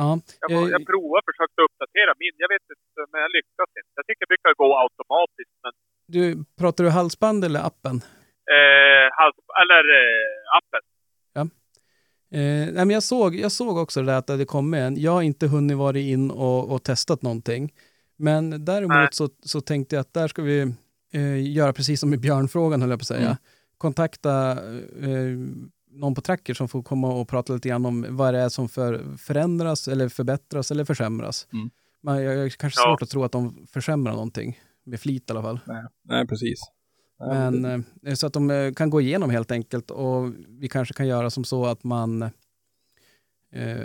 Ja, 0.01 0.09
jag, 0.41 0.51
eh, 0.51 0.69
jag 0.75 0.81
provar 0.91 1.17
och 1.21 1.27
försökt 1.31 1.57
uppdatera 1.65 2.11
min. 2.21 2.35
Jag 2.43 2.49
vet 2.55 2.65
inte, 2.75 2.99
men 3.11 3.19
jag 3.25 3.31
lyckas 3.37 3.71
inte. 3.81 3.93
Jag 3.99 4.05
tycker 4.07 4.21
det 4.25 4.31
brukar 4.33 4.53
gå 4.61 4.67
automatiskt, 4.85 5.55
men 5.63 5.73
du, 6.15 6.23
pratar 6.61 6.83
du 6.83 6.89
halsband 6.89 7.39
eller 7.45 7.61
appen? 7.69 7.97
eh, 8.55 9.05
hals, 9.19 9.35
eller 9.61 9.83
eh, 9.99 10.57
appen. 10.59 10.83
Eh, 12.33 12.73
nej, 12.73 12.85
men 12.85 12.89
jag, 12.89 13.03
såg, 13.03 13.35
jag 13.35 13.51
såg 13.51 13.77
också 13.77 13.99
det 13.99 14.05
där 14.05 14.17
att 14.17 14.27
det 14.27 14.33
hade 14.33 14.45
kommit 14.45 14.77
en. 14.77 15.01
Jag 15.01 15.11
har 15.11 15.21
inte 15.21 15.47
hunnit 15.47 15.77
vara 15.77 15.97
in 15.97 16.31
och, 16.31 16.71
och 16.71 16.83
testat 16.83 17.21
någonting. 17.21 17.73
Men 18.17 18.65
däremot 18.65 18.95
Nej. 18.95 19.07
så, 19.11 19.29
så 19.43 19.61
tänkte 19.61 19.95
jag 19.95 20.01
att 20.01 20.13
där 20.13 20.27
ska 20.27 20.41
vi 20.41 20.61
eh, 21.13 21.53
göra 21.53 21.73
precis 21.73 21.99
som 21.99 22.13
i 22.13 22.17
björnfrågan 22.17 22.81
höll 22.81 22.89
jag 22.89 22.99
på 22.99 23.03
att 23.03 23.07
säga. 23.07 23.25
Mm. 23.25 23.37
Kontakta 23.77 24.51
eh, 25.01 25.37
någon 25.93 26.15
på 26.15 26.21
Tracker 26.21 26.53
som 26.53 26.67
får 26.67 26.83
komma 26.83 27.13
och 27.13 27.27
prata 27.27 27.53
lite 27.53 27.69
grann 27.69 27.85
om 27.85 28.05
vad 28.09 28.33
det 28.33 28.39
är 28.39 28.49
som 28.49 28.69
för, 28.69 29.17
förändras 29.17 29.87
eller 29.87 30.09
förbättras 30.09 30.71
eller 30.71 30.85
försämras. 30.85 31.47
Mm. 31.53 31.69
Men 32.01 32.15
jag, 32.23 32.35
jag 32.35 32.45
är 32.45 32.49
kanske 32.49 32.79
Ja. 32.81 32.91
svårt 32.91 33.01
att 33.01 33.09
tro 33.09 33.23
att 33.23 33.31
de 33.31 33.67
försämrar 33.73 34.13
någonting. 34.13 34.59
Med 34.85 34.99
flit 34.99 35.29
i 35.29 35.31
alla 35.33 35.41
fall. 35.41 35.59
Nej, 35.65 35.83
nej 36.03 36.27
precis. 36.27 36.59
Men 37.19 37.65
eh, 38.05 38.13
så 38.15 38.27
att 38.27 38.33
de 38.33 38.51
eh, 38.51 38.73
kan 38.73 38.89
gå 38.89 39.01
igenom 39.01 39.29
helt 39.29 39.51
enkelt 39.51 39.91
och 39.91 40.33
vi 40.47 40.69
kanske 40.69 40.93
kan 40.93 41.07
göra 41.07 41.29
som 41.29 41.43
så 41.43 41.65
att 41.65 41.83
man 41.83 42.29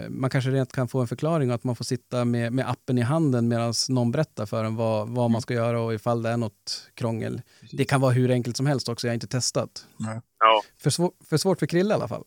man 0.08 0.30
kanske 0.30 0.50
rent 0.50 0.72
kan 0.72 0.88
få 0.88 1.00
en 1.00 1.06
förklaring 1.06 1.48
och 1.48 1.54
att 1.54 1.64
man 1.64 1.76
får 1.76 1.84
sitta 1.84 2.24
med, 2.24 2.52
med 2.52 2.70
appen 2.70 2.98
i 2.98 3.00
handen 3.00 3.48
medan 3.48 3.74
någon 3.88 4.10
berättar 4.10 4.46
för 4.46 4.64
en 4.64 4.76
vad, 4.76 5.08
vad 5.08 5.30
man 5.30 5.40
ska 5.40 5.54
göra 5.54 5.80
och 5.80 5.94
ifall 5.94 6.22
det 6.22 6.30
är 6.30 6.36
något 6.36 6.90
krångel. 6.94 7.42
Det 7.72 7.84
kan 7.84 8.00
vara 8.00 8.12
hur 8.12 8.30
enkelt 8.30 8.56
som 8.56 8.66
helst 8.66 8.88
också, 8.88 9.06
jag 9.06 9.10
har 9.10 9.14
inte 9.14 9.26
testat. 9.26 9.86
Ja. 9.98 10.62
För, 10.82 10.90
svår, 10.90 11.12
för 11.24 11.36
svårt 11.36 11.58
för 11.58 11.66
Krille 11.66 11.90
i 11.90 11.94
alla 11.94 12.08
fall. 12.08 12.24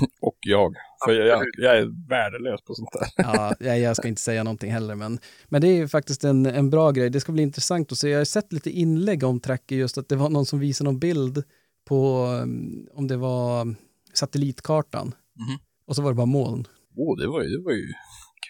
Och 0.20 0.38
jag. 0.40 0.74
För 1.04 1.12
jag, 1.12 1.44
jag, 1.58 1.78
är 1.78 2.08
värdelös 2.08 2.62
på 2.62 2.74
sånt 2.74 2.92
där. 2.92 3.08
Ja, 3.16 3.54
jag, 3.60 3.80
jag 3.80 3.96
ska 3.96 4.08
inte 4.08 4.20
säga 4.20 4.44
någonting 4.44 4.72
heller, 4.72 4.94
men, 4.94 5.18
men 5.48 5.60
det 5.60 5.68
är 5.68 5.76
ju 5.76 5.88
faktiskt 5.88 6.24
en, 6.24 6.46
en 6.46 6.70
bra 6.70 6.90
grej. 6.90 7.10
Det 7.10 7.20
ska 7.20 7.32
bli 7.32 7.42
intressant 7.42 7.92
att 7.92 7.98
se. 7.98 8.08
Jag 8.08 8.20
har 8.20 8.24
sett 8.24 8.52
lite 8.52 8.70
inlägg 8.70 9.24
om 9.24 9.40
Tracker, 9.40 9.76
just 9.76 9.98
att 9.98 10.08
det 10.08 10.16
var 10.16 10.28
någon 10.28 10.46
som 10.46 10.58
visade 10.58 10.90
någon 10.90 10.98
bild 10.98 11.44
på 11.84 12.26
um, 12.26 12.88
om 12.92 13.08
det 13.08 13.16
var 13.16 13.74
satellitkartan. 14.12 15.14
Mhm. 15.36 15.58
Och 15.86 15.96
så 15.96 16.02
var 16.02 16.10
det 16.10 16.14
bara 16.14 16.26
moln. 16.26 16.66
Åh, 16.96 17.16
det 17.18 17.26
var 17.26 17.40
det 17.42 17.62
var 17.64 17.72
ju 17.72 17.92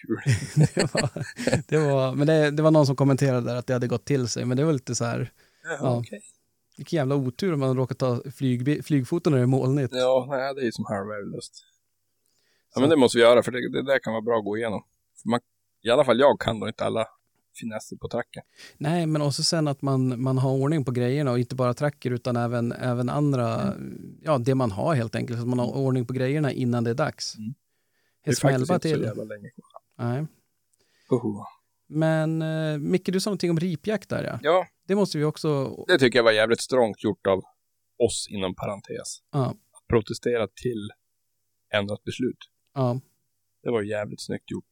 kul. 0.01 0.17
det 0.75 0.93
var, 0.93 1.09
det 1.67 1.77
var, 1.77 2.15
men 2.15 2.27
det, 2.27 2.51
det 2.51 2.63
var 2.63 2.71
någon 2.71 2.85
som 2.85 2.95
kommenterade 2.95 3.47
där 3.47 3.55
att 3.55 3.67
det 3.67 3.73
hade 3.73 3.87
gått 3.87 4.05
till 4.05 4.27
sig, 4.27 4.45
men 4.45 4.57
det 4.57 4.63
var 4.65 4.73
lite 4.73 4.95
så 4.95 5.05
här, 5.05 5.31
Ja, 5.63 5.77
Ja. 5.81 5.97
okej. 5.99 6.21
vilken 6.77 6.97
jävla 6.97 7.15
otur 7.15 7.53
om 7.53 7.59
man 7.59 7.75
råkar 7.77 7.95
ta 7.95 8.21
flyg, 8.35 8.85
flygfoton 8.85 9.31
när 9.33 9.37
det 9.37 9.43
är 9.43 9.47
molnigt. 9.47 9.93
Ja, 9.95 10.27
nej, 10.29 10.55
det 10.55 10.61
är 10.61 10.65
ju 10.65 10.71
som 10.71 10.85
halvvärdelöst. 10.85 11.53
Ja, 12.75 12.81
men 12.81 12.89
det 12.89 12.95
måste 12.95 13.17
vi 13.17 13.23
göra, 13.23 13.43
för 13.43 13.51
det, 13.51 13.69
det 13.71 13.83
där 13.85 13.99
kan 13.99 14.13
vara 14.13 14.21
bra 14.21 14.37
att 14.37 14.45
gå 14.45 14.57
igenom. 14.57 14.83
Man, 15.25 15.39
I 15.83 15.89
alla 15.89 16.03
fall 16.05 16.19
jag 16.19 16.39
kan 16.39 16.59
då 16.59 16.67
inte 16.67 16.85
alla 16.85 17.07
finesser 17.59 17.95
på 17.97 18.07
tracken. 18.09 18.43
Nej, 18.77 19.05
men 19.05 19.21
också 19.21 19.43
sen 19.43 19.67
att 19.67 19.81
man, 19.81 20.21
man 20.21 20.37
har 20.37 20.51
ordning 20.51 20.85
på 20.85 20.91
grejerna 20.91 21.31
och 21.31 21.39
inte 21.39 21.55
bara 21.55 21.73
tracker 21.73 22.11
utan 22.11 22.35
även, 22.35 22.71
även 22.71 23.09
andra, 23.09 23.73
ja 24.21 24.37
det 24.37 24.55
man 24.55 24.71
har 24.71 24.95
helt 24.95 25.15
enkelt, 25.15 25.39
så 25.39 25.43
att 25.43 25.49
man 25.49 25.59
har 25.59 25.75
ordning 25.77 26.05
på 26.05 26.13
grejerna 26.13 26.51
innan 26.51 26.83
det 26.83 26.89
är 26.89 26.93
dags. 26.95 27.35
Mm. 27.37 27.53
Det 28.23 28.31
är 28.31 28.35
faktiskt 28.35 28.71
inte 28.71 28.89
så 28.89 28.95
till. 28.95 29.03
jävla 29.03 29.23
länge 29.23 29.49
kvar. 29.49 30.05
Nej. 30.07 30.25
Oho. 31.09 31.45
Men 31.87 32.41
eh, 32.41 32.77
Micke, 32.77 33.05
du 33.05 33.19
sa 33.19 33.29
någonting 33.29 33.49
om 33.49 33.59
ripjakt 33.59 34.09
där 34.09 34.23
ja. 34.23 34.39
Ja, 34.41 34.67
Det 34.87 34.95
måste 34.95 35.17
vi 35.17 35.23
också, 35.23 35.75
det 35.87 35.99
tycker 35.99 36.19
jag 36.19 36.23
var 36.23 36.31
jävligt 36.31 36.61
strångt 36.61 37.03
gjort 37.03 37.27
av 37.27 37.43
oss 38.03 38.27
inom 38.29 38.55
parentes. 38.55 39.19
ja, 39.31 39.45
Att 39.49 39.87
protestera 39.87 40.47
till 40.47 40.89
ändrat 41.73 42.03
beslut. 42.03 42.37
ja. 42.73 42.99
Det 43.63 43.71
var 43.71 43.81
jävligt 43.81 44.21
snyggt 44.21 44.51
gjort. 44.51 44.69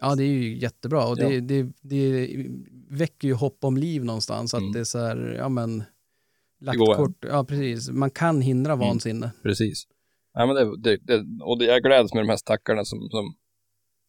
Ja, 0.00 0.14
det 0.14 0.22
är 0.24 0.28
ju 0.28 0.58
jättebra 0.58 1.06
och 1.06 1.16
det, 1.16 1.34
Ja. 1.34 1.40
det, 1.40 1.72
det 1.82 2.36
väcker 2.90 3.28
ju 3.28 3.34
hopp 3.34 3.64
om 3.64 3.76
liv 3.76 4.04
någonstans. 4.04 4.54
Att 4.54 4.60
Mm. 4.60 4.72
det 4.72 4.80
är 4.80 4.84
så 4.84 4.98
här, 4.98 5.34
ja 5.38 5.48
men, 5.48 5.84
lagt 6.60 6.78
kort, 6.78 7.24
ja 7.28 7.44
precis. 7.44 7.90
Man 7.90 8.10
kan 8.10 8.40
hindra 8.40 8.72
Mm. 8.72 8.86
vansinne. 8.86 9.30
Precis. 9.42 9.86
Ja, 10.34 10.46
men 10.46 10.54
det, 10.56 10.76
det, 10.82 10.96
det, 10.96 11.44
och 11.44 11.58
det, 11.58 11.64
jag 11.64 11.82
gläds 11.82 12.14
med 12.14 12.22
de 12.22 12.28
här 12.28 12.36
stackarna 12.36 12.84
som, 12.84 12.98
som 13.10 13.34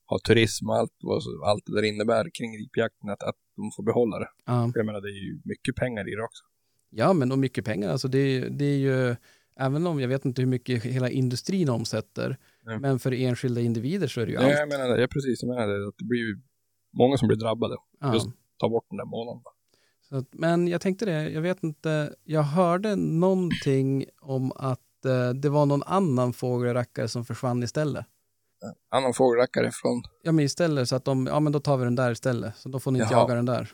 har 0.06 0.20
turism 0.20 0.70
och 0.70 0.76
allt, 0.76 0.92
allt 1.46 1.66
det 1.66 1.76
där 1.76 1.84
innebär 1.84 2.30
kring 2.34 2.58
ripjakten, 2.58 3.10
att, 3.10 3.24
att 3.24 3.36
de 3.56 3.72
får 3.76 3.84
behålla 3.84 4.20
det. 4.20 4.30
Ja. 4.46 4.70
För 4.74 4.80
jag 4.80 4.86
menar, 4.86 5.02
det 5.02 5.08
är 5.10 5.24
ju 5.26 5.42
mycket 5.44 5.76
pengar 5.76 6.10
i 6.14 6.16
det 6.16 6.24
också. 6.24 6.44
ja, 6.90 7.14
men 7.14 7.32
och 7.32 7.40
mycket 7.40 7.66
pengar. 7.66 7.90
Alltså 7.90 8.08
det, 8.08 8.50
det 8.50 8.66
är 8.66 8.78
ju, 8.78 9.16
även 9.60 9.88
om 9.88 10.00
jag 10.00 10.08
vet 10.08 10.26
inte 10.26 10.42
hur 10.42 10.50
mycket 10.50 10.84
hela 10.84 11.10
industrin 11.10 11.70
omsätter, 11.70 12.38
Mm. 12.68 12.82
men 12.82 13.00
för 13.00 13.12
enskilda 13.14 13.62
individer 13.62 14.08
så 14.08 14.22
är 14.22 14.26
det 14.26 14.32
ju 14.32 14.38
Ja, 14.38 14.50
jag 14.50 14.62
allt. 14.62 14.70
menar 14.70 14.90
det, 14.90 15.02
ja, 15.02 15.08
precis, 15.08 15.44
jag 15.44 15.50
menar 15.50 15.68
det, 15.68 15.88
att 15.88 15.98
det 15.98 16.06
blir 16.06 16.20
ju 16.20 16.40
många 16.94 17.18
som 17.18 17.28
blir 17.28 17.38
drabbade. 17.38 17.76
Ja. 18.00 18.14
just- 18.14 18.28
Ta 18.58 18.70
bort 18.70 18.86
den 18.90 18.98
där 18.98 19.06
månaden. 19.06 19.42
Att, 20.12 20.28
men 20.32 20.68
jag 20.68 20.82
tänkte 20.82 21.06
det, 21.06 21.30
jag 21.30 21.42
vet 21.42 21.64
inte, 21.64 22.16
jag 22.24 22.42
hörde 22.42 22.96
någonting 22.96 24.06
om 24.22 24.52
att 24.56 25.06
eh, 25.06 25.30
det 25.30 25.50
var 25.50 25.66
någon 25.66 25.84
annan 25.84 26.34
fågelrackare 26.34 27.08
som 27.08 27.26
försvann 27.26 27.64
istället. 27.64 28.06
Annan 28.90 29.14
fågelrackare 29.14 29.72
från 29.74 30.04
Ja, 30.24 30.32
men 30.32 30.46
istället 30.46 30.90
så 30.90 30.96
att 30.96 31.06
de, 31.06 31.28
ja 31.28 31.40
men 31.40 31.52
då 31.54 31.60
tar 31.60 31.78
vi 31.78 31.84
den 31.84 31.96
där 31.96 32.12
istället. 32.12 32.58
Så 32.58 32.70
då 32.70 32.80
får 32.80 32.92
ni 32.92 33.00
inte 33.00 33.14
Jaha. 33.14 33.22
jaga 33.22 33.36
den 33.36 33.46
där. 33.46 33.72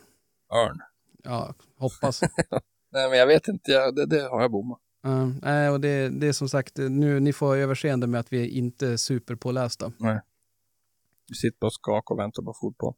örn. 0.54 0.80
Ja, 1.24 1.54
hoppas. 1.78 2.22
Nej, 2.92 3.10
men 3.10 3.20
jag 3.20 3.28
vet 3.28 3.48
inte, 3.48 3.72
jag, 3.72 3.96
det, 3.96 4.06
det 4.06 4.22
har 4.22 4.42
jag 4.42 4.52
bommat. 4.52 4.80
Ja, 5.04 5.32
nej, 5.42 5.70
och 5.70 5.82
det, 5.82 6.10
det 6.10 6.28
är 6.28 6.34
som 6.34 6.50
sagt, 6.50 6.78
nu, 6.78 7.20
ni 7.20 7.34
får 7.34 7.56
överseende 7.56 8.08
med 8.08 8.20
att 8.20 8.34
vi 8.34 8.42
är 8.42 8.48
inte 8.48 8.98
superpålästa. 8.98 9.92
Vi 11.30 11.36
sitter 11.36 11.66
och 11.68 11.74
skakar 11.74 12.16
och 12.16 12.20
väntar 12.20 12.44
på 12.44 12.54
fotboll. 12.62 12.94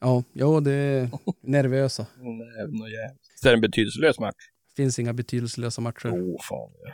Ja, 0.00 0.24
jo, 0.32 0.60
det 0.60 0.72
är 0.72 1.10
nervösa. 1.40 2.06
Nej, 2.16 2.26
något 2.80 2.90
jävligt. 2.90 3.20
Så 3.34 3.48
är 3.48 3.52
det 3.52 3.56
en 3.56 3.60
betydelselös 3.60 4.18
match. 4.18 4.34
Finns 4.76 4.98
inga 4.98 5.12
betydelselösa 5.12 5.80
matcher. 5.80 6.06
Åh, 6.12 6.18
oh, 6.18 6.42
fan. 6.42 6.70
Ja. 6.84 6.92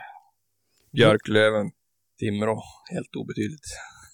Björklöven, 0.91 1.71
Timrå, 2.19 2.61
helt 2.91 3.15
obetydligt. 3.15 3.63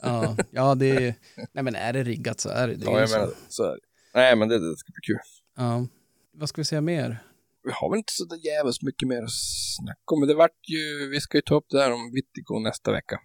Ja, 0.02 0.38
ja, 0.52 0.76
det 0.76 0.90
är, 0.90 1.16
nej 1.52 1.64
men 1.64 1.76
är 1.76 1.94
det 1.94 2.04
riggat 2.04 2.40
så 2.40 2.50
är 2.50 2.68
det. 2.68 2.76
det 2.76 2.86
är 2.86 2.92
Ja, 2.92 3.00
jag 3.00 3.10
så. 3.10 3.18
menar, 3.20 3.34
så 3.50 3.64
är 3.64 3.72
det. 3.72 3.80
Nej, 4.14 4.36
men 4.36 4.50
det, 4.50 4.70
det 4.70 4.78
ska 4.78 4.92
bli 4.92 5.02
kul. 5.14 5.20
Ja. 5.58 5.88
Vad 6.34 6.50
ska 6.50 6.62
vi 6.62 6.66
säga 6.66 6.82
mer? 6.82 7.24
Vi 7.64 7.72
har 7.74 7.90
väl 7.90 7.98
inte 7.98 8.14
så 8.14 8.28
jävligt 8.44 8.82
mycket 8.82 9.08
mer 9.08 9.24
att 9.24 9.34
snacka 9.78 10.14
om, 10.14 10.20
men 10.20 10.30
det 10.30 10.36
vart 10.36 10.70
ju, 10.70 11.10
vi 11.10 11.22
ska 11.22 11.38
ju 11.38 11.42
ta 11.42 11.56
upp 11.56 11.66
det 11.70 11.82
här 11.82 11.92
om 11.94 12.12
Vittico 12.14 12.60
nästa 12.60 12.92
vecka. 12.92 13.20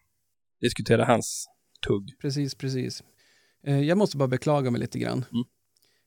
Diskutera 0.60 1.04
hans 1.04 1.46
tugg. 1.86 2.18
Precis, 2.20 2.54
precis. 2.54 3.02
Eh, 3.66 3.80
Jag 3.80 3.98
måste 3.98 4.16
bara 4.16 4.28
beklaga 4.28 4.70
mig 4.70 4.80
lite 4.80 4.98
grann. 4.98 5.24
Mm. 5.32 5.44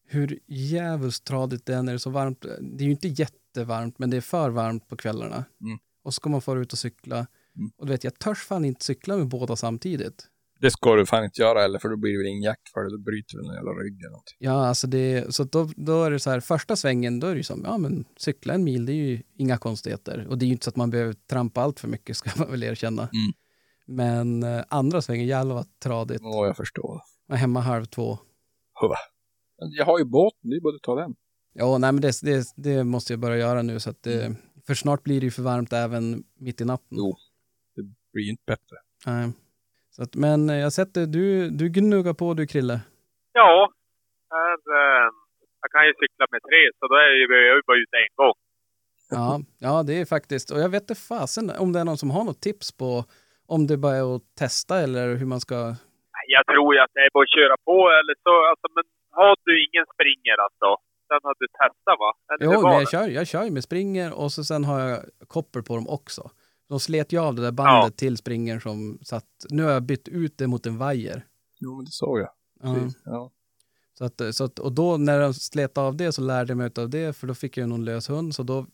Hur 0.08 0.40
djävulskt 0.48 1.28
tradigt 1.28 1.66
det 1.66 1.74
är 1.74 1.84
när 1.84 1.92
det 1.94 1.96
är 1.96 1.98
så 1.98 2.10
varmt. 2.10 2.42
Det 2.42 2.84
är 2.84 2.86
ju 2.86 2.92
inte 2.92 3.08
jättevarmt, 3.08 4.00
men 4.00 4.10
det 4.10 4.18
är 4.18 4.22
för 4.22 4.50
varmt 4.50 4.88
på 4.88 4.98
kvällarna. 4.98 5.46
Mm. 5.62 5.78
Och 6.04 6.14
så 6.14 6.16
ska 6.16 6.30
man 6.30 6.42
fara 6.42 6.60
ut 6.60 6.74
och 6.74 6.80
cykla. 6.80 7.28
Mm. 7.56 7.72
Och 7.78 7.86
du 7.86 7.92
vet, 7.92 8.04
jag 8.04 8.20
törs 8.20 8.46
fan 8.46 8.66
inte 8.66 8.86
cykla 8.86 9.18
med 9.18 9.28
båda 9.28 9.56
samtidigt. 9.56 10.28
Det 10.62 10.72
ska 10.72 10.96
du 10.96 11.06
fan 11.06 11.24
inte 11.24 11.42
göra 11.42 11.64
eller 11.64 11.80
för 11.80 11.90
då 11.90 11.98
blir 11.98 12.12
det 12.12 12.18
väl 12.18 12.28
ingen 12.28 12.44
jakt 12.44 12.70
för 12.74 12.84
det, 12.84 12.92
då 12.92 12.98
bryter 12.98 13.38
du 13.38 13.44
den 13.44 13.54
jävla 13.54 13.72
ryggen 13.72 14.12
någonting. 14.12 14.36
Ja, 14.40 14.68
alltså 14.68 14.88
det, 14.88 15.36
så 15.36 15.44
då, 15.44 15.70
då 15.76 16.04
är 16.04 16.12
det 16.12 16.20
så 16.20 16.30
här, 16.30 16.40
första 16.40 16.76
svängen, 16.76 17.20
då 17.20 17.28
är 17.28 17.32
det 17.32 17.38
ju 17.38 17.44
som, 17.44 17.62
ja 17.66 17.78
men 17.78 18.06
cykla 18.18 18.54
en 18.54 18.64
mil, 18.64 18.86
det 18.86 18.92
är 18.92 18.96
ju 18.96 19.22
inga 19.38 19.58
konstigheter. 19.58 20.28
Och 20.30 20.38
det 20.38 20.46
är 20.46 20.48
ju 20.48 20.54
inte 20.54 20.64
så 20.64 20.70
att 20.70 20.76
man 20.76 20.90
behöver 20.90 21.14
trampa 21.14 21.62
allt 21.62 21.80
för 21.80 21.88
mycket, 21.88 22.18
ska 22.22 22.30
man 22.38 22.52
väl 22.52 22.64
erkänna. 22.64 23.02
Mm. 23.02 23.34
Men 23.88 24.44
eh, 24.44 24.64
andra 24.68 25.02
svängen, 25.02 25.28
jävlar 25.28 25.56
vad 25.56 25.80
tradigt. 25.80 26.22
Åh, 26.24 26.48
jag 26.48 26.58
förstår. 26.58 27.02
Man 27.28 27.36
är 27.36 27.40
hemma 27.40 27.60
halv 27.60 27.86
två. 27.86 28.18
Men 29.60 29.72
Jag 29.72 29.86
har 29.86 30.00
ju 30.00 30.06
båten, 30.06 30.50
det 30.50 30.56
är 30.56 30.62
bara 30.62 30.76
att 30.76 30.82
ta 30.82 30.96
den. 30.96 31.16
Ja, 31.54 31.78
nej 31.78 31.92
men 31.92 32.02
det, 32.02 32.22
det, 32.22 32.46
det 32.56 32.84
måste 32.84 33.14
jag 33.14 33.20
börja 33.20 33.38
göra 33.38 33.62
nu 33.62 33.80
så 33.80 33.90
att 33.90 34.04
det, 34.04 34.36
för 34.68 34.74
snart 34.74 35.04
blir 35.04 35.20
det 35.20 35.26
ju 35.26 35.32
för 35.32 35.42
varmt 35.44 35.74
även 35.74 36.24
mitt 36.40 36.62
i 36.62 36.66
natten. 36.66 36.98
Jo. 36.98 37.16
Det 37.76 37.82
blir 38.14 38.24
ju 38.24 38.30
inte 38.32 38.44
bättre. 38.48 38.76
Nej. 39.06 39.32
Så 39.96 40.04
att, 40.04 40.16
men 40.16 40.50
jag 40.50 40.66
har 40.66 40.76
sett 40.80 40.94
det, 40.94 41.06
du, 41.06 41.50
du 41.50 41.70
gnuggar 41.70 42.14
på 42.14 42.34
du 42.34 42.48
Krille. 42.48 42.80
Ja, 43.34 43.72
eh, 44.34 45.08
jag 45.62 45.72
kan 45.72 45.86
ju 45.88 45.94
cykla 46.02 46.26
med 46.32 46.42
tre, 46.50 46.62
så 46.80 46.88
då 46.88 46.96
är 46.96 47.08
jag 47.08 47.18
ju 47.58 47.62
bara 47.68 47.78
ute 47.78 47.98
en 48.06 48.16
gång. 48.16 48.38
Ja, 49.10 49.40
ja 49.60 49.84
det 49.88 50.02
är 50.02 50.06
faktiskt, 50.06 50.52
och 50.52 50.60
jag 50.60 50.70
vet 50.70 50.82
inte 50.84 50.96
fasen 50.96 51.52
om 51.60 51.74
det 51.74 51.80
är 51.80 51.86
någon 51.86 51.98
som 51.98 52.12
har 52.12 52.24
något 52.24 52.42
tips 52.42 52.78
på 52.78 53.04
om 53.48 53.68
det 53.68 53.78
bara 53.78 53.96
är 53.96 54.16
att 54.16 54.22
testa 54.40 54.80
eller 54.86 55.16
hur 55.20 55.26
man 55.26 55.40
ska... 55.40 55.56
Jag 56.36 56.46
tror 56.52 56.76
ju 56.76 56.80
att 56.82 56.94
det 56.94 57.00
är 57.00 57.10
bara 57.14 57.24
att 57.24 57.38
köra 57.38 57.56
på, 57.70 57.78
eller 58.00 58.16
så, 58.26 58.34
alltså, 58.52 58.68
men 58.76 58.86
har 59.20 59.36
du 59.46 59.54
ingen 59.66 59.86
springer 59.94 60.38
alltså, 60.46 60.70
sen 61.08 61.20
hade 61.24 61.42
du 61.46 61.48
testat 61.62 61.98
va? 62.04 62.12
Eller 62.32 62.44
Jo, 62.46 62.62
det? 62.62 62.74
jag 62.80 62.90
kör, 62.90 63.08
jag 63.08 63.28
kör 63.28 63.44
ju 63.44 63.52
med 63.52 63.64
springer 63.64 64.10
och 64.22 64.32
så 64.32 64.44
sen 64.44 64.64
har 64.66 64.80
jag 64.80 65.00
koppel 65.28 65.64
på 65.64 65.76
dem 65.76 65.88
också. 65.98 66.22
De 66.72 66.80
slet 66.80 67.12
ju 67.14 67.18
av 67.22 67.36
det 67.36 67.42
där 67.42 67.52
bandet 67.52 67.98
till 67.98 68.18
springer 68.18 68.60
som 68.60 69.00
satt. 69.04 69.26
Nu 69.50 69.64
har 69.64 69.72
jag 69.72 69.84
bytt 69.84 70.08
ut 70.08 70.38
det 70.38 70.48
mot 70.48 70.66
en 70.66 70.78
vajer. 70.78 71.26
Jo, 71.60 71.76
men 71.76 71.86
det 71.86 71.92
såg 71.92 72.20
jag. 72.20 72.30
Ja. 72.64 72.76
Ja. 73.06 73.32
Så 73.98 74.06
att, 74.06 74.22
så 74.36 74.44
att, 74.44 74.60
och 74.60 74.72
då 74.72 74.98
när 74.98 75.20
de 75.22 75.34
slet 75.34 75.78
av 75.78 75.96
det 75.96 76.12
så 76.12 76.22
lärde 76.22 76.52
jag 76.52 76.58
mig 76.58 76.72
av 76.78 76.90
det 76.90 77.14
för 77.18 77.28
då 77.28 77.34
fick 77.36 77.58
jag 77.58 77.70
någon 77.70 77.86
lös 77.86 78.10
hund 78.10 78.36
så 78.36 78.44
då 78.44 78.66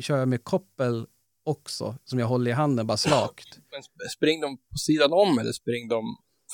kör 0.00 0.18
jag 0.18 0.28
med 0.28 0.44
koppel 0.44 1.06
också 1.44 1.96
som 2.04 2.18
jag 2.18 2.26
håller 2.26 2.50
i 2.50 2.54
handen 2.54 2.86
bara 2.86 2.96
slakt. 2.96 3.58
Men 3.72 3.80
sp- 3.80 4.08
spring 4.16 4.40
de 4.40 4.56
på 4.56 4.76
sidan 4.78 5.12
om 5.12 5.38
eller 5.38 5.52
spring 5.52 5.88
de 5.88 6.04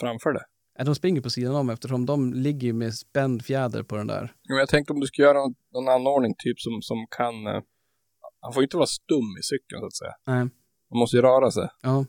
framför 0.00 0.32
det? 0.32 0.44
Ja, 0.78 0.84
de 0.84 0.94
springer 0.94 1.20
på 1.20 1.30
sidan 1.30 1.54
om 1.54 1.70
eftersom 1.70 2.06
de 2.06 2.34
ligger 2.34 2.72
med 2.72 2.94
spänd 2.94 3.44
fjäder 3.44 3.82
på 3.82 3.96
den 3.96 4.06
där. 4.06 4.32
Men 4.48 4.56
jag 4.58 4.68
tänkte 4.68 4.92
om 4.92 5.00
du 5.00 5.06
ska 5.06 5.22
göra 5.22 5.38
någon, 5.38 5.54
någon 5.72 5.88
anordning 5.88 6.34
typ 6.38 6.60
som, 6.60 6.82
som 6.82 7.06
kan... 7.10 7.46
eh, 7.46 7.62
han 8.40 8.52
får 8.52 8.60
ju 8.62 8.64
inte 8.64 8.76
vara 8.76 8.86
stum 8.86 9.36
i 9.40 9.42
cykeln 9.42 9.80
så 9.80 9.86
att 9.86 9.96
säga. 9.96 10.12
Nej. 10.26 10.48
Han 10.96 11.00
måste 11.00 11.16
ju 11.16 11.22
röra 11.22 11.50
sig. 11.50 11.68
Ja, 11.82 12.04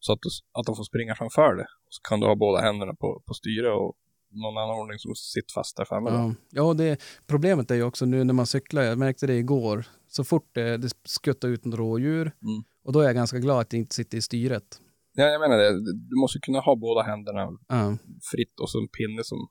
Så 0.00 0.12
att, 0.12 0.18
att 0.52 0.66
de 0.66 0.76
får 0.76 0.84
springa 0.84 1.14
framför 1.14 1.54
det. 1.56 1.66
Så 1.88 2.00
kan 2.08 2.20
du 2.20 2.26
ha 2.26 2.34
båda 2.36 2.60
händerna 2.62 2.94
på, 2.94 3.22
på 3.26 3.34
styre 3.34 3.72
och 3.72 3.94
någon 4.30 4.58
anordning 4.58 4.98
som 4.98 5.14
sitter 5.14 5.52
fast 5.52 5.76
där 5.76 5.84
framme. 5.84 6.10
då. 6.10 6.16
ja. 6.16 6.34
ja 6.50 6.74
det, 6.74 7.00
problemet 7.26 7.70
är 7.70 7.74
ju 7.74 7.82
också 7.82 8.04
nu 8.06 8.24
när 8.24 8.34
man 8.34 8.46
cyklar, 8.46 8.82
jag 8.82 8.98
märkte 8.98 9.26
det 9.26 9.34
igår, 9.34 9.84
så 10.08 10.24
fort 10.24 10.48
det, 10.52 10.76
det 10.76 10.88
skuttar 11.04 11.48
ut 11.48 11.64
en 11.66 11.76
rådjur 11.76 12.32
Mm. 12.42 12.64
och 12.84 12.92
då 12.92 13.00
är 13.00 13.04
jag 13.04 13.14
ganska 13.14 13.38
glad 13.38 13.60
att 13.60 13.70
det 13.70 13.76
inte 13.76 13.94
sitter 13.94 14.18
i 14.18 14.22
styret. 14.22 14.80
Ja, 15.14 15.24
jag 15.24 15.40
menar 15.40 15.58
det. 15.58 15.70
Du 16.10 16.16
måste 16.20 16.38
kunna 16.38 16.60
ha 16.60 16.76
båda 16.76 17.02
händerna 17.02 17.48
Ja, 17.68 17.96
fritt 18.32 18.60
och 18.60 18.70
så 18.70 18.78
en 18.80 18.88
pinne 18.88 19.24
som, 19.24 19.48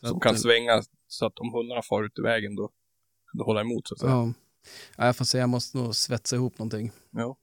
så 0.00 0.06
som 0.06 0.20
kan 0.20 0.36
svänga 0.38 0.82
så 1.06 1.26
att 1.26 1.38
om 1.38 1.52
hundarna 1.54 1.82
far 1.82 2.04
ut 2.04 2.18
i 2.18 2.22
vägen 2.22 2.54
då 2.56 2.70
du 3.32 3.44
hålla 3.44 3.60
emot 3.60 3.88
så 3.88 3.94
att 3.94 4.00
säga. 4.00 4.12
Ja. 4.12 4.32
ja, 4.96 5.06
jag 5.06 5.16
får 5.16 5.24
se, 5.24 5.38
jag 5.38 5.48
måste 5.48 5.78
nog 5.78 5.94
svetsa 5.94 6.36
ihop 6.36 6.58
någonting. 6.58 6.92
Ja. 7.10 7.36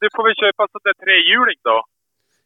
Du 0.00 0.08
får 0.16 0.24
väl 0.24 0.34
köpa 0.34 0.62
en 0.62 0.68
sån 0.72 0.80
där 0.84 0.94
trehjuling 1.04 1.60
då. 1.62 1.84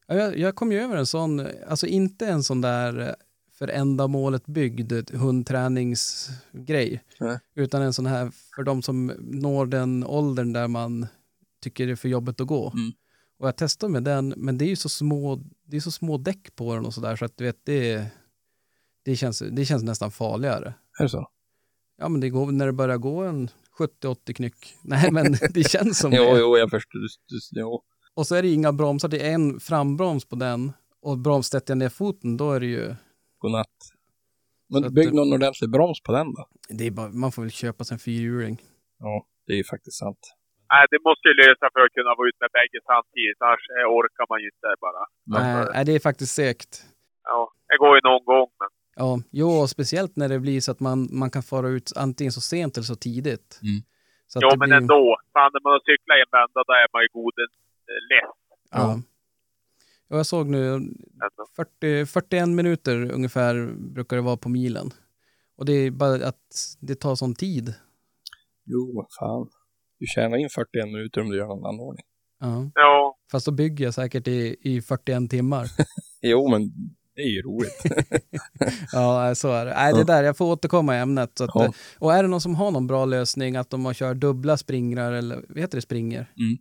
Ja, 0.06 0.14
jag, 0.14 0.38
jag 0.38 0.54
kom 0.54 0.72
ju 0.72 0.78
över 0.78 0.96
en 0.96 1.06
sån, 1.06 1.46
alltså 1.68 1.86
inte 1.86 2.26
en 2.26 2.42
sån 2.42 2.60
där 2.60 3.00
eh, 3.00 3.14
för 3.58 3.68
ändamålet 3.68 4.46
byggd 4.46 5.10
hundträningsgrej, 5.14 7.04
Nej. 7.20 7.38
utan 7.54 7.82
en 7.82 7.92
sån 7.92 8.06
här 8.06 8.30
för 8.54 8.62
de 8.62 8.82
som 8.82 9.06
når 9.18 9.66
den 9.66 10.04
åldern 10.04 10.52
där 10.52 10.68
man 10.68 11.06
tycker 11.62 11.86
det 11.86 11.92
är 11.92 11.96
för 11.96 12.08
jobbigt 12.08 12.40
att 12.40 12.46
gå. 12.46 12.70
Mm. 12.70 12.92
Och 13.38 13.46
jag 13.46 13.56
testade 13.56 13.92
med 13.92 14.02
den, 14.04 14.34
men 14.36 14.58
det 14.58 14.64
är 14.64 14.68
ju 14.68 14.76
så 14.76 14.88
små, 14.88 15.40
det 15.64 15.76
är 15.76 15.80
så 15.80 15.90
små 15.90 16.18
däck 16.18 16.56
på 16.56 16.74
den 16.74 16.86
och 16.86 16.94
sådär 16.94 17.16
så 17.16 17.24
att 17.24 17.36
du 17.36 17.44
vet, 17.44 17.64
det, 17.64 18.06
det, 19.04 19.16
känns, 19.16 19.42
det 19.50 19.64
känns 19.64 19.82
nästan 19.82 20.10
farligare. 20.10 20.74
Är 20.98 21.02
det 21.02 21.08
så? 21.08 21.28
Ja, 21.96 22.08
men 22.08 22.20
det 22.20 22.30
går 22.30 22.52
när 22.52 22.66
det 22.66 22.72
börjar 22.72 22.96
gå 22.96 23.22
en 23.22 23.50
70-80 23.80 24.32
knyck. 24.32 24.74
Nej, 24.84 25.12
men 25.12 25.32
det 25.54 25.70
känns 25.70 25.98
som 25.98 26.10
Jo, 26.18 26.24
det. 26.24 26.40
jo, 26.40 26.56
jag 26.58 26.70
förstår. 26.70 26.98
Du, 26.98 27.08
du, 27.28 27.60
jo. 27.60 27.82
Och 28.14 28.26
så 28.26 28.34
är 28.34 28.42
det 28.42 28.48
inga 28.48 28.72
bromsar, 28.72 29.08
det 29.08 29.20
är 29.28 29.34
en 29.34 29.60
frambroms 29.60 30.24
på 30.28 30.36
den 30.36 30.72
och 31.02 31.18
bromssätter 31.18 31.70
jag 31.70 31.78
ner 31.78 31.88
foten, 31.88 32.36
då 32.36 32.52
är 32.52 32.60
det 32.60 32.66
ju 32.66 32.94
Godnatt. 33.38 33.76
Men 34.72 34.94
bygg 34.94 35.14
någon 35.14 35.32
ordentlig 35.32 35.70
broms 35.70 36.00
på 36.06 36.12
den 36.12 36.26
då. 36.36 36.42
Det 36.78 36.84
är 36.86 36.90
bara, 36.90 37.08
man 37.22 37.32
får 37.32 37.42
väl 37.42 37.50
köpa 37.62 37.84
sig 37.84 37.94
en 37.94 37.98
fyrhjuling. 37.98 38.56
Ja, 38.98 39.14
det 39.46 39.52
är 39.52 39.56
ju 39.62 39.64
faktiskt 39.74 39.98
sant. 39.98 40.22
Nej, 40.72 40.84
det 40.92 41.00
måste 41.08 41.24
ju 41.30 41.34
lösa 41.42 41.66
för 41.74 41.80
att 41.86 41.92
kunna 41.98 42.12
vara 42.18 42.26
ut 42.30 42.38
med 42.42 42.50
bägge 42.58 42.78
samtidigt. 42.92 43.38
Annars 43.46 43.64
orkar 43.98 44.26
man 44.32 44.38
ju 44.44 44.48
inte 44.54 44.68
bara. 44.86 45.02
Nej, 45.34 45.66
nej, 45.74 45.82
det 45.86 45.92
är 45.98 46.02
faktiskt 46.10 46.32
segt. 46.40 46.72
Ja, 47.30 47.40
det 47.68 47.76
går 47.82 47.92
ju 47.96 48.00
någon 48.10 48.24
gång. 48.32 48.39
Ja, 49.10 49.22
jo, 49.30 49.66
speciellt 49.68 50.16
när 50.16 50.28
det 50.28 50.38
blir 50.40 50.60
så 50.60 50.70
att 50.72 50.80
man, 50.80 51.08
man 51.12 51.30
kan 51.30 51.42
fara 51.42 51.68
ut 51.68 51.92
antingen 51.96 52.32
så 52.32 52.40
sent 52.40 52.76
eller 52.76 52.84
så 52.84 52.94
tidigt. 52.96 53.60
Mm. 53.62 53.82
Så 54.26 54.38
att 54.38 54.42
Jo, 54.42 54.48
det 54.50 54.56
men 54.58 54.68
blir- 54.68 54.76
ändå. 54.76 55.16
Fan, 55.32 55.50
när 55.54 55.62
man 55.64 55.72
har 55.72 55.80
cyklat 55.80 56.16
en 56.24 56.30
vända, 56.32 56.60
då 56.66 56.72
är 56.72 56.88
man 56.92 57.02
ju 57.02 57.08
god 57.12 57.32
eh, 57.42 58.00
lätt. 58.12 58.36
Ja. 58.70 59.00
Och 60.10 60.18
jag 60.18 60.26
såg 60.26 60.46
nu 60.46 60.72
Ändå. 60.74 61.46
40, 61.56 62.06
41 62.06 62.48
minuter 62.48 63.10
ungefär 63.12 63.72
brukar 63.76 64.16
det 64.16 64.22
vara 64.22 64.36
på 64.36 64.48
milen. 64.48 64.90
Och 65.56 65.64
det 65.66 65.72
är 65.72 65.90
bara 65.90 66.26
att 66.26 66.76
det 66.80 66.94
tar 66.94 67.14
sån 67.14 67.34
tid. 67.34 67.74
Jo, 68.64 68.92
vad 68.96 69.06
fan. 69.18 69.48
Du 69.98 70.06
tjänar 70.06 70.36
in 70.38 70.48
41 70.50 70.86
minuter 70.86 71.20
om 71.20 71.30
du 71.30 71.36
gör 71.36 71.46
någon 71.46 71.66
anordning. 71.66 72.04
Ja. 72.40 72.70
Ja, 72.74 73.16
Fast 73.32 73.46
då 73.46 73.52
bygger 73.52 73.84
jag 73.84 73.94
säkert 73.94 74.28
i, 74.28 74.56
i 74.60 74.80
41 74.82 75.30
timmar. 75.30 75.66
Jo, 76.22 76.48
men 76.50 76.62
det 77.20 77.26
är 77.26 77.30
ju 77.30 77.42
roligt. 77.42 77.82
Ja, 78.92 79.34
så 79.34 79.52
är 79.52 79.66
det. 79.66 79.74
Nej, 79.74 79.92
det 79.92 80.04
där, 80.04 80.22
jag 80.22 80.36
får 80.36 80.44
återkomma 80.46 80.96
i 80.96 80.98
ämnet. 80.98 81.40
Att, 81.40 81.50
Ja. 81.54 81.72
Och 81.98 82.14
är 82.14 82.22
det 82.22 82.28
någon 82.28 82.40
som 82.40 82.54
har 82.54 82.70
någon 82.70 82.86
bra 82.86 83.04
lösning, 83.04 83.56
att 83.56 83.70
de 83.70 83.84
har 83.84 83.94
kört 83.94 84.16
dubbla 84.16 84.56
springrar, 84.56 85.12
eller 85.12 85.44
vad 85.48 85.58
heter 85.58 85.78
det, 85.78 85.82
springer? 85.82 86.26
Mm. 86.38 86.58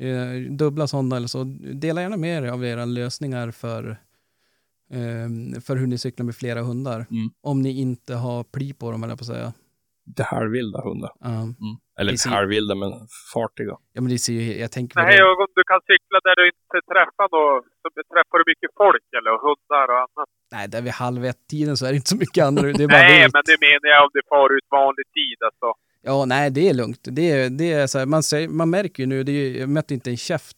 Eh, 0.00 0.52
dubbla 0.52 0.86
sådana 0.86 1.16
eller 1.16 1.28
så, 1.28 1.44
dela 1.74 2.02
gärna 2.02 2.16
med 2.16 2.44
er 2.44 2.48
av 2.48 2.64
era 2.64 2.84
lösningar 2.84 3.50
för, 3.50 3.90
eh, 4.90 5.60
för 5.60 5.76
hur 5.76 5.86
ni 5.86 5.98
cyklar 5.98 6.24
med 6.26 6.36
flera 6.36 6.62
hundar. 6.62 7.06
Mm. 7.10 7.30
Om 7.42 7.62
ni 7.62 7.80
inte 7.80 8.14
har 8.14 8.44
pli 8.44 8.72
på 8.72 8.90
dem, 8.90 9.04
eller 9.04 9.16
på 9.16 9.22
att 9.22 9.26
säga. 9.26 9.52
Lite 10.06 10.22
halvvilda 10.22 10.80
hundar. 10.84 11.10
Ja. 11.20 11.28
Mm. 11.28 11.54
Eller 12.00 12.12
Precis. 12.12 12.32
halvvilda, 12.32 12.74
men 12.82 12.92
fartiga. 13.34 13.74
ja, 13.94 14.00
men 14.02 14.10
det 14.12 14.18
ser 14.18 14.32
ju, 14.32 14.58
jag 14.64 14.70
tänker 14.76 14.94
på 14.94 15.00
Nej, 15.02 15.22
och 15.22 15.40
om 15.44 15.50
du 15.58 15.62
kan 15.72 15.80
cykla 15.90 16.18
där 16.26 16.36
du 16.40 16.44
inte 16.54 16.78
träffar 16.92 17.26
något. 17.36 17.64
Så 17.82 17.86
träffar 18.14 18.36
du 18.40 18.44
mycket 18.52 18.70
folk 18.82 19.06
eller 19.18 19.32
hundar 19.46 19.86
och 19.94 19.98
annat. 20.06 20.28
Nej, 20.54 20.64
där 20.72 20.82
vid 20.86 20.92
halv 20.92 21.24
ett-tiden 21.24 21.76
så 21.76 21.82
är 21.86 21.90
det 21.92 21.96
inte 22.00 22.08
så 22.14 22.20
mycket 22.24 22.44
andra, 22.48 22.62
det 22.62 22.84
är 22.84 22.88
bara 22.88 22.98
Nej, 23.08 23.22
vilt. 23.22 23.32
men 23.36 23.42
det 23.50 23.56
menar 23.66 23.86
jag 23.94 24.00
om 24.06 24.10
du 24.12 24.20
far 24.32 24.48
ut 24.56 24.66
vanlig 24.80 25.06
tid 25.18 25.38
alltså. 25.48 25.68
Ja, 26.08 26.24
nej, 26.34 26.50
det 26.50 26.68
är 26.70 26.74
lugnt. 26.74 27.02
Det 27.18 27.30
är, 27.30 27.50
det 27.50 27.72
är 27.72 27.86
så 27.86 27.98
här, 27.98 28.06
man, 28.06 28.22
säger, 28.22 28.48
man 28.48 28.70
märker 28.70 29.02
ju 29.02 29.06
nu, 29.06 29.22
det 29.22 29.32
är, 29.32 29.60
jag 29.60 29.68
mötte 29.68 29.94
inte 29.94 30.10
en 30.10 30.16
käft 30.16 30.56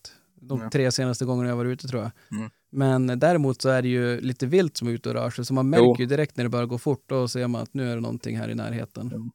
de 0.50 0.60
Ja. 0.60 0.70
tre 0.70 0.92
senaste 0.92 1.24
gångerna 1.24 1.48
jag 1.48 1.56
var 1.56 1.64
ute 1.64 1.88
tror 1.88 2.02
jag. 2.02 2.10
Mm. 2.38 2.50
Men 2.72 3.18
däremot 3.18 3.62
så 3.62 3.68
är 3.68 3.82
det 3.82 3.88
ju 3.88 4.20
lite 4.20 4.46
vilt 4.46 4.76
som 4.76 4.88
är 4.88 4.92
ute 4.92 5.08
och 5.08 5.14
rör 5.14 5.30
sig, 5.30 5.44
så 5.44 5.54
man 5.54 5.64
Jo. 5.64 5.70
märker 5.70 6.00
ju 6.02 6.06
direkt 6.08 6.36
när 6.36 6.44
det 6.44 6.50
börjar 6.50 6.66
gå 6.66 6.78
fort, 6.78 7.04
då 7.08 7.28
ser 7.28 7.46
man 7.48 7.62
att 7.62 7.74
nu 7.74 7.90
är 7.90 7.94
det 7.94 8.00
någonting 8.00 8.36
här 8.38 8.48
i 8.48 8.54
närheten. 8.54 9.06
Mm. 9.06 9.30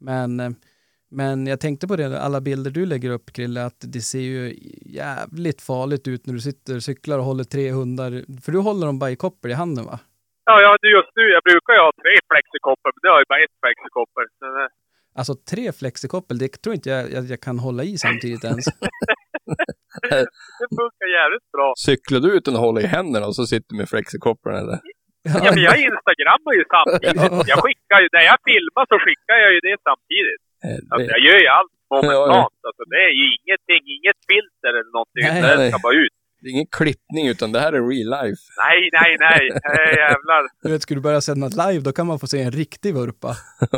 Men, 0.00 0.40
eh, 0.40 0.50
men 1.10 1.46
jag 1.46 1.60
tänkte 1.60 1.86
på 1.88 1.96
det, 1.96 2.20
alla 2.20 2.40
bilder 2.40 2.70
du 2.70 2.86
lägger 2.86 3.10
upp 3.10 3.32
Krille, 3.32 3.64
att 3.64 3.80
det 3.94 4.00
ser 4.00 4.20
ju 4.20 4.54
jävligt 5.02 5.62
farligt 5.62 6.08
ut 6.08 6.26
när 6.26 6.34
du 6.34 6.40
sitter 6.40 6.76
och 6.76 6.82
cyklar 6.82 7.18
och 7.18 7.24
håller 7.24 7.44
tre 7.44 7.70
hundar, 7.70 8.10
för 8.44 8.52
du 8.52 8.58
håller 8.58 8.86
dem 8.86 8.98
bara 8.98 9.10
i 9.10 9.16
koppel 9.16 9.50
i 9.50 9.54
handen 9.54 9.84
va? 9.84 9.98
Ja, 10.44 10.60
ja, 10.60 10.70
just 10.96 11.12
nu. 11.16 11.22
Jag 11.36 11.42
brukar 11.50 11.72
ju 11.74 11.80
ha 11.80 11.92
tre 12.02 12.14
flexikoppar, 12.30 12.90
men 12.94 13.00
det 13.02 13.08
har 13.14 13.18
ju 13.22 13.24
bara 13.28 13.42
ett 13.44 13.56
flexikoppel. 13.62 14.24
Det- 14.40 14.74
Alltså 15.18 15.34
tre 15.52 15.72
flexikoppel, 15.80 16.38
det 16.38 16.48
tror 16.62 16.74
inte 16.74 16.90
jag, 16.90 17.02
jag, 17.12 17.24
jag 17.24 17.40
kan 17.40 17.58
hålla 17.58 17.82
i 17.84 17.98
samtidigt 17.98 18.44
ens. 18.44 18.64
Det 20.60 20.68
funkar 20.80 21.08
jävligt 21.20 21.48
bra. 21.56 21.68
Cyklar 21.88 22.20
du 22.20 22.28
ut 22.36 22.48
och 22.48 22.54
håller 22.54 22.80
i 22.80 22.86
händerna 22.96 23.26
och 23.26 23.36
så 23.38 23.44
sitter 23.52 23.68
du 23.72 23.76
med 23.82 23.88
flexikopplarna 23.88 24.58
eller? 24.64 24.78
Ja, 25.44 25.50
men 25.54 25.62
jag 25.68 25.76
instagrammar 25.88 26.52
ju 26.58 26.64
samtidigt. 26.76 27.46
Jag 27.52 27.58
skickar 27.64 27.98
ju, 28.02 28.08
när 28.16 28.24
jag 28.30 28.38
filmar 28.50 28.84
så 28.92 28.96
skickar 29.04 29.36
jag 29.44 29.50
ju 29.56 29.60
det 29.68 29.76
samtidigt. 29.88 30.42
Alltså, 30.92 31.08
jag 31.14 31.20
gör 31.26 31.38
ju 31.44 31.48
allt 31.58 31.72
momentant. 31.94 32.54
Alltså, 32.68 32.82
det 32.92 33.00
är 33.08 33.14
ju 33.20 33.26
ingenting, 33.38 33.82
inget 33.96 34.18
filter 34.30 34.70
eller 34.78 34.92
någonting. 34.98 35.22
Nej, 35.28 35.42
det 35.42 35.56
nej. 35.62 35.70
ska 35.70 35.78
bara 35.88 35.98
ut. 36.04 36.14
Det 36.40 36.46
är 36.48 36.52
ingen 36.56 36.70
klippning 36.78 37.24
utan 37.34 37.52
det 37.52 37.60
här 37.64 37.72
är 37.78 37.82
real 37.92 38.10
life. 38.16 38.42
Nej, 38.64 38.78
nej, 38.98 39.10
nej. 39.26 39.42
Nej, 39.76 39.88
jävlar. 40.04 40.42
Du 40.62 40.68
vet, 40.72 40.82
skulle 40.82 41.00
du 41.00 41.02
börja 41.02 41.20
sända 41.20 41.46
live, 41.62 41.82
då 41.88 41.92
kan 41.92 42.06
man 42.06 42.18
få 42.18 42.26
se 42.26 42.42
en 42.42 42.52
riktig 42.62 42.94
vurpa. 42.94 43.32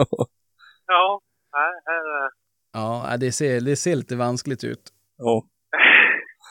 Ja. 0.96 1.20
Nej, 1.56 1.72
här, 1.86 2.30
Ja, 2.72 3.04
nej, 3.08 3.18
det 3.18 3.32
ser, 3.32 3.60
det 3.60 3.76
ser 3.76 3.96
lite 3.96 4.16
vanskligt 4.16 4.64
ut. 4.64 4.84
Ja. 5.18 5.44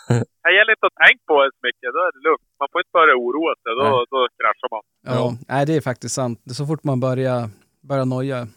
här 0.44 0.52
gäller 0.58 0.72
inte 0.78 0.88
att 0.92 1.00
tänka 1.08 1.24
på 1.28 1.44
det 1.44 1.50
så 1.58 1.62
mycket. 1.68 1.88
Då 1.96 2.00
är 2.08 2.12
det 2.16 2.22
lugnt. 2.30 2.48
Man 2.60 2.68
får 2.72 2.82
inte 2.82 2.94
börja 3.00 3.16
oroa 3.16 3.54
sig. 3.64 3.72
Då, 3.80 3.84
Nej. 3.84 4.06
då 4.14 4.20
kraschar 4.40 4.70
man. 4.76 4.84
Ja, 5.08 5.14
Ja. 5.22 5.38
nej, 5.48 5.66
det 5.66 5.76
är 5.76 5.82
faktiskt 5.82 6.16
sant. 6.16 6.40
Så 6.58 6.66
fort 6.66 6.84
man 6.84 7.00
börjar, 7.00 7.50
börjar 7.90 8.06
noja. 8.06 8.48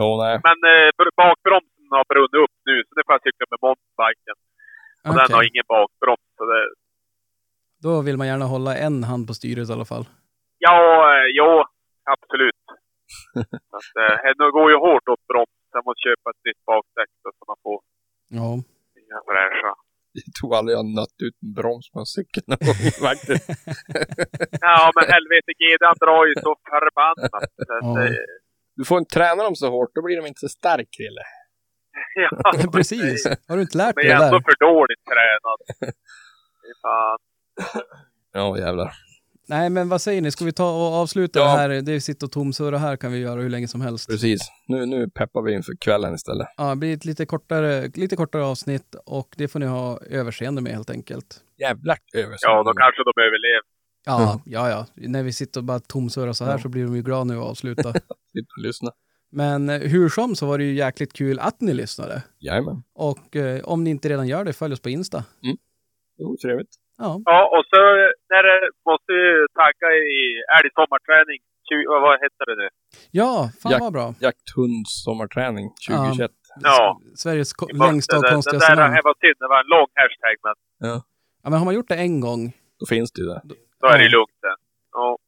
Jo, 0.00 0.08
nej. 0.24 0.34
Men 0.48 0.58
eh, 0.72 0.88
br- 0.98 1.14
bakbromsen 1.22 1.88
har 1.98 2.04
brunnit 2.12 2.36
upp 2.44 2.56
nu, 2.68 2.74
så 2.86 2.90
det 2.96 3.02
får 3.06 3.12
jag 3.16 3.22
cykla 3.26 3.44
med 3.52 3.60
mountainbiken. 3.66 4.36
Och 5.08 5.14
den 5.20 5.28
har 5.36 5.42
ingen 5.50 5.66
bakbroms. 5.76 6.26
Så 6.38 6.42
det, 6.52 6.62
Då 7.86 7.92
vill 8.06 8.16
man 8.20 8.26
gärna 8.30 8.46
hålla 8.56 8.72
en 8.86 8.98
hand 9.10 9.22
på 9.28 9.34
styret 9.40 9.68
i 9.68 9.72
alla 9.76 9.88
fall. 9.92 10.04
ja, 10.66 10.78
eh, 11.12 11.26
jo, 11.38 11.50
absolut. 12.14 12.62
att, 13.76 13.92
eh, 14.02 14.16
det 14.40 14.50
går 14.58 14.68
ju 14.72 14.76
hårt 14.86 15.06
åt 15.12 15.24
broms. 15.30 15.56
Jag 15.76 15.84
måste 15.86 16.00
köpa 16.08 16.26
ett 16.32 16.42
nytt 16.48 16.62
bakdäck 16.72 17.10
så 17.22 17.28
man 17.50 17.58
får 17.64 17.78
Ja. 18.40 18.50
nya 18.98 19.18
fräscha. 19.28 19.72
Jag 20.24 20.30
tror 20.38 20.50
aldrig 20.58 20.72
jag 20.76 20.82
har 20.84 20.92
nött 21.00 21.18
ut 21.26 21.36
en 21.44 21.52
broms 21.58 21.86
på 21.92 21.98
en 22.02 22.10
cykel 22.16 22.42
någon 22.50 22.62
gång 22.68 22.80
faktiskt. 23.08 23.46
Ja, 24.66 24.78
men 24.96 25.04
helvete, 25.14 25.50
GD 25.60 25.84
drar 26.04 26.22
ju 26.30 26.34
så 26.46 26.52
förbannat. 26.72 27.30
Så 27.66 27.72
att, 27.76 27.86
Ja. 27.86 27.92
Du 28.76 28.84
får 28.84 28.98
inte 28.98 29.14
träna 29.14 29.42
dem 29.42 29.54
så 29.56 29.70
hårt, 29.70 29.90
då 29.94 30.02
blir 30.02 30.16
de 30.16 30.26
inte 30.26 30.40
så 30.40 30.48
stark 30.48 30.88
Krille. 30.96 31.20
ja, 32.14 32.70
Precis. 32.72 33.26
Har 33.48 33.56
du 33.56 33.62
inte 33.62 33.78
lärt 33.78 33.96
Men 33.96 34.02
dig 34.04 34.10
jag 34.12 34.20
det 34.20 34.24
är 34.24 34.26
ändå 34.26 34.38
där? 34.38 34.44
för 34.44 34.66
dåligt 34.66 35.02
tränad. 35.12 35.94
Fy 36.62 36.72
fan. 36.82 37.18
Ja, 38.32 38.58
jävlar. 38.58 38.92
Nej, 39.48 39.70
men 39.70 39.88
vad 39.88 40.00
säger 40.00 40.22
ni? 40.22 40.30
Ska 40.30 40.44
vi 40.44 40.52
ta 40.52 40.70
och 40.70 40.94
avsluta 40.94 41.38
Ja. 41.38 41.44
det 41.44 41.50
här? 41.50 41.68
Det 41.68 42.00
sitter 42.00 42.26
och 42.26 42.32
tomsurrar 42.32 42.78
här 42.78 42.96
kan 42.96 43.12
vi 43.12 43.18
göra 43.18 43.40
hur 43.40 43.50
länge 43.50 43.68
som 43.68 43.80
helst. 43.80 44.08
Precis. 44.10 44.40
Nu, 44.68 44.86
nu 44.86 45.08
peppar 45.10 45.42
vi 45.42 45.52
inför 45.52 45.72
kvällen 45.80 46.14
istället. 46.14 46.48
Ja, 46.56 46.64
det 46.70 46.76
blir 46.76 46.94
ett 46.94 47.04
lite 47.04 47.26
kortare, 47.26 47.90
lite 47.94 48.16
kortare 48.16 48.44
avsnitt 48.44 48.94
och 49.06 49.34
det 49.36 49.48
får 49.48 49.58
ni 49.58 49.66
ha 49.66 49.98
överseende 50.10 50.62
med 50.62 50.72
helt 50.72 50.90
enkelt. 50.90 51.26
Jävlar 51.58 51.96
över. 52.14 52.36
Ja, 52.40 52.62
då 52.62 52.72
kanske 52.72 53.02
de 53.04 53.20
överlever. 53.22 53.75
Ja, 54.06 54.40
ja, 54.44 54.70
ja. 54.70 54.86
När 54.94 55.22
vi 55.22 55.32
sitter 55.32 55.60
och 55.60 55.64
bara 55.64 55.78
tomsurrar 55.80 56.32
så 56.32 56.44
här 56.44 56.52
Ja. 56.52 56.58
så 56.58 56.68
blir 56.68 56.84
de 56.84 56.96
ju 56.96 57.02
glada 57.02 57.24
nu 57.24 57.36
att 57.36 57.44
avsluta. 57.44 57.82
Slipper 58.32 58.62
lyssna. 58.66 58.90
Men 59.30 59.68
eh, 59.70 59.78
hur 59.80 60.08
som 60.08 60.36
så 60.36 60.46
var 60.46 60.58
det 60.58 60.64
ju 60.64 60.74
jäkligt 60.74 61.12
kul 61.12 61.38
att 61.38 61.60
ni 61.60 61.74
lyssnade. 61.74 62.22
Jajamän. 62.38 62.82
Och 62.94 63.36
eh, 63.36 63.64
om 63.64 63.84
ni 63.84 63.90
inte 63.90 64.08
redan 64.08 64.26
gör 64.28 64.44
det, 64.44 64.52
följ 64.52 64.72
oss 64.72 64.80
på 64.80 64.88
Insta. 64.90 65.24
Jo, 66.18 66.36
trevligt. 66.42 66.68
Ja, 66.98 67.20
Ja, 67.24 67.40
och 67.58 67.64
så 67.70 67.76
när 68.32 68.42
det 68.48 68.70
måste 68.90 69.12
vi 69.12 69.46
tagga 69.60 69.88
i 69.94 70.18
älg 70.58 70.70
sommarträning. 70.74 71.38
Tju- 71.70 71.88
vad 72.06 72.14
heter 72.24 72.44
det 72.50 72.56
nu? 72.62 72.68
ja 73.10 73.50
fan 73.62 73.72
Jack- 73.72 73.80
vad 73.80 73.92
bra. 73.92 74.14
Jakthunds 74.20 74.90
sommarträning 75.04 75.66
2021. 75.88 76.30
Ja. 76.62 77.00
Sveriges 77.16 77.52
I 77.52 77.54
början- 77.74 77.92
längsta 77.92 78.16
och 78.16 78.22
det- 78.22 78.30
konstigaste 78.32 78.70
Det 78.72 78.76
där 78.76 78.82
namn. 78.88 79.00
var 79.04 79.14
synd, 79.20 79.36
det 79.38 79.48
var 79.48 79.60
en 79.60 79.66
lång 79.76 79.88
hashtag, 80.00 80.36
men 80.46 80.54
Ja, 81.42 81.50
men 81.50 81.58
har 81.58 81.64
man 81.64 81.74
gjort 81.74 81.88
det 81.88 81.94
en 81.96 82.20
gång, 82.20 82.52
Då 82.80 82.86
finns 82.86 83.12
det 83.12 83.20
ju 83.22 83.26
det. 83.28 83.40
Då 83.80 83.86
är 83.88 83.98
det 83.98 84.04
Ja. 84.04 84.10
lugnt 84.10 84.30
sen. 84.40 84.56
Ja, 84.92 85.18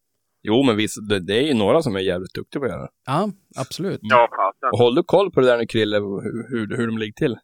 Jo, 0.43 0.63
men 0.63 0.77
visst, 0.77 1.09
det, 1.09 1.19
det 1.21 1.35
är 1.39 1.43
ju 1.43 1.55
några 1.55 1.83
som 1.83 1.97
är 1.97 2.01
jävligt 2.01 2.35
duktiga 2.35 2.61
på 2.61 2.67
att 2.67 2.73
göra 2.73 2.83
det. 2.83 2.89
ja, 3.07 3.29
absolut. 3.57 4.01
ja 4.03 4.29
fasen. 4.37 4.69
Och 4.73 4.79
håll 4.79 4.95
du 4.95 5.03
koll 5.03 5.31
på 5.33 5.41
det 5.41 5.47
där 5.47 5.59
nu, 5.59 5.67
Krille, 5.67 5.97
hur, 5.97 6.49
hur, 6.51 6.77
hur 6.77 6.87
de 6.87 6.99
ligger 6.99 7.13
till? 7.13 7.33
100 7.33 7.41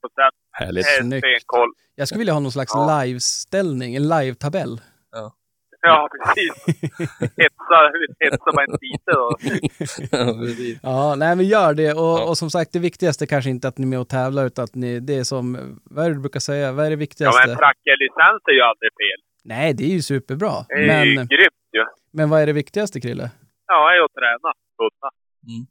procent. 0.00 0.34
Härligt. 0.52 0.86
Snyggt. 0.86 1.26
Stenkoll. 1.26 1.68
Jag 1.94 2.08
skulle 2.08 2.18
vilja 2.18 2.32
ha 2.32 2.40
någon 2.40 2.52
slags 2.52 2.72
Ja. 2.74 3.02
live-ställning, 3.04 3.96
en 3.96 4.02
live-tabell. 4.08 4.80
Ja, 5.80 6.08
precis. 6.12 6.66
Hetsa, 7.20 7.78
hetsa 8.20 8.50
en 8.62 8.70
lite 8.80 9.10
då. 9.12 9.36
Precis. 10.44 10.78
Ja, 10.82 11.14
nej 11.14 11.36
men 11.36 11.46
gör 11.46 11.74
det. 11.74 11.92
Och, 11.92 11.98
Ja. 12.18 12.28
och 12.28 12.38
som 12.38 12.50
sagt, 12.50 12.72
det 12.72 12.78
viktigaste 12.78 13.26
kanske 13.26 13.50
inte 13.50 13.68
att 13.68 13.78
ni 13.78 13.84
är 13.86 13.88
med 13.88 14.00
och 14.00 14.08
tävlar, 14.08 14.46
utan 14.46 14.64
att 14.64 14.74
ni, 14.74 15.00
det 15.00 15.14
är 15.18 15.24
som, 15.24 15.78
vad 15.84 16.04
är 16.04 16.08
det 16.08 16.14
du 16.16 16.20
brukar 16.20 16.40
säga, 16.40 16.72
vad 16.72 16.86
är 16.86 16.90
det 16.90 16.94
Ja, 16.94 16.98
viktigaste? 16.98 17.46
men 17.48 17.56
trackerlicens 17.56 18.42
är 18.50 18.52
ju 18.52 18.62
aldrig 18.62 18.90
fel. 19.02 19.20
Nej, 19.48 19.74
det 19.74 19.84
är 19.84 19.88
ju 19.88 20.02
superbra. 20.02 20.64
Det 20.68 20.74
är 20.74 21.04
ju 21.04 21.16
Men, 21.16 21.26
grymt 21.26 21.68
ju. 21.72 21.84
men 22.12 22.30
vad 22.30 22.40
är 22.42 22.46
det 22.46 22.52
viktigaste, 22.52 23.00
Krille? 23.00 23.30
Ja, 23.66 23.90
är 23.92 24.04
att 24.04 24.12
träna. 24.14 24.52
Hunna. 24.78 25.66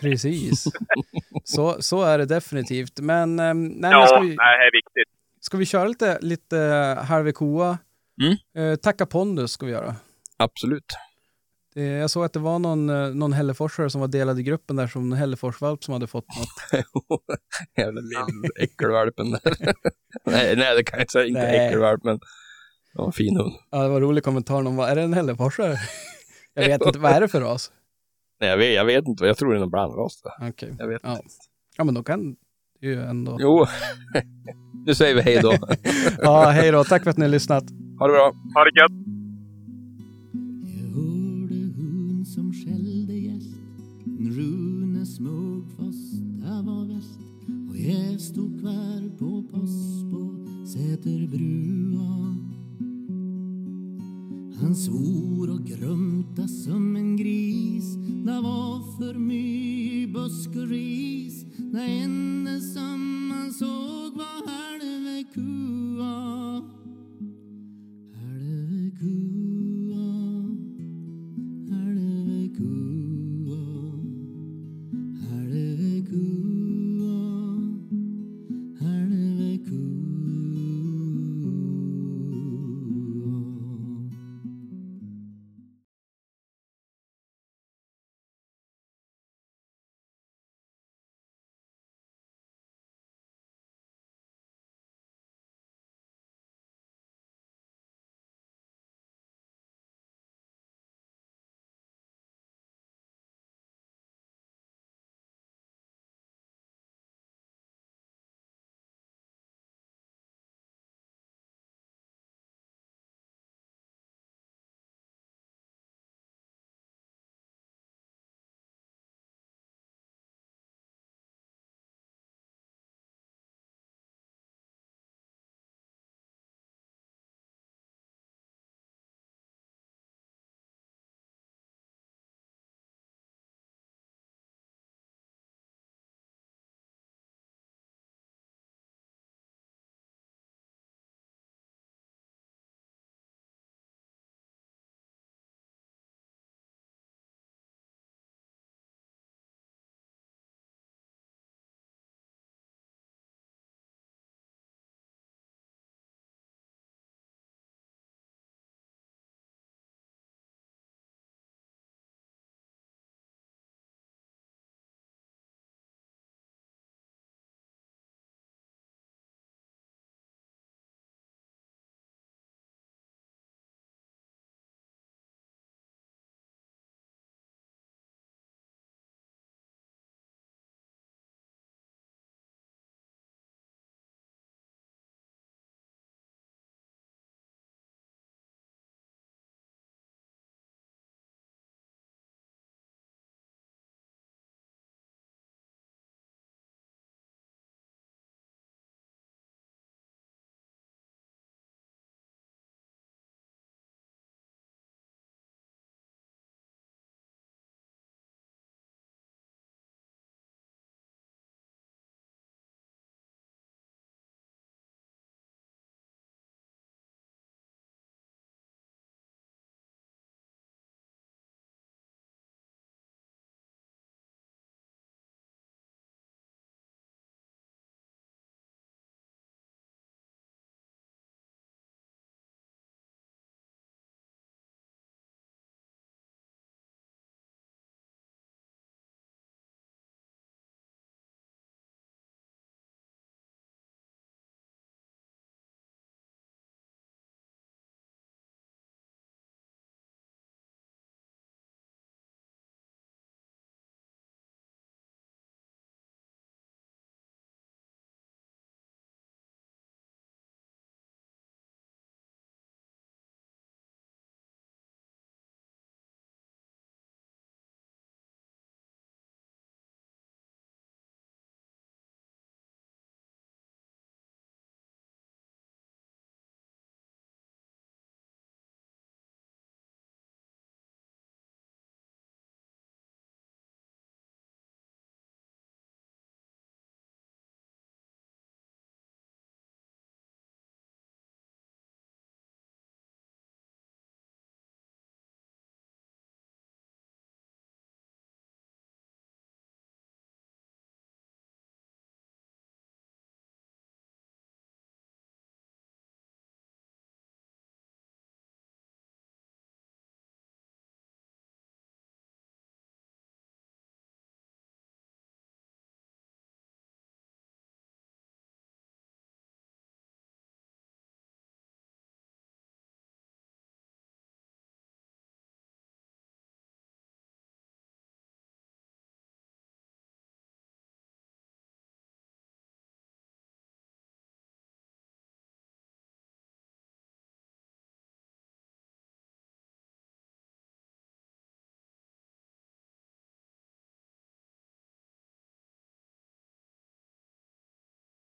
Precis. 0.00 0.64
så, 1.44 1.82
så 1.82 2.02
är 2.02 2.18
det 2.18 2.26
definitivt. 2.26 3.00
Men, 3.00 3.38
ehm, 3.38 3.64
nej, 3.64 3.76
men 3.80 3.90
Ja, 3.90 4.06
ska, 4.06 4.20
vi, 4.20 4.26
nej, 4.26 4.36
det 4.36 4.66
är 4.66 4.72
viktigt. 4.72 5.14
ska 5.40 5.56
vi 5.56 5.66
köra 5.66 5.88
lite, 5.88 6.18
lite 6.20 6.56
halvekoa? 7.08 7.78
Mm. 8.22 8.72
Eh, 8.72 8.76
tacka 8.76 9.06
pondus 9.06 9.50
ska 9.52 9.66
vi 9.66 9.72
göra. 9.72 9.94
Absolut. 10.36 10.92
Det, 11.74 11.82
jag 11.84 12.10
såg 12.10 12.24
att 12.24 12.32
det 12.32 12.38
var 12.40 12.58
någon, 12.58 12.90
eh, 12.90 13.08
någon 13.14 13.32
Hälleforsare 13.32 13.90
som 13.90 14.00
var 14.00 14.08
delad 14.08 14.40
i 14.40 14.42
gruppen 14.42 14.76
där 14.76 14.86
som 14.86 15.12
en 15.12 15.18
Hälleforsvalp 15.18 15.84
som 15.84 15.92
hade 15.94 16.06
fått 16.06 16.26
något. 16.36 16.84
Jävla 17.78 18.00
lill 18.00 18.50
äckelvalpen 18.60 19.30
där. 19.30 19.40
nej, 20.24 20.56
nej, 20.56 20.76
det 20.76 20.84
kan 20.84 20.98
jag 20.98 21.02
inte 21.02 21.12
säga. 21.12 21.26
Inte 21.26 21.40
äckelvalp, 21.40 22.04
men 22.04 22.20
en 22.98 23.12
fin 23.12 23.36
hund. 23.36 23.52
Ja, 23.70 23.82
det 23.82 23.88
var 23.88 23.96
en 23.96 24.02
rolig 24.02 24.24
kommentar. 24.24 24.62
Någon 24.62 24.76
var, 24.76 24.88
är 24.88 24.96
det 24.96 25.02
en 25.02 25.12
Hälleforsare? 25.12 25.76
jag 26.54 26.64
vet 26.68 26.86
inte, 26.86 26.98
vad 26.98 27.12
är 27.12 27.20
det 27.20 27.28
för 27.28 27.40
ras? 27.40 27.70
Nej, 28.40 28.50
jag 28.50 28.56
vet, 28.56 28.74
jag 28.74 28.84
vet 28.84 29.08
inte. 29.08 29.26
Jag 29.26 29.36
tror 29.36 29.50
det 29.50 29.56
är 29.58 29.60
någon 29.60 29.70
blandras. 29.70 30.22
Okej. 30.40 30.74
Jag 30.78 30.88
vet 30.88 31.00
Ja. 31.04 31.12
inte. 31.16 31.28
Ja, 31.76 31.84
men 31.84 31.94
då 31.94 32.02
kan 32.02 32.36
det 32.80 32.86
ju 32.86 33.02
ändå... 33.02 33.36
Jo, 33.40 33.66
nu 34.86 34.94
säger 34.94 35.14
vi 35.14 35.20
hej 35.22 35.40
då. 35.42 35.54
Ja, 36.22 36.50
hej 36.50 36.70
då. 36.72 36.84
Tack 36.84 37.02
för 37.02 37.10
att 37.10 37.16
ni 37.16 37.24
har 37.24 37.30
lyssnat. 37.30 37.64
Ha 37.98 38.06
det 38.06 38.12
bra. 38.12 38.32
Ha 38.54 38.64
det 38.64 38.80
gött. 38.80 38.92
Jag 47.74 48.20
stod 48.20 48.60
kvar 48.60 49.18
på 49.18 49.42
post 49.52 50.10
på 50.12 50.46
Säterbrua 50.66 52.23
han 54.60 54.74
svor 54.74 55.50
och 55.50 55.66
grumta 55.66 56.48
som 56.48 56.96
en 56.96 57.16
gris. 57.16 57.94
Det 58.24 58.40
var 58.40 58.98
för 58.98 59.14
mycket 59.14 60.14
busk 60.14 60.48
och 60.48 60.68
ris? 60.68 61.44
Det 61.56 61.82
enda 61.82 62.60
som 62.60 63.30
han 63.34 63.52
såg 63.52 64.16
var 64.16 64.46
här 64.46 64.73